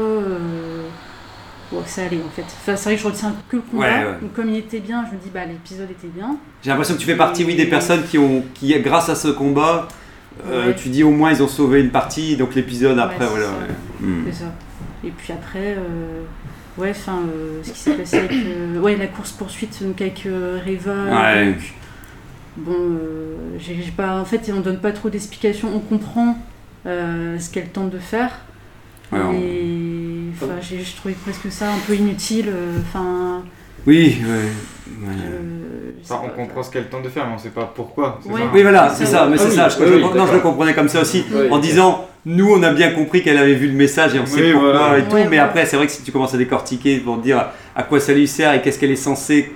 ouais, 1.71 1.79
ça 1.85 2.03
allait 2.03 2.17
en 2.25 2.29
fait. 2.29 2.43
Enfin, 2.43 2.75
c'est 2.75 2.83
vrai 2.89 2.95
que 2.95 3.01
je 3.01 3.07
retiens 3.07 3.33
que 3.49 3.55
le 3.57 3.61
combat. 3.61 3.85
Ouais, 3.85 4.05
ouais. 4.05 4.17
Donc, 4.21 4.33
comme 4.33 4.49
il 4.49 4.57
était 4.57 4.79
bien, 4.79 5.05
je 5.09 5.15
me 5.15 5.21
dis, 5.21 5.29
bah, 5.33 5.45
l'épisode 5.45 5.89
était 5.91 6.07
bien. 6.07 6.37
J'ai 6.63 6.69
l'impression 6.69 6.95
que 6.95 6.99
tu 6.99 7.05
fais 7.05 7.15
partie, 7.17 7.43
oui, 7.43 7.55
des 7.55 7.65
personnes 7.67 8.03
qui 8.03 8.17
ont, 8.17 8.43
qui, 8.53 8.77
grâce 8.81 9.09
à 9.09 9.15
ce 9.15 9.27
combat, 9.29 9.87
euh, 10.47 10.73
tu 10.75 10.89
dis 10.89 11.03
au 11.03 11.11
moins 11.11 11.31
ils 11.31 11.41
ont 11.41 11.47
sauvé 11.47 11.81
une 11.81 11.89
partie, 11.91 12.37
donc 12.37 12.53
l'épisode 12.55 12.99
après, 12.99 13.25
voilà. 13.25 13.45
ça. 13.45 13.51
ouais. 13.51 14.07
C'est 14.27 14.43
ça. 14.43 14.51
Et 15.03 15.09
puis 15.11 15.33
après, 15.33 15.75
euh, 15.77 16.23
ouais, 16.77 16.91
enfin, 16.91 17.19
euh, 17.27 17.59
ce 17.63 17.71
qui 17.71 17.79
s'est 17.79 17.93
passé 17.93 18.17
avec 18.19 18.31
euh, 18.33 18.79
ouais, 18.79 18.95
la 18.95 19.07
course-poursuite 19.07 19.81
donc 19.83 19.99
avec 20.01 20.25
euh, 20.25 20.59
Reva. 20.65 20.93
Ouais. 21.33 21.45
donc, 21.53 21.55
bon, 22.57 22.73
euh, 22.75 23.35
j'ai 23.59 23.81
j'ai 23.81 23.91
pas, 23.91 24.19
en 24.19 24.25
fait, 24.25 24.51
on 24.55 24.59
donne 24.61 24.79
pas 24.79 24.91
trop 24.91 25.09
d'explications. 25.09 25.69
On 25.75 25.79
comprend 25.79 26.37
euh, 26.85 27.37
ce 27.39 27.49
qu'elle 27.49 27.69
tente 27.69 27.89
de 27.89 27.99
faire. 27.99 28.31
Ouais, 29.11 29.19
on- 29.23 29.33
Et 29.33 29.96
enfin, 30.41 30.53
j'ai 30.61 30.83
trouvé 30.95 31.15
presque 31.15 31.51
ça 31.51 31.67
un 31.71 31.79
peu 31.85 31.93
inutile. 31.95 32.47
euh, 32.49 32.77
Enfin, 32.81 33.43
Oui, 33.85 34.17
ouais. 34.23 34.27
ouais. 35.07 35.13
euh, 35.25 35.91
Enfin, 36.03 36.21
on 36.25 36.29
comprend 36.29 36.63
ce 36.63 36.71
qu'elle 36.71 36.87
tente 36.89 37.03
de 37.03 37.09
faire, 37.09 37.25
mais 37.27 37.33
on 37.35 37.37
sait 37.37 37.49
pas 37.49 37.71
pourquoi. 37.75 38.19
c'est 38.23 38.29
Ouais. 38.31 38.39
ça, 38.39 38.45
hein. 38.45 38.49
Oui, 38.53 38.61
voilà, 38.61 38.89
c'est 38.89 39.05
ça, 39.05 39.27
mais 39.29 39.35
Ah 39.39 39.41
c'est 39.43 39.49
oui, 39.49 39.55
ça. 39.55 39.69
Je, 39.69 39.77
oui, 39.79 39.85
je- 39.87 39.93
oui, 39.95 40.05
je- 40.13 40.17
non, 40.17 40.25
je 40.27 40.33
le 40.33 40.39
comprenais 40.39 40.73
comme 40.73 40.89
ça 40.89 41.01
aussi, 41.01 41.25
Oui. 41.31 41.47
en 41.51 41.59
disant, 41.59 42.07
nous, 42.25 42.51
on 42.53 42.61
a 42.63 42.71
bien 42.71 42.91
compris 42.91 43.23
qu'elle 43.23 43.37
avait 43.37 43.55
vu 43.55 43.67
le 43.67 43.73
message 43.73 44.15
et 44.15 44.19
on 44.19 44.25
sait 44.25 44.41
Oui, 44.41 44.51
pourquoi 44.53 44.71
voilà. 44.77 44.97
et 44.99 45.03
tout, 45.03 45.15
Ouais, 45.15 45.23
mais 45.25 45.31
ouais. 45.31 45.39
après, 45.39 45.65
c'est 45.65 45.75
vrai 45.77 45.85
que 45.87 45.91
si 45.91 46.03
tu 46.03 46.11
commences 46.11 46.33
à 46.33 46.37
décortiquer 46.37 46.97
pour 46.99 47.17
dire 47.17 47.45
à 47.75 47.83
quoi 47.83 47.99
ça 47.99 48.13
lui 48.13 48.27
sert 48.27 48.53
et 48.53 48.61
qu'est-ce 48.61 48.79
qu'elle 48.79 48.91
est 48.91 48.95
censée 48.95 49.51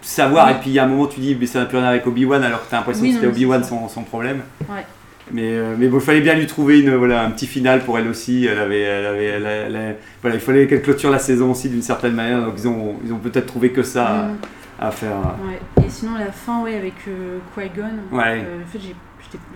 savoir, 0.00 0.50
et 0.50 0.54
puis 0.54 0.70
il 0.70 0.72
y 0.74 0.78
a 0.80 0.84
un 0.84 0.88
moment, 0.88 1.06
tu 1.06 1.20
dis, 1.20 1.36
mais 1.38 1.46
ça 1.46 1.60
n'a 1.60 1.66
plus 1.66 1.78
rien 1.78 1.86
avec 1.86 2.04
Obi-Wan, 2.06 2.42
alors 2.42 2.64
que 2.64 2.68
tu 2.68 2.74
as 2.74 2.78
l'impression 2.78 3.02
Oui, 3.04 3.10
que 3.10 3.14
c'était 3.16 3.28
Obi-Wan 3.28 3.62
son, 3.62 3.88
son 3.88 4.02
problème. 4.02 4.40
Ouais. 4.68 4.84
Mais, 5.32 5.54
euh, 5.56 5.74
mais 5.78 5.88
bon, 5.88 5.96
il 5.98 6.02
fallait 6.02 6.20
bien 6.20 6.34
lui 6.34 6.46
trouver 6.46 6.80
une, 6.80 6.94
voilà, 6.94 7.22
un 7.24 7.30
petit 7.30 7.46
final 7.46 7.80
pour 7.80 7.98
elle 7.98 8.06
aussi. 8.08 8.44
Elle 8.44 8.58
avait, 8.58 8.80
elle 8.80 9.06
avait, 9.06 9.24
elle, 9.24 9.46
elle- 9.46 9.76
elle- 9.76 9.96
voilà, 10.20 10.36
il 10.36 10.42
fallait 10.42 10.66
qu'elle 10.66 10.82
clôture 10.82 11.10
la 11.10 11.18
saison 11.18 11.52
aussi 11.52 11.68
d'une 11.70 11.80
certaine 11.82 12.14
manière. 12.14 12.42
Donc 12.42 12.54
ils 12.58 12.68
ont, 12.68 12.96
ils 13.04 13.12
ont 13.12 13.18
peut-être 13.18 13.46
trouvé 13.46 13.70
que 13.70 13.82
ça 13.82 14.06
à- 14.06 14.22
Mm. 14.24 14.36
à, 14.80 14.90
faire. 14.90 15.16
Ouais. 15.46 15.84
Et 15.86 15.88
sinon, 15.88 16.12
la 16.18 16.30
fin, 16.32 16.62
ouais, 16.62 16.76
avec 16.76 16.94
euh, 17.08 17.38
Qui-Gon, 17.54 18.16
Ouais. 18.16 18.44
euh, 18.46 18.62
en 18.62 18.70
fait, 18.70 18.78
j'ai 18.80 18.94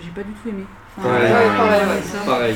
j'ai 0.00 0.08
pas 0.14 0.22
du 0.22 0.32
tout 0.42 0.48
aimé. 0.48 0.62
Enfin, 0.96 1.08
Ouais, 1.10 1.28
pareil, 1.28 1.80
ouais, 1.82 2.02
ça. 2.02 2.18
Pareil. 2.24 2.54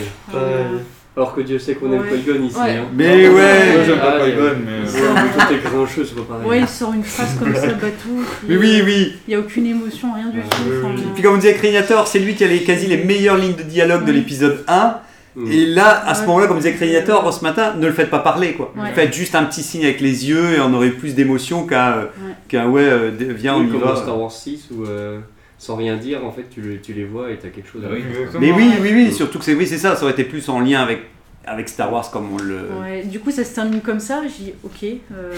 Euh, 1.16 1.20
Alors 1.20 1.34
que 1.34 1.40
Dieu 1.40 1.58
sait 1.58 1.74
qu'on 1.74 1.92
aime. 1.92 2.02
Qui-Gon 2.08 2.42
ici. 2.44 2.56
Ouais. 2.56 2.70
hein. 2.76 2.84
Mais 2.94 3.28
ouais, 3.28 3.32
Moi, 3.32 3.84
j'aime 3.86 3.98
pas 3.98 4.14
Ah, 4.20 4.24
Qui-Gon, 4.24 4.42
il- 4.52 4.64
mais. 4.64 5.38
toutes 5.38 5.50
les 5.50 5.70
grincheux, 5.70 6.04
c'est 6.04 6.14
pas 6.16 6.22
pareil. 6.34 6.48
Ouais, 6.48 6.60
il 6.60 6.68
sort 6.68 6.92
une 6.94 7.02
phrase 7.04 7.36
comme 7.38 7.54
ça, 7.54 7.66
bateau. 7.66 8.24
Mais 8.48 8.56
oui, 8.56 8.82
oui. 8.84 9.12
Il 9.26 9.30
n'y 9.30 9.34
a 9.34 9.40
aucune 9.40 9.66
émotion, 9.66 10.08
rien 10.14 10.28
du 10.28 10.40
tout. 10.40 10.46
oui, 10.66 10.76
enfin, 10.82 10.94
oui. 10.96 11.02
Et 11.02 11.12
puis 11.14 11.22
comme 11.22 11.34
on 11.34 11.38
disait 11.38 11.54
Créator, 11.54 12.06
c'est 12.06 12.18
lui 12.20 12.34
qui 12.34 12.44
a 12.44 12.46
les, 12.48 12.62
quasi 12.62 12.86
les 12.86 12.98
meilleures 13.04 13.36
lignes 13.38 13.56
de 13.56 13.62
dialogue 13.62 14.04
de 14.04 14.12
l'épisode 14.12 14.64
1. 14.68 14.96
Mm. 15.36 15.50
Et 15.52 15.66
là, 15.66 16.02
à 16.06 16.14
ce 16.14 16.20
Ouais. 16.22 16.26
moment-là, 16.28 16.46
comme 16.48 16.56
disait 16.58 16.72
Créator 16.74 17.32
ce 17.32 17.42
matin, 17.44 17.74
ne 17.78 17.86
le 17.86 17.92
faites 17.92 18.10
pas 18.10 18.18
parler 18.18 18.52
quoi. 18.54 18.72
Ouais. 18.76 18.90
Faites 18.94 19.12
juste 19.12 19.34
un 19.36 19.44
petit 19.44 19.62
signe 19.62 19.84
avec 19.84 20.00
les 20.00 20.28
yeux 20.28 20.54
et 20.56 20.60
on 20.60 20.72
aurait 20.74 20.90
plus 20.90 21.14
d'émotion 21.14 21.66
qu'un 21.66 21.92
euh, 21.92 22.04
Ouais. 22.52 22.64
ouais, 22.64 22.82
euh, 22.82 23.10
viens 23.36 23.54
on 23.54 23.60
Oui, 23.60 23.66
y 23.66 23.70
comme 23.70 23.80
va. 23.80 23.94
Star 23.96 24.18
Wars 24.20 24.32
6 24.32 24.68
où 24.72 24.84
euh, 24.84 25.18
sans 25.60 25.76
rien 25.76 25.96
dire, 25.96 26.24
en 26.24 26.32
fait, 26.32 26.46
tu, 26.50 26.62
le- 26.62 26.80
tu 26.80 26.94
les 26.94 27.04
vois 27.04 27.30
et 27.30 27.36
t'as 27.36 27.48
quelque 27.50 27.68
chose 27.70 27.84
à 27.84 27.88
dire. 27.94 28.02
Mais 28.40 28.50
oui, 28.50 28.70
oui, 28.80 28.90
oui, 28.94 29.12
surtout 29.12 29.38
que 29.38 29.44
c'est 29.44 29.54
oui, 29.54 29.66
c'est 29.66 29.76
ça, 29.76 29.94
ça 29.94 30.02
aurait 30.04 30.12
été 30.12 30.24
plus 30.24 30.48
en 30.48 30.58
lien 30.58 30.80
avec, 30.82 31.00
avec 31.44 31.68
Star 31.68 31.92
Wars 31.92 32.10
comme 32.10 32.32
on 32.32 32.38
le. 32.38 32.60
Ouais, 32.80 33.02
du 33.04 33.20
coup, 33.20 33.30
ça 33.30 33.44
se 33.44 33.54
termine 33.54 33.82
comme 33.82 34.00
ça. 34.00 34.22
J'ai 34.22 34.44
dit, 34.44 34.52
ok. 34.64 34.84
euh, 35.12 35.34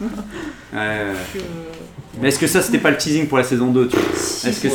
Ouais. 0.00 0.78
euh, 0.78 1.12
Mais 2.22 2.28
est-ce 2.28 2.38
que 2.38 2.46
ça 2.46 2.62
c'était 2.62 2.78
pas 2.78 2.92
le 2.92 2.96
teasing 2.98 3.26
pour 3.26 3.38
la 3.38 3.42
saison 3.44 3.72
2 3.72 3.88
tu 3.88 3.96
vois 3.96 4.04
si, 4.14 4.46
Est-ce 4.48 4.62
que 4.62 4.68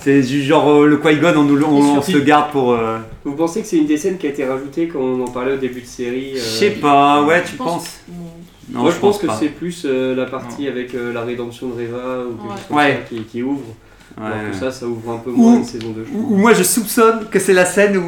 c'est 0.00 0.22
c'est- 0.22 0.40
genre 0.42 0.68
euh, 0.70 0.86
le 0.86 0.96
Qui-Gon, 0.96 1.34
on, 1.36 1.44
nous 1.44 1.56
le- 1.56 1.64
on, 1.66 1.98
on 1.98 2.02
se 2.02 2.16
garde 2.18 2.50
pour. 2.52 2.72
euh, 2.72 2.96
Vous 3.24 3.34
pensez 3.34 3.60
que 3.60 3.66
c'est 3.66 3.76
une 3.76 3.86
des 3.86 3.98
scènes 3.98 4.16
qui 4.16 4.26
a 4.26 4.30
été 4.30 4.46
rajoutée 4.46 4.88
quand 4.88 5.00
on 5.00 5.22
en 5.24 5.28
parlait 5.30 5.52
au 5.52 5.58
début 5.58 5.82
de 5.82 5.86
série 5.86 6.32
Je 6.36 6.40
sais 6.40 6.70
pas, 6.70 7.22
ouais, 7.22 7.42
tu 7.44 7.56
pense- 7.56 7.68
penses 7.68 8.00
Non, 8.72 8.80
Moi 8.82 8.90
je 8.92 8.96
pense, 8.98 9.18
que 9.18 9.26
c'est 9.38 9.48
plus 9.50 9.82
euh, 9.84 10.14
la 10.14 10.24
partie 10.26 10.68
avec 10.68 10.94
euh, 10.94 11.12
la 11.12 11.22
rédemption 11.22 11.68
de 11.68 11.72
Reva 11.82 12.24
ou 12.24 12.34
quelque 12.36 12.42
Ouais. 12.48 12.56
chose 12.56 12.66
comme 12.68 12.76
Ouais. 12.78 12.92
ça 13.02 13.08
qui, 13.16 13.22
qui 13.24 13.42
ouvre. 13.42 13.64
Ouais. 14.18 14.26
Alors 14.26 14.50
que 14.50 14.56
ça, 14.56 14.70
ça 14.70 14.86
ouvre 14.86 15.12
un 15.12 15.18
peu 15.18 15.30
Ou- 15.30 15.36
moins 15.36 15.56
une 15.56 15.64
saison 15.64 15.90
2. 15.90 16.04
je 16.06 16.16
Ou, 16.16 16.34
ou 16.34 16.36
moi 16.36 16.52
je 16.52 16.62
soupçonne 16.62 17.26
que 17.30 17.38
c'est 17.38 17.52
la 17.52 17.64
scène 17.64 17.96
où, 17.96 18.02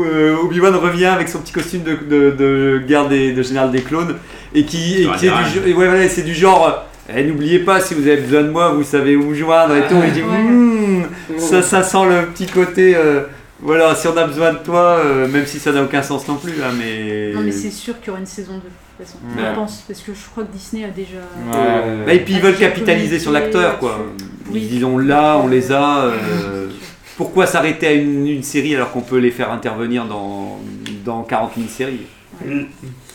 où, 0.00 0.04
euh, 0.04 0.36
Obi-Wan 0.42 0.74
revient 0.74 1.04
avec 1.06 1.28
son 1.28 1.38
petit 1.38 1.52
costume 1.52 1.82
de, 1.82 1.94
de, 2.08 2.30
de 2.36 2.82
garde 2.86 3.10
des, 3.10 3.32
de 3.32 3.42
général 3.42 3.70
des 3.70 3.82
clones 3.82 4.16
et 4.54 4.64
qui, 4.64 5.02
et 5.02 5.08
qui 5.18 5.26
est, 5.26 5.30
du, 5.62 5.68
et 5.70 5.74
ouais, 5.74 5.86
voilà, 5.86 6.08
c'est 6.08 6.22
du 6.22 6.34
genre 6.34 6.84
eh, 7.14 7.24
n'oubliez 7.24 7.60
pas 7.60 7.80
si 7.80 7.94
vous 7.94 8.06
avez 8.06 8.16
besoin 8.18 8.42
de 8.42 8.50
moi 8.50 8.70
vous 8.72 8.82
savez 8.82 9.16
où 9.16 9.24
me 9.24 9.34
joindre 9.34 9.76
et 9.76 9.86
tout 9.86 9.96
et 9.96 10.08
je 10.08 10.14
dis 10.14 10.22
Ouais. 10.22 10.38
Hmm, 10.42 11.02
ça, 11.38 11.62
ça 11.62 11.82
sent 11.82 12.06
le 12.08 12.26
petit 12.26 12.46
côté 12.46 12.94
euh, 12.96 13.22
voilà 13.60 13.94
si 13.94 14.08
on 14.08 14.16
a 14.16 14.26
besoin 14.26 14.52
de 14.54 14.58
toi 14.58 15.00
euh, 15.04 15.28
même 15.28 15.46
si 15.46 15.58
ça 15.58 15.72
n'a 15.72 15.82
aucun 15.82 16.02
sens 16.02 16.26
non 16.26 16.36
plus 16.36 16.52
là 16.58 16.66
mais, 16.76 17.32
Non, 17.34 17.42
mais 17.42 17.52
c'est 17.52 17.70
sûr 17.70 17.98
qu'il 18.00 18.08
y 18.08 18.10
aura 18.10 18.20
une 18.20 18.26
saison 18.26 18.52
2, 18.54 18.58
de 18.58 18.62
toute 18.62 18.72
façon. 18.98 19.18
Ouais. 19.36 19.42
Je 19.50 19.54
pense, 19.54 19.84
parce 19.86 20.00
que 20.00 20.12
je 20.14 20.30
crois 20.30 20.44
que 20.44 20.52
Disney 20.52 20.84
a 20.84 20.88
déjà. 20.88 21.18
Ouais. 21.18 22.04
Bah, 22.06 22.14
et 22.14 22.20
puis 22.20 22.34
ils 22.34 22.40
veulent 22.40 22.56
capitaliser 22.58 23.18
sur 23.18 23.32
l'acteur 23.32 23.78
quoi 23.78 24.06
Oui. 24.50 24.60
ils 24.62 24.68
disent 24.68 24.84
on 24.84 24.98
l'a 24.98 25.38
on 25.38 25.46
les 25.48 25.72
a 25.72 26.04
euh, 26.04 26.68
pourquoi 27.16 27.46
s'arrêter 27.46 27.86
à 27.86 27.92
une, 27.92 28.26
une 28.26 28.42
série 28.42 28.74
alors 28.74 28.90
qu'on 28.92 29.00
peut 29.02 29.18
les 29.18 29.30
faire 29.30 29.50
intervenir 29.52 30.04
dans, 30.04 30.58
dans 31.04 31.22
40 31.22 31.56
mini-séries 31.56 32.06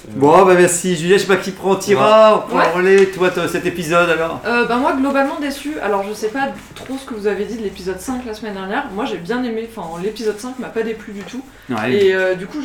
Bon, 0.10 0.44
bah 0.46 0.54
merci 0.56 0.96
Julia, 0.98 1.16
je 1.18 1.22
sais 1.22 1.28
pas 1.28 1.38
qui 1.38 1.52
prend 1.52 1.76
Tira, 1.78 2.36
on 2.46 2.50
prend 2.50 2.58
Ouais. 2.60 2.66
le 2.68 2.76
relais, 2.76 3.06
toi, 3.08 3.30
cet 3.50 3.66
épisode 3.66 4.10
alors 4.10 4.42
Euh, 4.46 4.66
bah 4.66 4.76
moi 4.76 4.94
globalement 4.94 5.40
déçu, 5.40 5.76
alors 5.82 6.04
je 6.08 6.14
sais 6.14 6.28
pas 6.28 6.50
trop 6.76 6.98
ce 6.98 7.06
que 7.06 7.14
vous 7.14 7.26
avez 7.28 7.46
dit 7.46 7.56
de 7.56 7.64
l'épisode 7.64 8.00
5 8.00 8.26
la 8.26 8.34
semaine 8.34 8.54
dernière, 8.54 8.88
moi 8.94 9.06
j'ai 9.06 9.16
bien 9.18 9.42
aimé, 9.44 9.70
enfin 9.74 9.88
l'épisode 10.04 10.38
5 10.38 10.60
m'a 10.60 10.68
pas 10.68 10.84
déplu 10.84 11.14
du 11.14 11.22
tout, 11.22 11.42
Ouais. 11.70 11.94
et 11.94 12.14
euh, 12.16 12.36
du 12.36 12.48
coup 12.48 12.60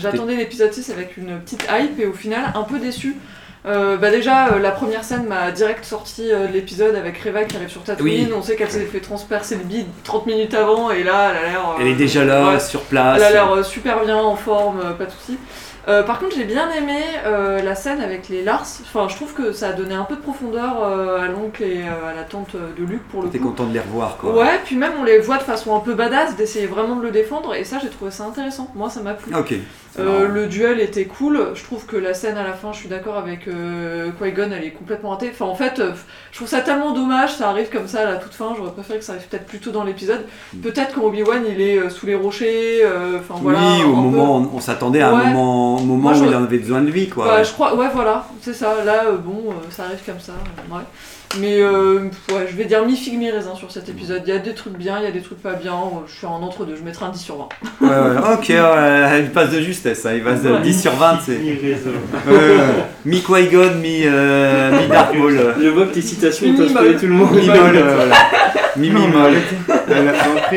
j'attendais 0.00 0.36
l'épisode 0.36 0.72
6 0.72 0.90
avec 0.90 1.16
une 1.16 1.38
petite 1.40 1.66
hype 1.70 1.98
et 1.98 2.06
au 2.06 2.12
final 2.12 2.52
un 2.54 2.62
peu 2.62 2.78
déçu. 2.78 3.16
Euh, 3.66 3.98
bah 3.98 4.10
déjà 4.10 4.54
euh, 4.54 4.58
la 4.58 4.70
première 4.70 5.04
scène 5.04 5.24
m'a 5.26 5.50
direct 5.50 5.84
sorti 5.84 6.32
euh, 6.32 6.46
de 6.46 6.52
l'épisode 6.54 6.94
avec 6.94 7.18
Reva 7.22 7.44
qui 7.44 7.56
arrive 7.56 7.68
sur 7.68 7.82
Tatooine, 7.82 8.28
Oui. 8.28 8.32
on 8.34 8.40
sait 8.40 8.56
qu'elle 8.56 8.70
s'est 8.70 8.86
fait 8.86 9.00
transpercer 9.00 9.56
le 9.56 9.64
bide 9.64 9.84
30 10.04 10.26
minutes 10.26 10.54
avant 10.54 10.90
et 10.90 11.02
là 11.02 11.32
elle 11.32 11.44
a 11.44 11.48
l'air... 11.50 11.60
euh, 11.68 11.78
Elle 11.82 11.88
est 11.88 11.94
déjà 11.94 12.24
là, 12.24 12.52
ouais. 12.52 12.60
sur 12.60 12.80
place. 12.80 13.18
Elle 13.18 13.24
a 13.24 13.30
l'air 13.32 13.52
euh, 13.52 13.62
super 13.62 14.02
bien 14.02 14.16
en 14.16 14.34
forme, 14.34 14.80
euh, 14.82 14.92
pas 14.92 15.04
de 15.04 15.10
soucis. 15.10 15.36
Euh, 15.90 16.02
par 16.04 16.20
contre, 16.20 16.36
j'ai 16.36 16.44
bien 16.44 16.70
aimé 16.70 16.98
euh, 17.26 17.60
la 17.62 17.74
scène 17.74 18.00
avec 18.00 18.28
les 18.28 18.44
Lars. 18.44 18.64
Enfin, 18.82 19.08
je 19.08 19.16
trouve 19.16 19.34
que 19.34 19.50
ça 19.52 19.68
a 19.68 19.72
donné 19.72 19.94
un 19.94 20.04
peu 20.04 20.14
de 20.14 20.20
profondeur 20.20 20.82
euh, 20.84 21.20
à 21.20 21.26
l'oncle 21.26 21.62
et 21.64 21.82
à 21.82 22.14
la 22.14 22.22
tante 22.22 22.54
de 22.54 22.84
Luc 22.84 23.02
pour 23.08 23.22
le 23.22 23.28
T'es 23.28 23.38
coup. 23.38 23.48
content 23.48 23.64
de 23.66 23.72
les 23.74 23.80
revoir 23.80 24.16
quoi. 24.18 24.34
Ouais, 24.34 24.60
puis 24.64 24.76
même 24.76 24.92
on 25.00 25.04
les 25.04 25.18
voit 25.18 25.38
de 25.38 25.42
façon 25.42 25.74
un 25.76 25.80
peu 25.80 25.94
badass, 25.94 26.36
d'essayer 26.36 26.66
vraiment 26.66 26.94
de 26.96 27.02
le 27.02 27.10
défendre, 27.10 27.54
et 27.54 27.64
ça 27.64 27.78
j'ai 27.82 27.88
trouvé 27.88 28.10
ça 28.12 28.24
intéressant. 28.24 28.70
Moi 28.76 28.88
ça 28.88 29.00
m'a 29.00 29.14
plu. 29.14 29.34
Ok. 29.34 29.54
le 29.98 30.46
duel 30.46 30.80
était 30.80 31.06
cool. 31.06 31.48
Je 31.54 31.64
trouve 31.64 31.84
que 31.86 31.96
la 31.96 32.14
scène 32.14 32.36
à 32.36 32.44
la 32.44 32.52
fin, 32.52 32.72
je 32.72 32.78
suis 32.78 32.88
d'accord 32.88 33.18
avec 33.18 33.40
Qui-Gon, 33.44 34.50
elle 34.56 34.64
est 34.64 34.70
complètement 34.70 35.10
ratée. 35.10 35.30
Enfin, 35.32 35.46
en 35.46 35.54
fait, 35.56 35.82
je 36.30 36.36
trouve 36.36 36.48
ça 36.48 36.60
tellement 36.60 36.92
dommage. 36.92 37.34
Ça 37.34 37.48
arrive 37.48 37.68
comme 37.70 37.88
ça 37.88 38.02
à 38.02 38.04
la 38.04 38.16
toute 38.16 38.34
fin. 38.34 38.54
J'aurais 38.56 38.70
préféré 38.72 38.98
que 39.00 39.04
ça 39.04 39.12
arrive 39.14 39.26
peut-être 39.26 39.46
plus 39.46 39.58
tôt 39.58 39.70
dans 39.72 39.84
l'épisode. 39.84 40.24
Peut-être 40.62 40.94
quand 40.94 41.02
Obi-Wan 41.02 41.42
il 41.48 41.60
est 41.60 41.90
sous 41.90 42.06
les 42.06 42.14
rochers. 42.14 42.82
Enfin 43.18 43.34
voilà. 43.42 43.58
oui, 43.58 43.82
au 43.84 43.88
un 43.90 44.02
peu- 44.02 44.08
moment, 44.08 44.36
on, 44.36 44.56
on 44.56 44.60
s'attendait 44.60 45.00
à 45.00 45.10
un 45.10 45.24
moment, 45.32 45.79
au 45.80 45.84
moment 45.84 46.10
Moi, 46.10 46.18
où 46.18 46.24
il 46.24 46.34
en 46.34 46.44
avait 46.44 46.58
besoin 46.58 46.80
de 46.82 46.90
lui 46.90 47.08
quoi. 47.08 47.26
Bah, 47.26 47.42
je 47.42 47.52
crois, 47.52 47.74
ouais, 47.74 47.88
voilà, 47.92 48.26
c'est 48.42 48.54
ça. 48.54 48.84
Là, 48.84 49.04
euh, 49.06 49.16
bon, 49.16 49.50
euh, 49.50 49.54
ça 49.70 49.84
arrive 49.84 50.00
comme 50.04 50.20
ça. 50.20 50.32
euh, 50.32 50.74
ouais. 50.76 50.82
Mais 51.38 51.60
euh, 51.60 52.00
ouais, 52.30 52.48
je 52.50 52.56
vais 52.56 52.64
dire 52.64 52.84
mi 52.84 52.96
figue 52.96 53.16
mi 53.16 53.30
raisin 53.30 53.54
sur 53.54 53.70
cet 53.70 53.88
épisode. 53.88 54.22
Il 54.26 54.32
y 54.34 54.36
a 54.36 54.40
des 54.40 54.52
trucs 54.52 54.76
bien, 54.76 54.98
il 54.98 55.04
y 55.04 55.06
a 55.06 55.12
des 55.12 55.20
trucs 55.20 55.40
pas 55.40 55.52
bien. 55.52 55.74
Euh, 55.74 56.00
Je 56.08 56.16
suis 56.16 56.26
en 56.26 56.42
entre 56.42 56.64
deux. 56.64 56.74
Je 56.76 56.82
mettrai 56.82 57.04
un 57.06 57.10
10 57.10 57.20
sur 57.20 57.36
20. 57.36 57.48
Ouais, 57.82 57.88
ouais, 57.88 58.34
ok, 58.34 58.48
ouais, 58.48 59.20
il 59.20 59.30
passe 59.30 59.50
de 59.50 59.60
justesse, 59.60 60.04
hein, 60.06 60.10
il 60.16 60.24
passe 60.24 60.42
de 60.42 60.50
Ouais. 60.50 60.60
10 60.60 60.82
sur 60.82 60.92
20, 60.92 61.18
c'est. 61.24 61.36
Ouais, 61.36 61.60
ouais. 62.28 62.56
mi 63.04 63.20
Qui-Gon, 63.20 63.74
mi, 63.80 64.02
euh, 64.06 64.72
mi 64.82 64.88
Dark 64.88 65.14
Maul. 65.14 65.38
euh, 65.38 65.52
Je 65.62 65.68
vois 65.68 65.86
que 65.86 65.94
tes 65.94 66.02
citations 66.02 66.46
ils 66.48 66.56
peuvent 66.56 66.98
tout 66.98 67.06
le 67.06 67.12
monde. 67.12 67.32
Mi 67.34 67.46
Mol, 67.46 67.56
euh, 67.76 67.94
voilà. 67.94 68.14
Mi 68.76 68.90
Mi 68.90 69.06
Mol. 69.06 69.32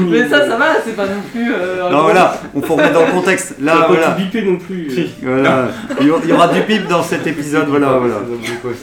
Mais 0.00 0.28
ça, 0.28 0.46
ça 0.48 0.56
va, 0.56 0.66
c'est 0.84 0.96
pas 0.96 1.04
non 1.06 1.20
plus. 1.32 1.52
euh, 1.54 1.90
Non, 1.90 2.02
voilà, 2.02 2.40
on 2.54 2.62
faut 2.62 2.74
remettre 2.74 2.94
dans 2.94 3.04
le 3.06 3.12
contexte. 3.12 3.56
Là, 3.60 3.76
pas 3.82 3.86
voilà. 3.88 4.06
tout 4.12 4.22
bipé 4.22 4.42
non 4.42 4.56
plus. 4.56 4.90
voilà. 5.22 5.68
Il 6.00 6.06
y 6.06 6.10
aura- 6.10 6.20
il 6.24 6.30
y 6.30 6.32
aura 6.32 6.48
du 6.48 6.60
pip 6.62 6.86
dans 6.88 7.02
cet 7.02 7.26
épisode, 7.26 7.66
voilà, 7.68 7.98
voilà. 7.98 8.14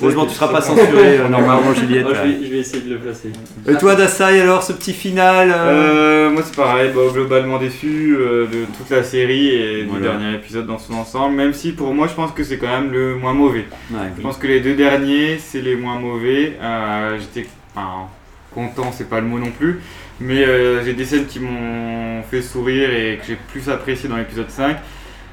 Heureusement, 0.01 0.25
tu 0.27 0.35
seras 0.35 0.49
pas 0.49 0.61
censuré, 0.61 0.86
euh, 0.95 1.27
normalement, 1.29 1.73
Juliette. 1.73 2.05
Ah, 2.09 2.13
je, 2.23 2.29
vais, 2.29 2.45
je 2.45 2.51
vais 2.51 2.57
essayer 2.59 2.83
de 2.83 2.93
le 2.93 2.99
placer. 2.99 3.31
Et 3.67 3.75
toi, 3.75 3.95
Dasai, 3.95 4.41
alors, 4.41 4.63
ce 4.63 4.73
petit 4.73 4.93
final 4.93 5.51
euh, 5.51 6.27
Euh, 6.27 6.29
moi 6.29 6.41
c'est 6.45 6.55
pareil, 6.55 6.91
bah, 6.95 7.01
globalement 7.13 7.57
déçu 7.57 8.15
euh, 8.19 8.45
de 8.45 8.65
toute 8.77 8.89
la 8.89 9.03
série 9.03 9.47
et 9.49 9.83
du 9.83 9.89
Voilà. 9.89 10.09
dernier 10.17 10.35
épisode 10.35 10.65
dans 10.67 10.77
son 10.77 10.93
ensemble, 10.95 11.35
même 11.35 11.53
si 11.53 11.71
pour 11.71 11.93
moi 11.93 12.07
je 12.07 12.13
pense 12.13 12.31
que 12.31 12.43
c'est 12.43 12.57
quand 12.57 12.67
même 12.67 12.91
le 12.91 13.15
moins 13.15 13.33
mauvais. 13.33 13.65
ouais. 13.91 13.97
Je 14.17 14.21
pense 14.21 14.37
que 14.37 14.47
les 14.47 14.59
deux 14.59 14.75
derniers 14.75 15.37
c'est 15.39 15.61
les 15.61 15.75
moins 15.75 15.99
mauvais. 15.99 16.57
Euh, 16.61 17.17
J'étais 17.19 17.47
enfin, 17.75 18.07
content, 18.53 18.91
c'est 18.91 19.09
pas 19.09 19.19
le 19.21 19.27
mot 19.27 19.39
non 19.39 19.51
plus, 19.51 19.79
mais 20.19 20.43
euh, 20.45 20.83
j'ai 20.83 20.93
des 20.93 21.05
scènes 21.05 21.25
qui 21.27 21.39
m'ont 21.39 22.21
fait 22.29 22.41
sourire 22.41 22.89
et 22.91 23.17
que 23.17 23.25
j'ai 23.27 23.37
plus 23.51 23.69
apprécié 23.69 24.09
dans 24.09 24.17
l'épisode 24.17 24.49
5. 24.49 24.77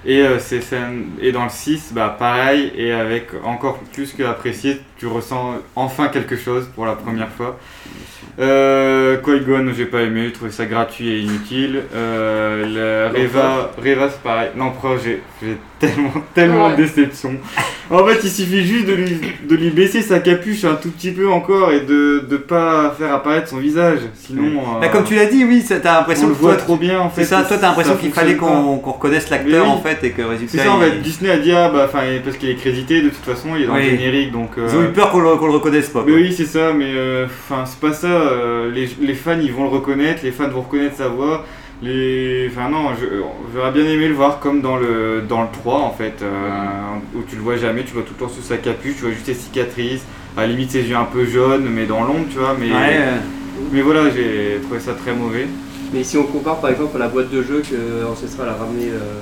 Et, 0.06 0.20
euh, 0.20 0.38
ces 0.38 0.60
scènes, 0.60 1.06
et 1.20 1.32
dans 1.32 1.44
le 1.44 1.50
6, 1.50 1.92
bah, 1.94 2.14
pareil, 2.18 2.70
et 2.76 2.92
avec 2.92 3.28
encore 3.42 3.78
plus 3.94 4.12
que 4.12 4.22
apprécié, 4.22 4.80
tu 4.98 5.06
ressens 5.06 5.56
enfin 5.76 6.08
quelque 6.08 6.36
chose 6.36 6.66
pour 6.74 6.86
la 6.86 6.94
première 6.94 7.28
fois. 7.30 7.58
Euh, 8.40 9.16
Qui-Gon, 9.18 9.72
j'ai 9.76 9.84
pas 9.86 10.00
aimé, 10.02 10.24
j'ai 10.26 10.32
trouvé 10.32 10.50
ça 10.50 10.66
gratuit 10.66 11.08
et 11.08 11.20
inutile. 11.20 11.82
Euh, 11.94 13.10
le 13.12 13.20
Reva, 13.22 13.70
Reva 13.78 14.08
c'est 14.10 14.22
pareil. 14.22 14.48
L'empereur, 14.56 14.98
j'ai 15.04 15.20
j'ai 15.40 15.56
tellement, 15.78 16.10
tellement 16.34 16.66
Ouais. 16.68 16.72
de 16.76 16.82
déception. 16.82 17.34
En 17.90 18.04
fait, 18.06 18.18
il 18.24 18.30
suffit 18.30 18.64
juste 18.66 18.86
de 18.86 18.94
lui, 18.94 19.18
de 19.48 19.54
lui 19.54 19.70
baisser 19.70 20.00
sa 20.02 20.18
capuche 20.18 20.64
un 20.64 20.74
tout 20.74 20.90
petit 20.90 21.10
peu 21.12 21.28
encore 21.28 21.70
et 21.70 21.80
de 21.82 22.26
ne 22.28 22.36
pas 22.38 22.94
faire 22.98 23.12
apparaître 23.14 23.48
son 23.48 23.58
visage. 23.58 23.98
Sinon, 24.14 24.46
euh, 24.76 24.80
Bah, 24.80 24.88
comme 24.88 25.04
tu 25.04 25.14
l'as 25.14 25.26
dit, 25.26 25.44
oui, 25.44 25.60
ça- 25.60 25.78
t'as 25.78 25.96
on 25.96 25.98
l'impression 25.98 26.28
le 26.28 26.34
que 26.34 26.38
voit 26.40 26.54
toi, 26.54 26.62
trop 26.64 26.76
bien 26.76 26.98
en 26.98 27.10
fait. 27.10 27.22
C'est 27.24 27.28
ça, 27.36 27.42
toi, 27.44 27.58
t'as 27.60 27.68
l'impression 27.68 27.96
qu'il 27.96 28.10
fallait 28.12 28.36
qu'on 28.36 28.78
qu'on 28.78 28.92
reconnaisse 28.92 29.28
l'acteur 29.30 29.64
oui. 29.66 29.70
en 29.70 29.80
fait 29.80 30.02
et 30.02 30.10
que 30.10 30.22
résultat. 30.22 30.58
C'est 30.58 30.64
ça 30.64 30.72
en 30.72 30.82
il- 30.82 30.90
fait, 30.90 30.98
Disney 31.02 31.30
a 31.30 31.36
dit, 31.36 31.52
ah 31.52 31.68
bah, 31.68 31.84
enfin, 31.88 32.00
parce 32.24 32.36
qu'il 32.38 32.48
est 32.50 32.54
crédité, 32.56 33.00
de 33.02 33.10
toute 33.10 33.24
façon, 33.24 33.50
il 33.54 33.62
est 33.64 33.66
dans 33.66 33.74
Oui. 33.74 33.84
le 33.90 33.96
générique 33.96 34.32
donc. 34.32 34.52
euh, 34.58 34.83
eu 34.84 34.92
peur 34.92 35.10
qu'on 35.10 35.18
le, 35.20 35.24
le 35.26 35.30
reconnaisse 35.52 35.88
pas. 35.88 36.02
Mais 36.04 36.12
quoi. 36.12 36.20
oui, 36.20 36.32
c'est 36.32 36.46
ça, 36.46 36.72
mais 36.72 36.92
euh, 36.94 37.26
enfin, 37.26 37.64
c'est 37.66 37.80
pas 37.80 37.92
ça. 37.92 38.06
euh, 38.08 38.70
les, 38.70 38.88
les 39.00 39.14
fans 39.14 39.38
ils 39.40 39.52
vont 39.52 39.64
le 39.64 39.70
reconnaître, 39.70 40.20
les 40.24 40.32
fans 40.32 40.48
vont 40.48 40.62
reconnaître 40.62 40.96
sa 40.96 41.08
voix. 41.08 41.44
Les... 41.82 42.48
Enfin, 42.50 42.68
non, 42.70 42.90
j'aurais 43.54 43.72
bien 43.72 43.84
aimé 43.84 44.08
le 44.08 44.14
voir 44.14 44.38
comme 44.40 44.62
dans 44.62 44.76
le, 44.76 45.22
dans 45.28 45.42
le 45.42 45.48
3 45.52 45.74
en 45.80 45.90
fait, 45.90 46.22
euh, 46.22 46.48
où 47.14 47.22
tu 47.28 47.36
le 47.36 47.42
vois 47.42 47.56
jamais, 47.56 47.82
tu 47.84 47.92
vois 47.92 48.02
tout 48.02 48.14
le 48.18 48.24
temps 48.26 48.32
sous 48.32 48.42
sa 48.42 48.56
capuche, 48.56 48.94
tu 48.96 49.02
vois 49.02 49.10
juste 49.10 49.26
ses 49.26 49.34
cicatrices, 49.34 50.04
à 50.36 50.42
la 50.42 50.46
limite 50.46 50.70
ses 50.70 50.82
yeux 50.88 50.96
un 50.96 51.04
peu 51.04 51.24
jaunes, 51.26 51.66
mais 51.68 51.84
dans 51.86 52.02
l'ombre, 52.04 52.26
tu 52.30 52.38
vois. 52.38 52.56
Mais, 52.58 52.70
Ouais, 52.70 52.96
euh, 53.00 53.16
mais 53.72 53.82
voilà, 53.82 54.08
j'ai 54.10 54.60
trouvé 54.62 54.80
ça 54.80 54.92
très 54.94 55.12
mauvais. 55.14 55.46
Mais 55.92 56.04
si 56.04 56.16
on 56.16 56.24
compare 56.24 56.60
par 56.60 56.70
exemple 56.70 56.96
à 56.96 57.00
la 57.00 57.08
boîte 57.08 57.30
de 57.30 57.42
jeu 57.42 57.62
que 57.68 58.04
Ancestral 58.10 58.48
a 58.48 58.54
ramené 58.54 58.86
euh, 58.90 59.20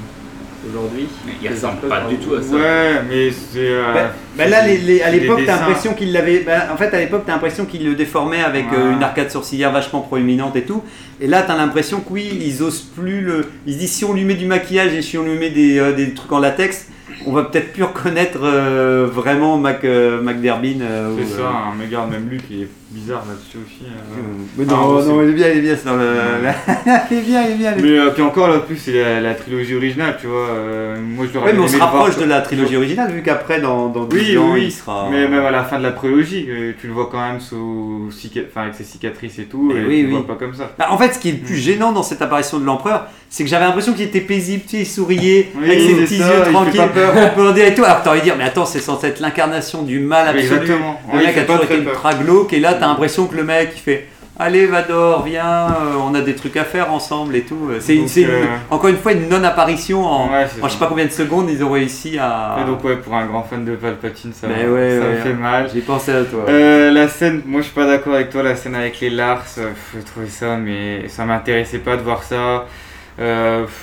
aujourd'hui. 0.68 1.06
Mais 1.26 1.32
il 1.42 1.48
ressemble 1.48 1.78
pas 1.88 2.02
du 2.08 2.16
tout 2.16 2.34
à 2.34 2.42
ça. 2.42 2.54
Ouais, 2.54 3.02
mais 3.08 3.30
c'est. 3.30 3.58
euh, 3.58 3.92
Bah, 3.94 4.00
bah 4.36 4.46
là, 4.48 4.66
les- 4.66 4.78
les- 4.78 5.02
à 5.02 5.10
l'époque, 5.10 5.40
t'as 5.46 5.56
l'impression 5.60 5.94
qu'il 5.94 6.12
l'avait. 6.12 6.40
bah, 6.40 6.68
en 6.72 6.76
fait, 6.76 6.94
à 6.94 6.98
l'époque, 6.98 7.22
t'as 7.26 7.32
l'impression 7.32 7.64
qu'il 7.64 7.84
le 7.84 7.94
déformait 7.94 8.42
avec 8.42 8.66
euh, 8.72 8.92
une 8.92 9.02
arcade 9.02 9.30
sourcilière 9.30 9.72
vachement 9.72 10.00
proéminente 10.00 10.56
et 10.56 10.62
tout. 10.62 10.82
Et 11.20 11.26
là, 11.26 11.42
t'as 11.42 11.56
l'impression 11.56 12.00
que 12.00 12.12
oui, 12.12 12.28
ils 12.40 12.62
osent 12.62 12.80
plus 12.96 13.20
le. 13.20 13.46
Ils 13.66 13.74
se 13.74 13.78
disent 13.78 13.92
si 13.92 14.04
on 14.04 14.12
lui 14.14 14.24
met 14.24 14.34
du 14.34 14.46
maquillage 14.46 14.92
et 14.94 15.02
si 15.02 15.16
on 15.18 15.24
lui 15.24 15.38
met 15.38 15.50
des, 15.50 15.78
euh, 15.78 15.92
des 15.92 16.14
trucs 16.14 16.32
en 16.32 16.38
latex, 16.40 16.88
on 17.26 17.32
va 17.32 17.44
peut-être 17.44 17.72
plus 17.72 17.84
reconnaître 17.84 18.40
euh, 18.42 19.06
vraiment 19.12 19.56
Mac, 19.58 19.84
euh, 19.84 20.20
euh, 20.22 21.14
ou, 21.14 21.18
C'est 21.18 21.36
ça, 21.36 21.52
mais 21.78 21.84
regarde, 21.86 22.10
même 22.10 22.28
lui 22.28 22.38
qui 22.38 22.62
est 22.62 22.68
bizarre 22.92 23.24
là-dessus 23.28 23.58
aussi. 23.64 23.84
euh. 23.90 24.20
mais 24.56 24.64
Ah, 24.68 24.72
non, 24.72 24.76
bon, 24.86 24.92
non, 24.94 25.00
c'est- 25.20 25.24
il 25.24 25.30
est 25.30 25.32
bien, 25.32 25.48
il 25.48 25.58
est 25.58 25.60
bien. 25.62 25.76
c'est 25.76 25.84
dans 25.88 25.96
le- 25.96 26.02
il 27.10 27.16
est 27.18 27.20
bien, 27.22 27.42
il 27.46 27.50
est 27.52 27.54
bien. 27.56 27.72
est. 27.72 27.80
Mais 27.82 27.98
euh, 27.98 28.10
puis 28.10 28.22
encore 28.22 28.48
là, 28.48 28.58
plus, 28.58 28.76
c'est 28.76 28.92
la, 28.92 29.20
la 29.20 29.34
trilogie 29.34 29.74
originale, 29.74 30.16
tu 30.20 30.26
vois. 30.26 30.48
euh, 30.50 30.96
moi, 31.00 31.26
je 31.28 31.34
l'aurais 31.34 31.50
Ouais, 31.52 31.56
mais 31.58 31.64
on 31.64 31.68
se 31.68 31.76
le 31.76 31.82
rapproche 31.82 32.16
de 32.18 32.24
la 32.24 32.40
trilogie 32.42 32.76
originale, 32.76 33.10
vu 33.12 33.22
qu'après, 33.22 33.60
dans, 33.60 33.88
dans 33.88 34.04
10 34.04 34.16
Oui, 34.16 34.38
ans, 34.38 34.50
oui, 34.52 34.62
il 34.66 34.72
sera. 34.72 35.08
mais 35.10 35.26
même 35.28 35.44
à 35.44 35.50
la 35.50 35.64
fin 35.64 35.78
de 35.78 35.82
la 35.84 35.92
prélogie, 35.92 36.46
euh, 36.48 36.72
tu 36.80 36.86
le 36.86 36.92
vois 36.92 37.08
quand 37.10 37.20
même 37.20 37.40
sous 37.40 38.08
enfin, 38.10 38.62
avec 38.62 38.74
ses 38.74 38.84
cicatrices 38.84 39.38
et 39.38 39.44
tout, 39.44 39.72
et 39.74 39.84
oui, 39.84 39.96
tu 40.00 40.02
le 40.02 40.08
oui. 40.08 40.10
vois 40.12 40.26
pas 40.26 40.34
comme 40.34 40.54
ça. 40.54 40.70
Bah, 40.78 40.86
en 40.90 40.98
fait, 40.98 41.14
ce 41.14 41.18
qui 41.18 41.28
est 41.30 41.32
le 41.32 41.38
plus 41.38 41.56
gênant 41.56 41.92
dans 41.92 42.02
cette 42.02 42.22
apparition 42.22 42.58
de 42.58 42.64
l'empereur, 42.64 43.06
c'est 43.28 43.44
que 43.44 43.48
j'avais 43.50 43.64
l'impression 43.64 43.94
qu'il 43.94 44.02
était 44.04 44.20
paisible, 44.20 44.62
tu 44.64 44.76
sais, 44.76 44.82
il 44.82 44.86
souriait, 44.86 45.50
Oui, 45.56 45.64
avec 45.64 45.80
ses 45.80 45.94
petits 45.94 46.18
ça, 46.18 46.26
yeux 46.34 46.52
tranquilles, 46.52 46.76
pas 46.76 46.88
peur. 46.88 47.14
on 47.16 47.34
peut 47.34 47.48
en 47.48 47.52
dire 47.52 47.64
et 47.66 47.74
tout. 47.74 47.82
Alors 47.82 48.00
que 48.00 48.04
t'aurais 48.04 48.20
dire, 48.20 48.34
mais 48.36 48.44
attends, 48.44 48.66
c'est 48.66 48.80
censé 48.80 49.06
être 49.06 49.20
l'incarnation 49.20 49.82
du 49.82 50.00
mal 50.00 50.28
absolu. 50.28 50.44
Exactement. 50.44 51.00
Le 51.14 51.18
mec 51.20 51.38
a 51.38 51.42
toujours 51.44 51.64
été 51.64 51.78
ultra 51.78 52.12
glauque, 52.14 52.52
et 52.52 52.60
là, 52.60 52.74
t'as 52.82 52.88
l'impression 52.88 53.26
que 53.26 53.36
le 53.36 53.44
mec, 53.44 53.70
il 53.76 53.80
fait. 53.80 54.08
Allez 54.38 54.66
Vador, 54.66 55.22
viens, 55.24 55.66
euh, 55.68 55.94
on 56.02 56.14
a 56.14 56.20
des 56.22 56.34
trucs 56.34 56.56
à 56.56 56.64
faire 56.64 56.90
ensemble 56.92 57.36
et 57.36 57.42
tout. 57.42 57.70
C'est 57.80 57.94
une- 57.96 58.06
euh, 58.24 58.44
encore 58.70 58.88
une 58.88 58.96
fois 58.96 59.12
une 59.12 59.28
non-apparition 59.28 60.04
en, 60.04 60.32
Ouais, 60.32 60.46
c'est 60.52 60.60
en 60.62 60.66
je 60.68 60.72
sais 60.72 60.78
pas 60.78 60.86
combien 60.86 61.04
de 61.04 61.10
secondes, 61.10 61.48
ils 61.50 61.62
ont 61.62 61.70
réussi 61.70 62.18
à. 62.18 62.56
Et 62.60 62.64
donc 62.64 62.82
ouais, 62.82 62.96
pour 62.96 63.14
un 63.14 63.26
grand 63.26 63.42
fan 63.44 63.64
de 63.64 63.76
Palpatine, 63.76 64.32
ça, 64.32 64.48
Mais 64.48 64.66
ouais, 64.66 64.98
ça 64.98 65.04
ouais, 65.06 65.12
me 65.12 65.16
fait 65.20 65.28
ouais. 65.28 65.34
mal. 65.34 65.70
J'ai 65.72 65.82
pensé 65.82 66.12
à 66.12 66.24
toi. 66.24 66.46
Euh, 66.48 66.90
la 66.90 67.08
scène, 67.08 67.42
moi 67.46 67.60
je 67.60 67.66
suis 67.66 67.74
pas 67.74 67.86
d'accord 67.86 68.14
avec 68.14 68.30
toi, 68.30 68.42
la 68.42 68.56
scène 68.56 68.74
avec 68.74 68.98
les 69.00 69.10
Lars, 69.10 69.44
je 69.56 70.00
trouvais 70.00 70.26
ça, 70.26 70.56
mais 70.56 71.08
ça 71.08 71.24
m'intéressait 71.26 71.78
pas 71.78 71.96
de 71.96 72.02
voir 72.02 72.22
ça. 72.22 72.64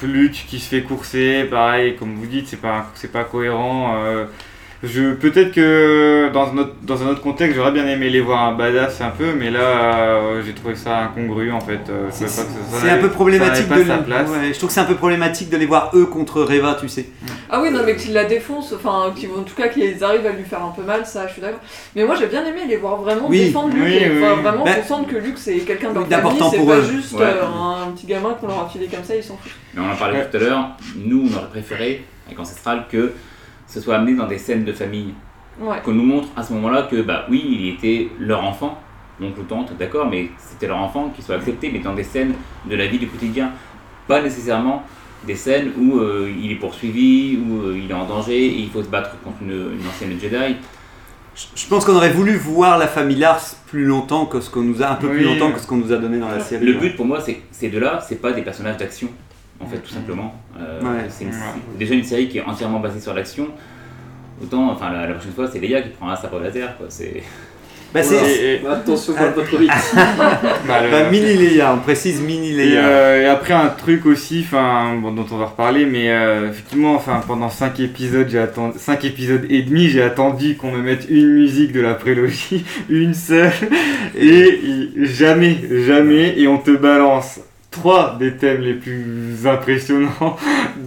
Luke 0.03 0.45
qui 0.49 0.59
se 0.59 0.67
fait 0.67 0.81
courser, 0.81 1.43
pareil, 1.49 1.95
comme 1.95 2.15
vous 2.15 2.25
dites, 2.25 2.47
c'est 2.49 2.59
pas, 2.59 2.87
c'est 2.95 3.11
pas 3.11 3.23
cohérent. 3.23 3.93
Je, 4.81 5.13
peut-être 5.13 5.51
que 5.51 6.29
dans 6.33 6.53
un, 6.53 6.57
autre, 6.59 6.73
dans 6.83 7.03
un 7.03 7.07
autre 7.07 7.19
contexte, 7.21 7.57
j'aurais 7.57 7.73
bien 7.73 7.85
aimé 7.85 8.09
les 8.09 8.21
voir 8.21 8.43
un 8.47 8.53
badass 8.53 9.01
un 9.01 9.09
peu, 9.09 9.33
mais 9.37 9.49
là 9.51 9.59
euh, 9.59 10.41
j'ai 10.45 10.53
trouvé 10.53 10.75
ça 10.75 10.99
incongru 10.99 11.51
en 11.51 11.59
fait. 11.59 11.79
euh, 11.89 12.07
C'est 12.11 12.89
un 12.89 12.97
peu 12.99 13.09
problématique 13.09 13.67
de 13.67 13.75
les- 13.75 13.83
place. 13.83 14.29
ouais, 14.29 14.53
je 14.53 14.57
trouve 14.57 14.69
que 14.69 14.73
c'est 14.73 14.79
un 14.79 14.85
peu 14.85 14.95
problématique 14.95 15.49
de 15.49 15.57
les 15.57 15.65
voir 15.65 15.91
eux 15.95 16.05
contre 16.05 16.43
Reva, 16.43 16.77
tu 16.79 16.87
sais. 16.87 17.07
Ah 17.49 17.59
oui, 17.61 17.71
non, 17.71 17.81
mais 17.85 17.97
qu'ils 17.97 18.13
la 18.13 18.23
défoncent, 18.23 18.73
enfin, 18.73 19.11
qu'ils- 19.13 19.29
en 19.37 19.43
tout 19.43 19.55
cas 19.55 19.67
qu'ils 19.67 20.01
arrivent 20.01 20.25
à 20.25 20.31
lui 20.31 20.45
faire 20.45 20.63
un 20.63 20.71
peu 20.71 20.83
mal, 20.83 21.05
ça, 21.05 21.27
je 21.27 21.33
suis 21.33 21.41
d'accord. 21.41 21.59
Mais 21.97 22.05
moi 22.05 22.15
j'ai 22.17 22.27
bien 22.27 22.45
aimé 22.45 22.61
les 22.65 22.77
voir 22.77 22.95
vraiment 23.01 23.27
Oui. 23.27 23.47
défendre 23.47 23.73
Luke, 23.73 23.83
Oui, 23.83 23.93
et 23.95 24.09
oui, 24.09 24.23
enfin, 24.23 24.33
oui. 24.37 24.43
vraiment 24.43 24.63
Ben, 24.63 24.75
qu'on 24.75 24.83
sente 24.87 25.07
que 25.09 25.17
Luke 25.17 25.37
c'est 25.37 25.57
quelqu'un 25.57 25.91
d'important 25.91 26.51
c'est 26.51 26.57
pour 26.57 26.67
pas 26.67 26.77
eux. 26.77 26.83
juste 26.89 27.13
Ouais. 27.15 27.23
euh, 27.23 27.85
un 27.87 27.91
petit 27.91 28.07
gamin 28.07 28.33
qu'on 28.39 28.47
leur 28.47 28.63
a 28.65 28.69
filé 28.69 28.87
comme 28.87 29.03
ça, 29.03 29.13
ils 29.13 29.23
s'en 29.23 29.35
foutent. 29.35 29.51
Mais 29.73 29.81
on 29.85 29.91
en 29.91 29.95
parlait 29.97 30.25
tout 30.29 30.37
à 30.37 30.39
l'heure, 30.39 30.69
nous 30.95 31.27
on 31.29 31.37
aurait 31.37 31.49
préféré, 31.49 32.05
avec 32.27 32.39
Ancestral, 32.39 32.85
que 32.89 33.11
ce 33.69 33.79
soit 33.79 33.95
amené 33.95 34.15
dans 34.15 34.27
des 34.27 34.37
scènes 34.37 34.65
de 34.65 34.73
famille. 34.73 35.13
Ouais. 35.59 35.77
Qu'on 35.83 35.91
nous 35.91 36.03
montre 36.03 36.29
à 36.35 36.43
ce 36.43 36.53
moment-là 36.53 36.83
que, 36.83 37.01
bah 37.01 37.25
oui, 37.29 37.45
il 37.51 37.69
était 37.69 38.09
leur 38.19 38.43
enfant, 38.43 38.79
donc 39.19 39.37
ou 39.37 39.43
tante, 39.43 39.73
d'accord, 39.77 40.07
mais 40.09 40.29
c'était 40.37 40.67
leur 40.67 40.77
enfant, 40.77 41.09
qu'il 41.09 41.23
soit 41.23 41.35
accepté, 41.35 41.69
mais 41.71 41.79
dans 41.79 41.93
des 41.93 42.03
scènes 42.03 42.33
de 42.69 42.75
la 42.75 42.87
vie 42.87 42.97
du 42.97 43.07
quotidien. 43.07 43.51
Pas 44.07 44.21
nécessairement 44.21 44.83
des 45.27 45.35
scènes 45.35 45.71
où 45.77 45.97
euh, 45.97 46.31
il 46.41 46.51
est 46.51 46.55
poursuivi, 46.55 47.37
où 47.37 47.61
euh, 47.61 47.77
il 47.77 47.91
est 47.91 47.93
en 47.93 48.05
danger, 48.05 48.45
et 48.45 48.59
il 48.59 48.69
faut 48.69 48.81
se 48.81 48.87
battre 48.87 49.19
contre 49.23 49.37
une, 49.41 49.79
une 49.79 49.87
ancienne 49.87 50.17
Jedi. 50.19 50.55
Je 51.55 51.67
pense 51.67 51.85
qu'on 51.85 51.95
aurait 51.95 52.11
voulu 52.11 52.35
voir 52.35 52.77
la 52.77 52.87
famille 52.87 53.17
Lars 53.17 53.55
plus 53.67 53.85
longtemps 53.85 54.25
que 54.25 54.41
ce 54.41 54.49
qu'on 54.49 54.61
nous 54.61 54.81
a, 54.81 54.87
un 54.87 54.95
peu 54.95 55.09
plus 55.09 55.23
longtemps 55.23 55.51
que 55.51 55.59
ce 55.59 55.67
qu'on 55.67 55.77
nous 55.77 55.93
a 55.93 55.97
donné 55.97 56.19
dans 56.19 56.27
la 56.27 56.39
série. 56.39 56.65
Le 56.65 56.73
but 56.73 56.95
pour 56.95 57.05
moi, 57.05 57.21
c'est 57.21 57.41
ces 57.51 57.69
deux-là, 57.69 58.03
c'est 58.05 58.21
pas 58.21 58.31
des 58.31 58.41
personnages 58.41 58.77
d'action, 58.77 59.09
en 59.59 59.65
fait, 59.67 59.77
tout 59.77 59.91
simplement. 59.93 60.33
Euh, 60.59 60.81
Ouais. 60.81 61.05
c'est 61.09 61.25
une- 61.25 61.31
déjà 61.77 61.93
une 61.93 62.03
série 62.03 62.27
qui 62.29 62.37
est 62.39 62.43
entièrement 62.43 62.79
basée 62.79 62.99
sur 62.99 63.13
l'action. 63.13 63.47
Autant, 64.41 64.71
enfin, 64.71 64.91
la, 64.91 65.05
la 65.07 65.13
prochaine 65.15 65.33
fois, 65.33 65.49
c'est 65.51 65.59
Leia 65.59 65.81
qui 65.81 65.89
prend 65.89 66.09
un 66.09 66.15
sabre 66.15 66.39
laser, 66.39 66.77
quoi. 66.77 66.85
C'est. 66.89 67.23
Bah, 67.91 68.03
c'est. 68.03 68.17
Et- 68.17 68.61
et- 68.63 68.67
Attention, 68.67 69.13
pas 69.15 69.29
trop 69.31 69.57
vite. 69.57 69.71
bah, 69.95 70.83
le- 70.83 70.91
Bah, 70.91 71.09
mini 71.09 71.33
Leia, 71.33 71.73
on 71.73 71.79
précise 71.79 72.21
mini 72.21 72.51
Et, 72.51 72.53
Leia. 72.75 72.85
euh, 72.85 73.21
et 73.23 73.25
après 73.25 73.55
un 73.55 73.69
truc 73.69 74.05
aussi, 74.05 74.45
enfin 74.45 74.93
bon, 75.01 75.11
dont 75.11 75.25
on 75.31 75.37
va 75.37 75.45
reparler, 75.47 75.87
mais 75.87 76.11
euh, 76.11 76.49
effectivement, 76.51 76.93
enfin 76.93 77.19
pendant 77.25 77.49
5 77.49 77.79
épisodes, 77.79 78.27
j'ai 78.29 78.37
attendu 78.37 78.77
5 78.77 79.05
épisodes 79.05 79.43
et 79.49 79.63
demi, 79.63 79.89
j'ai 79.89 80.03
attendu 80.03 80.55
qu'on 80.55 80.71
me 80.71 80.83
mette 80.83 81.07
une 81.09 81.29
musique 81.33 81.71
de 81.71 81.81
la 81.81 81.95
prélogie, 81.95 82.63
une 82.89 83.15
seule, 83.15 83.51
et 84.15 84.59
jamais, 84.97 85.57
jamais, 85.87 86.35
et 86.39 86.47
on 86.47 86.59
te 86.59 86.69
balance 86.71 87.39
trois 87.71 88.17
des 88.19 88.35
thèmes 88.35 88.61
les 88.61 88.73
plus 88.73 89.45
impressionnants 89.45 90.37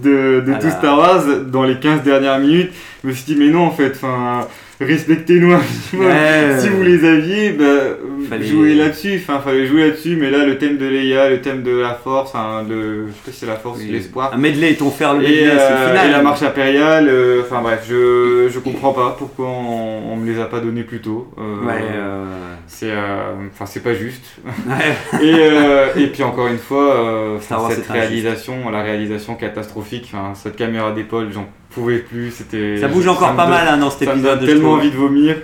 de, 0.03 0.43
de 0.45 0.53
tout. 0.59 0.69
Star 0.69 0.97
Wars 0.97 1.23
dans 1.47 1.63
les 1.63 1.79
15 1.79 2.03
dernières 2.03 2.39
minutes. 2.39 2.71
Je 3.03 3.09
me 3.09 3.13
suis 3.13 3.25
dit 3.33 3.35
mais 3.39 3.49
non 3.49 3.65
en 3.65 3.71
fait, 3.71 3.91
enfin 3.91 4.47
respectez-nous 4.81 5.53
un 5.53 5.61
minimum. 5.93 6.11
Ouais. 6.11 6.59
Si 6.59 6.69
vous 6.69 6.83
les 6.83 7.05
aviez, 7.07 7.51
bah, 7.51 7.97
Fallait- 8.29 8.45
jouez 8.45 8.75
là-dessus. 8.75 9.21
Enfin, 9.21 9.39
fallait 9.39 9.65
jouer 9.67 9.87
là-dessus. 9.87 10.15
Mais 10.15 10.29
là, 10.31 10.45
le 10.45 10.57
thème 10.57 10.77
de 10.77 10.85
Leia, 10.85 11.29
le 11.29 11.41
thème 11.41 11.63
de 11.63 11.71
la 11.77 11.93
force, 11.93 12.33
hein, 12.35 12.63
le, 12.67 13.07
je 13.07 13.11
sais 13.11 13.19
pas 13.25 13.31
si 13.31 13.39
c'est 13.39 13.45
la 13.45 13.55
force, 13.55 13.79
Oui. 13.79 13.89
ou 13.89 13.91
l'espoir. 13.93 14.31
Un 14.33 14.37
medley, 14.37 14.71
ils 14.71 14.77
t'ont 14.77 14.89
fait 14.91 15.05
le 15.05 15.19
medley, 15.19 15.47
euh, 15.47 15.87
final. 15.89 16.07
et 16.07 16.11
la 16.11 16.21
marche 16.21 16.41
impériale. 16.43 17.07
euh, 17.09 17.41
Enfin 17.41 17.61
bref, 17.61 17.85
je 17.87 18.49
je 18.51 18.59
comprends 18.59 18.93
pas 18.93 19.15
pourquoi 19.17 19.47
on, 19.47 20.13
on 20.13 20.15
me 20.15 20.25
les 20.31 20.39
a 20.39 20.45
pas 20.45 20.59
donnés 20.59 20.83
plus 20.83 20.99
tôt. 21.01 21.27
Euh, 21.37 21.65
Ouais, 21.65 21.81
C'est 22.67 22.91
enfin 23.51 23.65
c'est 23.65 23.83
pas 23.83 23.93
juste. 23.93 24.23
ouais. 24.67 25.21
et, 25.97 26.03
et 26.03 26.07
puis 26.07 26.23
encore 26.23 26.47
une 26.47 26.57
fois, 26.57 27.37
cette 27.41 27.51
injuste. 27.57 27.89
réalisation, 27.89 28.69
la 28.71 28.81
réalisation 28.83 29.35
catastrophique, 29.35 30.09
enfin, 30.13 30.33
cette 30.35 30.55
caméra 30.55 30.91
d'épaule, 30.91 31.27
j'en 31.33 31.47
pouvais 31.71 31.97
plus. 31.99 32.31
C'était. 32.31 32.77
Ça 32.77 32.87
bouge 32.87 33.07
encore 33.07 33.35
pas 33.35 33.43
donne- 33.43 33.51
mal 33.53 33.67
hein, 33.67 33.77
dans 33.77 33.89
cet 33.89 34.07
ça 34.07 34.13
me 34.15 34.19
épisode. 34.19 34.39
donne 34.39 34.47
je 34.47 34.53
tellement 34.53 34.71
envie 34.73 34.91
de 34.91 34.95
vomir. 34.95 35.35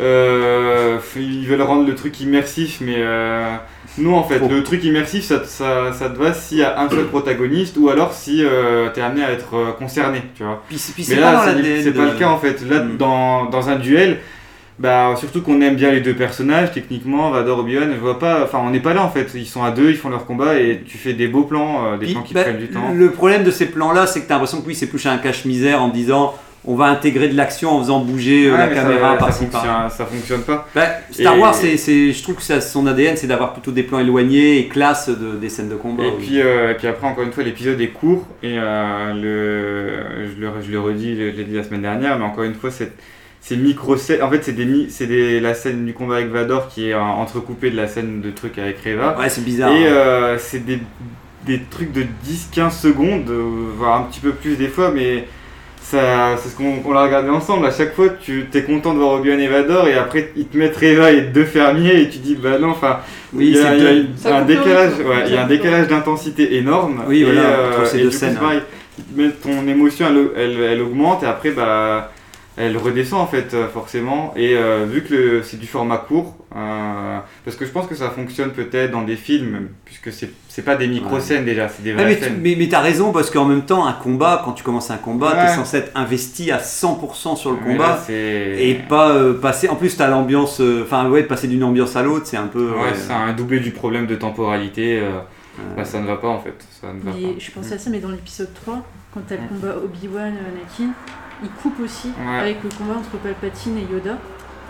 Euh, 0.00 0.98
ils 1.16 1.46
veulent 1.46 1.62
rendre 1.62 1.86
le 1.86 1.94
truc 1.94 2.20
immersif, 2.20 2.78
mais 2.80 2.96
euh, 2.98 3.54
non, 3.98 4.16
en 4.16 4.24
fait, 4.24 4.38
le 4.38 4.62
truc 4.62 4.82
immersif, 4.84 5.24
ça, 5.24 5.44
ça, 5.44 5.92
ça 5.92 6.08
te 6.08 6.18
va 6.18 6.32
s'il 6.32 6.58
y 6.58 6.62
a 6.62 6.80
un 6.80 6.88
seul 6.88 7.06
protagoniste 7.10 7.76
ou 7.76 7.90
alors 7.90 8.12
si 8.14 8.44
euh, 8.44 8.88
t'es 8.94 9.00
amené 9.00 9.24
à 9.24 9.30
être 9.32 9.54
euh, 9.54 9.72
concerné, 9.72 10.22
tu 10.36 10.42
vois. 10.42 10.62
Puis, 10.68 10.78
puis 10.94 11.04
Mais 11.08 11.14
c'est 11.14 11.20
pas 11.20 11.32
dans 11.32 11.44
là, 11.44 11.62
c'est 11.82 11.92
pas 11.92 12.04
le 12.06 12.18
cas 12.18 12.28
en 12.28 12.38
fait. 12.38 12.68
Là, 12.68 12.80
Mm. 12.80 12.96
dans, 12.96 13.44
dans 13.46 13.68
un 13.68 13.76
duel, 13.76 14.18
bah, 14.78 15.14
surtout 15.16 15.42
qu'on 15.42 15.60
aime 15.60 15.76
bien 15.76 15.90
les 15.90 16.00
deux 16.00 16.14
personnages, 16.14 16.72
techniquement, 16.72 17.30
Vador, 17.30 17.58
Obi-Wan, 17.58 17.90
je 17.94 18.00
vois 18.00 18.18
pas, 18.18 18.44
enfin, 18.44 18.60
on 18.64 18.70
n'est 18.70 18.80
pas 18.80 18.94
là 18.94 19.04
en 19.04 19.10
fait. 19.10 19.28
Ils 19.34 19.46
sont 19.46 19.62
à 19.62 19.70
deux, 19.70 19.90
ils 19.90 19.96
font 19.96 20.08
leur 20.08 20.24
combat 20.24 20.58
et 20.58 20.82
tu 20.86 20.96
fais 20.96 21.12
des 21.12 21.28
beaux 21.28 21.42
plans, 21.42 21.84
euh, 21.84 21.96
des 21.98 22.06
Puis, 22.06 22.14
plans 22.14 22.22
qui 22.22 22.34
bah, 22.34 22.44
prennent 22.44 22.58
du 22.58 22.68
temps. 22.68 22.92
Le 22.94 23.10
problème 23.10 23.44
de 23.44 23.50
ces 23.50 23.66
plans-là, 23.66 24.06
c'est 24.06 24.22
que 24.22 24.26
tu 24.26 24.32
as 24.32 24.36
l'impression 24.36 24.62
que 24.62 24.66
oui, 24.66 24.74
c'est 24.74 24.86
plus 24.86 25.04
un 25.06 25.18
cache-misère 25.18 25.82
en 25.82 25.88
disant 25.88 26.34
on 26.66 26.74
va 26.74 26.86
intégrer 26.86 27.28
de 27.28 27.36
l'action 27.36 27.70
en 27.70 27.80
faisant 27.80 28.00
bouger 28.00 28.46
euh, 28.48 28.52
Ouais, 28.52 28.58
la 28.58 28.68
caméra 28.68 29.12
ça, 29.12 29.16
par-ci 29.18 29.46
par 29.46 29.90
ça 29.90 30.04
fonctionne 30.04 30.42
pas. 30.42 30.68
Bah, 30.74 30.86
Star 31.10 31.34
Et- 31.34 31.38
Wars, 31.38 31.54
c'est, 31.54 31.76
c'est- 31.78 32.12
je 32.12 32.22
trouve 32.22 32.34
que 32.36 32.42
ça, 32.42 32.60
son 32.60 32.86
ADN, 32.86 33.16
c'est 33.16 33.26
d'avoir 33.26 33.52
plutôt 33.54 33.70
des 33.72 33.82
plans 33.82 33.98
éloignés 33.98 34.58
et 34.58 34.68
classe 34.68 35.08
de, 35.08 35.36
des 35.36 35.48
scènes 35.48 35.70
de 35.70 35.76
combat. 35.76 36.04
Et 36.04 36.08
oui. 36.08 36.14
puis, 36.26 36.40
euh, 36.42 36.72
et 36.72 36.74
puis 36.74 36.86
après, 36.86 37.06
encore 37.06 37.24
une 37.24 37.32
fois, 37.32 37.42
l'épisode 37.44 37.80
est 37.80 37.88
court. 37.88 38.26
Et 38.42 38.56
euh, 38.58 39.14
le, 39.14 40.26
je, 40.36 40.40
le, 40.40 40.48
je 40.66 40.70
le 40.70 40.80
redis, 40.80 41.16
je 41.16 41.22
l'ai 41.36 41.44
dit 41.44 41.54
la 41.56 41.62
semaine 41.64 41.82
dernière, 41.82 42.18
mais 42.18 42.24
encore 42.24 42.44
une 42.44 42.54
fois, 42.54 42.70
c'est 42.70 42.92
ces 43.42 43.56
micro 43.56 43.96
scènes 43.96 44.22
en 44.22 44.28
fait 44.28 44.44
c'est 44.44 44.52
des 44.52 44.90
c'est 44.90 45.06
des 45.06 45.40
la 45.40 45.54
scène 45.54 45.86
du 45.86 45.94
combat 45.94 46.16
avec 46.16 46.28
Vador 46.28 46.68
qui 46.68 46.90
est 46.90 46.94
entrecoupée 46.94 47.70
de 47.70 47.76
la 47.76 47.88
scène 47.88 48.20
de 48.20 48.30
truc 48.30 48.58
avec 48.58 48.76
Reva 48.84 49.16
Ouais, 49.18 49.30
c'est 49.30 49.42
bizarre. 49.42 49.72
et 49.72 49.86
hein. 49.88 49.92
euh, 49.92 50.36
c'est 50.38 50.62
des, 50.62 50.78
des 51.46 51.58
trucs 51.70 51.90
de 51.90 52.02
10-15 52.02 52.70
secondes 52.78 53.30
euh, 53.30 53.70
voire 53.78 53.98
un 53.98 54.02
petit 54.04 54.20
peu 54.20 54.32
plus 54.32 54.56
des 54.56 54.68
fois 54.68 54.92
mais 54.94 55.26
ça 55.90 56.36
c'est 56.38 56.48
ce 56.50 56.56
qu'on 56.56 56.76
qu'on 56.80 56.92
l'a 56.92 57.02
regardé 57.02 57.28
ensemble. 57.30 57.66
À 57.66 57.70
chaque 57.70 57.94
fois 57.94 58.08
tu 58.20 58.46
t'es 58.50 58.62
content 58.62 58.92
de 58.94 58.98
voir 58.98 59.12
Obi-Wan 59.14 59.40
et 59.40 59.48
Vador 59.48 59.88
et 59.88 59.94
après 59.94 60.32
ils 60.36 60.46
te 60.46 60.56
mettent 60.56 60.76
Reva 60.76 61.10
et 61.12 61.22
deux 61.22 61.44
fermiers 61.44 62.00
et 62.02 62.08
tu 62.08 62.18
dis 62.18 62.36
bah 62.36 62.58
non 62.58 62.70
enfin 62.70 63.00
Oui, 63.32 63.48
il 63.48 63.56
y 63.56 63.58
a, 63.58 63.62
c'est 63.62 63.76
il 63.78 63.82
y 63.82 63.86
a 63.86 63.90
deux- 63.92 64.00
une- 64.00 64.16
Ça 64.16 64.36
un 64.36 64.42
décalage 64.42 64.92
ouais, 64.98 65.24
il 65.26 65.34
y 65.34 65.36
a 65.36 65.44
un 65.44 65.46
décalage 65.46 65.88
d'intensité 65.88 66.56
énorme 66.56 67.02
Oui, 67.08 67.20
et, 67.22 67.24
voilà, 67.24 67.40
euh, 67.40 67.68
entre 67.78 67.86
ces 67.86 67.98
et 67.98 68.02
deux 68.04 68.10
coup, 68.10 68.40
pareil, 68.40 68.60
ton 69.42 69.66
émotion 69.68 70.06
elle, 70.08 70.28
elle, 70.42 70.60
elle 70.62 70.82
augmente 70.82 71.22
et 71.22 71.26
après 71.26 71.50
bah 71.50 72.12
elle 72.56 72.76
redescend 72.76 73.20
en 73.22 73.26
fait 73.26 73.54
euh, 73.54 73.68
forcément. 73.68 74.34
Et 74.36 74.54
euh, 74.56 74.84
vu 74.90 75.02
que 75.02 75.14
le- 75.14 75.42
c'est 75.42 75.58
du 75.58 75.66
format 75.66 75.96
court 75.98 76.36
euh, 76.56 77.18
parce 77.44 77.56
que 77.56 77.64
je 77.64 77.70
pense 77.70 77.86
que 77.86 77.94
ça 77.94 78.10
fonctionne 78.10 78.50
peut-être 78.50 78.90
dans 78.90 79.02
des 79.02 79.14
films 79.16 79.68
puisque 79.84 80.12
c'est 80.12 80.30
c'est 80.48 80.62
pas 80.62 80.74
des 80.74 80.88
micro-scènes 80.88 81.44
déjà 81.44 81.68
c'est 81.68 81.82
des 81.84 81.90
Ouais, 81.94 82.02
vraies 82.02 82.18
mais, 82.20 82.26
tu- 82.28 82.32
mais, 82.40 82.56
mais 82.58 82.68
t'as 82.68 82.80
raison 82.80 83.12
parce 83.12 83.30
qu'en 83.30 83.44
même 83.44 83.62
temps, 83.64 83.86
un 83.86 83.92
combat, 83.92 84.42
quand 84.44 84.52
tu 84.52 84.64
commences 84.64 84.90
un 84.90 84.96
combat, 84.96 85.28
Ouais. 85.34 85.46
t'es 85.46 85.54
censé 85.54 85.76
être 85.76 85.92
investi 85.94 86.50
à 86.50 86.58
100% 86.58 87.36
sur 87.36 87.52
le 87.52 87.58
Mais 87.64 87.72
combat 87.74 88.00
là, 88.08 88.14
et 88.14 88.74
pas 88.88 89.10
euh, 89.10 89.34
passer. 89.38 89.68
En 89.68 89.76
plus, 89.76 89.96
t'as 89.96 90.08
l'ambiance, 90.08 90.60
euh, 90.60 90.82
enfin 90.84 91.08
ouais, 91.08 91.22
de 91.22 91.26
passer 91.28 91.46
d'une 91.46 91.62
ambiance 91.62 91.94
à 91.94 92.02
l'autre, 92.02 92.26
c'est 92.26 92.36
un 92.36 92.48
peu. 92.48 92.70
ouais, 92.72 92.76
ouais. 92.82 92.94
c'est 92.94 93.12
un 93.12 93.32
doublé 93.32 93.60
du 93.60 93.70
problème 93.70 94.06
de 94.06 94.16
temporalité 94.16 94.98
euh, 94.98 95.20
bah, 95.76 95.84
ça 95.84 96.00
ne 96.00 96.06
va 96.06 96.16
pas 96.16 96.28
en 96.28 96.40
fait. 96.40 96.54
Ça 96.80 96.88
ne 96.92 97.00
va 97.00 97.12
Mais 97.14 97.34
pas. 97.34 97.38
je 97.38 97.50
pensais 97.52 97.74
à 97.74 97.78
ça, 97.78 97.90
mais 97.90 98.00
dans 98.00 98.08
l'épisode 98.10 98.52
3, 98.54 98.82
quand 99.14 99.20
t'as 99.28 99.36
le 99.36 99.42
combat 99.48 99.76
Obi-Wan 99.84 100.22
Anakin, 100.32 100.92
il 101.44 101.50
coupe 101.62 101.78
aussi 101.80 102.08
Ouais. 102.08 102.38
avec 102.40 102.56
le 102.64 102.70
combat 102.76 102.94
entre 102.98 103.16
Palpatine 103.22 103.76
et 103.78 103.92
Yoda. 103.92 104.18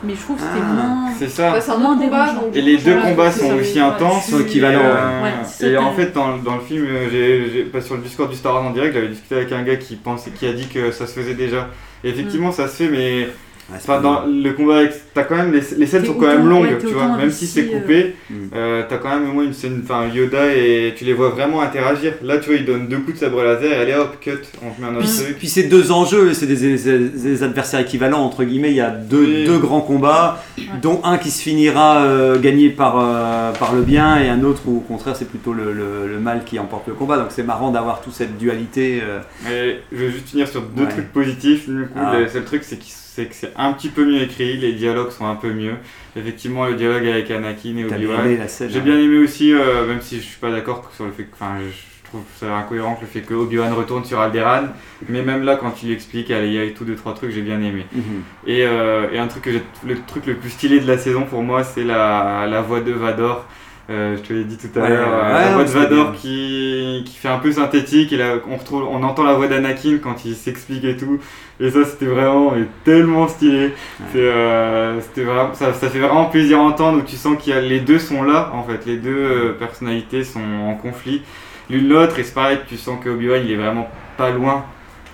Mais 0.02 0.14
je 0.14 0.20
trouve 0.20 0.36
que 0.36 0.42
c'était 0.42 0.64
Ah. 0.64 0.72
moins. 0.72 1.10
C'est 1.18 1.28
ça. 1.28 1.60
C'est 1.60 1.70
un 1.70 1.76
Moins 1.78 1.98
combat, 1.98 2.32
donc 2.32 2.54
Et 2.56 2.62
les 2.62 2.78
deux 2.78 2.92
voilà, 2.94 3.10
combats 3.10 3.30
sont 3.32 3.52
aussi 3.54 3.74
Ouais. 3.78 3.84
intenses. 3.86 4.28
Ils 4.28 4.30
sont 4.30 4.40
équivalents, 4.40 4.80
euh, 4.82 5.22
Ouais, 5.22 5.30
c'est 5.44 5.70
et 5.72 5.76
en 5.78 5.92
fait, 5.92 6.12
dans, 6.14 6.38
dans 6.38 6.54
le 6.54 6.60
film, 6.62 6.86
euh, 6.86 7.08
j'ai, 7.10 7.50
j'ai- 7.52 7.64
pas 7.64 7.80
sur 7.82 7.96
le 7.96 8.00
Discord 8.02 8.30
du 8.30 8.36
Star 8.36 8.54
Wars 8.54 8.64
en 8.64 8.70
direct, 8.70 8.94
j'avais 8.94 9.08
discuté 9.08 9.34
avec 9.34 9.52
un 9.52 9.62
gars 9.62 9.76
qui 9.76 9.96
pensait, 9.96 10.30
qui 10.30 10.46
a 10.46 10.52
dit 10.52 10.66
que 10.68 10.90
ça 10.90 11.06
se 11.06 11.12
faisait 11.12 11.34
déjà. 11.34 11.68
Et 12.02 12.08
effectivement, 12.08 12.50
ça 12.52 12.66
se 12.68 12.76
fait, 12.84 12.88
mais 12.88 13.28
Ouais, 13.70 13.76
c'est 13.78 13.86
pas 13.86 14.00
dans 14.00 14.24
le 14.26 14.50
combat, 14.52 14.78
avec, 14.78 14.92
t'as 15.14 15.22
quand 15.24 15.36
même 15.36 15.52
les, 15.52 15.60
les 15.76 15.86
scènes 15.86 16.04
sont 16.04 16.14
quand 16.14 16.26
même 16.26 16.48
longues, 16.48 16.64
ouais, 16.64 16.78
tu 16.80 16.86
vois. 16.88 17.16
Même 17.16 17.30
si 17.30 17.46
c'est 17.46 17.66
coupé, 17.66 18.14
Mm. 18.30 18.34
euh, 18.54 18.82
t'as 18.88 18.96
quand 18.98 19.08
même 19.10 19.28
au 19.30 19.32
moins 19.32 19.44
une 19.44 19.52
scène, 19.52 19.80
enfin 19.84 20.06
Yoda 20.12 20.54
et 20.54 20.94
tu 20.96 21.04
les 21.04 21.12
vois 21.14 21.28
vraiment 21.30 21.60
interagir. 21.62 22.14
Là, 22.22 22.38
tu 22.38 22.50
vois, 22.50 22.58
il 22.58 22.64
donne 22.64 22.86
deux 22.88 22.98
coups 22.98 23.14
de 23.14 23.18
sabre 23.18 23.42
laser, 23.42 23.72
et 23.72 23.74
allez 23.76 23.94
hop, 23.94 24.16
cut, 24.20 24.30
on 24.62 24.70
te 24.70 24.80
met 24.80 24.86
un 24.88 24.96
autre 24.96 25.06
Puis, 25.06 25.24
truc. 25.24 25.38
puis 25.38 25.48
c'est 25.48 25.64
deux 25.64 25.90
enjeux, 25.92 26.32
c'est 26.32 26.46
des, 26.46 26.56
des- 26.56 27.08
des 27.08 27.42
adversaires 27.42 27.80
équivalents 27.80 28.22
entre 28.24 28.44
guillemets. 28.44 28.70
Il 28.70 28.76
y 28.76 28.80
a 28.80 28.90
deux, 28.90 29.24
Oui. 29.24 29.44
deux 29.46 29.58
grands 29.58 29.80
combats, 29.80 30.42
dont 30.82 31.00
un 31.04 31.18
qui 31.18 31.30
se 31.30 31.42
finira 31.42 32.02
euh, 32.04 32.38
gagné 32.38 32.70
par, 32.70 32.96
euh, 32.98 33.52
par 33.52 33.74
le 33.74 33.82
bien 33.82 34.18
et 34.20 34.28
un 34.28 34.42
autre 34.42 34.62
où 34.66 34.78
au 34.78 34.80
contraire 34.80 35.14
c'est 35.16 35.28
plutôt 35.28 35.52
le, 35.52 35.72
le- 35.72 36.06
le 36.12 36.18
mal 36.20 36.42
qui 36.44 36.58
emporte 36.58 36.86
le 36.88 36.94
combat. 36.94 37.16
Donc 37.18 37.28
c'est 37.30 37.42
marrant 37.44 37.70
d'avoir 37.70 38.00
toute 38.00 38.14
cette 38.14 38.36
dualité. 38.38 39.00
euh. 39.02 39.18
Mais 39.44 39.80
je 39.92 40.04
vais 40.04 40.10
juste 40.10 40.28
finir 40.28 40.48
sur 40.48 40.62
deux 40.62 40.84
Ouais. 40.84 40.88
trucs 40.88 41.12
positifs. 41.12 41.68
Du 41.68 41.82
coup, 41.86 41.98
Ah. 42.00 42.18
le 42.18 42.28
seul 42.28 42.44
truc, 42.44 42.62
c'est 42.64 42.78
qu'il- 42.78 42.92
c'est 43.20 43.26
que 43.26 43.34
c'est 43.34 43.52
un 43.56 43.72
petit 43.72 43.88
peu 43.88 44.04
mieux 44.04 44.22
écrit, 44.22 44.56
les 44.56 44.72
dialogues 44.72 45.10
sont 45.10 45.26
un 45.26 45.34
peu 45.34 45.52
mieux. 45.52 45.74
Effectivement, 46.16 46.66
le 46.66 46.74
dialogue 46.74 47.06
avec 47.06 47.30
Anakin 47.30 47.76
et 47.76 47.84
Obi-Wan. 47.84 48.38
J'ai 48.48 48.64
hein. 48.64 48.82
bien 48.82 48.98
aimé 48.98 49.18
aussi, 49.18 49.52
euh, 49.52 49.86
même 49.86 50.00
si 50.00 50.16
je 50.16 50.22
suis 50.22 50.38
pas 50.38 50.50
d'accord 50.50 50.90
sur 50.94 51.04
le 51.04 51.12
fait 51.12 51.24
que. 51.24 51.34
Enfin, 51.34 51.58
je 51.60 52.08
trouve 52.08 52.24
ça 52.40 52.56
incohérent 52.56 52.96
que 52.96 53.02
le 53.02 53.06
fait 53.06 53.20
que 53.20 53.34
Obi-Wan 53.34 53.72
retourne 53.72 54.04
sur 54.04 54.20
Alderaan. 54.20 54.68
Mais 55.08 55.22
même 55.22 55.44
là, 55.44 55.56
quand 55.56 55.82
il 55.82 55.92
explique 55.92 56.30
à 56.30 56.40
Leia 56.40 56.64
et 56.64 56.72
tout, 56.72 56.84
deux, 56.84 56.96
trois 56.96 57.14
trucs, 57.14 57.30
j'ai 57.30 57.42
bien 57.42 57.60
aimé. 57.60 57.86
Mhm. 57.92 58.02
Et, 58.46 58.64
euh, 58.66 59.10
et 59.12 59.18
un 59.18 59.28
truc 59.28 59.44
que 59.44 59.50
le 59.86 59.96
truc 60.06 60.26
le 60.26 60.34
plus 60.34 60.50
stylé 60.50 60.80
de 60.80 60.86
la 60.86 60.98
saison 60.98 61.24
pour 61.24 61.42
moi, 61.42 61.62
c'est 61.62 61.84
la, 61.84 62.46
la 62.48 62.62
voix 62.62 62.80
de 62.80 62.92
Vador. 62.92 63.46
Euh, 63.90 64.16
je 64.16 64.22
te 64.22 64.32
l'ai 64.32 64.44
dit 64.44 64.56
tout 64.56 64.78
à 64.78 64.82
Ouais, 64.82 64.88
l'heure, 64.88 65.08
euh, 65.12 65.32
ouais, 65.34 65.40
la 65.40 65.50
ouais, 65.50 65.52
voix 65.52 65.64
de 65.64 65.70
Vador 65.70 66.12
qui, 66.12 67.02
qui 67.04 67.16
fait 67.16 67.28
un 67.28 67.38
peu 67.38 67.50
synthétique 67.50 68.12
et 68.12 68.16
là 68.16 68.36
on 68.48 68.56
retrouve, 68.56 68.84
on 68.88 69.02
entend 69.02 69.24
la 69.24 69.34
voix 69.34 69.48
d'Anakin 69.48 69.98
quand 70.00 70.24
il 70.24 70.36
s'explique 70.36 70.84
et 70.84 70.96
tout. 70.96 71.18
Et 71.58 71.70
ça 71.70 71.84
c'était 71.84 72.06
vraiment 72.06 72.52
mais 72.52 72.66
tellement 72.84 73.26
stylé. 73.26 73.74
C'est, 74.12 74.18
euh, 74.20 75.00
c'était 75.00 75.24
vraiment, 75.24 75.54
ça, 75.54 75.72
ça 75.74 75.88
fait 75.90 75.98
vraiment 75.98 76.26
plaisir 76.26 76.58
à 76.60 76.62
entendre 76.62 76.98
où 76.98 77.02
tu 77.02 77.16
sens 77.16 77.36
qu'il 77.36 77.54
les 77.56 77.80
deux 77.80 77.98
sont 77.98 78.22
là 78.22 78.50
en 78.54 78.62
fait, 78.62 78.86
les 78.86 78.96
deux 78.96 79.10
euh, 79.10 79.52
personnalités 79.58 80.22
sont 80.24 80.40
en 80.40 80.74
conflit 80.76 81.22
l'une 81.68 81.88
l'autre 81.88 82.18
et 82.18 82.24
c'est 82.24 82.34
pareil, 82.34 82.58
tu 82.68 82.76
sens 82.76 82.98
que 83.02 83.08
Obi-Wan 83.10 83.42
il 83.44 83.52
est 83.52 83.56
vraiment 83.56 83.88
pas 84.16 84.30
loin 84.30 84.64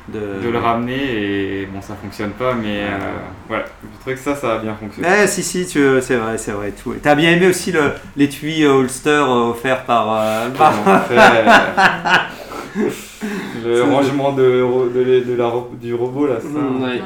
De, 0.08 0.20
de 0.46 0.48
le 0.52 0.58
ramener 0.58 0.94
et 1.62 1.66
bon 1.66 1.80
ça 1.82 1.94
fonctionne 2.00 2.30
pas 2.30 2.54
mais 2.54 2.82
euh, 2.82 2.96
voilà 3.48 3.64
je 3.82 3.98
trouvais 3.98 4.14
que 4.14 4.22
ça 4.22 4.36
ça 4.36 4.52
a 4.54 4.58
bien 4.58 4.72
fonctionné. 4.80 5.08
Eh 5.24 5.26
si 5.26 5.42
si 5.42 5.66
tu 5.66 5.80
c'est 6.00 6.14
vrai 6.14 6.38
c'est 6.38 6.52
vrai 6.52 6.70
tout. 6.80 6.94
T'as 7.02 7.16
bien 7.16 7.32
aimé 7.32 7.48
aussi 7.48 7.72
le 7.72 7.90
l'étui 8.16 8.62
euh, 8.64 8.70
holster 8.74 9.10
euh, 9.10 9.50
offert 9.50 9.82
par, 9.82 10.06
euh, 10.16 10.48
par- 10.56 10.72
le 13.64 13.82
rangement 13.82 14.30
de, 14.32 14.42
de, 14.42 15.00
la- 15.02 15.20
de 15.24 15.34
la, 15.36 15.46
ro- 15.46 15.70
du 15.80 15.92
robot 15.94 16.26
là 16.28 16.36
ça. 16.40 16.46
Mm, 16.48 16.82
ouais. 16.84 17.00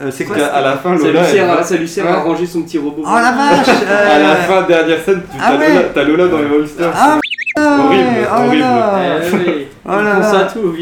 Euh, 0.00 0.10
c'est 0.10 0.24
quoi 0.24 0.36
à 0.36 0.60
la 0.62 0.76
fin 0.78 0.96
Ça 0.96 1.04
lui 1.04 1.12
Lola 1.12 1.24
sert, 1.24 1.44
elle- 1.52 1.58
à, 1.58 1.62
ça 1.62 1.76
lui 1.76 1.88
sert 1.88 2.06
à 2.06 2.20
ranger 2.22 2.46
son 2.46 2.62
petit 2.62 2.78
robot. 2.78 3.02
Oh 3.04 3.14
la 3.14 3.32
vache 3.32 3.68
à 3.68 4.18
la 4.18 4.30
euh, 4.30 4.36
fin 4.44 4.62
dernière 4.62 5.02
scène 5.04 5.20
tu 5.30 5.36
Ah 5.38 5.52
t'as 5.92 6.00
ouais. 6.02 6.06
Lola, 6.08 6.28
dans 6.28 6.38
les 6.38 6.46
holsters 6.46 6.92
Ah 6.94 7.18
horrible 7.58 8.08
ouais, 8.08 8.24
oh 8.24 8.32
là 8.32 8.40
horrible. 8.46 8.62
là. 8.62 9.00
Eh 9.22 9.34
oui, 9.36 9.66
Oh 9.84 9.90
pense 9.90 10.34
à 10.34 10.44
tout. 10.44 10.74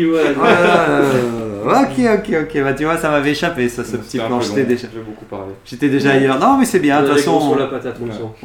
Là. 1.66 1.82
Ok 1.82 1.98
ok 1.98 2.36
ok 2.42 2.62
bah 2.62 2.72
tu 2.74 2.84
vois 2.84 2.96
ça 2.96 3.10
m'avait 3.10 3.32
échappé 3.32 3.68
ça 3.68 3.84
ce 3.84 3.96
petit 3.96 4.18
plan 4.18 4.40
j'étais 4.40 4.64
déjà 4.64 4.88
j'ai 4.92 5.00
beaucoup 5.00 5.24
parlé 5.24 5.52
j'étais 5.64 5.88
déjà 5.88 6.12
ailleurs 6.12 6.38
non 6.38 6.58
mais 6.58 6.64
c'est 6.64 6.78
bien 6.78 7.02
de 7.02 7.08
toute 7.08 7.16
façon 7.16 7.32
on, 7.52 7.56
la 7.56 7.66
patate, 7.66 7.96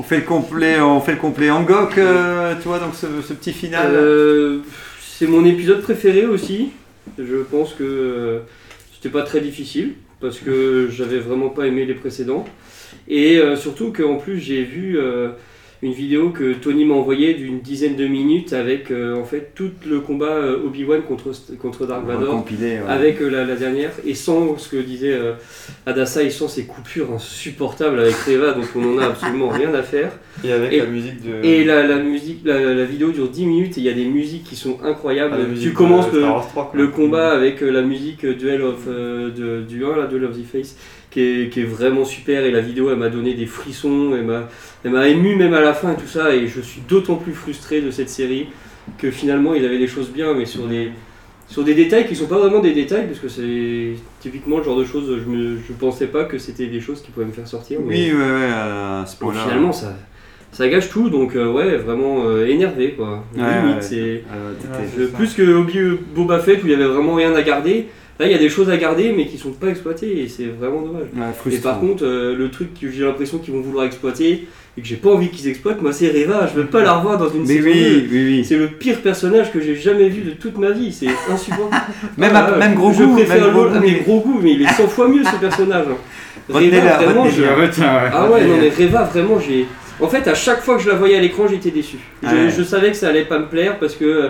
fait 0.04 0.18
le 0.18 0.24
complet 0.24 0.82
on 0.82 1.00
fait 1.00 1.14
le 1.14 1.18
complet 1.18 1.50
Angok 1.50 1.98
euh, 1.98 2.56
tu 2.62 2.68
vois 2.68 2.80
donc 2.80 2.96
ce, 2.96 3.08
ce 3.22 3.34
petit 3.34 3.54
final 3.54 3.92
Euh, 3.94 4.60
c'est 5.22 5.28
mon 5.28 5.46
épisode 5.46 5.84
préféré 5.84 6.26
aussi. 6.26 6.72
Je 7.20 7.38
pense 7.44 7.74
que 7.76 7.84
euh, 7.84 8.40
c'était 8.92 9.10
pas 9.10 9.22
très 9.22 9.40
difficile 9.40 9.94
parce 10.20 10.40
que 10.40 10.90
j'avais 10.92 11.20
vraiment 11.20 11.50
pas 11.50 11.68
aimé 11.68 11.86
les 11.86 11.94
précédents. 11.94 12.44
Et 13.08 13.38
euh, 13.38 13.56
surtout 13.56 13.94
qu'en 13.94 14.16
plus 14.16 14.40
j'ai 14.40 14.64
vu 14.64 14.98
euh, 14.98 15.30
une 15.84 15.94
vidéo 15.94 16.30
que 16.30 16.54
Tony 16.54 16.86
m'a 16.86 16.94
envoyée 16.94 17.34
d'une 17.34 17.60
dizaine 17.60 17.96
de 17.96 18.06
minutes 18.06 18.54
avec 18.54 18.92
euh, 18.92 19.16
en 19.20 19.24
fait 19.24 19.52
tout 19.56 19.72
le 19.88 20.00
combat 20.00 20.28
euh, 20.28 20.64
Obi-Wan 20.66 21.02
contre, 21.02 21.32
contre 21.60 21.88
Dark 21.88 22.06
Vador. 22.06 22.30
compilé 22.36 22.78
Avec 22.88 23.20
euh, 23.20 23.30
la, 23.30 23.46
la 23.46 23.56
dernière, 23.56 23.90
et 24.06 24.14
sans 24.14 24.58
ce 24.60 24.70
que 24.70 24.78
disait 24.78 25.14
euh, 25.14 25.34
Adassa, 25.88 26.22
et 26.22 26.30
sans 26.30 26.48
ces 26.48 26.66
coupures 26.66 27.12
insupportables 27.14 28.00
avec 28.00 28.14
Reva, 28.28 28.52
donc 28.54 28.66
on 28.76 28.96
en 28.96 29.00
a 29.00 29.06
absolument 29.08 29.50
rien 29.60 29.74
à 29.74 29.82
faire. 29.82 30.12
et 30.44 30.52
avec 30.52 30.72
Et- 30.72 30.78
la 30.78 30.86
musique 30.86 31.22
de 31.24 31.44
Et 31.44 31.64
la, 31.64 31.88
la 31.88 31.98
musique, 31.98 32.42
la, 32.46 32.76
la 32.76 32.86
vidéo 32.86 33.10
dure 33.10 33.30
10 33.30 33.46
minutes 33.48 33.78
et 33.78 33.82
il 33.82 33.86
y 33.86 33.90
a 33.90 33.94
des 33.94 34.06
musiques 34.06 34.44
qui 34.44 34.56
sont 34.56 34.78
incroyables. 34.84 35.34
Ah, 35.36 35.60
tu 35.60 35.74
commences 35.74 36.12
le, 36.14 36.20
Star 36.20 36.36
Wars 36.36 36.48
3, 36.48 36.70
quoi. 36.72 36.80
le 36.80 36.88
combat 36.90 37.32
avec 37.32 37.64
euh, 37.64 37.72
la 37.72 37.82
musique 37.82 38.24
Duel 38.26 38.62
of, 38.62 38.82
euh, 38.88 39.32
de, 39.32 39.64
du 39.68 39.84
1, 39.84 39.96
là, 39.98 40.06
Duel 40.06 40.26
of 40.26 40.38
the 40.38 40.46
Face, 40.46 40.78
qui 41.12 41.20
est, 41.22 41.50
qui 41.54 41.60
est 41.62 41.66
vraiment 41.66 42.06
super. 42.06 42.44
Et 42.46 42.52
la 42.52 42.62
vidéo, 42.62 42.90
elle 42.90 42.98
m'a 42.98 43.10
donné 43.10 43.36
des 43.36 43.46
frissons, 43.46 44.14
elle 44.16 44.24
m'a, 44.26 44.50
elle 44.84 44.92
m'a 44.92 45.08
ému 45.08 45.36
même 45.36 45.54
à 45.54 45.62
la 45.62 45.74
fin 45.74 45.92
et 45.94 45.96
tout 45.96 46.08
ça. 46.08 46.34
Et 46.36 46.48
je 46.48 46.62
suis 46.62 46.82
d'autant 46.88 47.16
plus 47.16 47.34
frustré 47.34 47.82
de 47.82 47.92
cette 47.92 48.10
série 48.10 48.48
que 48.98 49.12
finalement, 49.12 49.54
il 49.54 49.64
avait 49.66 49.78
des 49.78 49.88
choses 49.88 50.10
bien, 50.10 50.34
mais 50.34 50.46
sur 50.46 50.68
des, 50.68 50.90
sur 51.48 51.64
des 51.64 51.76
détails 51.76 52.08
qui 52.08 52.16
sont 52.16 52.26
pas 52.28 52.40
vraiment 52.40 52.60
des 52.60 52.74
détails, 52.74 53.06
parce 53.08 53.20
que 53.20 53.28
c'est 53.30 53.94
typiquement 54.20 54.58
le 54.58 54.64
genre 54.64 54.78
de 54.78 54.86
choses, 54.86 55.20
je, 55.24 55.30
me, 55.30 55.58
je 55.58 55.74
pensais 55.74 56.08
pas 56.08 56.24
que 56.24 56.38
c'était 56.38 56.68
des 56.68 56.80
choses 56.82 57.02
qui 57.02 57.12
pouvaient 57.12 57.26
me 57.28 57.32
faire 57.34 57.48
sortir. 57.48 57.80
mais- 57.82 58.12
oui 58.12 58.14
ouais 58.14 58.18
ouais 58.20 58.50
euh, 58.52 59.02
à 59.04 59.06
ce 59.06 59.18
Bon, 59.20 59.28
point-là 59.28 59.44
finalement, 59.44 59.72
ça, 59.72 59.94
ça 60.52 60.68
gâche 60.68 60.90
tout, 60.90 61.10
donc 61.10 61.36
euh, 61.36 61.52
ouais, 61.52 61.78
vraiment 61.78 62.24
euh, 62.26 62.46
énervé 62.48 62.94
quoi. 62.94 63.24
Ouais, 63.36 63.44
Limite, 63.44 63.92
euh, 63.94 65.08
plus 65.16 65.34
que 65.34 65.44
Obi 65.44 65.78
Boba 66.16 66.40
Fett 66.40 66.64
où 66.64 66.68
il 66.68 66.72
y 66.72 66.76
avait 66.76 66.86
vraiment 66.86 67.16
rien 67.16 67.36
à 67.36 67.42
garder. 67.42 67.88
Là, 68.22 68.28
il 68.28 68.32
y 68.32 68.36
a 68.36 68.38
des 68.38 68.50
choses 68.50 68.70
à 68.70 68.78
garder, 68.78 69.12
mais 69.18 69.26
qui 69.26 69.40
sont 69.40 69.50
pas 69.52 69.68
exploitées 69.70 70.20
et 70.22 70.28
c'est 70.28 70.46
vraiment 70.46 70.82
dommage. 70.84 71.08
ouais, 71.16 71.54
Et 71.56 71.58
par 71.58 71.80
contre, 71.80 72.06
euh, 72.06 72.36
le 72.38 72.52
truc 72.52 72.70
que 72.80 72.88
j'ai 72.92 73.04
l'impression 73.04 73.40
qu'ils 73.40 73.52
vont 73.52 73.62
vouloir 73.62 73.84
exploiter 73.86 74.48
et 74.78 74.82
que 74.82 74.88
j'ai 74.88 74.96
pas 74.98 75.10
envie 75.10 75.30
qu'ils 75.30 75.48
exploitent, 75.48 75.82
moi, 75.82 75.92
c'est 75.92 76.08
Reva. 76.10 76.48
Je 76.54 76.62
veux 76.62 76.68
pas 76.68 76.84
la 76.84 76.94
revoir 76.94 77.18
dans 77.18 77.30
une 77.32 77.42
mais 77.42 77.56
saison 77.56 77.70
oui 77.74 77.74
2. 77.74 78.08
oui 78.12 78.24
oui 78.28 78.46
C'est 78.46 78.58
le 78.58 78.68
pire 78.68 78.98
personnage 79.02 79.52
que 79.52 79.60
j'ai 79.60 79.76
jamais 79.76 80.08
vu 80.08 80.22
de 80.22 80.32
toute 80.32 80.56
ma 80.60 80.70
vie. 80.70 80.94
C'est 80.94 81.08
insupportable. 81.34 81.82
même 82.16 82.32
Ah, 82.36 82.46
à- 82.46 82.58
même 82.58 82.76
gros 82.76 82.94
je 82.94 83.04
goût 83.06 83.16
préfère 83.16 83.52
Lola, 83.52 83.80
goût, 83.80 83.80
mais 83.82 83.94
gros 84.06 84.20
goût, 84.20 84.40
mais 84.40 84.52
il 84.54 84.62
est 84.62 84.68
100 84.72 84.88
fois 84.88 85.08
mieux 85.08 85.24
ce 85.24 85.36
personnage. 85.38 85.88
hein. 85.90 85.98
Reva, 86.48 86.98
vraiment, 86.98 87.28
je 87.28 87.42
retiens 87.44 87.96
ouais 87.96 88.10
ah 88.14 88.30
ouais, 88.30 88.46
non 88.46 88.58
mais 88.62 88.70
Reva, 88.70 89.04
vraiment, 89.04 89.40
j'ai. 89.40 89.66
En 90.00 90.08
fait, 90.08 90.28
à 90.28 90.34
chaque 90.36 90.62
fois 90.62 90.78
que 90.78 90.84
je 90.84 90.90
la 90.90 90.96
voyais 90.96 91.16
à 91.18 91.22
l'écran, 91.22 91.48
j'étais 91.50 91.72
déçu. 91.72 91.98
Je, 92.22 92.28
Ouais. 92.28 92.50
je 92.56 92.62
savais 92.64 92.90
que 92.92 92.98
ça 92.98 93.08
allait 93.10 93.26
pas 93.26 93.40
me 93.40 93.46
plaire 93.48 93.78
parce 93.80 93.96
que 93.96 94.06
euh, 94.06 94.30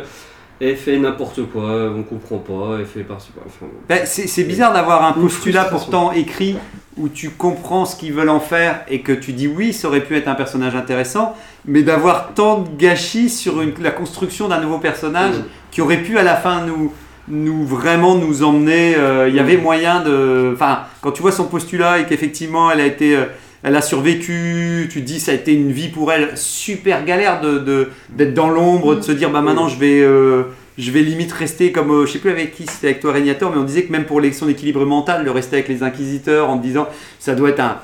elle 0.62 0.76
fait 0.78 0.98
n'importe 0.98 1.42
quoi, 1.52 1.92
on 1.96 2.04
comprend 2.04 2.38
pas, 2.38 2.78
elle 2.80 2.86
fait 2.86 3.02
par-ci 3.04 3.32
par 3.32 3.44
enfin, 3.48 3.66
Ben, 3.90 4.02
c'est 4.06 4.28
c'est 4.28 4.44
bizarre 4.44 4.74
d'avoir 4.74 5.04
un 5.04 5.14
postulat 5.14 5.66
pourtant 5.66 6.12
écrit 6.12 6.56
où 6.98 7.10
tu 7.10 7.30
comprends 7.32 7.86
ce 7.86 7.96
qu'ils 7.96 8.14
veulent 8.14 8.30
en 8.30 8.40
faire 8.40 8.82
et 8.90 9.02
que 9.02 9.12
tu 9.12 9.34
dis 9.34 9.48
oui, 9.48 9.74
ça 9.74 9.88
aurait 9.88 10.02
pu 10.04 10.16
être 10.16 10.28
un 10.28 10.36
personnage 10.36 10.76
intéressant, 10.76 11.36
mais 11.66 11.82
d'avoir 11.84 12.34
tant 12.34 12.60
de 12.60 12.68
gâchis 12.78 13.30
sur 13.30 13.62
une- 13.62 13.74
la 13.82 13.92
construction 13.92 14.48
d'un 14.50 14.60
nouveau 14.62 14.78
personnage 14.78 15.36
Mm. 15.36 15.44
qui 15.72 15.82
aurait 15.82 16.02
pu 16.04 16.18
à 16.18 16.24
la 16.24 16.36
fin 16.36 16.66
nous, 16.66 16.92
nous 17.28 17.66
vraiment 17.66 18.16
nous 18.16 18.44
emmener. 18.44 18.96
euh, 18.98 19.30
Il 19.30 19.36
y 19.36 19.40
avait 19.40 19.58
moyen 19.58 20.02
de. 20.02 20.52
Enfin, 20.54 20.80
quand 21.02 21.12
tu 21.12 21.22
vois 21.22 21.32
son 21.32 21.46
postulat 21.46 22.00
et 22.00 22.06
qu'effectivement 22.06 22.70
elle 22.72 22.82
a 22.82 22.86
été. 22.86 23.16
euh, 23.16 23.26
elle 23.64 23.76
a 23.76 23.82
survécu, 23.82 24.88
tu 24.92 25.02
te 25.02 25.06
dis 25.06 25.20
ça 25.20 25.32
a 25.32 25.36
été 25.36 25.54
une 25.54 25.72
vie 25.72 25.90
pour 25.90 26.12
elle 26.12 26.32
super 26.36 27.06
galère 27.06 27.42
de 27.42 27.60
de- 27.60 27.90
d'être 28.10 28.34
dans 28.34 28.50
l'ombre, 28.50 28.96
de 28.96 29.02
se 29.02 29.12
dire 29.12 29.30
bah 29.30 29.42
maintenant 29.42 29.68
je 29.68 29.78
vais 29.80 30.02
euh, 30.02 30.44
je 30.78 30.90
vais 30.92 31.02
limite 31.02 31.32
rester 31.32 31.72
comme 31.72 31.92
euh, 31.92 32.06
je 32.06 32.14
sais 32.14 32.20
plus 32.20 32.32
avec 32.32 32.56
qui 32.56 32.66
c'était 32.66 32.88
avec 32.88 33.00
toi 33.02 33.12
Régnator, 33.14 33.52
mais 33.52 33.58
on 33.58 33.64
disait 33.64 33.84
que 33.84 33.92
même 33.92 34.06
pour 34.06 34.20
son 34.34 34.50
équilibre 34.50 34.86
mental, 34.86 35.24
de 35.26 35.30
rester 35.30 35.58
avec 35.58 35.68
les 35.68 35.84
inquisiteurs 35.84 36.50
en 36.50 36.58
te 36.58 36.64
disant 36.64 36.88
ça 37.20 37.36
doit 37.36 37.50
être 37.50 37.60
un 37.60 37.78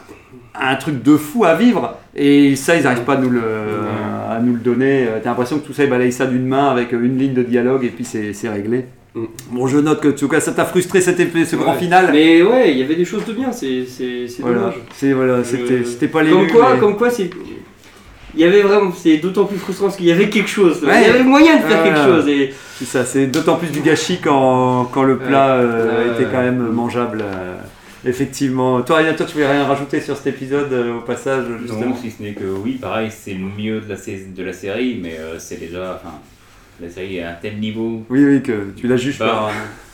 un 0.59 0.75
truc 0.75 1.03
de 1.03 1.15
fou 1.17 1.45
à 1.45 1.53
vivre 1.53 1.95
et 2.15 2.55
ça 2.55 2.75
ils 2.75 2.83
n'arrivent 2.83 3.03
pas 3.03 3.13
à 3.13 3.17
nous 3.17 3.29
le 3.29 3.41
à 4.29 4.39
nous 4.39 4.53
le 4.53 4.59
donner. 4.59 5.05
Euh, 5.07 5.19
T'as 5.21 5.29
l'impression 5.29 5.59
que 5.59 5.65
tout 5.67 5.73
ça 5.73 5.83
ils 5.83 5.89
balayent 5.89 6.11
ça 6.11 6.25
d'une 6.25 6.45
main 6.47 6.69
avec 6.69 6.91
une 6.93 7.17
ligne 7.17 7.33
de 7.35 7.43
dialogue 7.43 7.83
et 7.85 7.89
puis 7.89 8.03
c'est 8.03 8.33
c'est 8.33 8.49
réglé. 8.49 8.85
Mm. 9.17 9.25
Bon, 9.51 9.67
je 9.67 9.77
note 9.79 10.01
que 10.01 10.09
en 10.09 10.11
tout 10.11 10.27
cas 10.27 10.39
ça 10.39 10.51
t'a 10.51 10.65
frustré 10.65 11.01
cet 11.01 11.19
épée- 11.19 11.45
ce 11.45 11.55
grand 11.55 11.73
final. 11.73 12.09
Mais 12.11 12.41
ouais, 12.41 12.71
il 12.71 12.77
y 12.77 12.83
avait 12.83 12.95
des 12.95 13.05
choses 13.05 13.25
de 13.25 13.33
bien, 13.33 13.51
c'est 13.51 13.85
voilà, 14.39 14.57
dommage. 14.59 14.73
c'est 14.93 15.13
voilà, 15.13 15.43
Je- 15.43 15.83
c'était 15.83 16.07
pas 16.07 16.23
les 16.23 16.31
Comme 16.31 16.47
quoi, 16.47 16.77
comme 16.77 16.95
quoi, 16.97 17.09
c'est. 17.09 17.29
Il 18.35 18.41
y 18.41 18.43
avait 18.43 18.61
vraiment, 18.61 18.91
c'est 18.95 19.17
d'autant 19.17 19.45
plus 19.45 19.57
frustrant 19.57 19.85
parce 19.87 19.97
qu'il 19.97 20.05
y 20.05 20.11
avait 20.11 20.29
quelque 20.29 20.49
chose. 20.49 20.83
Ouais. 20.83 21.01
Il 21.01 21.07
y 21.07 21.09
avait 21.09 21.23
moyen 21.23 21.57
de 21.57 21.61
faire 21.63 21.81
Ouais. 21.83 21.89
quelque 21.89 22.03
chose. 22.05 22.27
Et 22.27 22.53
C'est 22.77 22.85
ça, 22.85 23.03
c'est 23.03 23.25
d'autant 23.27 23.55
plus 23.55 23.69
du 23.71 23.79
gâchis 23.79 24.19
quand, 24.23 24.85
quand 24.93 25.01
le 25.03 25.17
plat 25.17 25.55
euh, 25.55 26.13
était 26.13 26.29
quand 26.31 26.41
même 26.43 26.67
mangeable. 26.71 27.23
euh, 27.23 27.55
effectivement. 28.05 28.81
Toi, 28.83 28.97
Ryan, 28.97 29.15
toi, 29.17 29.25
tu 29.25 29.33
voulais 29.33 29.51
rien 29.51 29.65
rajouter 29.65 29.99
sur 30.01 30.15
cet 30.15 30.27
épisode 30.27 30.71
euh, 30.71 30.97
au 30.97 31.01
passage, 31.01 31.45
justement? 31.61 31.87
Non, 31.87 31.95
si 31.99 32.11
ce 32.11 32.21
n'est 32.21 32.33
que 32.33 32.43
oui, 32.63 32.73
pareil, 32.73 33.09
c'est 33.11 33.33
le 33.33 33.47
mieux 33.57 33.81
de 33.81 33.89
la, 33.89 33.97
sais- 33.97 34.27
de 34.35 34.43
la 34.43 34.53
série, 34.53 34.99
mais 35.01 35.15
euh, 35.19 35.39
c'est 35.39 35.59
déjà. 35.59 35.99
Enfin, 35.99 36.15
la 36.81 36.89
série 36.89 37.17
est 37.17 37.23
à 37.23 37.31
un 37.31 37.35
tel 37.41 37.57
niveau. 37.59 38.03
Oui, 38.09 38.23
oui, 38.23 38.41
que 38.43 38.71
tu 38.75 38.87
la 38.87 38.97
juges 38.97 39.19
Bah. 39.19 39.25
par, 39.27 39.51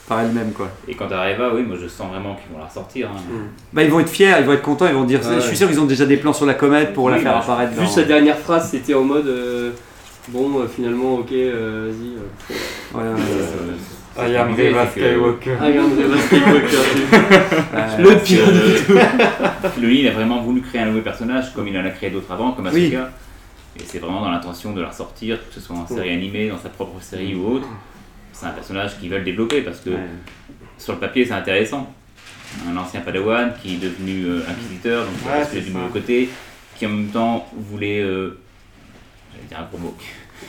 par 0.08 0.20
elle-même, 0.20 0.52
quoi. 0.52 0.68
Et 0.86 0.94
quand 0.94 1.10
Areva, 1.10 1.52
oui, 1.54 1.62
moi 1.62 1.76
je 1.80 1.88
sens 1.88 2.08
vraiment 2.10 2.34
qu'ils 2.34 2.52
vont 2.52 2.58
la 2.60 2.66
ressortir. 2.66 3.08
hein. 3.10 3.20
Bah, 3.72 3.82
ils 3.82 3.90
vont 3.90 4.00
être 4.00 4.10
fiers, 4.10 4.34
ils 4.40 4.44
vont 4.44 4.52
être 4.52 4.62
contents, 4.62 4.86
ils 4.88 4.94
vont 4.94 5.04
dire. 5.04 5.20
Je 5.22 5.40
suis 5.40 5.56
sûr 5.56 5.68
qu'ils 5.68 5.80
ont 5.80 5.86
déjà 5.86 6.04
des 6.06 6.16
plans 6.18 6.32
sur 6.32 6.46
la 6.46 6.54
comète 6.54 6.92
pour 6.92 7.08
la 7.10 7.18
faire 7.18 7.32
bah, 7.32 7.38
apparaître. 7.40 7.72
Vu 7.72 7.80
dans- 7.84 7.86
sa 7.86 8.02
dernière 8.02 8.38
phrase, 8.38 8.68
c'était 8.70 8.94
en 8.94 9.02
mode 9.04 9.26
euh, 9.26 9.70
bon, 10.28 10.60
euh, 10.60 10.66
finalement, 10.66 11.14
ok, 11.16 11.32
euh, 11.32 11.90
vas-y. 11.90 12.08
euh, 12.10 12.98
Ouais, 12.98 13.14
ouais. 13.14 13.20
Euh, 13.30 13.76
I 14.16 14.36
am 14.36 14.52
Reva 14.54 14.86
Skywalker. 14.86 15.56
Regarde, 15.60 15.90
Reva 15.98 16.18
Skywalker, 16.20 16.76
le 17.98 18.18
pire 18.22 18.46
de 18.46 18.76
tout. 18.86 19.68
Filoni, 19.74 20.00
il 20.02 20.08
a 20.08 20.12
vraiment 20.12 20.40
voulu 20.40 20.60
créer 20.60 20.82
un 20.82 20.86
nouveau 20.86 21.00
personnage, 21.00 21.52
comme 21.52 21.66
il 21.66 21.76
en 21.76 21.84
a 21.84 21.90
créé 21.90 22.10
d'autres 22.10 22.30
avant, 22.32 22.52
comme 22.52 22.66
Asuka. 22.68 22.96
Oui. 22.98 23.04
Et 23.76 23.82
c'est 23.84 23.98
vraiment 23.98 24.20
dans 24.20 24.30
l'intention 24.30 24.72
de 24.72 24.80
la 24.80 24.88
ressortir, 24.88 25.38
que 25.48 25.54
ce 25.54 25.60
soit 25.60 25.76
en 25.76 25.86
série 25.86 26.10
animée, 26.12 26.48
dans 26.48 26.58
sa 26.58 26.68
propre 26.68 27.00
série 27.02 27.34
ou 27.34 27.46
autre. 27.54 27.68
C'est 28.32 28.46
un 28.46 28.50
personnage 28.50 28.98
qu'ils 28.98 29.10
veulent 29.10 29.24
développer 29.24 29.62
parce 29.62 29.80
que 29.80 29.90
Ouais. 29.90 29.96
sur 30.78 30.92
le 30.94 30.98
papier 31.00 31.24
c'est 31.24 31.32
intéressant. 31.32 31.92
Un 32.68 32.76
ancien 32.76 33.00
padawan 33.00 33.52
qui 33.60 33.74
est 33.74 33.78
devenu 33.78 34.24
euh, 34.26 34.42
inquisiteur, 34.48 35.04
donc 35.04 35.14
Ouais, 35.26 35.40
ouais, 35.40 35.46
c'est 35.50 35.60
du 35.60 35.70
mauvais 35.72 35.88
côté, 35.92 36.28
qui 36.76 36.86
en 36.86 36.90
même 36.90 37.08
temps 37.08 37.46
voulait. 37.56 38.00
euh, 38.00 38.38
J'allais 39.32 39.46
dire 39.48 39.58
un 39.58 39.64
gros 39.64 39.78
mot. 39.78 39.96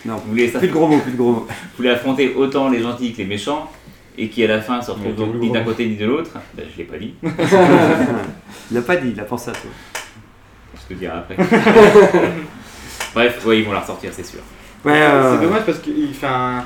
Non, 0.06 0.16
voulait, 0.28 0.48
plus 0.50 0.68
de 0.68 0.74
gros 0.74 0.88
mots, 0.88 1.00
plus 1.00 1.12
de 1.14 1.18
gros 1.18 1.32
mots. 1.32 1.48
voulait 1.78 1.90
affronter 1.92 2.34
autant 2.36 2.70
les 2.70 2.82
gentils 2.82 3.12
que 3.14 3.18
les 3.20 3.26
méchants. 3.26 3.72
Et 4.18 4.30
qui 4.30 4.44
à 4.46 4.48
la 4.48 4.62
fin 4.62 4.82
se 4.82 4.92
retrouve 4.92 5.14
donc 5.16 5.36
ni 5.36 5.52
d'un 5.52 5.64
côté 5.64 5.86
ni 5.88 5.96
de 5.98 6.06
l'autre. 6.06 6.32
Ben, 6.54 6.66
je 6.72 6.78
l'ai 6.78 6.86
pas 6.86 6.98
dit, 6.98 7.16
Il 8.72 8.76
l'a 8.76 8.82
pas 8.82 8.96
dit, 8.96 9.10
il 9.14 9.20
a 9.20 9.26
pensé 9.26 9.50
à 9.50 9.54
toi. 9.54 9.70
je 10.90 10.94
te 10.94 10.98
dirai 10.98 11.14
après. 11.18 11.36
Bref, 13.16 13.44
ouais, 13.46 13.60
ils 13.60 13.66
vont 13.66 13.72
la 13.72 13.80
ressortir, 13.80 14.12
c'est 14.14 14.26
sûr. 14.26 14.40
Ouais, 14.84 14.92
euh, 15.02 15.36
C'est 15.36 15.42
dommage 15.46 15.64
parce 15.66 15.80
qu'il 15.80 16.14
fait 16.14 16.28
un. 16.28 16.64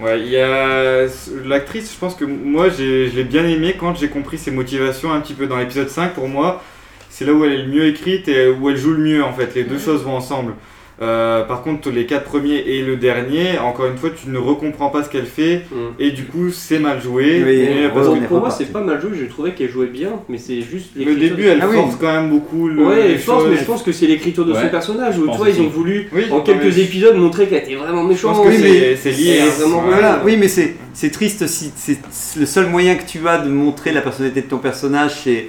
Ouais, 0.00 0.20
il 0.20 0.28
y 0.28 0.36
a. 0.36 1.06
L'actrice, 1.46 1.92
je 1.94 1.98
pense 1.98 2.14
que 2.16 2.24
moi, 2.24 2.68
j'ai- 2.68 3.08
je 3.08 3.16
l'ai 3.16 3.24
bien 3.24 3.46
aimée 3.46 3.76
quand 3.78 3.94
j'ai 3.96 4.08
compris 4.08 4.36
ses 4.38 4.50
motivations 4.50 5.12
un 5.12 5.20
petit 5.20 5.34
peu 5.34 5.46
dans 5.46 5.56
l'épisode 5.56 5.88
5. 5.88 6.14
Pour 6.14 6.28
moi, 6.28 6.62
c'est 7.08 7.24
là 7.24 7.32
où 7.32 7.44
elle 7.44 7.52
est 7.52 7.62
le 7.62 7.68
mieux 7.68 7.86
écrite 7.86 8.28
et 8.28 8.48
où 8.48 8.68
elle 8.68 8.76
joue 8.76 8.92
le 8.92 8.98
mieux 9.02 9.22
en 9.24 9.32
fait. 9.32 9.54
Les 9.54 9.62
deux 9.64 9.78
choses 9.78 10.02
vont 10.02 10.16
ensemble. 10.16 10.54
Euh, 11.02 11.42
par 11.42 11.62
contre, 11.62 11.90
les 11.90 12.06
quatre 12.06 12.24
premiers 12.24 12.54
et 12.66 12.80
le 12.82 12.96
dernier, 12.96 13.58
encore 13.58 13.86
une 13.86 13.96
fois, 13.96 14.10
tu 14.10 14.30
ne 14.30 14.38
recomprends 14.38 14.90
pas 14.90 15.02
ce 15.02 15.08
qu'elle 15.10 15.26
fait 15.26 15.62
Mm. 15.72 15.76
et 15.98 16.10
du 16.12 16.24
coup, 16.24 16.50
c'est 16.52 16.78
mal 16.78 17.02
joué. 17.02 17.42
Oui, 17.44 17.88
parce 17.92 18.08
que 18.08 18.24
Pour 18.26 18.38
moi, 18.40 18.50
c'est 18.50 18.72
pas 18.72 18.80
mal 18.80 19.00
joué, 19.00 19.10
j'ai 19.18 19.26
trouvé 19.26 19.50
qu'elle 19.52 19.70
jouait 19.70 19.86
bien, 19.88 20.10
mais 20.28 20.38
c'est 20.38 20.60
juste 20.62 20.90
le 20.96 21.16
début, 21.16 21.46
elle 21.46 21.58
Ah 21.62 21.66
oui. 21.68 21.76
force 21.76 21.96
quand 21.96 22.12
même 22.12 22.30
beaucoup 22.30 22.68
le. 22.68 22.86
Ouais, 22.86 23.10
elle 23.12 23.18
force, 23.18 23.42
choses. 23.42 23.52
mais 23.52 23.58
je 23.58 23.64
pense 23.64 23.82
que 23.82 23.90
c'est 23.92 24.06
l'écriture 24.06 24.44
de 24.44 24.52
Ouais, 24.52 24.62
son 24.62 24.68
personnage. 24.68 25.18
Où, 25.18 25.26
je 25.32 25.36
vois, 25.36 25.50
ils 25.50 25.60
ont 25.60 25.68
voulu, 25.68 26.08
Oui, 26.12 26.26
en 26.30 26.40
quelques 26.40 26.78
épisodes, 26.78 27.16
montrer 27.16 27.46
qu'elle 27.48 27.64
était 27.64 27.74
vraiment 27.74 28.02
Je 28.04 28.08
méchante. 28.08 28.36
c'est 28.50 28.58
mais- 28.58 28.96
c'est 28.96 29.10
lié. 29.10 29.40
Hein. 29.40 30.20
oui, 30.24 30.36
mais 30.38 30.48
c'est 30.48 30.76
c'est 30.92 31.10
triste 31.10 31.46
si 31.48 31.72
c'est 31.74 31.98
le 32.38 32.46
seul 32.46 32.66
moyen 32.68 32.94
que 32.94 33.02
tu 33.04 33.26
as 33.26 33.38
de 33.38 33.50
montrer 33.50 33.90
la 33.92 34.00
personnalité 34.00 34.42
de 34.42 34.46
ton 34.46 34.58
personnage, 34.58 35.22
c'est 35.24 35.46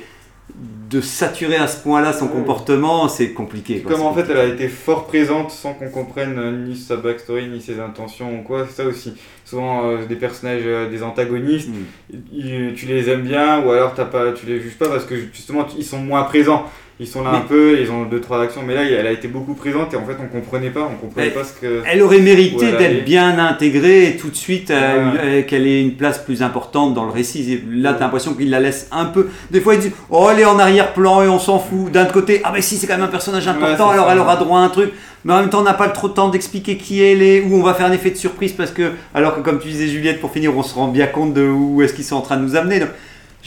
de 0.89 1.01
saturer 1.01 1.55
à 1.55 1.67
ce 1.67 1.81
point-là 1.81 2.13
son 2.13 2.25
Ouais. 2.25 2.31
comportement, 2.33 3.07
c'est 3.07 3.29
compliqué. 3.31 3.79
quoi, 3.79 3.93
Comme 3.93 4.01
en 4.05 4.13
fait 4.13 4.25
elle 4.29 4.37
a 4.37 4.45
été 4.45 4.67
fort 4.67 5.07
présente 5.07 5.49
sans 5.51 5.73
qu'on 5.73 5.89
comprenne 5.89 6.37
euh, 6.37 6.51
ni 6.51 6.75
sa 6.75 6.97
backstory 6.97 7.47
ni 7.47 7.61
ses 7.61 7.79
intentions 7.79 8.39
ou 8.39 8.43
quoi, 8.43 8.65
c'est 8.69 8.83
ça 8.83 8.87
aussi. 8.87 9.13
Souvent 9.45 9.85
euh, 9.87 10.05
des 10.05 10.15
personnages, 10.15 10.61
euh, 10.65 10.89
des 10.89 11.01
antagonistes, 11.01 11.69
Mm. 11.69 12.15
ils- 12.33 12.73
tu 12.75 12.85
les 12.87 13.09
aimes 13.09 13.23
bien 13.23 13.63
ou 13.65 13.71
alors 13.71 13.93
t'as 13.95 14.05
pas, 14.05 14.31
tu 14.33 14.45
les 14.45 14.59
juges 14.59 14.77
pas 14.77 14.87
parce 14.89 15.05
que 15.05 15.15
justement 15.33 15.65
ils 15.77 15.83
sont 15.85 15.99
moins 15.99 16.23
présents. 16.23 16.65
Ils 16.97 17.07
sont 17.07 17.23
là 17.23 17.31
un 17.31 17.41
peu, 17.41 17.77
ils 17.81 17.91
ont 17.91 18.05
deux 18.05 18.21
trois 18.21 18.41
actions, 18.41 18.61
mais 18.65 18.73
là 18.73 18.83
elle 18.85 19.05
a 19.05 19.11
été 19.11 19.27
beaucoup 19.27 19.53
présente 19.53 19.93
et 19.93 19.97
en 19.97 20.05
fait 20.05 20.15
on 20.23 20.27
comprenait 20.27 20.69
pas, 20.69 20.89
on 20.89 20.95
comprenait 20.95 21.27
Elle- 21.27 21.33
pas 21.33 21.43
ce 21.43 21.51
que. 21.51 21.81
Elle 21.85 22.01
aurait 22.01 22.19
mérité 22.19 22.71
d'être 22.71 23.03
bien 23.03 23.37
intégrée 23.37 24.07
et 24.07 24.15
tout 24.15 24.29
de 24.29 24.35
suite 24.35 24.71
euh, 24.71 25.11
euh, 25.19 25.41
qu'elle 25.41 25.67
ait 25.67 25.81
une 25.81 25.95
place 25.95 26.19
plus 26.19 26.41
importante 26.41 26.93
dans 26.93 27.03
le 27.05 27.11
récit. 27.11 27.61
Là, 27.69 27.93
t'as 27.95 28.05
l'impression 28.05 28.33
qu'il 28.33 28.49
la 28.49 28.61
laisse 28.61 28.87
un 28.93 29.05
peu. 29.05 29.27
Des 29.51 29.59
fois, 29.59 29.73
il 29.75 29.81
dit 29.81 29.91
Oh, 30.09 30.29
elle 30.31 30.39
est 30.39 30.45
en 30.45 30.57
arrière-plan 30.57 31.21
et 31.21 31.27
on 31.27 31.37
s'en 31.39 31.59
fout. 31.59 31.91
D'un 31.91 32.05
côté, 32.05 32.39
ah, 32.45 32.51
mais 32.53 32.61
si, 32.61 32.77
c'est 32.77 32.87
quand 32.87 32.95
même 32.95 33.03
un 33.03 33.07
personnage 33.07 33.45
important, 33.47 33.89
alors 33.89 34.05
ça. 34.05 34.13
elle 34.13 34.19
aura 34.19 34.37
droit 34.37 34.59
à 34.59 34.63
un 34.63 34.69
truc. 34.69 34.91
Mais 35.25 35.33
en 35.33 35.39
même 35.41 35.49
temps, 35.49 35.59
on 35.59 35.63
n'a 35.63 35.73
pas 35.73 35.89
trop 35.89 36.07
de 36.07 36.13
temps 36.13 36.29
d'expliquer 36.29 36.77
qui 36.77 37.01
elle 37.01 37.21
est, 37.21 37.41
ou 37.41 37.55
on 37.55 37.63
va 37.63 37.73
faire 37.73 37.87
un 37.87 37.91
effet 37.91 38.11
de 38.11 38.15
surprise 38.15 38.53
parce 38.53 38.71
que, 38.71 38.91
alors 39.13 39.35
que, 39.35 39.41
comme 39.41 39.59
tu 39.59 39.67
disais, 39.67 39.87
Juliette, 39.87 40.21
pour 40.21 40.31
finir, 40.31 40.55
on 40.55 40.63
se 40.63 40.73
rend 40.75 40.87
bien 40.87 41.07
compte 41.07 41.33
de 41.33 41.45
où 41.45 41.81
est-ce 41.81 41.93
qu'ils 41.93 42.05
sont 42.05 42.15
en 42.15 42.21
train 42.21 42.37
de 42.37 42.43
nous 42.43 42.55
amener. 42.55 42.79
Donc, 42.79 42.89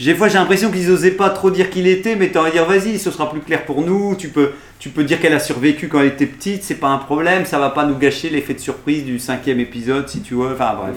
des 0.05 0.15
fois, 0.15 0.29
j'ai 0.29 0.37
l'impression 0.37 0.71
qu'ils 0.71 0.89
osaient 0.91 1.11
pas 1.11 1.29
trop 1.29 1.51
dire 1.51 1.69
qui 1.69 1.79
il 1.79 1.87
était, 1.87 2.15
mais 2.15 2.31
t'aurais 2.31 2.51
dire 2.51 2.65
vas-y, 2.65 2.99
ce 2.99 3.11
sera 3.11 3.29
plus 3.29 3.41
clair 3.41 3.65
pour 3.65 3.81
nous. 3.81 4.15
Tu 4.15 4.29
peux, 4.29 4.51
tu 4.79 4.89
peux 4.89 5.03
dire 5.03 5.19
qu'elle 5.19 5.33
a 5.33 5.39
survécu 5.39 5.87
quand 5.87 5.99
elle 5.99 6.07
était 6.07 6.25
petite, 6.25 6.63
c'est 6.63 6.75
pas 6.75 6.87
un 6.87 6.97
problème, 6.97 7.45
ça 7.45 7.59
va 7.59 7.69
pas 7.69 7.85
nous 7.85 7.97
gâcher 7.97 8.29
l'effet 8.29 8.53
de 8.53 8.59
surprise 8.59 9.03
du 9.03 9.19
cinquième 9.19 9.59
épisode 9.59 10.07
si 10.07 10.21
tu 10.21 10.35
veux. 10.35 10.53
Enfin 10.53 10.75
bref, 10.75 10.95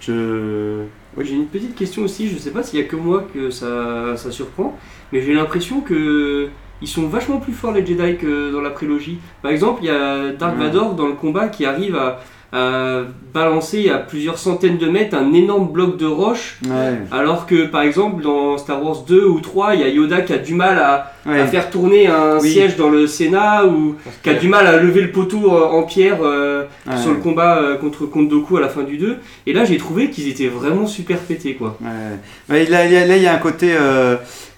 je. 0.00 0.82
Ouais, 1.16 1.24
j'ai 1.24 1.34
une 1.34 1.46
petite 1.46 1.76
question 1.76 2.02
aussi, 2.02 2.28
je 2.28 2.36
sais 2.36 2.50
pas 2.50 2.64
s'il 2.64 2.80
y 2.80 2.82
a 2.82 2.86
que 2.86 2.96
moi 2.96 3.24
que 3.32 3.50
ça, 3.50 4.16
ça 4.16 4.32
surprend, 4.32 4.76
mais 5.12 5.22
j'ai 5.22 5.32
l'impression 5.32 5.80
que 5.80 6.48
ils 6.82 6.88
sont 6.88 7.06
vachement 7.06 7.38
plus 7.38 7.52
forts 7.52 7.72
les 7.72 7.86
Jedi 7.86 8.16
que 8.16 8.52
dans 8.52 8.60
la 8.60 8.70
prélogie. 8.70 9.18
Par 9.42 9.50
exemple, 9.50 9.80
il 9.82 9.86
y 9.86 9.90
a 9.90 10.32
Dark. 10.32 10.56
Vador 10.56 10.94
dans 10.94 11.06
le 11.06 11.14
combat 11.14 11.48
qui 11.48 11.64
arrive 11.64 11.96
à, 11.96 12.20
à 12.54 13.00
balancer 13.34 13.90
à 13.90 13.98
plusieurs 13.98 14.38
centaines 14.38 14.78
de 14.78 14.86
mètres 14.88 15.16
un 15.16 15.32
énorme 15.32 15.68
bloc 15.72 15.96
de 15.96 16.06
roche, 16.06 16.58
Ouais. 16.64 16.94
alors 17.10 17.46
que 17.46 17.66
par 17.66 17.82
exemple 17.82 18.22
dans 18.22 18.56
Star 18.58 18.80
Wars 18.82 19.02
2 19.08 19.24
ou 19.26 19.40
3, 19.40 19.74
il 19.74 19.80
y 19.80 19.84
a 19.84 19.88
Yoda 19.88 20.20
qui 20.22 20.32
a 20.32 20.38
du 20.38 20.54
mal 20.54 20.78
à, 20.78 21.10
faire 21.46 21.68
tourner 21.70 22.06
un 22.06 22.38
Oui. 22.38 22.50
siège 22.52 22.76
dans 22.76 22.90
le 22.90 23.06
Sénat 23.06 23.64
ou 23.66 23.96
Parce 24.04 24.16
qui 24.22 24.30
a 24.30 24.34
que- 24.34 24.40
du 24.40 24.48
mal 24.48 24.66
à 24.66 24.76
lever 24.76 25.00
le 25.00 25.10
poteau 25.10 25.52
euh, 25.52 25.64
en 25.64 25.82
pierre 25.82 26.18
euh, 26.22 26.64
Ouais. 26.86 26.96
sur 26.96 27.10
le 27.10 27.16
combat 27.16 27.58
euh, 27.58 27.76
contre 27.76 28.06
Count 28.06 28.22
Dooku 28.24 28.56
à 28.58 28.60
la 28.60 28.68
fin 28.68 28.82
du 28.82 28.98
2. 28.98 29.16
Et 29.46 29.52
là, 29.52 29.64
j'ai 29.64 29.78
trouvé 29.78 30.10
qu'ils 30.10 30.28
étaient 30.28 30.46
vraiment 30.48 30.86
super 30.86 31.18
pétés, 31.18 31.54
quoi. 31.54 31.76
Ouais. 31.80 32.54
Ouais, 32.54 32.64
là, 32.66 32.84
il 32.86 32.92
y 32.92 32.96
a- 32.96 33.06
là, 33.06 33.16
il 33.16 33.22
y 33.22 33.26
a 33.26 33.34
un 33.34 33.38
côté. 33.38 33.72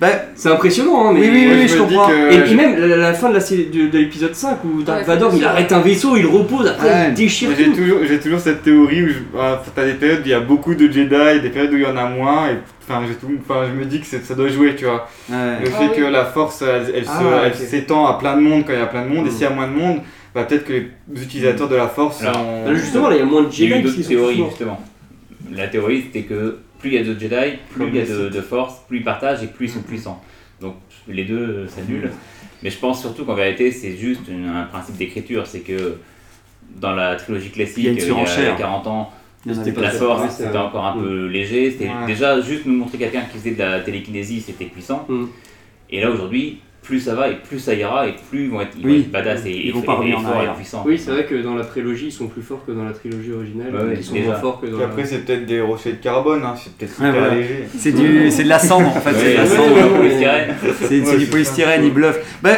Bah, 0.01 0.09
C'est 0.35 0.51
impressionnant, 0.51 1.09
hein, 1.09 1.13
mais... 1.15 1.21
Oui, 1.21 1.29
oui, 1.33 1.49
oui, 1.63 1.69
je 1.69 1.77
comprends. 1.79 2.09
que- 2.09 2.33
Et 2.35 2.41
puis 2.43 2.55
même 2.55 2.79
la, 2.79 2.97
la 2.97 3.15
fin 3.15 3.29
de 3.31 3.35
la 3.35 3.41
série- 3.41 3.67
de, 3.67 3.89
de 3.89 3.99
l'épisode 3.99 4.35
5 4.35 4.59
où 4.65 4.83
Dark 4.83 5.01
Ouais, 5.01 5.05
Vador 5.07 5.33
il 5.35 5.45
arrête 5.45 5.73
un 5.73 5.81
vaisseau, 5.81 6.17
il 6.17 6.27
repose, 6.27 6.67
après 6.67 6.89
Ouais. 6.89 7.05
il 7.09 7.15
déchire 7.15 7.51
J'ai 7.57 7.65
tout. 7.67 7.73
toujours, 7.77 7.99
j'ai 8.07 8.21
toujours 8.21 8.41
cette 8.41 8.63
théorie 8.63 9.03
où 9.05 9.09
je- 9.09 9.39
ah, 9.39 9.63
t'as 9.75 9.85
des 9.87 9.95
périodes 9.95 10.21
où 10.21 10.27
il 10.27 10.31
y 10.31 10.35
a 10.35 10.41
beaucoup 10.41 10.75
de 10.75 10.91
Jedi, 10.93 11.15
et 11.37 11.41
des 11.41 11.49
périodes 11.51 11.73
où 11.73 11.77
il 11.77 11.83
y 11.83 11.87
en 11.87 11.97
a 11.97 12.07
moins, 12.09 12.49
et 12.51 12.57
enfin, 12.89 13.03
j'ai 13.09 13.15
tout, 13.15 13.33
enfin, 13.49 13.63
je 13.73 13.79
me 13.79 13.85
dis 13.87 14.01
que 14.01 14.07
ça 14.07 14.35
doit 14.35 14.49
jouer, 14.49 14.75
tu 14.77 14.85
vois. 14.85 15.09
ouais. 15.31 15.37
Le 15.63 15.69
Ah 15.75 15.79
fait 15.81 15.89
oui. 15.91 15.97
que 15.97 16.11
la 16.11 16.25
force, 16.27 16.63
elle, 16.63 17.05
Ah, 17.09 17.53
s'étend 17.55 18.07
à 18.07 18.19
plein 18.19 18.37
de 18.37 18.43
monde 18.43 18.65
quand 18.67 18.73
il 18.75 18.79
y 18.79 18.83
a 18.83 18.87
plein 18.87 19.05
de 19.05 19.09
monde, 19.09 19.27
et 19.27 19.31
Mm. 19.31 19.33
s'il 19.33 19.43
y 19.43 19.47
a 19.47 19.51
moins 19.51 19.67
de 19.69 19.73
monde, 19.73 19.99
bah, 20.35 20.45
peut-être 20.45 20.65
que 20.67 20.73
les 20.75 21.23
utilisateurs 21.23 21.69
de 21.69 21.77
la 21.77 21.89
force 21.89 22.21
Alors, 22.23 22.35
sont... 22.35 22.65
Là, 22.67 22.75
justement, 22.75 23.09
là 23.09 23.17
il 23.17 23.21
y 23.21 23.23
a 23.23 23.25
moins 23.25 23.43
de 23.45 23.49
Il 23.51 23.61
y 23.61 23.73
a 23.73 23.79
eu 23.79 23.81
Jedi 23.83 23.97
d'autres 23.97 24.09
théories 24.09 24.37
forts. 24.37 24.49
justement. 24.51 24.81
La 25.55 25.69
théorie 25.69 26.03
c'était 26.07 26.27
que 26.27 26.59
plus 26.79 26.91
il 26.91 26.95
y 26.95 26.99
a 26.99 27.05
de 27.05 27.19
Jedi, 27.19 27.59
plus 27.71 27.89
il 27.89 27.97
y 27.97 28.01
a 28.01 28.05
de, 28.07 28.29
de 28.29 28.41
force, 28.41 28.81
plus 28.89 28.99
ils 28.99 29.05
partagent 29.05 29.43
et 29.43 29.47
plus 29.47 29.67
ils 29.67 29.71
sont 29.73 29.83
puissants. 29.83 30.23
Donc 30.61 30.75
les 31.09 31.25
deux 31.25 31.39
euh, 31.39 31.69
s'annulent. 31.69 32.11
Mais 32.63 32.71
je 32.71 32.79
pense 32.79 33.01
surtout 33.01 33.25
qu'en 33.25 33.35
vérité 33.35 33.71
c'est 33.71 33.97
juste 33.97 34.23
un 34.31 34.65
principe 34.65 34.97
d'écriture. 34.97 35.47
C'est 35.47 35.61
que 35.61 35.99
dans 36.77 36.93
la 36.95 37.17
trilogie 37.17 37.51
classique, 37.51 37.79
Il 37.79 37.85
y 37.85 37.89
a 37.89 37.91
une 37.93 37.97
il 37.97 38.01
y 38.01 38.03
a 38.05 38.07
surenchère. 38.07 38.57
40 38.57 38.87
ans, 38.87 39.13
Il 39.45 39.53
y 39.53 39.55
en 39.55 39.59
avait 39.61 39.71
C'était 39.71 39.81
la 39.83 39.91
force 39.91 40.35
c'était 40.37 40.57
encore 40.59 40.85
un 40.85 40.97
Mm. 40.97 41.03
peu 41.03 41.27
léger. 41.27 41.71
C'était 41.71 41.85
Ouais. 41.87 42.07
déjà 42.07 42.41
juste 42.41 42.67
nous 42.67 42.75
montrer 42.75 42.99
quelqu'un 42.99 43.23
qui 43.23 43.39
faisait 43.39 43.53
de 43.53 43.59
la 43.63 43.81
télékinésie, 43.81 44.41
c'était 44.41 44.65
puissant. 44.65 45.05
Mm. 45.09 45.27
Et 45.91 46.01
là 46.01 46.11
aujourd'hui, 46.11 46.59
plus 46.87 47.01
ça 47.01 47.15
va 47.15 47.29
et 47.29 47.35
plus 47.37 47.59
ça 47.59 47.75
ira 47.75 48.07
et 48.07 48.15
plus 48.31 48.45
ils 48.45 48.51
vont 48.51 48.61
être, 48.61 48.71
ils 48.79 48.87
Oui. 48.87 48.93
vont 48.93 49.01
être 49.01 49.11
badass 49.11 49.45
et, 49.47 49.51
Ils 49.51 49.69
et- 49.69 49.73
vont 49.73 49.83
pas 49.83 49.99
et- 50.05 50.11
et 50.11 50.15
en 50.15 50.55
puissants. 50.55 50.85
Oui, 50.87 50.97
c'est 50.99 51.11
vrai 51.11 51.25
que 51.27 51.35
dans 51.43 51.55
la 51.57 51.65
prélogie 51.65 52.07
ils 52.07 52.13
sont 52.13 52.29
plus 52.29 52.43
forts 52.43 52.65
que 52.65 52.71
dans 52.73 52.85
la 52.85 52.93
trilogie 52.93 53.33
originale. 53.33 53.75
Ouais, 53.75 53.95
ils 53.99 54.05
sont 54.05 54.15
déjà. 54.15 54.27
moins 54.27 54.35
forts 54.37 54.61
que 54.61 54.67
dans 54.67 54.77
Puis 54.77 54.85
après, 54.85 55.03
la... 55.03 55.09
c'est 55.09 55.19
peut-être 55.25 55.47
des 55.47 55.61
rochers 55.61 55.93
de 55.93 55.97
carbone, 56.03 56.43
hein, 56.45 56.55
c'est 56.57 56.73
peut-être 56.77 56.99
Ouais, 57.01 57.07
super 57.09 57.21
voilà. 57.21 57.35
léger. 57.35 57.65
C'est 57.77 57.93
du, 57.93 58.31
c'est 58.31 58.45
de 58.45 58.49
la 58.49 58.59
cendre 58.59 58.89
en 58.89 59.01
fait, 59.01 59.13
c'est 59.15 59.33
de 59.33 59.37
la 59.37 59.47
cendre. 59.47 59.77
C'est 60.83 61.19
du 61.19 61.27
polystyrène, 61.27 61.81
ça. 61.81 61.87
il 61.87 61.93
bluffe. 61.93 62.39
Bah, 62.43 62.51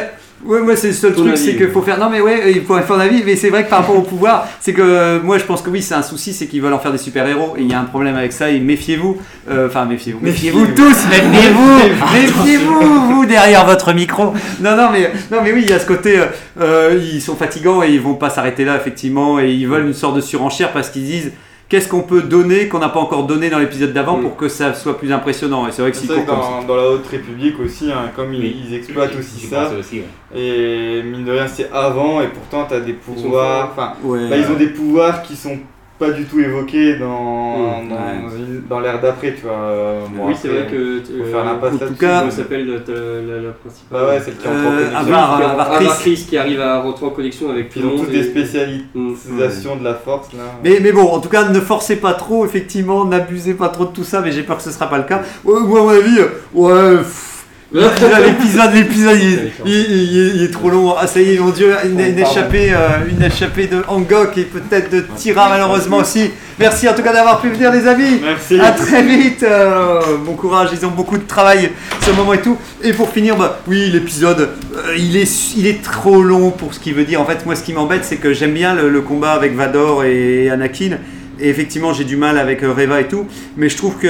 ouais, 0.45 0.61
moi, 0.61 0.77
c'est 0.77 0.89
le 0.89 0.93
seul 0.93 1.15
Ton 1.15 1.25
truc, 1.25 1.37
c'est 1.37 1.57
qu'il 1.57 1.69
faut 1.71 1.83
faire. 1.83 1.99
Non, 1.99 2.09
mais 2.11 2.21
ouais, 2.21 2.53
il 2.53 2.63
faut 2.63 2.77
faire 2.77 2.97
un 2.97 3.01
avis, 3.01 3.23
mais 3.25 3.37
c'est 3.37 3.51
vrai 3.51 3.65
que 3.65 3.71
par 3.71 3.81
rapport 3.81 3.97
au 3.97 4.03
pouvoir, 4.03 4.49
c'est 4.61 4.73
que 4.73 4.83
euh, 4.83 5.21
moi, 5.23 5.39
je 5.39 5.45
pense 5.45 5.63
que 5.63 5.71
oui, 5.71 5.83
c'est 5.83 5.95
un 5.95 6.03
souci, 6.03 6.33
c'est 6.33 6.47
qu'ils 6.47 6.63
veulent 6.63 6.73
en 6.73 6.79
faire 6.79 6.93
des 6.93 6.99
super-héros, 6.99 7.55
et 7.57 7.63
il 7.63 7.71
y 7.71 7.75
a 7.75 7.81
un 7.81 7.85
problème 7.85 8.17
avec 8.17 8.33
ça, 8.33 8.51
et 8.51 8.61
méfiez-vous. 8.61 9.19
Euh, 9.51 9.67
Enfin, 9.69 9.85
méfiez-vous. 9.85 10.21
Méfiez-vous 10.23 10.67
tous, 10.69 10.97
méfiez-vous 11.11 11.79
Méfiez-vous, 12.15 13.09
vous, 13.11 13.27
derrière 13.27 13.67
votre 13.67 13.93
micro. 13.93 14.33
Non, 14.61 14.77
non, 14.77 14.91
mais, 14.93 15.13
non, 15.31 15.39
mais 15.43 15.53
oui, 15.53 15.63
il 15.63 15.69
y 15.69 15.73
a 15.73 15.79
ce 15.79 15.87
côté, 15.87 16.19
euh, 16.19 16.27
euh, 16.61 17.01
ils 17.13 17.21
sont 17.21 17.37
fatigants 17.37 17.83
et 17.83 17.91
ils 17.91 18.01
vont 18.01 18.15
pas 18.15 18.31
s'arrêter 18.31 18.65
là, 18.65 18.77
effectivement, 18.77 19.39
et 19.39 19.53
ils 19.53 19.67
veulent 19.69 19.87
une 19.87 19.95
sorte 19.95 20.17
de 20.17 20.21
surenchère 20.21 20.73
parce 20.73 20.91
qu'ils 20.91 21.05
disent. 21.05 21.33
Qu'est-ce 21.69 21.87
qu'on 21.89 22.01
peut 22.01 22.23
donner 22.23 22.67
qu'on 22.69 22.79
n'a 22.79 22.89
pas 22.89 23.01
encore 23.01 23.27
donné 23.27 23.51
dans 23.51 23.59
l'épisode 23.59 23.93
d'avant 23.93 24.17
Mm. 24.17 24.23
pour 24.23 24.37
que 24.37 24.49
ça 24.49 24.73
soit 24.73 24.97
plus 24.99 25.13
impressionnant 25.13 25.69
Et 25.69 25.71
c'est 25.73 25.83
vrai 25.83 25.91
que 25.93 25.99
vrai 25.99 26.23
que 26.23 26.27
dans, 26.27 26.63
dans 26.63 26.77
la 26.77 26.89
Haute 26.91 27.07
République 27.07 27.61
aussi, 27.61 27.93
hein, 27.93 28.11
comme 28.17 28.33
ils, 28.33 28.41
Oui. 28.41 28.63
ils 28.67 28.75
exploitent 28.75 29.15
aussi 29.19 29.47
ça, 29.47 29.65
pensais 29.65 29.77
aussi, 29.77 30.01
ouais. 30.01 30.41
et 30.41 31.03
mine 31.03 31.25
de 31.27 31.33
rien, 31.33 31.47
c'est 31.47 31.71
avant, 31.73 32.23
et 32.23 32.29
pourtant, 32.29 32.67
t'as 32.69 32.81
des 32.81 32.95
pouvoirs. 32.95 33.71
Enfin, 33.73 33.93
Ouais. 34.03 34.29
Bah, 34.31 34.37
ils 34.39 34.51
ont 34.51 34.57
des 34.57 34.69
pouvoirs 34.69 35.23
qui 35.23 35.37
sont 35.37 35.59
pas 35.99 36.11
du 36.11 36.25
tout 36.25 36.39
évoqué 36.41 36.97
dans, 36.97 37.83
Mm. 37.83 37.89
dans, 37.89 37.95
Ouais. 37.97 38.61
dans 38.69 38.81
l'ère 38.81 39.01
d'après, 39.01 39.35
tu 39.35 39.43
vois. 39.43 39.53
euh, 39.57 40.01
bon, 40.15 40.29
oui, 40.29 40.35
c'est 40.41 40.49
vrai 40.49 40.67
que. 40.71 41.01
faut 41.01 41.25
faire 41.31 41.45
l'impasse 41.45 41.75
en 41.75 41.77
tout 41.79 41.85
là-dessus. 41.85 41.99
cas- 42.01 42.19
Comment 42.21 42.31
s'appelle 42.31 42.67
la, 42.67 42.75
la, 42.75 43.41
la 43.43 43.51
principale 43.51 43.89
Bah 44.01 44.07
ouais, 44.09 44.21
celle 44.21 44.37
qui 44.37 44.47
est 44.47 44.51
en 44.51 44.53
Euh, 44.53 44.65
connexion. 44.65 45.77
Chris. 45.77 45.89
Chris 46.01 46.27
qui 46.29 46.37
arrive 46.39 46.61
à 46.61 46.81
rentrer 46.81 47.07
en 47.07 47.11
connexion 47.11 47.51
avec 47.51 47.71
tout 47.71 47.79
Ils 47.79 47.83
le 47.83 47.89
ont 47.89 47.97
monde. 47.97 48.07
tous 48.07 48.13
des 48.13 48.23
spécialisations 48.23 49.77
de 49.77 49.85
la 49.85 49.95
force 49.95 50.33
là. 50.33 50.45
Mais, 50.65 50.79
mais 50.81 50.93
bon, 50.93 51.07
en 51.09 51.21
tout 51.21 51.29
cas, 51.29 51.49
ne 51.49 51.61
forcez 51.61 51.97
pas 51.97 52.15
trop, 52.15 52.45
effectivement, 52.45 53.05
n'abusez 53.05 53.55
pas 53.55 53.69
trop 53.69 53.85
de 53.85 53.91
tout 53.93 54.05
ça, 54.05 54.21
mais 54.21 54.33
j'ai 54.33 54.43
peur 54.43 54.57
que 54.59 54.63
ce 54.63 54.71
sera 54.71 54.89
pas 54.89 54.99
le 54.99 55.05
cas. 55.05 55.23
Ouais, 55.45 55.61
moi, 55.61 55.81
à 55.81 55.83
mon 55.85 55.89
avis, 55.91 56.19
euh, 56.19 56.27
ouais. 56.55 57.03
l'épisode, 58.25 58.73
l'épisode, 58.75 59.19
il, 59.21 59.51
il- 59.67 59.73
il- 59.75 60.37
il 60.37 60.43
est 60.45 60.51
trop 60.51 60.71
long. 60.71 60.95
Ah, 60.99 61.07
ça 61.07 61.21
y 61.21 61.35
est, 61.35 61.39
mon 61.39 61.51
dieu, 61.51 61.75
une, 61.85 62.01
une 62.01 62.19
échappée, 62.19 62.71
euh, 62.73 63.05
une 63.11 63.23
échappée 63.23 63.67
de 63.67 63.83
Angok 63.89 64.39
et 64.39 64.43
peut-être 64.45 64.91
de 64.91 65.05
Tira, 65.17 65.49
malheureusement 65.51 65.99
aussi. 65.99 66.31
Merci 66.59 66.89
en 66.89 66.95
tout 66.95 67.03
cas 67.03 67.13
d'avoir 67.13 67.41
pu 67.43 67.51
venir, 67.51 67.71
les 67.71 67.87
amis. 67.87 68.21
Merci. 68.25 68.59
À 68.59 68.71
très 68.73 69.03
vite. 69.03 69.43
euh, 69.43 70.01
bon 70.25 70.33
courage, 70.33 70.71
ils 70.73 70.85
ont 70.87 70.91
beaucoup 70.91 71.19
de 71.19 71.25
travail 71.27 71.71
ce 72.01 72.11
moment 72.13 72.33
et 72.33 72.41
tout. 72.41 72.57
Et 72.83 72.93
pour 72.95 73.11
finir, 73.11 73.37
bah, 73.37 73.61
oui, 73.69 73.91
l'épisode, 73.93 74.49
euh, 74.75 74.95
il, 74.97 75.17
est, 75.19 75.55
il 75.57 75.67
est 75.67 75.83
trop 75.83 76.23
long 76.23 76.51
pour 76.51 76.73
ce 76.73 76.81
qu'il 76.81 76.95
veut 76.95 77.05
dire. 77.05 77.21
En 77.21 77.27
fait, 77.27 77.45
moi, 77.45 77.55
ce 77.55 77.63
qui 77.63 77.75
m'embête, 77.75 78.05
c'est 78.05 78.17
que 78.17 78.33
j'aime 78.33 78.55
bien 78.55 78.75
le, 78.75 78.89
le 78.89 79.01
combat 79.03 79.33
avec 79.33 79.55
Vador 79.55 80.05
et 80.05 80.49
Anakin. 80.49 80.97
Et 81.41 81.49
effectivement, 81.51 81.93
j'ai 81.93 82.03
du 82.03 82.17
mal 82.17 82.37
avec 82.39 82.63
Reva 82.63 83.01
et 83.01 83.07
tout. 83.07 83.27
Mais 83.57 83.69
je 83.69 83.77
trouve 83.77 83.95
que. 83.99 84.09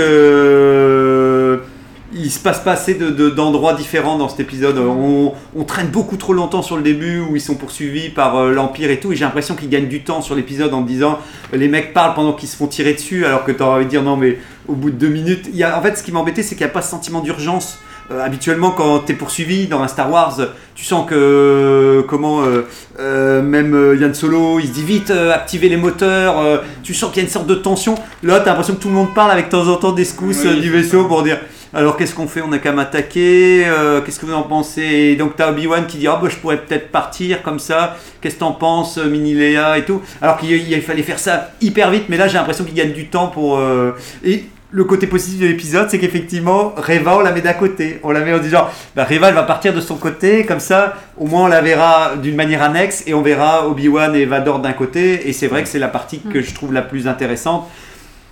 Euh, 2.19 2.23
il 2.25 2.31
se 2.31 2.39
passe 2.41 2.61
pas 2.61 2.73
assez 2.73 2.95
de- 2.95 3.11
de- 3.11 3.31
d'endroits 3.31 3.75
différents 3.75 4.17
dans 4.19 4.29
cet 4.29 4.41
épisode. 4.41 4.79
On, 4.79 5.33
on 5.57 5.65
traîne 5.65 5.89
beaucoup 5.89 6.17
trop 6.17 6.33
longtemps 6.33 6.63
sur 6.63 6.77
le 6.77 6.83
début 6.83 7.21
où 7.21 7.37
ils 7.37 7.41
sont 7.41 7.55
poursuivis 7.55 8.09
par 8.09 8.37
euh, 8.37 8.53
l'Empire 8.53 8.91
et 8.91 9.01
tout. 9.01 9.13
Et 9.13 9.17
j'ai 9.17 9.25
l'impression 9.25 9.55
qu'ils 9.55 9.69
gagnent 9.69 9.89
du 9.89 10.03
temps 10.03 10.21
sur 10.23 10.35
l'épisode 10.35 10.75
en 10.75 10.81
disant 10.83 11.19
les 11.53 11.69
mecs 11.69 11.93
parlent 11.95 12.15
pendant 12.15 12.33
qu'ils 12.33 12.49
se 12.49 12.57
font 12.57 12.67
tirer 12.67 12.95
dessus 12.95 13.25
alors 13.25 13.45
que 13.45 13.53
tu 13.53 13.63
envie 13.63 13.85
de 13.85 13.91
dire 13.91 14.03
non 14.03 14.17
mais 14.17 14.39
au 14.67 14.75
bout 14.75 14.91
de 14.91 14.97
deux 14.97 15.09
minutes. 15.09 15.47
Il 15.53 15.57
y 15.57 15.65
a, 15.65 15.79
en 15.79 15.83
fait 15.83 15.97
ce 15.97 16.03
qui 16.03 16.13
m'embêtait 16.13 16.43
c'est 16.43 16.55
qu'il 16.55 16.65
n'y 16.65 16.71
a 16.71 16.75
pas 16.75 16.83
ce 16.83 16.91
sentiment 16.91 17.21
d'urgence. 17.21 17.79
Euh, 18.11 18.25
habituellement 18.25 18.71
quand 18.71 19.01
tu 19.01 19.13
es 19.13 19.15
poursuivi 19.15 19.67
dans 19.67 19.83
un 19.83 19.89
Star 19.89 20.11
Wars, 20.11 20.35
tu 20.75 20.83
sens 20.83 21.07
que 21.07 22.03
comment 22.09 22.43
euh, 22.43 22.63
euh, 22.99 23.43
même 23.43 23.75
euh, 23.75 23.97
Yann 23.97 24.15
Solo 24.15 24.59
il 24.61 24.69
se 24.69 24.73
dit 24.73 24.83
vite 24.83 25.11
euh, 25.11 25.31
activer 25.35 25.69
les 25.69 25.77
moteurs, 25.77 26.39
euh, 26.41 26.57
tu 26.83 26.95
sens 26.95 27.11
qu'il 27.11 27.19
y 27.19 27.21
a 27.21 27.29
une 27.29 27.33
sorte 27.33 27.47
de 27.47 27.55
tension. 27.55 27.97
Là 28.23 28.41
tu 28.41 28.45
as 28.47 28.53
l'impression 28.53 28.75
que 28.77 28.81
tout 28.81 28.89
le 28.89 28.95
monde 28.95 29.15
parle 29.15 29.31
avec 29.31 29.47
de 29.47 29.51
temps 29.51 29.69
en 29.69 29.77
temps 29.77 29.93
des 29.93 30.07
secousses 30.07 30.39
Oui, 30.43 30.49
euh, 30.49 30.61
du 30.61 30.71
vaisseau 30.71 31.05
pour 31.05 31.23
dire 31.23 31.39
alors 31.75 31.97
qu'est-ce 31.97 32.15
qu'on 32.15 32.27
fait? 32.29 32.41
On 32.41 32.53
a 32.53 32.59
qu'à 32.59 32.73
m'attaquer 32.73 33.65
euh, 33.67 34.01
Qu'est-ce 34.01 34.19
que 34.19 34.27
vous 34.27 34.33
en 34.35 34.43
pensez? 34.43 34.83
Et 34.83 35.17
donc 35.17 35.37
t'as 35.37 35.51
Obi-Wan 35.51 35.87
qui 35.87 35.99
dit 35.99 36.07
Ah 36.09 36.19
bah 36.23 36.29
je 36.31 36.37
pourrais 36.37 36.59
peut-être 36.59 36.91
partir 36.91 37.43
comme 37.43 37.59
ça. 37.59 37.97
Qu'est-ce 38.21 38.37
que 38.37 38.41
t'en 38.41 38.53
penses, 38.53 38.99
euh, 38.99 39.09
Mini 39.09 39.35
Leia 39.35 39.79
et 39.79 39.85
tout? 39.85 40.01
Alors 40.23 40.39
qu'il 40.39 40.51
il 40.53 40.83
fallait 40.83 41.03
faire 41.03 41.19
ça 41.19 41.51
hyper 41.61 41.91
vite, 41.91 42.05
mais 42.09 42.17
là 42.17 42.29
j'ai 42.29 42.39
l'impression 42.39 42.65
qu'il 42.65 42.75
gagne 42.75 42.93
du 42.93 43.09
temps 43.09 43.29
pour. 43.29 43.59
euh, 43.59 43.93
Et 44.25 44.45
le 44.71 44.85
côté 44.85 45.07
positif 45.07 45.41
de 45.41 45.47
l'épisode, 45.47 45.89
c'est 45.91 45.99
qu'effectivement, 45.99 46.75
Reva, 46.77 47.17
on 47.17 47.21
la 47.21 47.33
met 47.33 47.41
d'à 47.41 47.55
côté. 47.55 48.01
On 48.03 48.11
la 48.11 48.21
met 48.21 48.35
en 48.35 48.39
disant 48.39 48.69
bah, 48.95 49.07
Reva, 49.09 49.29
elle 49.29 49.35
va 49.35 49.43
partir 49.45 49.73
de 49.73 49.81
son 49.81 49.97
côté, 49.97 50.45
comme 50.45 50.61
ça, 50.61 50.95
au 51.17 51.27
moins 51.27 51.45
on 51.45 51.47
la 51.47 51.63
verra 51.63 52.17
d'une 52.17 52.37
manière 52.37 52.63
annexe 52.63 53.03
et 53.07 53.15
on 53.15 53.23
verra 53.23 53.67
Obi-Wan 53.67 54.15
et 54.15 54.27
Vador 54.27 54.59
d'un 54.59 54.75
côté. 54.75 55.27
Et 55.27 55.33
c'est 55.33 55.47
vrai 55.47 55.63
que 55.63 55.69
c'est 55.71 55.79
la 55.79 55.89
partie 55.89 56.21
que 56.21 56.43
je 56.43 56.55
trouve 56.55 56.75
la 56.75 56.83
plus 56.83 57.09
intéressante. 57.09 57.67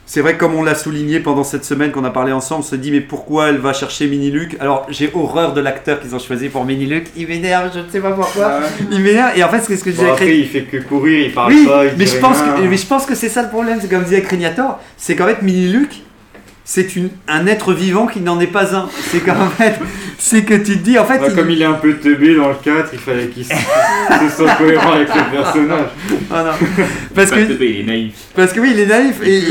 C'est 0.08 0.20
vrai 0.20 0.34
que 0.34 0.38
comme 0.38 0.54
on 0.54 0.62
l'a 0.62 0.76
souligné 0.76 1.18
pendant 1.18 1.42
cette 1.42 1.64
semaine 1.64 1.90
qu'on 1.90 2.04
a 2.04 2.10
parlé 2.10 2.30
ensemble, 2.30 2.60
on 2.60 2.62
se 2.62 2.76
dit 2.76 2.92
mais 2.92 3.00
pourquoi 3.00 3.48
elle 3.48 3.56
va 3.58 3.72
chercher 3.72 4.06
Mini 4.06 4.30
Luke 4.30 4.56
Alors 4.60 4.86
j'ai 4.88 5.10
horreur 5.12 5.52
de 5.52 5.60
l'acteur 5.60 5.98
qu'ils 5.98 6.14
ont 6.14 6.20
choisi 6.20 6.48
pour 6.48 6.64
Mini 6.64 6.86
Luke. 6.86 7.08
Il 7.16 7.26
m'énerve, 7.26 7.72
je 7.74 7.80
ne 7.80 7.88
sais 7.90 7.98
pas 8.00 8.12
pourquoi. 8.12 8.60
Il 8.92 9.00
m'énerve 9.00 9.36
et 9.36 9.42
en 9.42 9.48
fait 9.48 9.60
c'est 9.66 9.76
ce 9.76 9.82
que 9.82 9.90
je 9.90 9.96
Bon, 9.96 10.02
disais 10.02 10.10
à 10.10 10.12
après, 10.14 10.26
Cré- 10.26 10.38
il 10.38 10.46
fait 10.46 10.62
que 10.62 10.76
courir, 10.76 11.26
il 11.26 11.32
parle 11.34 11.52
Oui, 11.52 11.66
pas. 11.66 11.86
il 11.86 11.92
mais 11.98 12.06
je, 12.06 12.16
pense 12.18 12.38
que, 12.38 12.62
mais 12.68 12.76
je 12.76 12.86
pense 12.86 13.04
que 13.04 13.16
c'est 13.16 13.28
ça 13.28 13.42
le 13.42 13.48
problème, 13.48 13.78
c'est 13.80 13.90
comme 13.90 14.04
disait 14.04 14.22
Crégnator, 14.22 14.78
c'est 14.96 15.16
qu'en 15.16 15.26
fait 15.26 15.42
Mini 15.42 15.66
Luke, 15.72 16.02
c'est 16.64 16.94
une- 16.94 17.10
un 17.26 17.46
être 17.48 17.72
vivant 17.72 18.06
qui 18.06 18.20
n'en 18.20 18.38
est 18.38 18.46
pas 18.46 18.76
un. 18.76 18.88
C'est 19.10 19.18
qu'en 19.24 19.48
fait, 19.58 19.74
c'est 20.18 20.44
que 20.44 20.54
tu 20.54 20.78
te 20.78 20.84
dis 20.84 20.98
en 21.00 21.04
fait... 21.04 21.20
Il- 21.28 21.34
Comme 21.34 21.50
il 21.50 21.60
est 21.60 21.64
un 21.64 21.72
peu 21.74 21.94
teubé 21.94 22.36
dans 22.36 22.48
le 22.48 22.54
4, 22.62 22.90
il 22.92 22.98
fallait 23.00 23.26
qu'il 23.26 23.44
se, 23.44 23.50
se 24.30 24.36
soit 24.36 24.52
cohérent 24.54 24.92
avec 24.92 25.08
le 25.08 25.36
personnage. 25.36 25.86
Ah 26.32 26.44
non. 26.44 26.66
Parce 27.12 27.30
que, 27.32 27.40
teubé, 27.44 27.70
il 27.70 27.80
est 27.80 27.84
naïf. 27.92 28.12
Parce 28.36 28.52
que 28.52 28.60
oui, 28.60 28.70
il 28.72 28.78
est 28.80 28.86
naïf. 28.86 29.20
Et- 29.24 29.42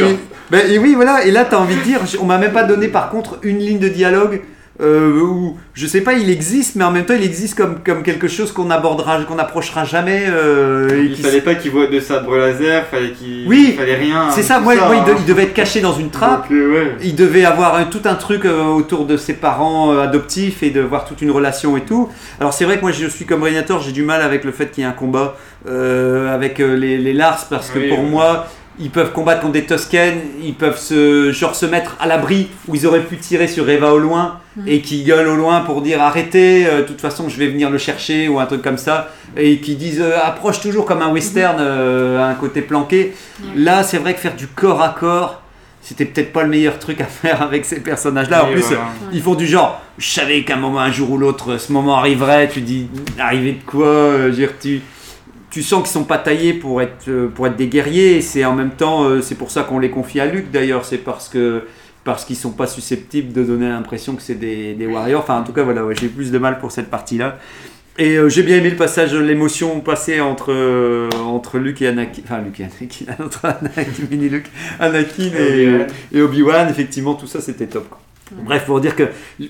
ben, 0.52 0.62
et 0.72 0.78
oui, 0.78 0.93
voilà. 0.96 1.26
Et 1.26 1.32
là, 1.32 1.46
t'as 1.46 1.58
envie 1.58 1.76
de 1.76 1.82
dire, 1.82 2.00
on 2.22 2.26
m'a 2.26 2.38
même 2.38 2.54
pas 2.54 2.64
donné 2.64 2.88
par 2.88 3.10
contre 3.10 3.38
une 3.43 3.60
ligne 3.60 3.80
de 3.80 3.89
dialogue 3.89 4.41
euh, 4.82 5.22
où, 5.22 5.56
je 5.74 5.88
sais 5.88 6.02
pas, 6.02 6.16
il 6.16 6.30
existe, 6.30 6.76
mais 6.76 6.84
en 6.84 6.91
même 6.91 7.06
temps, 7.06 7.14
il 7.18 7.24
existe 7.24 7.56
comme, 7.56 7.78
comme 7.82 8.04
quelque 8.04 8.28
chose 8.28 8.52
qu'on 8.52 8.70
abordera, 8.70 9.24
qu'on 9.24 9.39
approchera 9.39 9.86
jamais. 9.86 10.26
euh, 10.28 10.89
et 11.02 11.06
Il 11.06 11.16
fallait 11.16 11.39
pas 11.39 11.56
qu'il 11.56 11.72
voit 11.72 11.88
de 11.88 11.98
sabre 12.02 12.36
laser, 12.36 12.86
fallait 12.88 13.12
qu'il. 13.12 13.48
Oui, 13.48 13.68
il 13.70 13.74
fallait 13.80 13.96
rien. 13.96 14.30
C'est 14.32 14.43
ça, 14.43 14.60
moi, 14.60 14.76
moi, 14.76 14.96
il, 14.98 15.04
de- 15.06 15.12
hein. 15.12 15.16
il 15.18 15.26
devait 15.26 15.43
être 15.43 15.54
caché 15.54 15.80
dans 15.80 15.93
une 15.93 16.10
trappe. 16.10 16.50
Donc, 16.50 16.52
euh, 16.52 16.74
ouais. 16.74 16.91
Il 17.02 17.16
devait 17.16 17.46
avoir 17.46 17.76
un- 17.76 17.86
tout 17.86 18.02
un 18.04 18.16
truc 18.16 18.43
euh, 18.43 18.64
autour 18.66 19.06
de 19.06 19.16
ses 19.16 19.36
parents 19.36 19.98
adoptifs 19.98 20.62
et 20.62 20.72
de 20.72 20.82
voir 20.82 21.06
toute 21.06 21.22
une 21.22 21.32
relation 21.32 21.78
et 21.78 21.82
tout. 21.82 22.10
Alors 22.41 22.52
c'est 22.54 22.66
vrai 22.66 22.76
que 22.76 22.82
moi 22.82 22.91
je 22.91 23.08
suis 23.08 23.24
comme 23.24 23.43
Régnator, 23.43 23.82
j'ai 23.82 23.93
du 23.93 24.04
mal 24.04 24.22
avec 24.22 24.43
le 24.43 24.52
fait 24.52 24.72
qu'il 24.72 24.84
y 24.84 24.86
ait 24.86 24.89
un 24.89 24.93
combat 24.93 25.38
avec 25.66 26.60
les, 26.60 26.98
les 26.98 27.14
Lars 27.14 27.46
parce 27.50 27.70
que 27.70 27.80
Oui, 27.80 27.89
pour 27.89 28.04
moi 28.04 28.48
ils 28.80 28.90
peuvent 28.90 29.12
combattre 29.12 29.42
contre 29.42 29.54
des 29.54 29.66
Tusken, 29.66 30.16
ils 30.44 30.54
peuvent 30.54 30.80
se, 30.80 31.32
genre, 31.32 31.56
se 31.56 31.66
mettre 31.66 31.96
à 32.00 32.08
l'abri 32.08 32.50
où 32.68 32.76
ils 32.76 32.86
auraient 32.86 33.04
pu 33.04 33.18
tirer 33.18 33.48
sur 33.48 33.70
Eva 33.70 33.94
au 33.94 34.00
loin 34.00 34.40
et 34.68 34.82
qui 34.82 35.04
gueulent 35.04 35.28
au 35.28 35.36
loin 35.36 35.62
pour 35.62 35.82
dire 35.82 36.02
arrêtez, 36.02 36.66
euh, 36.66 36.82
de 36.82 36.84
toute 36.84 37.02
façon 37.02 37.28
je 37.30 37.38
vais 37.38 37.48
venir 37.48 37.70
le 37.70 37.78
chercher 37.78 38.28
ou 38.28 38.40
un 38.40 38.46
truc 38.46 38.62
comme 38.62 38.78
ça 38.78 39.10
et 39.36 39.60
qui 39.60 39.76
disent 39.76 40.02
euh, 40.02 40.18
approche 40.24 40.62
toujours 40.62 40.86
comme 40.86 41.02
un 41.02 41.12
western 41.12 41.58
euh, 41.60 42.20
à 42.20 42.28
un 42.28 42.36
côté 42.36 42.62
planqué. 42.62 43.14
Là 43.56 43.84
c'est 43.84 43.98
vrai 43.98 44.14
que 44.14 44.20
faire 44.20 44.36
du 44.36 44.48
corps 44.48 44.82
à 44.82 44.90
corps 44.90 45.42
c'était 45.86 46.06
peut-être 46.06 46.34
pas 46.34 46.42
le 46.42 46.50
meilleur 46.50 46.80
truc 46.80 47.00
à 47.00 47.06
faire 47.06 47.44
avec 47.44 47.64
ces 47.64 47.80
personnages-là. 47.80 48.46
En 48.46 48.52
plus, 48.52 48.62
voilà. 48.62 48.88
ils 49.14 49.22
font 49.22 49.36
du 49.36 49.46
genre, 49.46 49.82
je 50.00 50.08
savais 50.08 50.44
qu'un 50.44 50.56
moment, 50.56 50.80
un 50.80 50.92
jour 50.92 51.12
ou 51.12 51.18
l'autre, 51.20 51.58
ce 51.60 51.72
moment 51.72 51.98
arriverait. 51.98 52.50
Tu 52.50 52.62
dis, 52.62 52.88
arriver 53.20 53.52
de 53.52 53.64
quoi 53.64 53.86
euh, 53.88 54.32
dire, 54.32 54.50
tu, 54.60 54.82
tu 55.56 55.64
sens 55.64 55.84
qu'ils 55.84 55.91
sont 55.93 56.03
pas 56.03 56.18
taillés 56.18 56.51
pour 56.51 56.82
être, 56.82 57.08
euh, 57.08 57.30
pour 57.30 57.47
être 57.47 57.56
des 57.56 57.68
guerriers. 57.68 58.20
C'est 58.20 58.43
en 58.43 58.53
même 58.53 58.72
temps, 58.72 59.06
euh, 59.06 59.22
c'est 59.22 59.36
pour 59.36 59.51
ça 59.51 59.64
qu'on 59.64 59.80
les 59.80 59.89
confie 59.89 60.20
à 60.20 60.26
Luc 60.26 60.51
d'ailleurs. 60.51 60.84
C'est 60.84 60.97
parce 60.97 61.30
que 61.30 61.64
parce 62.03 62.26
qu'ils 62.26 62.36
sont 62.36 62.51
pas 62.51 62.68
susceptibles 62.68 63.32
de 63.32 63.41
donner 63.41 63.70
l'impression 63.70 64.18
que 64.18 64.22
c'est 64.22 64.36
des, 64.36 64.74
des 64.74 64.86
warriors. 64.86 65.22
Enfin, 65.22 65.39
en 65.39 65.43
tout 65.45 65.53
cas, 65.53 65.64
voilà, 65.64 65.86
ouais, 65.86 65.95
j'ai 65.95 66.10
plus 66.10 66.30
de 66.30 66.38
mal 66.39 66.60
pour 66.60 66.74
cette 66.74 66.89
partie-là. 66.89 67.38
Et 67.97 68.18
euh, 68.18 68.28
j'ai 68.28 68.43
bien 68.43 68.58
aimé 68.58 68.70
le 68.70 68.76
passage, 68.76 69.16
l'émotion 69.16 69.80
passée 69.80 70.20
entre, 70.20 70.51
euh, 70.51 71.10
entre 71.24 71.58
Luke 71.58 71.82
et 71.82 71.88
Anakin. 71.88 72.24
Enfin, 72.26 72.41
Luke 72.41 72.60
et 72.60 72.66
Anakin, 72.66 73.24
entre 73.26 73.45
Anakin, 73.45 73.91
mini 74.12 74.28
Luke, 74.28 74.51
Anakin 74.78 75.24
et, 75.24 75.68
Obi-Wan. 75.70 75.88
et 76.12 76.22
Obi-Wan. 76.22 76.70
Effectivement, 76.70 77.14
tout 77.14 77.28
ça, 77.28 77.39
c'était 77.39 77.68
top. 77.68 77.88
quoi. 77.88 78.01
Bref, 78.32 78.66
pour 78.66 78.82
dire 78.82 78.96
que 78.96 79.04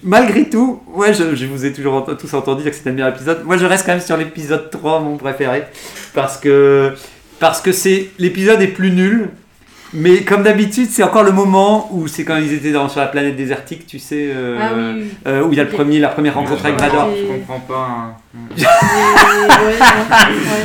malgré 0.03 0.49
tout, 0.49 0.81
ouais, 0.87 1.13
je, 1.13 1.45
vous 1.45 1.65
ai 1.65 1.71
toujours 1.71 2.05
tous 2.17 2.33
entendu 2.33 2.63
dire 2.63 2.71
que 2.71 2.77
c'était 2.77 2.89
le 2.89 2.95
meilleur 2.95 3.13
épisode. 3.13 3.43
Moi, 3.45 3.57
je 3.57 3.65
reste 3.65 3.85
quand 3.85 3.93
même 3.93 4.01
sur 4.01 4.17
l'épisode 4.17 4.69
3, 4.69 4.99
mon 4.99 5.17
préféré. 5.17 5.63
Parce 6.13 6.37
que 6.37 6.93
parce 7.39 7.61
que 7.61 7.71
c'est 7.71 8.09
l'épisode 8.19 8.61
est 8.61 8.67
plus 8.67 8.91
nul. 8.91 9.29
Mais 9.95 10.21
comme 10.23 10.43
d'habitude, 10.43 10.87
c'est 10.91 11.03
encore 11.03 11.23
le 11.23 11.31
moment 11.31 11.87
où 11.91 12.07
c'est 12.07 12.23
quand 12.25 12.37
ils 12.37 12.53
étaient 12.53 12.71
dans, 12.71 12.89
sur 12.89 12.99
la 12.99 13.07
planète 13.07 13.35
désertique, 13.35 13.87
tu 13.87 13.97
sais, 13.99 14.29
euh, 14.35 14.57
Ah 14.61 14.69
oui, 14.75 14.83
oui. 14.97 15.03
euh, 15.27 15.41
où 15.43 15.51
il 15.53 15.57
y 15.57 15.61
a 15.61 15.63
le 15.63 15.69
premier, 15.69 15.99
la 15.99 16.09
première 16.09 16.33
rencontre 16.35 16.65
avec 16.65 16.79
Vador. 16.79 17.09
Je 17.17 17.25
comprends 17.33 17.59
pas. 17.61 17.87
hein. 17.89 18.15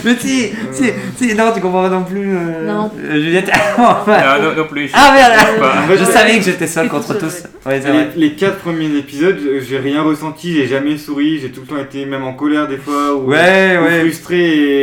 Mais 0.05 0.17
si, 0.17 0.51
si, 0.73 0.91
si, 1.17 1.35
non, 1.35 1.53
tu 1.55 1.61
comprends 1.61 1.83
pas 1.83 1.89
non 1.89 2.03
plus. 2.05 2.35
euh, 2.37 2.67
Non. 2.67 2.91
Juliette. 3.13 3.51
enfin. 3.79 4.17
Ah, 4.19 4.39
non, 4.43 4.55
non 4.57 4.67
plus. 4.69 4.89
je- 4.89 4.93
Ah 4.97 5.13
merde. 5.15 5.99
Je 5.99 6.05
savais 6.05 6.39
que 6.39 6.45
j'étais 6.45 6.67
seul 6.67 6.89
contre 6.89 7.17
tous. 7.19 7.45
Ouais. 7.67 7.81
Les, 8.17 8.21
les 8.29 8.33
quatre 8.35 8.59
premiers 8.59 8.97
épisodes, 8.99 9.39
je- 9.43 9.61
j'ai 9.65 9.79
rien 9.79 10.03
ressenti, 10.03 10.55
j'ai 10.55 10.67
jamais 10.67 10.97
souri, 10.97 11.39
j'ai 11.41 11.51
tout 11.51 11.61
le 11.63 11.67
temps 11.67 11.81
été 11.81 12.05
même 12.07 12.25
en 12.25 12.33
colère 12.33 12.67
des 12.69 12.79
fois 12.79 13.15
ou, 13.15 13.31
Ouais, 13.31 13.79
ou 13.79 13.85
ouais. 13.85 14.01
frustré 14.01 14.39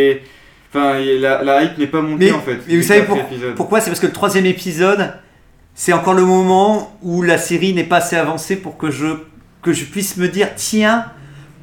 et 0.10 0.22
enfin 0.70 1.00
la, 1.00 1.44
la 1.44 1.64
hype 1.64 1.78
n'est 1.78 1.88
pas 1.88 2.02
montée 2.02 2.26
Mais- 2.26 2.32
en 2.32 2.42
fait. 2.42 2.60
mais 2.68 2.78
vous 2.78 2.84
savez 2.84 3.04
pour-. 3.04 3.20
Pourquoi? 3.56 3.82
C'est 3.82 3.90
parce 3.90 4.00
que 4.00 4.08
le 4.08 4.14
troisième 4.14 4.46
épisode, 4.46 5.14
c'est 5.76 5.94
encore 5.94 6.14
le 6.14 6.26
moment 6.26 6.98
où 7.02 7.22
la 7.22 7.38
série 7.38 7.74
n'est 7.74 7.84
pas 7.84 7.98
assez 7.98 8.16
avancée 8.16 8.56
pour 8.56 8.78
que 8.78 8.90
je, 8.92 9.08
que 9.62 9.74
je 9.74 9.86
puisse 9.86 10.18
me 10.18 10.28
dire 10.28 10.50
tiens, 10.56 11.06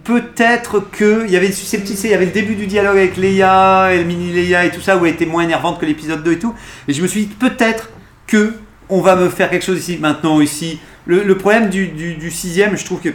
peut-être 0.05 0.81
que. 0.81 1.25
Il 1.27 1.33
y 1.33 1.37
avait 1.37 1.47
une 1.47 1.53
susceptibilité, 1.53 2.09
il 2.09 2.11
y 2.13 2.15
avait 2.15 2.27
le 2.27 2.31
début 2.33 2.55
du 2.55 2.67
dialogue 2.67 2.97
avec 2.99 3.17
Leia 3.17 3.93
et 3.95 4.05
mini 4.05 4.33
Leia 4.33 4.65
et 4.65 4.71
tout 4.71 4.81
ça 4.81 4.97
où 4.97 5.07
elle 5.07 5.13
était 5.15 5.27
moins 5.27 5.43
énervante 5.43 5.81
que 5.81 5.87
l'épisode 5.87 6.23
2 6.23 6.33
et 6.33 6.39
tout. 6.39 6.55
Et 6.89 6.93
je 6.93 7.03
me 7.03 7.07
suis 7.07 7.27
dit 7.27 7.35
peut-être 7.35 7.91
que 8.27 8.55
on 8.89 9.01
va 9.01 9.17
me 9.17 9.29
faire 9.29 9.51
quelque 9.51 9.65
chose 9.65 9.79
ici 9.79 9.99
maintenant 10.01 10.41
ici. 10.41 10.79
Le, 11.07 11.23
le 11.23 11.37
problème 11.37 11.69
du, 11.71 11.89
du, 11.89 12.15
du 12.15 12.31
sixième, 12.31 12.77
je 12.77 12.85
trouve 12.85 13.01
que 13.01 13.11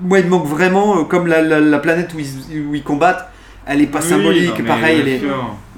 moi 0.00 0.18
il 0.18 0.24
me 0.26 0.30
manque 0.30 0.46
vraiment, 0.46 1.00
euh, 1.00 1.04
comme 1.04 1.26
la, 1.26 1.40
la, 1.40 1.60
la 1.60 1.78
planète 1.78 2.12
où 2.14 2.18
ils, 2.20 2.60
où 2.68 2.74
ils 2.74 2.82
combattent, 2.82 3.28
elle 3.66 3.80
est 3.82 3.86
pas 3.86 4.00
Oui, 4.00 4.08
symbolique, 4.08 4.58
non, 4.60 4.64
pareil. 4.66 4.98
Elle 5.00 5.08
est, 5.08 5.20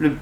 le- 0.01 0.13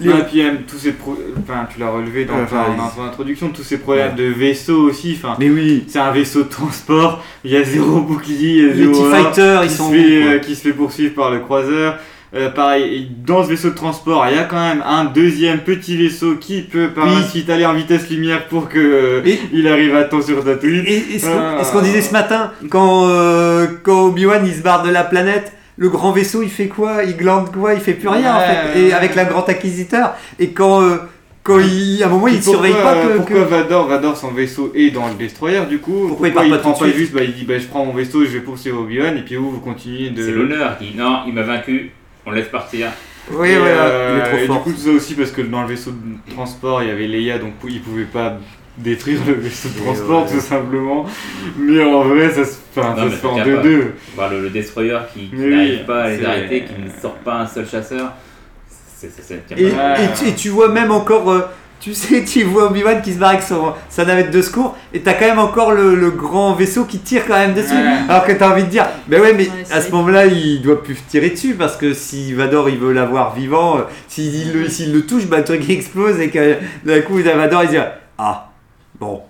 Ouais, 0.00 0.20
et 0.20 0.22
puis 0.30 0.40
même 0.44 0.58
tous 0.62 0.78
ces 0.78 0.92
pro- 0.92 1.18
enfin 1.42 1.66
tu 1.74 1.80
l'as 1.80 1.90
relevé 1.90 2.24
dans, 2.24 2.34
Euh, 2.34 2.44
enfin, 2.44 2.66
dans 2.76 2.86
ton 2.88 3.02
introduction 3.02 3.48
tous 3.48 3.64
ces 3.64 3.78
problèmes 3.78 4.14
de 4.14 4.26
vaisseau 4.26 4.82
aussi 4.82 5.18
enfin 5.18 5.34
Mais 5.40 5.50
oui. 5.50 5.86
c'est 5.88 5.98
un 5.98 6.12
vaisseau 6.12 6.44
de 6.44 6.48
transport 6.48 7.20
il 7.44 7.50
y 7.50 7.56
a 7.56 7.64
zéro 7.64 8.00
bouclier 8.02 8.48
il 8.50 8.56
y 8.58 8.70
a 8.70 8.74
Les 8.74 8.92
zéro 8.94 9.10
T-Fighters, 9.10 9.64
ils 9.64 9.68
qui 9.68 9.74
sont 9.74 9.90
fait, 9.90 10.22
euh, 10.22 10.38
qui 10.38 10.54
se 10.54 10.60
fait 10.62 10.72
poursuivre 10.72 11.14
par 11.14 11.32
le 11.32 11.40
croiseur 11.40 11.96
Euh, 12.34 12.50
pareil, 12.50 12.94
et 12.94 13.08
dans 13.26 13.42
ce 13.42 13.48
vaisseau 13.48 13.70
de 13.70 13.74
transport, 13.74 14.24
il 14.30 14.36
y 14.36 14.38
a 14.38 14.44
quand 14.44 14.60
même 14.60 14.84
un 14.86 15.06
deuxième 15.06 15.60
petit 15.60 15.96
vaisseau 15.96 16.36
qui 16.36 16.60
peut 16.60 16.90
par 16.94 17.06
Oui. 17.06 17.14
la 17.22 17.26
suite 17.26 17.48
aller 17.48 17.64
en 17.64 17.72
vitesse 17.72 18.08
lumière 18.10 18.46
pour 18.48 18.68
que 18.68 18.78
euh, 18.78 19.22
Et- 19.24 19.40
il 19.54 19.66
arrive 19.66 19.96
à 19.96 20.04
temps 20.04 20.20
sur 20.20 20.44
Tatooine. 20.44 20.84
Et, 20.86 21.14
et 21.14 21.18
ce 21.18 21.24
qu'on 21.26 21.32
Ah. 21.40 21.58
et 21.60 21.64
ce 21.64 21.72
qu'on 21.72 21.80
disait 21.80 22.02
ce 22.02 22.12
matin, 22.12 22.52
quand, 22.68 23.08
euh, 23.08 23.66
quand 23.82 24.02
Obi-Wan 24.08 24.42
il 24.46 24.54
se 24.54 24.60
barre 24.60 24.82
de 24.82 24.90
la 24.90 25.04
planète, 25.04 25.52
le 25.78 25.88
grand 25.88 26.12
vaisseau 26.12 26.42
il 26.42 26.50
fait 26.50 26.66
quoi? 26.68 27.04
Il 27.04 27.16
glande 27.16 27.50
quoi? 27.52 27.72
Il 27.74 27.80
fait 27.80 27.94
plus 27.94 28.08
rien 28.08 28.34
en 28.34 28.38
Ouais, 28.38 28.44
fait. 28.72 28.78
Et 28.80 28.84
ouais. 28.88 28.92
avec 28.92 29.14
la 29.14 29.24
grande 29.24 29.48
acquisiteur. 29.48 30.14
Et 30.38 30.48
quand, 30.50 30.82
euh, 30.82 30.96
quand 31.44 31.58
il, 31.60 32.02
à 32.02 32.06
un 32.06 32.10
moment 32.10 32.26
il 32.28 32.34
Pourquoi, 32.40 32.52
surveille 32.52 32.82
pas 32.82 32.94
que. 33.02 33.16
pourquoi 33.16 33.36
que- 33.36 33.48
Vador, 33.48 33.86
Vador 33.88 34.16
son 34.16 34.32
vaisseau 34.32 34.72
est 34.74 34.90
dans 34.90 35.08
le 35.08 35.14
destroyer 35.14 35.60
du 35.68 35.78
coup? 35.78 36.08
Pourquoi 36.08 36.28
il 36.28 36.34
part 36.34 36.48
pas 36.48 36.58
prend 36.58 36.72
pas 36.72 36.84
suite? 36.86 36.96
juste 36.96 37.12
bah, 37.14 37.22
il 37.24 37.32
dit 37.32 37.44
bah, 37.44 37.58
je 37.58 37.66
prends 37.66 37.84
mon 37.86 37.94
vaisseau 37.94 38.24
je 38.24 38.30
vais 38.30 38.40
poursuivre 38.40 38.80
Obi-Wan 38.82 39.16
et 39.16 39.22
puis 39.22 39.36
vous 39.36 39.50
vous 39.50 39.60
continuez 39.60 40.10
de 40.10 40.22
C'est 40.22 40.32
l'honneur 40.32 40.76
qui 40.78 40.90
dit 40.90 40.96
non, 40.98 41.20
il 41.26 41.32
m'a 41.32 41.42
vaincu, 41.42 41.92
on 42.26 42.32
laisse 42.32 42.48
partir. 42.48 42.88
Oui, 43.30 43.50
Et, 43.50 43.58
voilà, 43.58 43.74
euh, 43.82 44.14
il 44.14 44.20
est 44.20 44.28
trop 44.30 44.38
et 44.38 44.46
fort. 44.46 44.56
du 44.56 44.62
coup, 44.62 44.72
tout 44.72 44.78
ça 44.80 44.90
aussi 44.90 45.14
parce 45.14 45.30
que 45.30 45.42
dans 45.42 45.60
le 45.62 45.68
vaisseau 45.68 45.90
de 45.90 46.32
transport, 46.34 46.82
il 46.82 46.88
y 46.88 46.90
avait 46.90 47.06
Leia, 47.06 47.38
donc 47.38 47.52
il 47.68 47.80
pouvait 47.82 48.04
pas 48.04 48.38
détruire 48.78 49.20
le 49.26 49.34
vaisseau 49.34 49.68
de 49.68 49.82
transport 49.84 50.24
ouais. 50.24 50.32
tout 50.32 50.40
simplement. 50.40 51.06
Mais 51.58 51.82
en 51.82 52.02
vrai, 52.04 52.30
ça 52.30 52.44
se, 52.44 52.56
enfin, 52.76 52.90
Non, 52.90 52.96
ça 52.96 53.04
mais 53.04 53.10
se 53.10 53.16
fait 53.16 53.26
en 53.26 53.34
t'es 53.36 53.44
capable. 53.50 53.68
2-2. 53.68 53.82
Voir 54.14 54.30
le, 54.30 54.40
le 54.42 54.50
destroyer 54.50 54.98
qui, 55.12 55.20
qui 55.28 55.36
Oui, 55.36 55.50
n'arrive 55.50 55.84
pas 55.84 56.02
à 56.04 56.10
les 56.10 56.24
arrêter, 56.24 56.64
qui 56.64 56.72
ne 56.82 56.88
sort 57.00 57.14
pas 57.16 57.40
un 57.40 57.46
seul 57.46 57.66
chasseur, 57.68 58.12
c'est 58.96 59.10
c'est- 59.10 59.22
c'est- 59.22 59.60
Et, 59.60 59.66
Ouais. 59.66 60.04
et 60.04 60.18
tu, 60.18 60.28
et 60.28 60.34
tu 60.34 60.48
vois 60.48 60.68
même 60.68 60.90
encore, 60.90 61.30
euh, 61.30 61.40
tu 61.80 61.94
sais, 61.94 62.24
tu 62.26 62.42
vois 62.42 62.66
Obi-Wan 62.70 63.00
qui 63.02 63.12
se 63.12 63.18
barre 63.18 63.30
avec 63.30 63.42
son, 63.42 63.72
sa 63.88 64.04
navette 64.04 64.32
de 64.32 64.42
secours, 64.42 64.76
et 64.92 65.00
t'as 65.00 65.14
quand 65.14 65.26
même 65.26 65.38
encore 65.38 65.70
le, 65.72 65.94
le 65.94 66.10
grand 66.10 66.52
vaisseau 66.54 66.84
qui 66.84 66.98
tire 66.98 67.24
quand 67.26 67.34
même 67.38 67.54
dessus. 67.54 67.72
Ouais. 67.74 67.98
Alors 68.08 68.24
que 68.24 68.32
t'as 68.32 68.50
envie 68.52 68.64
de 68.64 68.68
dire, 68.68 68.86
ben 69.06 69.20
ouais, 69.20 69.32
mais 69.34 69.44
Ouais, 69.48 69.64
à 69.72 69.80
ce 69.80 69.90
moment-là, 69.92 70.26
il 70.26 70.60
doit 70.62 70.82
plus 70.82 70.96
tirer 71.08 71.30
dessus 71.30 71.54
parce 71.54 71.76
que 71.76 71.94
si 71.94 72.32
Vador 72.34 72.68
il 72.70 72.78
veut 72.78 72.92
l'avoir 72.92 73.34
vivant, 73.34 73.78
euh, 73.78 73.82
s'il 74.08 74.52
le, 74.52 74.68
s'il 74.68 74.92
le 74.92 75.06
touche, 75.06 75.26
bah, 75.26 75.38
le 75.38 75.44
truc 75.44 75.68
explose 75.70 76.18
et 76.20 76.30
que 76.30 76.56
d'un 76.84 77.00
coup, 77.02 77.14
Vador 77.22 77.62
il 77.64 77.70
dit 77.70 77.76
Ah, 78.18 78.50
bon, 79.00 79.22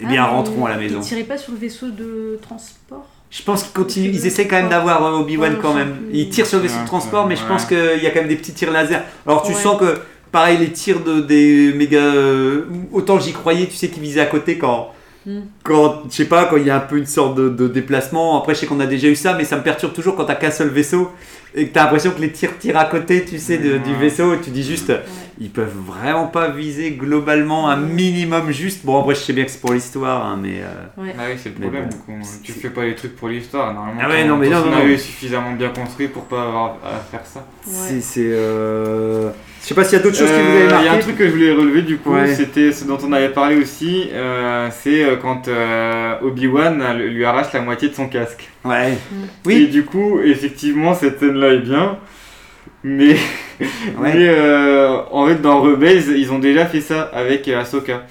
eh 0.00 0.06
bien, 0.06 0.22
Ah, 0.24 0.28
rentrons 0.28 0.66
à 0.66 0.70
la 0.70 0.76
mais 0.76 0.84
maison. 0.84 1.00
Ils 1.00 1.06
tiraient 1.06 1.24
pas 1.24 1.38
sur 1.38 1.52
le 1.52 1.58
vaisseau 1.58 1.90
de 1.90 2.38
transport 2.42 3.06
Je 3.30 3.42
pense 3.42 3.62
qu'ils 3.64 3.72
continuent, 3.72 4.10
ils 4.12 4.26
essaient 4.26 4.46
quand 4.46 4.56
même 4.56 4.68
d'avoir 4.68 5.04
euh, 5.04 5.18
Obi-Wan 5.20 5.54
Ouais, 5.54 5.58
quand 5.60 5.74
même. 5.74 5.96
Ils 6.12 6.28
tirent 6.30 6.46
sur 6.46 6.58
le 6.58 6.62
vaisseau 6.64 6.76
de 6.76 6.80
Ouais, 6.80 6.86
transport, 6.86 7.26
mais 7.26 7.36
je 7.36 7.44
pense 7.44 7.64
qu'il 7.64 8.02
y 8.02 8.06
a 8.06 8.10
quand 8.10 8.20
même 8.20 8.28
des 8.28 8.36
petits 8.36 8.52
tirs 8.52 8.70
laser. 8.72 9.02
Alors 9.26 9.42
tu 9.42 9.52
Ouais. 9.52 9.58
sens 9.58 9.78
que, 9.78 9.98
pareil, 10.32 10.58
les 10.58 10.70
tirs 10.72 11.00
de, 11.00 11.20
des 11.20 11.72
méga. 11.74 11.98
euh, 11.98 12.64
autant 12.92 13.18
j'y 13.20 13.32
croyais, 13.32 13.66
tu 13.66 13.74
sais, 13.76 13.88
qu'ils 13.88 14.02
visaient 14.02 14.20
à 14.20 14.26
côté 14.26 14.58
quand. 14.58 14.92
Hmm. 15.26 15.40
Quand, 15.64 16.04
je 16.08 16.14
sais 16.16 16.24
pas, 16.24 16.46
quand 16.46 16.56
il 16.56 16.66
y 16.66 16.70
a 16.70 16.76
un 16.76 16.80
peu 16.80 16.96
une 16.96 17.04
sorte 17.06 17.34
de, 17.36 17.50
de 17.50 17.68
déplacement. 17.68 18.38
Après, 18.38 18.54
je 18.54 18.60
sais 18.60 18.66
qu'on 18.66 18.80
a 18.80 18.86
déjà 18.86 19.06
eu 19.08 19.14
ça, 19.16 19.34
mais 19.34 19.44
ça 19.44 19.56
me 19.58 19.62
perturbe 19.62 19.92
toujours 19.92 20.16
quand 20.16 20.24
t'as 20.24 20.34
qu'un 20.34 20.50
seul 20.50 20.68
vaisseau 20.68 21.10
et 21.54 21.66
que 21.68 21.74
t'as 21.74 21.82
l'impression 21.84 22.12
que 22.12 22.20
les 22.22 22.32
tirs 22.32 22.56
tirent 22.58 22.78
à 22.78 22.86
côté, 22.86 23.22
tu 23.26 23.38
sais, 23.38 23.58
de- 23.58 23.76
du 23.76 23.94
vaisseau. 23.96 24.32
Et 24.32 24.40
tu 24.40 24.48
dis 24.48 24.62
juste, 24.62 24.90
ils 25.42 25.48
peuvent 25.50 25.74
vraiment 25.86 26.26
pas 26.26 26.48
viser 26.50 26.90
globalement 26.92 27.70
un 27.70 27.76
minimum 27.76 28.50
juste. 28.52 28.84
Bon, 28.84 29.00
après, 29.00 29.14
je 29.14 29.20
sais 29.20 29.32
bien 29.32 29.44
que 29.44 29.50
c'est 29.50 29.60
pour 29.60 29.72
l'histoire, 29.72 30.26
hein, 30.26 30.38
mais. 30.40 30.60
euh, 30.60 31.02
Ouais. 31.02 31.14
Ah 31.18 31.22
oui, 31.30 31.38
c'est 31.42 31.48
le 31.48 31.54
problème. 31.54 31.84
bon, 32.06 32.18
du 32.18 32.22
coup. 32.22 32.28
Tu 32.44 32.52
fais 32.52 32.68
pas 32.70 32.84
les 32.84 32.94
trucs 32.94 33.16
pour 33.16 33.28
l'histoire. 33.28 33.72
Normalement, 33.72 34.00
Ah 34.04 34.08
ouais, 34.10 34.24
non, 34.24 34.36
mais 34.36 34.46
ton 34.48 34.52
non, 34.52 34.58
non, 34.58 34.64
scénario 34.66 34.88
non. 34.88 34.94
est 34.94 34.98
suffisamment 34.98 35.52
bien 35.52 35.70
construit 35.70 36.08
pour 36.08 36.24
pas 36.24 36.42
avoir 36.42 36.76
à 36.84 36.98
faire 37.10 37.24
ça. 37.24 37.46
C'est. 37.64 38.00
c'est, 38.02 38.20
euh, 38.28 39.30
Je 39.62 39.66
sais 39.68 39.74
pas 39.74 39.84
s'il 39.84 39.98
y 39.98 40.00
a 40.00 40.04
d'autres 40.04 40.16
choses 40.16 40.28
qui 40.28 40.34
vous 40.34 40.40
Euh, 40.40 40.64
Il 40.64 40.70
marqué. 40.70 40.84
y 40.84 40.88
a 40.88 40.92
un 40.92 40.98
truc 40.98 41.16
que 41.16 41.26
je 41.26 41.30
voulais 41.32 41.52
relever 41.52 41.82
du 41.82 41.96
coup, 41.98 42.12
Ouais. 42.14 42.34
c'était 42.34 42.70
ce 42.72 42.84
dont 42.84 42.98
on 43.02 43.12
avait 43.12 43.28
parlé 43.30 43.56
aussi, 43.56 44.08
euh, 44.12 44.68
c'est 44.70 45.04
euh, 45.04 45.16
quand 45.16 45.48
euh, 45.48 46.14
Obi-Wan 46.22 46.80
euh, 46.82 46.94
lui 47.08 47.24
arrache 47.24 47.52
la 47.54 47.60
moitié 47.60 47.88
de 47.88 47.94
son 47.94 48.08
casque. 48.08 48.48
Ouais. 48.64 48.92
Et 48.92 48.96
Oui. 49.46 49.68
du 49.68 49.84
coup, 49.84 50.20
effectivement, 50.22 50.94
cette 50.94 51.18
scène-là 51.20 51.54
est 51.54 51.58
bien, 51.60 51.98
mais, 52.84 53.14
Ouais. 53.60 53.66
mais 54.14 54.28
euh, 54.28 54.98
en 55.10 55.26
fait, 55.26 55.40
dans 55.42 55.60
Rebels, 55.60 56.04
ils 56.16 56.32
ont 56.32 56.38
déjà 56.38 56.66
fait 56.66 56.80
ça 56.80 57.02
avec 57.12 57.46
euh, 57.48 57.60
Ahsoka. 57.60 58.06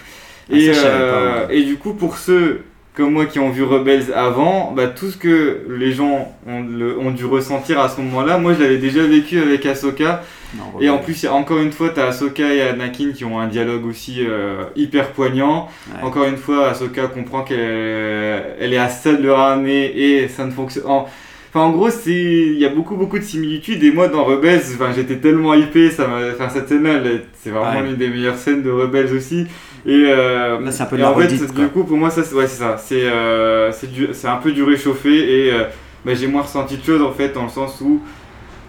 Ah, 0.51 0.55
Et, 0.55 0.73
ça, 0.73 0.85
euh, 0.87 1.47
pas, 1.47 1.53
et 1.53 1.63
du 1.63 1.77
coup, 1.77 1.93
pour 1.93 2.17
ceux 2.17 2.61
comme 2.95 3.13
moi 3.13 3.25
qui 3.27 3.39
ont 3.39 3.49
vu 3.49 3.63
Rebels 3.63 4.07
avant, 4.13 4.73
bah, 4.75 4.87
tout 4.87 5.09
ce 5.09 5.15
que 5.15 5.61
les 5.69 5.91
gens 5.93 6.35
ont, 6.45 6.63
le- 6.63 6.97
ont 6.99 7.11
dû 7.11 7.23
ressentir 7.23 7.79
à 7.79 7.87
ce 7.87 8.01
moment-là, 8.01 8.37
moi 8.39 8.53
je 8.53 8.61
l'avais 8.61 8.77
déjà 8.77 9.03
vécu 9.03 9.39
avec 9.39 9.65
Ahsoka. 9.65 10.21
Non, 10.57 10.63
Et 10.81 10.89
en 10.89 10.97
plus, 10.97 11.25
encore 11.27 11.59
une 11.59 11.71
fois, 11.71 11.89
t'as 11.89 12.07
Ahsoka 12.07 12.53
et 12.53 12.61
Anakin 12.61 13.11
qui 13.15 13.23
ont 13.23 13.39
un 13.39 13.47
dialogue 13.47 13.85
aussi 13.85 14.25
euh, 14.27 14.63
hyper 14.75 15.11
poignant. 15.11 15.69
Ouais. 15.95 16.03
Encore 16.03 16.25
une 16.25 16.37
fois, 16.37 16.69
Ahsoka 16.69 17.07
comprend 17.07 17.43
qu'elle 17.43 18.55
elle 18.59 18.73
est 18.73 18.77
à 18.77 18.89
ça 18.89 19.13
de 19.13 19.21
le 19.23 19.31
ramener 19.33 19.97
et 19.97 20.27
ça 20.27 20.43
ne 20.45 20.51
fonctionne. 20.51 20.85
en- 20.87 21.05
Enfin, 21.51 21.61
en 21.65 21.71
gros, 21.71 21.89
c'est 21.89 22.11
il 22.13 22.59
y 22.59 22.65
a 22.65 22.69
beaucoup 22.69 22.95
beaucoup 22.95 23.17
de 23.17 23.23
similitudes. 23.23 23.83
Et 23.83 23.91
moi, 23.91 24.07
dans 24.07 24.23
Rebels, 24.23 24.61
enfin, 24.75 24.91
j'étais 24.95 25.17
tellement 25.17 25.53
hypé. 25.55 25.89
Ça 25.89 26.07
m'a, 26.07 26.19
enfin, 26.33 26.47
cette 26.49 26.67
scène-là, 26.69 27.01
elle- 27.03 27.23
c'est 27.41 27.49
vraiment 27.49 27.79
Ouais. 27.81 27.87
l'une 27.87 27.95
des 27.95 28.07
meilleures 28.09 28.37
scènes 28.37 28.61
de 28.61 28.69
Rebels 28.69 29.11
aussi. 29.15 29.47
Et 29.85 30.03
euh, 30.07 30.59
Là, 30.59 30.71
c'est 30.71 30.83
un 30.83 30.85
peu 30.85 30.97
de 30.97 31.01
et 31.01 31.03
la 31.03 31.11
en 31.11 31.15
fait, 31.15 31.23
redite, 31.23 31.39
c'est- 31.39 31.47
quoi. 31.55 31.63
du 31.63 31.69
coup, 31.69 31.83
pour 31.85 31.97
moi, 31.97 32.09
ça, 32.11 32.23
c'est- 32.23 32.35
ouais, 32.35 32.47
c'est 32.47 32.59
ça. 32.59 32.77
C'est, 32.77 33.03
euh, 33.03 33.71
c'est, 33.71 33.91
du- 33.91 34.09
c'est 34.11 34.27
un 34.27 34.35
peu 34.37 34.51
du 34.51 34.61
réchauffé 34.61 35.09
et 35.47 35.51
euh, 35.53 35.63
bah, 36.05 36.13
j'ai 36.13 36.27
moins 36.27 36.41
ressenti 36.43 36.77
de 36.77 36.83
choses 36.83 37.01
en 37.01 37.11
fait, 37.11 37.29
dans 37.33 37.43
le 37.43 37.49
sens 37.49 37.81
où 37.81 38.01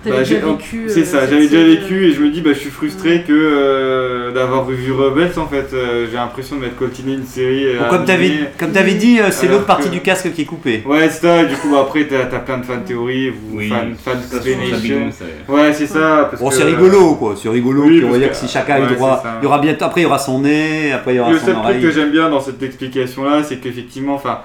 bah, 0.08 0.18
déjà 0.18 0.24
j'ai- 0.24 0.40
vécu. 0.40 0.84
c'est 0.88 1.00
euh, 1.00 1.04
ça, 1.04 1.26
j'avais 1.28 1.46
déjà 1.48 1.62
vécu 1.64 2.06
et 2.06 2.12
je 2.12 2.20
me 2.22 2.30
dis 2.30 2.40
bah 2.40 2.50
je 2.54 2.58
suis 2.58 2.70
frustré 2.70 3.10
Ouais. 3.16 3.24
que 3.26 3.32
euh, 3.32 4.32
d'avoir 4.32 4.66
revu 4.66 4.92
Rebels 4.92 5.32
en 5.38 5.46
fait, 5.46 5.66
euh, 5.74 6.06
j'ai 6.10 6.16
l'impression 6.16 6.56
de 6.56 6.62
m'être 6.62 6.76
coltiné 6.76 7.12
une 7.14 7.26
série. 7.26 7.66
euh, 7.66 7.80
Bon, 7.80 7.88
comme 7.90 8.04
t'avais 8.06 8.26
animée. 8.26 8.44
comme 8.58 8.72
t'avais 8.72 8.94
dit, 8.94 9.18
euh, 9.20 9.30
c'est 9.30 9.48
l'autre 9.48 9.66
partie 9.66 9.88
que- 9.88 9.92
du 9.94 10.00
casque 10.00 10.32
qui 10.32 10.42
est 10.42 10.44
coupée. 10.46 10.82
Ouais 10.86 11.08
c'est 11.10 11.20
ça, 11.26 11.44
du 11.44 11.54
coup 11.56 11.70
bah, 11.70 11.80
après 11.82 12.04
t'as, 12.06 12.24
t'as 12.26 12.38
plein 12.38 12.58
de 12.58 12.64
fan 12.64 12.82
théories, 12.84 13.30
vous 13.30 13.58
Oui, 13.58 13.68
fan, 13.68 13.94
fan 14.02 14.18
explanation. 14.18 15.10
Ouais 15.48 15.72
c'est 15.72 15.86
ça. 15.86 16.28
Parce 16.30 16.40
Bon, 16.42 16.48
que, 16.48 16.54
c'est 16.54 16.64
rigolo, 16.64 17.14
quoi. 17.16 17.34
C'est 17.40 17.48
rigolo. 17.48 17.82
Oui, 17.84 18.02
on 18.06 18.10
va 18.10 18.18
dire 18.18 18.30
que- 18.30 18.36
si 18.36 18.48
chacun 18.48 18.74
a 18.74 18.80
eu 18.80 18.94
droit, 18.94 19.22
il 19.40 19.44
y 19.44 19.46
aura 19.46 19.58
bientôt. 19.58 19.84
Après, 19.84 20.00
il 20.00 20.04
y 20.04 20.06
aura 20.06 20.18
son 20.18 20.40
nez. 20.40 20.92
Après, 20.92 21.14
il 21.14 21.16
y 21.16 21.20
aura 21.20 21.32
Le 21.32 21.38
son 21.38 21.44
seul 21.46 21.54
truc 21.54 21.64
oreille. 21.66 21.82
que 21.82 21.90
j'aime 21.90 22.10
bien 22.10 22.28
dans 22.30 22.40
cette 22.40 22.62
explication 22.62 23.24
là, 23.24 23.42
c'est 23.42 23.56
qu'effectivement, 23.56 24.14
enfin, 24.14 24.40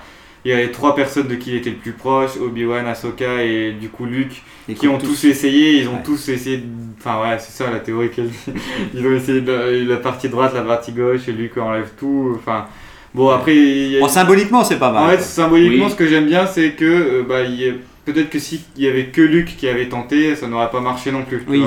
il 0.46 0.52
y 0.52 0.54
a 0.54 0.58
les 0.58 0.72
trois 0.72 0.96
personnes 0.96 1.28
de 1.28 1.36
qui 1.36 1.50
il 1.52 1.56
était 1.58 1.72
le 1.72 1.76
plus 1.78 1.92
proche, 1.94 2.38
Obi-Wan, 2.40 2.86
Ahsoka 2.88 3.44
et 3.44 3.72
du 3.74 3.90
coup 3.90 4.06
Luke, 4.06 4.44
Et 4.70 4.76
qui 4.76 4.88
ont 4.88 4.98
tous 5.00 5.26
essayé, 5.26 5.80
ils 5.82 5.88
ont 5.90 5.94
Ouais. 5.94 6.04
tous 6.06 6.30
essayé, 6.30 6.58
de- 6.58 6.64
enfin 7.00 7.20
ouais, 7.22 7.38
c'est 7.40 7.52
ça 7.64 7.70
la 7.72 7.80
théorie 7.80 8.10
qu'elle 8.12 8.30
dit. 8.30 8.38
Ils 8.94 9.06
ont 9.06 9.14
essayé 9.16 9.42
de 9.42 9.52
la, 9.52 9.72
la 9.96 9.98
partie 9.98 10.30
droite, 10.30 10.54
la 10.54 10.62
partie 10.62 10.92
gauche, 10.92 11.28
et 11.28 11.32
Luke 11.32 11.58
enlève 11.58 11.90
tout, 12.00 12.34
enfin. 12.38 12.66
Bon 13.14 13.30
après, 13.30 13.56
il 13.56 13.92
y 13.94 13.98
a- 13.98 14.02
Bon, 14.02 14.08
symboliquement, 14.08 14.64
c'est 14.64 14.78
pas 14.78 14.92
mal. 14.92 15.04
en 15.04 15.10
fait, 15.10 15.22
symboliquement, 15.22 15.86
Oui. 15.86 15.92
ce 15.92 15.96
que 15.96 16.06
j'aime 16.08 16.26
bien, 16.28 16.46
c'est 16.46 16.72
que 16.72 16.86
euh, 16.86 17.24
bah, 17.28 17.42
il 17.44 17.56
y 17.62 17.70
a- 17.70 17.74
peut-être 18.06 18.30
que 18.30 18.38
si 18.40 18.64
il 18.78 18.84
y 18.84 18.88
avait 18.88 19.06
que 19.06 19.22
Luke 19.22 19.56
qui 19.58 19.68
avait 19.68 19.88
tenté, 19.90 20.36
ça 20.36 20.48
n'aurait 20.48 20.70
pas 20.70 20.82
marché 20.82 21.12
non 21.12 21.24
plus. 21.24 21.42
Oui. 21.48 21.64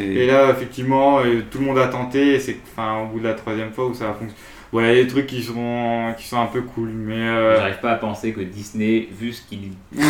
Et 0.00 0.26
là, 0.26 0.50
effectivement, 0.50 1.18
euh, 1.20 1.42
tout 1.50 1.58
le 1.58 1.64
monde 1.64 1.78
a 1.78 1.86
tenté, 1.88 2.34
et 2.34 2.38
c'est 2.40 2.56
enfin, 2.76 3.00
au 3.02 3.06
bout 3.12 3.18
de 3.20 3.24
la 3.24 3.34
troisième 3.34 3.72
fois 3.72 3.86
où 3.86 3.94
ça 3.94 4.04
a 4.04 4.12
fonctionné. 4.12 4.32
Voilà, 4.72 4.92
il 4.92 4.96
y 4.96 5.00
a 5.00 5.04
des 5.04 5.10
trucs 5.10 5.26
qui 5.26 5.42
sont, 5.42 6.14
qui 6.18 6.26
sont 6.26 6.40
un 6.40 6.46
peu 6.46 6.62
cool, 6.62 6.88
mais. 6.94 7.14
euh, 7.14 7.58
J'arrive 7.58 7.80
pas 7.82 7.90
à 7.92 7.96
penser 7.96 8.32
que 8.32 8.40
Disney, 8.40 9.06
vu 9.20 9.32
ce 9.32 9.42
qu'ils 9.42 9.72
ouais. 9.94 10.02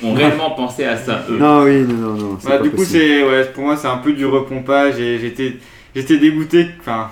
font, 0.00 0.08
ont 0.08 0.14
réellement 0.16 0.50
pensé 0.50 0.84
à 0.84 0.96
ça 0.96 1.24
eux. 1.30 1.38
Non, 1.38 1.62
oui, 1.62 1.82
non, 1.82 1.94
non, 1.94 2.14
non. 2.14 2.36
c'est 2.40 2.48
Bah, 2.48 2.56
pas 2.58 2.62
du 2.64 2.70
coup, 2.70 2.84
c'est, 2.84 3.22
ouais, 3.22 3.44
pour 3.54 3.62
moi, 3.64 3.76
c'est 3.76 3.86
un 3.86 3.98
peu 3.98 4.12
du 4.12 4.26
repompage, 4.26 4.98
et 4.98 5.18
j'étais, 5.20 5.58
j'étais 5.94 6.16
dégoûté, 6.18 6.66
enfin, 6.80 7.08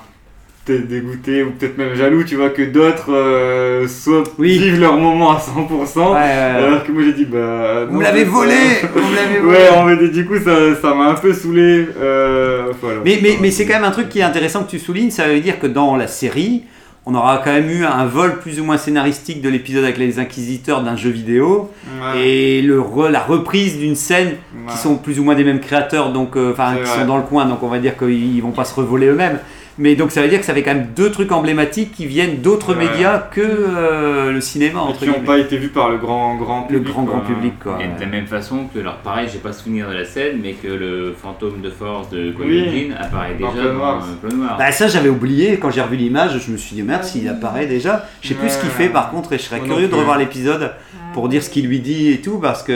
peut-être 0.64 0.88
dégoûté, 0.88 1.44
ou 1.44 1.53
peut-être 1.53 1.78
même 1.78 1.94
jaloux, 1.94 2.24
tu 2.24 2.34
vois, 2.34 2.51
que 2.51 2.62
d'autres 2.62 3.12
euh, 3.14 3.86
soient, 3.86 4.24
Oui. 4.36 4.59
vivent 4.59 4.80
leur 4.80 4.96
moment 4.96 5.30
à 5.30 5.38
100%. 5.38 5.99
Ouais, 5.99 6.14
ouais, 6.14 6.16
ouais. 6.16 6.20
Alors 6.66 6.82
que 6.82 6.90
moi 6.90 7.03
j'ai 7.05 7.12
dit 7.12 7.24
bah. 7.26 7.84
Vous 7.88 7.96
me 7.96 8.03
l'avez 8.03 8.24
volé 8.24 8.55
Vous 8.92 9.01
me 9.09 9.14
l'avez 9.16 9.38
volé 9.38 9.57
Ouais, 9.57 9.68
en 9.70 9.86
fait, 9.86 10.05
et 10.05 10.09
du 10.09 10.26
coup 10.26 10.36
ça 10.38 10.74
ça 10.82 10.94
m'a 10.94 11.05
un 11.11 11.14
peu 11.14 11.32
saoulé. 11.32 11.86
Euh, 11.96 12.72
voilà. 12.82 13.01
Mais, 13.05 13.18
mais, 13.22 13.38
mais 13.40 13.51
c'est 13.53 13.66
quand 13.66 13.74
même 13.74 13.84
un 13.84 13.92
truc 13.92 14.09
qui 14.09 14.18
est 14.18 14.22
intéressant 14.24 14.64
que 14.64 14.70
tu 14.70 14.78
soulignes, 14.80 15.12
ça 15.12 15.28
veut 15.28 15.40
dire 15.40 15.59
que 15.61 15.68
dans 15.68 15.96
la 15.96 16.07
série, 16.09 16.64
on 17.11 17.14
aura 17.14 17.38
quand 17.38 17.50
même 17.52 17.70
eu 17.70 17.84
un 17.86 18.04
vol 18.04 18.38
plus 18.38 18.61
ou 18.61 18.64
moins 18.64 18.76
scénaristique 18.76 19.40
de 19.40 19.48
l'épisode 19.48 19.82
avec 19.84 19.96
les 19.96 20.18
inquisiteurs 20.18 20.82
d'un 20.82 20.94
jeu 20.94 21.09
vidéo 21.11 21.70
Ouais, 22.02 22.20
et 22.20 22.62
le 22.62 22.80
re- 22.80 23.09
la 23.11 23.20
reprise 23.20 23.78
d'une 23.78 23.96
scène 23.96 24.28
ouais. 24.28 24.70
qui 24.72 24.76
sont 24.76 24.96
plus 24.96 25.18
ou 25.18 25.24
moins 25.24 25.34
des 25.34 25.42
mêmes 25.42 25.59
créateurs, 25.61 26.12
donc 26.12 26.36
euh, 26.36 26.52
enfin 26.52 26.74
qui 26.76 26.82
vrai. 26.82 27.00
sont 27.00 27.06
dans 27.06 27.16
le 27.16 27.22
coin, 27.22 27.46
donc 27.46 27.62
on 27.62 27.68
va 27.68 27.78
dire 27.78 27.96
qu'ils 27.96 28.40
vont 28.42 28.50
pas 28.52 28.64
se 28.66 28.74
revoler 28.74 29.06
eux-mêmes. 29.06 29.38
Mais 29.79 29.95
donc 29.95 30.11
ça 30.11 30.22
veut 30.22 30.29
dire 30.29 30.41
que 30.41 30.45
ça 30.45 30.55
fait 30.55 30.62
quand 30.62 30.74
même 30.74 30.89
deux 30.97 31.11
trucs 31.12 31.31
emblématiques 31.31 31.93
qui 31.93 32.07
viennent 32.07 32.39
d'autres 32.43 32.74
Ouais. 32.76 32.87
médias 32.89 33.18
que 33.18 33.41
euh, 33.41 34.33
le 34.33 34.41
cinéma 34.41 34.81
Et 34.81 34.83
entre 34.83 34.99
qui 35.01 35.07
n'ont 35.09 35.20
pas 35.20 35.39
été 35.39 35.57
vus 35.57 35.68
par 35.68 35.89
le 35.89 35.99
grand 35.99 36.37
grand 36.37 36.66
le 36.70 36.79
public. 36.79 36.93
grand 36.93 37.03
grand 37.05 37.20
quoi. 37.20 37.26
public 37.35 37.55
quoi. 37.62 37.79
Et 37.81 37.87
de 37.97 38.01
la 38.01 38.07
même 38.07 38.26
façon 38.26 38.66
que, 38.74 38.81
alors 38.81 38.97
pareil, 38.97 39.29
j'ai 39.33 39.39
pas 39.39 39.53
souvenir 39.53 39.89
de 39.89 39.95
la 39.95 40.05
scène, 40.05 40.41
mais 40.43 40.53
que 40.55 40.68
le 40.68 41.14
fantôme 41.16 41.61
de 41.62 41.70
force 41.70 42.11
de 42.11 42.31
Qui-Gon 42.33 42.45
Oui. 42.45 42.93
Apparaît 42.99 43.37
Dans 43.41 43.53
déjà 43.53 43.62
dans 43.68 43.97
euh, 43.99 44.01
Clone 44.20 44.41
Wars. 44.41 44.57
Bah 44.59 44.72
ça 44.72 44.89
j'avais 44.89 45.09
oublié 45.09 45.59
quand 45.59 45.70
j'ai 45.70 45.81
revu 45.83 45.97
l'image, 45.97 46.39
je 46.45 46.51
me 46.51 46.57
suis 46.57 46.74
dit 46.74 46.83
merde 46.83 47.05
s'il 47.05 47.29
apparaît 47.29 47.66
déjà. 47.66 48.05
Je 48.20 48.29
sais 48.29 48.35
plus 48.35 48.49
ce 48.49 48.59
qu'il 48.59 48.70
fait 48.70 48.89
par 48.89 49.11
contre 49.11 49.33
et 49.33 49.39
je 49.39 49.45
serais 49.45 49.59
Moi 49.61 49.68
curieux 49.68 49.89
de 49.89 49.95
revoir 49.95 50.18
l'épisode 50.18 50.72
pour 51.18 51.28
dire 51.28 51.42
ce 51.42 51.50
qu'il 51.50 51.66
lui 51.66 51.80
dit 51.80 52.12
et 52.12 52.18
tout 52.20 52.38
parce 52.38 52.62
que 52.62 52.72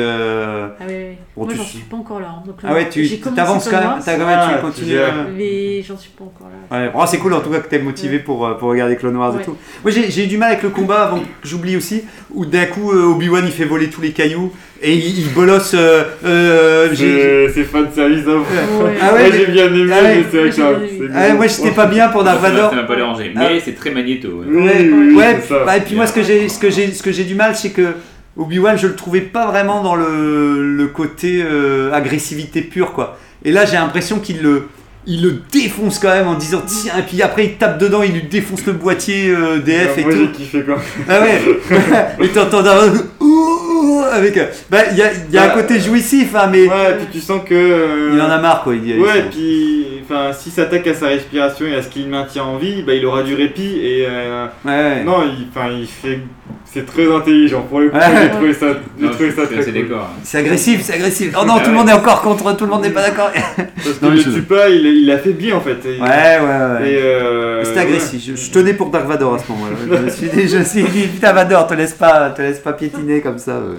Ah 0.81 0.85
oui, 0.89 0.95
oui. 0.95 1.17
Bon, 1.37 1.45
Moi, 1.45 1.53
tu- 1.53 1.59
j'en 1.59 1.65
suis 1.65 1.79
pas 1.79 1.97
encore 1.97 2.19
là. 2.21 2.27
hein. 2.31 2.43
Donc, 2.45 2.57
ah 2.65 2.73
ouais 2.75 2.89
tu 2.89 3.09
t'avances 3.21 3.69
Clone 3.69 3.81
quand 3.83 3.89
même, 3.95 4.03
t'as 4.05 4.13
quand 4.17 4.27
même 4.27 4.39
Ah, 4.41 4.51
tu 4.57 4.61
continues. 4.67 4.97
euh, 4.97 5.11
Mais 5.37 5.83
j'en 5.83 5.97
suis 5.97 6.11
pas 6.11 6.25
encore 6.25 6.49
là. 6.49 6.77
Ouais, 6.87 6.91
oh, 6.95 7.05
c'est 7.07 7.19
cool 7.19 7.35
en 7.35 7.41
tout 7.41 7.51
cas 7.51 7.61
que 7.61 7.69
t'es 7.69 7.79
motivé 7.79 8.19
pour, 8.19 8.45
euh, 8.47 8.55
pour 8.55 8.69
regarder 8.71 8.97
Clone 8.97 9.17
Wars 9.17 9.39
et 9.41 9.45
tout. 9.45 9.57
Moi 9.85 9.93
j'ai 9.93 10.11
j'ai 10.11 10.25
eu 10.25 10.27
du 10.27 10.39
mal 10.39 10.51
avec 10.51 10.63
le 10.65 10.71
combat 10.71 11.03
avant 11.05 11.21
que 11.21 11.25
j'oublie 11.45 11.77
aussi, 11.77 12.03
où 12.35 12.45
d'un 12.45 12.67
coup 12.67 12.91
euh, 12.93 13.05
Obi-Wan 13.13 13.45
il 13.47 13.53
fait 13.53 13.65
voler 13.65 13.89
tous 13.89 14.01
les 14.01 14.11
cailloux 14.11 14.53
et 14.85 14.93
il, 14.95 15.21
il 15.21 15.29
bolosse. 15.33 15.75
euh, 15.75 16.03
euh, 16.25 16.89
C'est 17.55 17.63
fan 17.65 17.87
service 17.95 18.25
d'un 18.25 18.39
Ouais. 18.39 18.97
Ah 19.01 19.15
ouais, 19.15 19.29
Moi 19.29 19.37
j'ai 19.39 19.47
bien 19.47 19.67
aimé, 19.67 19.93
Ah 19.93 20.03
ouais. 20.03 20.17
mais 20.17 20.25
c'est 20.31 20.39
vrai 20.39 20.51
que 20.51 20.61
Moi, 20.61 21.13
ça-. 21.13 21.15
Ah 21.31 21.35
moi 21.35 21.47
j'étais 21.47 21.71
pas 21.71 21.87
bien 21.87 22.09
pour 22.09 22.25
Dark 22.25 22.41
Ça 22.43 22.51
Vador. 22.51 22.75
m'a 22.75 22.83
pas 22.83 22.97
dérangé, 22.97 23.33
Ah. 23.37 23.41
mais 23.53 23.61
c'est 23.61 23.75
très 23.75 23.91
magnéto. 23.91 24.29
ouais. 24.29 24.91
Ouais, 25.15 25.41
ça. 25.49 25.77
et 25.77 25.81
puis 25.81 25.95
moi 25.95 26.07
ce 26.07 26.13
que 26.13 26.23
j'ai 26.23 26.49
ce 26.49 26.59
que 26.59 26.71
j'ai 26.71 26.93
ce 26.93 27.03
que 27.03 27.13
j'ai 27.13 27.25
du 27.25 27.35
mal 27.35 27.55
c'est 27.55 27.71
que 27.71 27.95
Obi-Wan 28.37 28.77
je 28.79 28.87
le 28.87 28.95
trouvais 28.97 29.21
pas 29.21 29.47
vraiment 29.47 29.83
dans 29.83 29.95
le, 29.95 30.77
le 30.77 30.87
côté 30.89 31.43
euh, 31.45 31.93
agressivité 31.93 32.63
pure 32.63 32.93
quoi. 32.93 33.19
Et 33.45 33.53
là 33.53 33.65
j'ai 33.65 33.77
l'impression 33.77 34.19
qu'il 34.21 34.41
le 34.43 34.69
il 35.05 35.23
le 35.23 35.43
défonce 35.51 35.99
quand 35.99 36.11
même 36.11 36.29
en 36.29 36.35
disant 36.35 36.63
tiens 36.65 36.95
et 36.99 37.03
puis 37.03 37.21
après 37.23 37.45
il 37.47 37.55
tape 37.57 37.79
dedans 37.79 38.03
il 38.03 38.13
lui 38.13 38.23
défonce 38.23 38.65
le 38.67 38.73
boîtier 38.73 39.31
euh, 39.35 39.59
DF 39.59 39.99
et 39.99 40.03
Moi 40.05 40.13
tout. 40.13 40.19
j'ai 40.19 40.29
kiffé 40.31 40.63
quand 40.67 40.77
Ah 41.09 41.21
ouais 41.21 41.41
Et 42.25 42.29
t'entends 42.29 42.63
d'un 42.63 42.73
avec 44.13 44.37
euh, 44.37 44.47
bah 44.71 44.79
il 44.93 44.99
y 44.99 45.03
a, 45.03 45.11
y 45.31 45.39
a 45.39 45.45
un 45.45 45.49
Bah, 45.49 45.55
côté 45.63 45.81
jouissif 45.81 46.35
hein, 46.35 46.49
mais 46.51 46.67
Ouais, 46.69 46.91
et 46.93 46.95
puis 46.97 47.07
tu 47.13 47.21
sens 47.21 47.41
que. 47.45 47.55
euh, 47.55 48.11
il 48.13 48.21
en 48.21 48.29
a 48.31 48.39
marre 48.39 48.63
quoi. 48.63 48.75
Il 48.75 49.01
Ouais, 49.01 49.21
et 49.21 49.23
puis, 49.23 49.87
enfin, 50.05 50.33
s'il 50.33 50.53
s'attaque 50.53 50.87
à 50.87 50.95
sa 50.95 51.07
respiration 51.09 51.67
et 51.67 51.75
à 51.75 51.83
ce 51.83 51.89
qui 51.89 52.01
le 52.03 52.09
maintient 52.11 52.45
en 52.45 52.59
vie, 52.59 52.83
bah, 52.83 52.95
il 52.95 53.05
aura 53.07 53.23
du 53.23 53.35
répit 53.35 53.79
et. 53.83 54.05
euh, 54.09 54.47
Ouais, 54.65 54.71
ouais. 54.73 55.05
Non, 55.05 55.23
il, 55.25 55.47
il 55.81 55.87
fait. 55.87 56.21
C'est 56.73 56.87
très 56.87 57.13
intelligent. 57.15 57.63
Pour 57.69 57.81
le 57.81 57.91
coup, 57.91 57.97
Ouais. 57.97 58.03
j'ai 58.23 58.31
trouvé 58.31 58.55
ça, 58.55 58.67
j'ai 58.99 59.05
Non, 59.05 59.11
trouvé 59.13 59.31
je 59.31 59.37
ça 59.37 59.47
suis 59.47 59.57
très 59.73 59.83
cool. 59.83 59.97
C'est 60.23 60.39
agressif, 60.39 60.81
c'est 60.83 60.95
agressif. 60.95 61.35
Oh 61.39 61.45
non, 61.45 61.59
tout 61.59 61.71
le 61.71 61.77
monde 61.77 61.89
est 61.91 61.93
encore 61.93 62.23
contre, 62.23 62.57
tout 62.57 62.65
le 62.65 62.71
monde 62.71 62.81
n'est 62.83 62.91
pas 62.91 63.03
d'accord. 63.03 63.31
Parce 63.35 63.99
mais 64.03 64.09
le 64.11 64.17
je- 64.17 64.31
tue 64.31 64.43
pas, 64.43 64.71
il, 64.71 64.87
il 64.87 65.11
affaiblit 65.11 65.53
en 65.53 65.61
fait. 65.61 65.77
Et, 65.85 66.01
Ouais, 66.01 66.09
ouais, 66.09 66.81
ouais. 66.81 66.91
et, 66.93 66.97
euh, 66.97 67.63
C'était 67.65 67.81
agressif. 67.81 68.23
Je, 68.27 68.37
je 68.37 68.51
tenais 68.51 68.73
pour 68.73 68.89
Dark 68.91 69.07
Vador 69.07 69.35
à 69.35 69.39
ce 69.39 69.53
moment-là. 69.53 69.77
Je 69.87 70.03
me 70.05 70.09
suis 70.11 70.29
dit, 70.29 70.49
je 70.49 70.57
me 70.59 70.65
suis 70.65 70.85
dit, 70.85 71.09
putain 71.09 71.33
Vador, 71.35 71.67
te 71.67 71.75
laisse 71.75 71.93
pas, 71.93 72.31
te 72.31 72.41
laisse 72.41 72.61
pas 72.61 72.73
piétiner 72.73 73.21
comme 73.21 73.39
ça. 73.39 73.53
euh. 73.53 73.75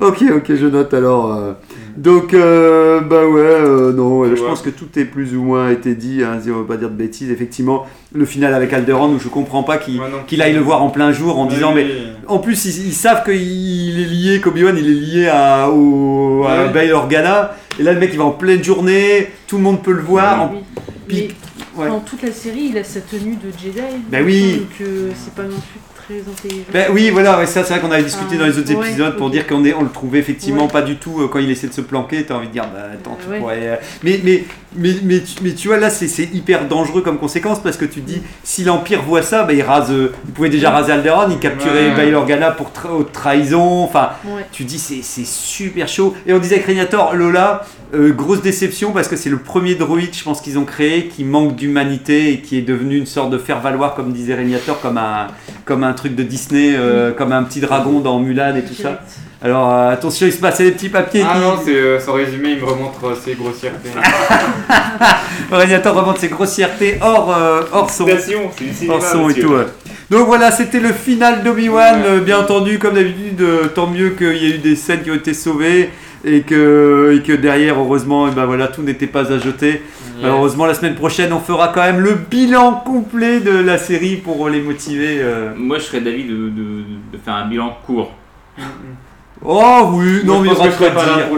Ok, 0.00 0.24
ok, 0.34 0.54
je 0.54 0.66
note 0.66 0.92
alors. 0.94 1.54
Donc, 1.96 2.34
euh, 2.34 3.00
bah 3.00 3.26
ouais, 3.26 3.40
euh, 3.40 3.92
non, 3.92 4.22
euh, 4.24 4.36
je 4.36 4.42
pense 4.42 4.60
que 4.62 4.70
tout 4.70 4.98
est 4.98 5.04
plus 5.04 5.34
ou 5.34 5.42
moins 5.42 5.70
été 5.70 5.94
dit. 5.94 6.22
Hein, 6.22 6.38
si 6.42 6.50
on 6.50 6.58
veut 6.58 6.64
pas 6.66 6.76
dire 6.76 6.90
de 6.90 6.94
bêtises. 6.94 7.30
Effectivement, 7.30 7.86
le 8.12 8.24
final 8.26 8.52
avec 8.54 8.72
Alderaan 8.72 9.10
où 9.12 9.18
je 9.18 9.28
comprends 9.28 9.62
pas 9.62 9.78
qu'il 9.78 9.98
Ouais, 10.00 10.10
non. 10.10 10.18
qu'il 10.26 10.42
aille 10.42 10.52
le 10.52 10.60
voir 10.60 10.82
en 10.82 10.90
plein 10.90 11.12
jour 11.12 11.38
en 11.38 11.46
Ouais, 11.48 11.54
disant, 11.54 11.72
oui. 11.74 11.84
mais 11.86 12.26
en 12.26 12.38
plus 12.38 12.64
ils, 12.66 12.88
ils 12.88 12.92
savent 12.92 13.24
qu'il 13.24 13.34
est 14.00 14.04
lié, 14.04 14.40
qu'Obi-Wan 14.40 14.76
il 14.78 14.86
est 14.86 14.94
lié 14.94 15.28
à, 15.28 15.70
au, 15.70 16.44
à. 16.46 16.66
Bail 16.68 16.92
Organa. 16.92 17.54
Et 17.78 17.82
là, 17.82 17.92
le 17.92 18.00
mec 18.00 18.10
il 18.12 18.18
va 18.18 18.24
en 18.24 18.30
pleine 18.30 18.62
journée, 18.62 19.28
tout 19.46 19.56
le 19.56 19.62
monde 19.62 19.82
peut 19.82 19.92
le 19.92 20.02
voir. 20.02 20.42
en- 20.42 20.52
Oui. 20.52 20.58
Puis- 21.08 21.28
Mais 21.78 21.82
ouais. 21.84 21.88
dans 21.88 22.00
toute 22.00 22.22
la 22.22 22.32
série, 22.32 22.68
il 22.70 22.78
a 22.78 22.84
sa 22.84 23.00
tenue 23.00 23.36
de 23.36 23.50
Jedi. 23.62 23.80
Bah 24.10 24.18
oui. 24.24 24.56
Donc 24.58 24.80
euh, 24.80 25.10
c'est 25.14 25.34
pas 25.34 25.42
non 25.44 25.50
plus 25.50 25.80
très 26.06 26.20
intelligent. 26.20 26.64
Ben 26.72 26.86
oui, 26.92 27.10
voilà, 27.10 27.38
ouais, 27.38 27.46
ça 27.46 27.64
c'est 27.64 27.74
vrai 27.74 27.80
qu'on 27.80 27.90
avait 27.92 28.02
discuté 28.02 28.32
Ah, 28.34 28.38
dans 28.38 28.46
les 28.46 28.58
autres 28.58 28.74
ouais, 28.74 28.88
épisodes 28.88 29.16
pour 29.16 29.30
dire 29.30 29.46
qu'on 29.46 29.64
est, 29.64 29.74
on 29.74 29.82
le 29.82 29.90
trouvait 29.90 30.18
effectivement 30.18 30.64
Ouais. 30.66 30.70
pas 30.72 30.82
du 30.82 30.96
tout 30.96 31.20
euh, 31.20 31.28
quand 31.28 31.38
il 31.38 31.50
essaie 31.50 31.66
de 31.66 31.72
se 31.72 31.80
planquer. 31.80 32.24
T'as 32.24 32.34
envie 32.34 32.48
de 32.48 32.52
dire, 32.52 32.64
bah 32.72 32.84
attends, 32.94 33.18
tu 33.22 33.30
ouais. 33.30 33.38
pourrais, 33.40 33.58
euh, 33.68 33.76
Mais, 34.02 34.20
mais, 34.24 34.44
mais, 34.76 34.90
mais, 35.02 35.20
tu- 35.20 35.42
mais 35.42 35.52
tu 35.52 35.68
vois, 35.68 35.78
là 35.78 35.90
c'est 35.90 36.06
hyper 36.32 36.66
dangereux 36.68 37.02
comme 37.02 37.18
conséquence 37.18 37.60
parce 37.62 37.76
que 37.76 37.84
tu 37.84 38.00
te 38.00 38.06
dis, 38.08 38.22
si 38.44 38.64
l'Empire 38.64 39.02
voit 39.02 39.22
ça, 39.22 39.42
bah, 39.44 39.52
il 39.52 39.62
rase. 39.62 39.90
euh, 39.90 40.12
il 40.26 40.32
pouvait 40.32 40.48
déjà 40.48 40.70
raser 40.70 40.92
Alderaan, 40.92 41.28
il 41.30 41.38
capturait 41.38 41.88
Ouais. 41.90 41.94
Bail 41.96 42.14
Organa 42.14 42.50
pour 42.50 42.68
tra- 42.70 42.90
haute 42.92 43.12
trahison. 43.12 43.82
Enfin, 43.82 44.10
Ouais. 44.24 44.46
tu 44.52 44.64
dis, 44.64 44.78
c'est 44.78 45.00
c'est 45.02 45.26
super 45.26 45.88
chaud. 45.88 46.14
Et 46.26 46.32
on 46.32 46.38
disait 46.38 46.54
avec 46.56 46.66
Régnator, 46.66 47.14
Lola, 47.14 47.64
euh, 47.94 48.12
grosse 48.12 48.42
déception 48.42 48.92
parce 48.92 49.08
que 49.08 49.16
c'est 49.16 49.30
le 49.30 49.38
premier 49.38 49.74
droïde, 49.76 50.14
je 50.14 50.22
pense, 50.24 50.40
qu'ils 50.40 50.58
ont 50.58 50.64
créé 50.64 51.06
qui 51.06 51.24
manque 51.24 51.54
d'humanité 51.56 52.32
et 52.32 52.40
qui 52.40 52.58
est 52.58 52.62
devenu 52.62 52.96
une 52.96 53.06
sorte 53.06 53.30
de 53.30 53.38
faire-valoir, 53.38 53.94
comme 53.94 54.12
disait 54.12 54.34
Régnator, 54.34 54.80
comme 54.80 54.98
un, 54.98 55.28
comme 55.66 55.84
un 55.84 55.92
truc 55.92 56.14
de 56.14 56.22
Disney, 56.22 56.74
euh, 56.74 57.12
comme 57.12 57.32
un 57.32 57.42
petit 57.42 57.60
dragon 57.60 58.00
dans 58.00 58.18
Mulan 58.18 58.56
et 58.56 58.62
tout 58.64 58.72
ça. 58.72 59.02
Alors 59.42 59.70
euh, 59.70 59.90
attention, 59.90 60.26
il 60.26 60.32
se 60.32 60.38
passait 60.38 60.64
des 60.64 60.72
petits 60.72 60.88
papiers. 60.88 61.22
Ah 61.28 61.34
qui... 61.34 61.40
non, 61.40 61.54
c'est 61.62 61.74
euh, 61.76 62.00
son 62.00 62.14
résumé, 62.14 62.52
il 62.52 62.60
me 62.60 62.64
remontre 62.64 63.04
euh, 63.04 63.14
ses 63.22 63.34
grossièretés. 63.34 63.90
Régnator 65.52 65.94
remonte 65.94 66.18
ses 66.18 66.28
grossièretés 66.28 66.98
hors, 67.02 67.36
euh, 67.36 67.62
hors 67.72 67.90
son. 67.90 68.06
Citation, 68.06 68.50
c'est 68.56 68.64
du 68.64 68.72
cinéma, 68.72 68.94
hors 68.94 69.02
son 69.02 69.24
et 69.24 69.26
monsieur. 69.26 69.42
tout. 69.42 69.52
ouais. 69.52 69.66
Donc 70.08 70.26
voilà, 70.26 70.52
c'était 70.52 70.78
le 70.78 70.92
final 70.92 71.42
d'Obi-Wan. 71.42 72.00
Ouais. 72.00 72.06
Euh, 72.06 72.20
bien 72.20 72.38
entendu, 72.38 72.78
comme 72.78 72.94
d'habitude, 72.94 73.40
euh, 73.40 73.66
tant 73.66 73.88
mieux 73.88 74.10
qu'il 74.10 74.36
y 74.36 74.46
ait 74.46 74.54
eu 74.54 74.58
des 74.58 74.76
scènes 74.76 75.02
qui 75.02 75.10
ont 75.10 75.14
été 75.16 75.34
sauvées 75.34 75.90
et 76.24 76.40
que, 76.42 77.16
et 77.16 77.22
que 77.22 77.32
derrière, 77.32 77.78
heureusement, 77.78 78.28
eh 78.28 78.30
ben 78.34 78.44
voilà, 78.46 78.68
tout 78.68 78.82
n'était 78.82 79.06
pas 79.06 79.32
à 79.32 79.38
jeter. 79.38 79.82
Malheureusement, 80.22 80.64
la 80.66 80.74
semaine 80.74 80.94
prochaine, 80.94 81.32
on 81.32 81.40
fera 81.40 81.68
quand 81.68 81.82
même 81.82 82.00
le 82.00 82.14
bilan 82.14 82.72
complet 82.84 83.40
de 83.40 83.50
la 83.58 83.76
série 83.78 84.16
pour 84.16 84.48
les 84.48 84.60
motiver. 84.62 85.18
euh. 85.20 85.50
Moi, 85.56 85.78
je 85.78 85.84
serais 85.84 86.00
d'avis 86.00 86.24
de, 86.24 86.34
de, 86.48 86.82
de 87.12 87.18
faire 87.24 87.34
un 87.34 87.46
bilan 87.46 87.76
court. 87.86 88.12
Oh 89.44 89.90
oui, 89.92 90.22
non, 90.24 90.40
mais 90.40 90.48
il 90.48 90.52
y 90.52 90.56
aura 90.56 90.66
de 90.68 90.72
quoi 90.72 90.88
dire. 90.90 91.28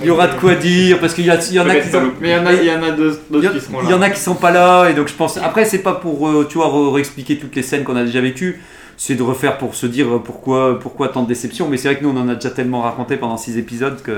Il 0.00 0.06
y 0.06 0.10
aura 0.10 0.26
de 0.28 0.34
quoi 0.34 0.54
dire 0.54 0.98
parce 1.00 1.14
qu'il 1.14 1.24
y, 1.24 1.28
il 1.28 1.60
en 1.60 1.68
a 1.68 1.74
qui 1.76 1.88
sont. 1.88 2.02
Mais 2.20 2.28
il 2.28 2.36
y 2.36 2.38
en 2.38 2.46
a, 2.46 2.52
il 2.52 2.64
y 2.64 2.70
en 2.70 2.82
a 2.82 2.90
deux- 2.90 3.18
Il 3.30 3.38
y, 3.38 3.40
d'autres 3.40 3.48
en- 3.48 3.58
qui 3.58 3.60
seront 3.64 3.78
il 3.80 3.84
là. 3.86 3.90
y 3.90 3.94
en 3.94 4.02
a 4.02 4.10
qui 4.10 4.20
sont 4.20 4.34
pas 4.34 4.50
là 4.50 4.88
et 4.90 4.94
donc 4.94 5.08
je 5.08 5.14
pense 5.14 5.38
après 5.38 5.64
c'est 5.64 5.78
pas 5.78 5.94
pour 5.94 6.28
euh, 6.28 6.46
tu 6.48 6.58
vois 6.58 6.70
réexpliquer 6.92 7.38
toutes 7.38 7.56
les 7.56 7.62
scènes 7.62 7.82
qu'on 7.82 7.96
a 7.96 8.04
déjà 8.04 8.20
vécues 8.20 8.60
c'est 8.98 9.14
de 9.14 9.22
refaire 9.22 9.58
pour 9.58 9.74
se 9.74 9.86
dire 9.86 10.06
euh, 10.08 10.18
pourquoi 10.24 10.78
pourquoi 10.80 11.08
tant 11.08 11.22
de 11.22 11.28
déception 11.28 11.68
mais 11.68 11.76
c'est 11.76 11.88
vrai 11.88 11.98
que 11.98 12.04
nous 12.04 12.10
on 12.16 12.20
en 12.20 12.28
a 12.28 12.34
déjà 12.34 12.50
tellement 12.50 12.80
raconté 12.82 13.16
pendant 13.16 13.36
six 13.36 13.58
épisodes 13.58 14.00
que 14.02 14.12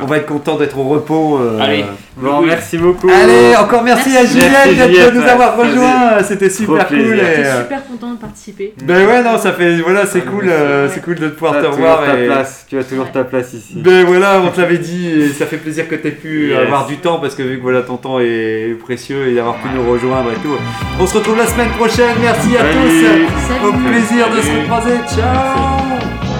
on 0.00 0.06
va 0.06 0.16
être 0.18 0.26
content 0.26 0.56
d'être 0.56 0.78
au 0.78 0.84
repos 0.84 1.38
euh. 1.40 1.60
Allez. 1.60 1.84
Bon, 2.16 2.40
merci 2.42 2.78
beaucoup. 2.78 3.08
Allez 3.10 3.54
encore 3.56 3.82
merci, 3.82 4.10
à 4.16 4.22
Merci. 4.22 4.38
Juliette 4.74 5.14
de 5.14 5.20
nous 5.20 5.26
avoir 5.26 5.56
rejoints 5.56 6.22
c'était 6.22 6.48
super 6.50 6.86
trop 6.86 6.94
cool 6.96 7.04
plaisir. 7.04 7.24
et, 7.24 7.36
J'étais 7.36 7.46
euh, 7.48 7.62
super 7.62 7.86
content 7.86 8.12
de 8.12 8.18
participer. 8.18 8.74
ben 8.82 9.06
ouais 9.06 9.22
non 9.22 9.36
ça 9.38 9.52
fait 9.52 9.76
voilà 9.80 10.06
c'est 10.06 10.22
Ah, 10.26 10.30
cool 10.30 10.48
euh, 10.48 10.88
c'est- 10.88 11.00
cool 11.02 11.16
de 11.16 11.28
pouvoir 11.28 11.54
te 11.54 11.58
toujours 11.58 11.72
revoir 11.74 12.04
ta 12.06 12.18
et- 12.18 12.26
place. 12.26 12.64
Tu 12.68 12.78
as 12.78 12.84
toujours 12.84 13.04
Ouais. 13.04 13.10
ta 13.12 13.24
place 13.24 13.52
ici. 13.52 13.74
Ben 13.76 14.04
voilà, 14.06 14.40
on 14.42 14.48
te 14.50 14.60
l'avait 14.60 14.78
dit 14.78 15.06
et 15.08 15.28
ça 15.28 15.44
fait 15.46 15.58
plaisir 15.58 15.86
que 15.88 15.94
tu 15.96 16.08
aies 16.08 16.12
pu 16.12 16.48
Yes. 16.50 16.58
avoir 16.60 16.86
du 16.86 16.96
temps 16.96 17.18
parce 17.20 17.34
que 17.34 17.42
vu 17.42 17.58
que 17.58 17.62
voilà 17.62 17.82
ton 17.82 17.96
temps 17.98 18.18
est 18.20 18.74
précieux 18.82 19.28
et 19.28 19.34
d'avoir 19.34 19.56
pu 19.56 19.68
nous 19.74 19.90
rejoindre 19.90 20.30
et 20.30 20.36
tout. 20.42 20.56
On 21.00 21.06
se 21.06 21.14
retrouve 21.18 21.36
la 21.36 21.46
semaine 21.46 21.68
prochaine, 21.70 22.14
merci 22.20 22.56
à 22.56 22.60
Salut. 22.60 22.72
tous. 22.72 23.66
Au 23.66 23.70
Salut. 23.72 23.82
Plaisir 24.14 24.30
de 24.30 24.42
se 24.42 24.48
Salut. 24.48 24.60
recroiser, 24.60 25.04
ciao 25.08 26.33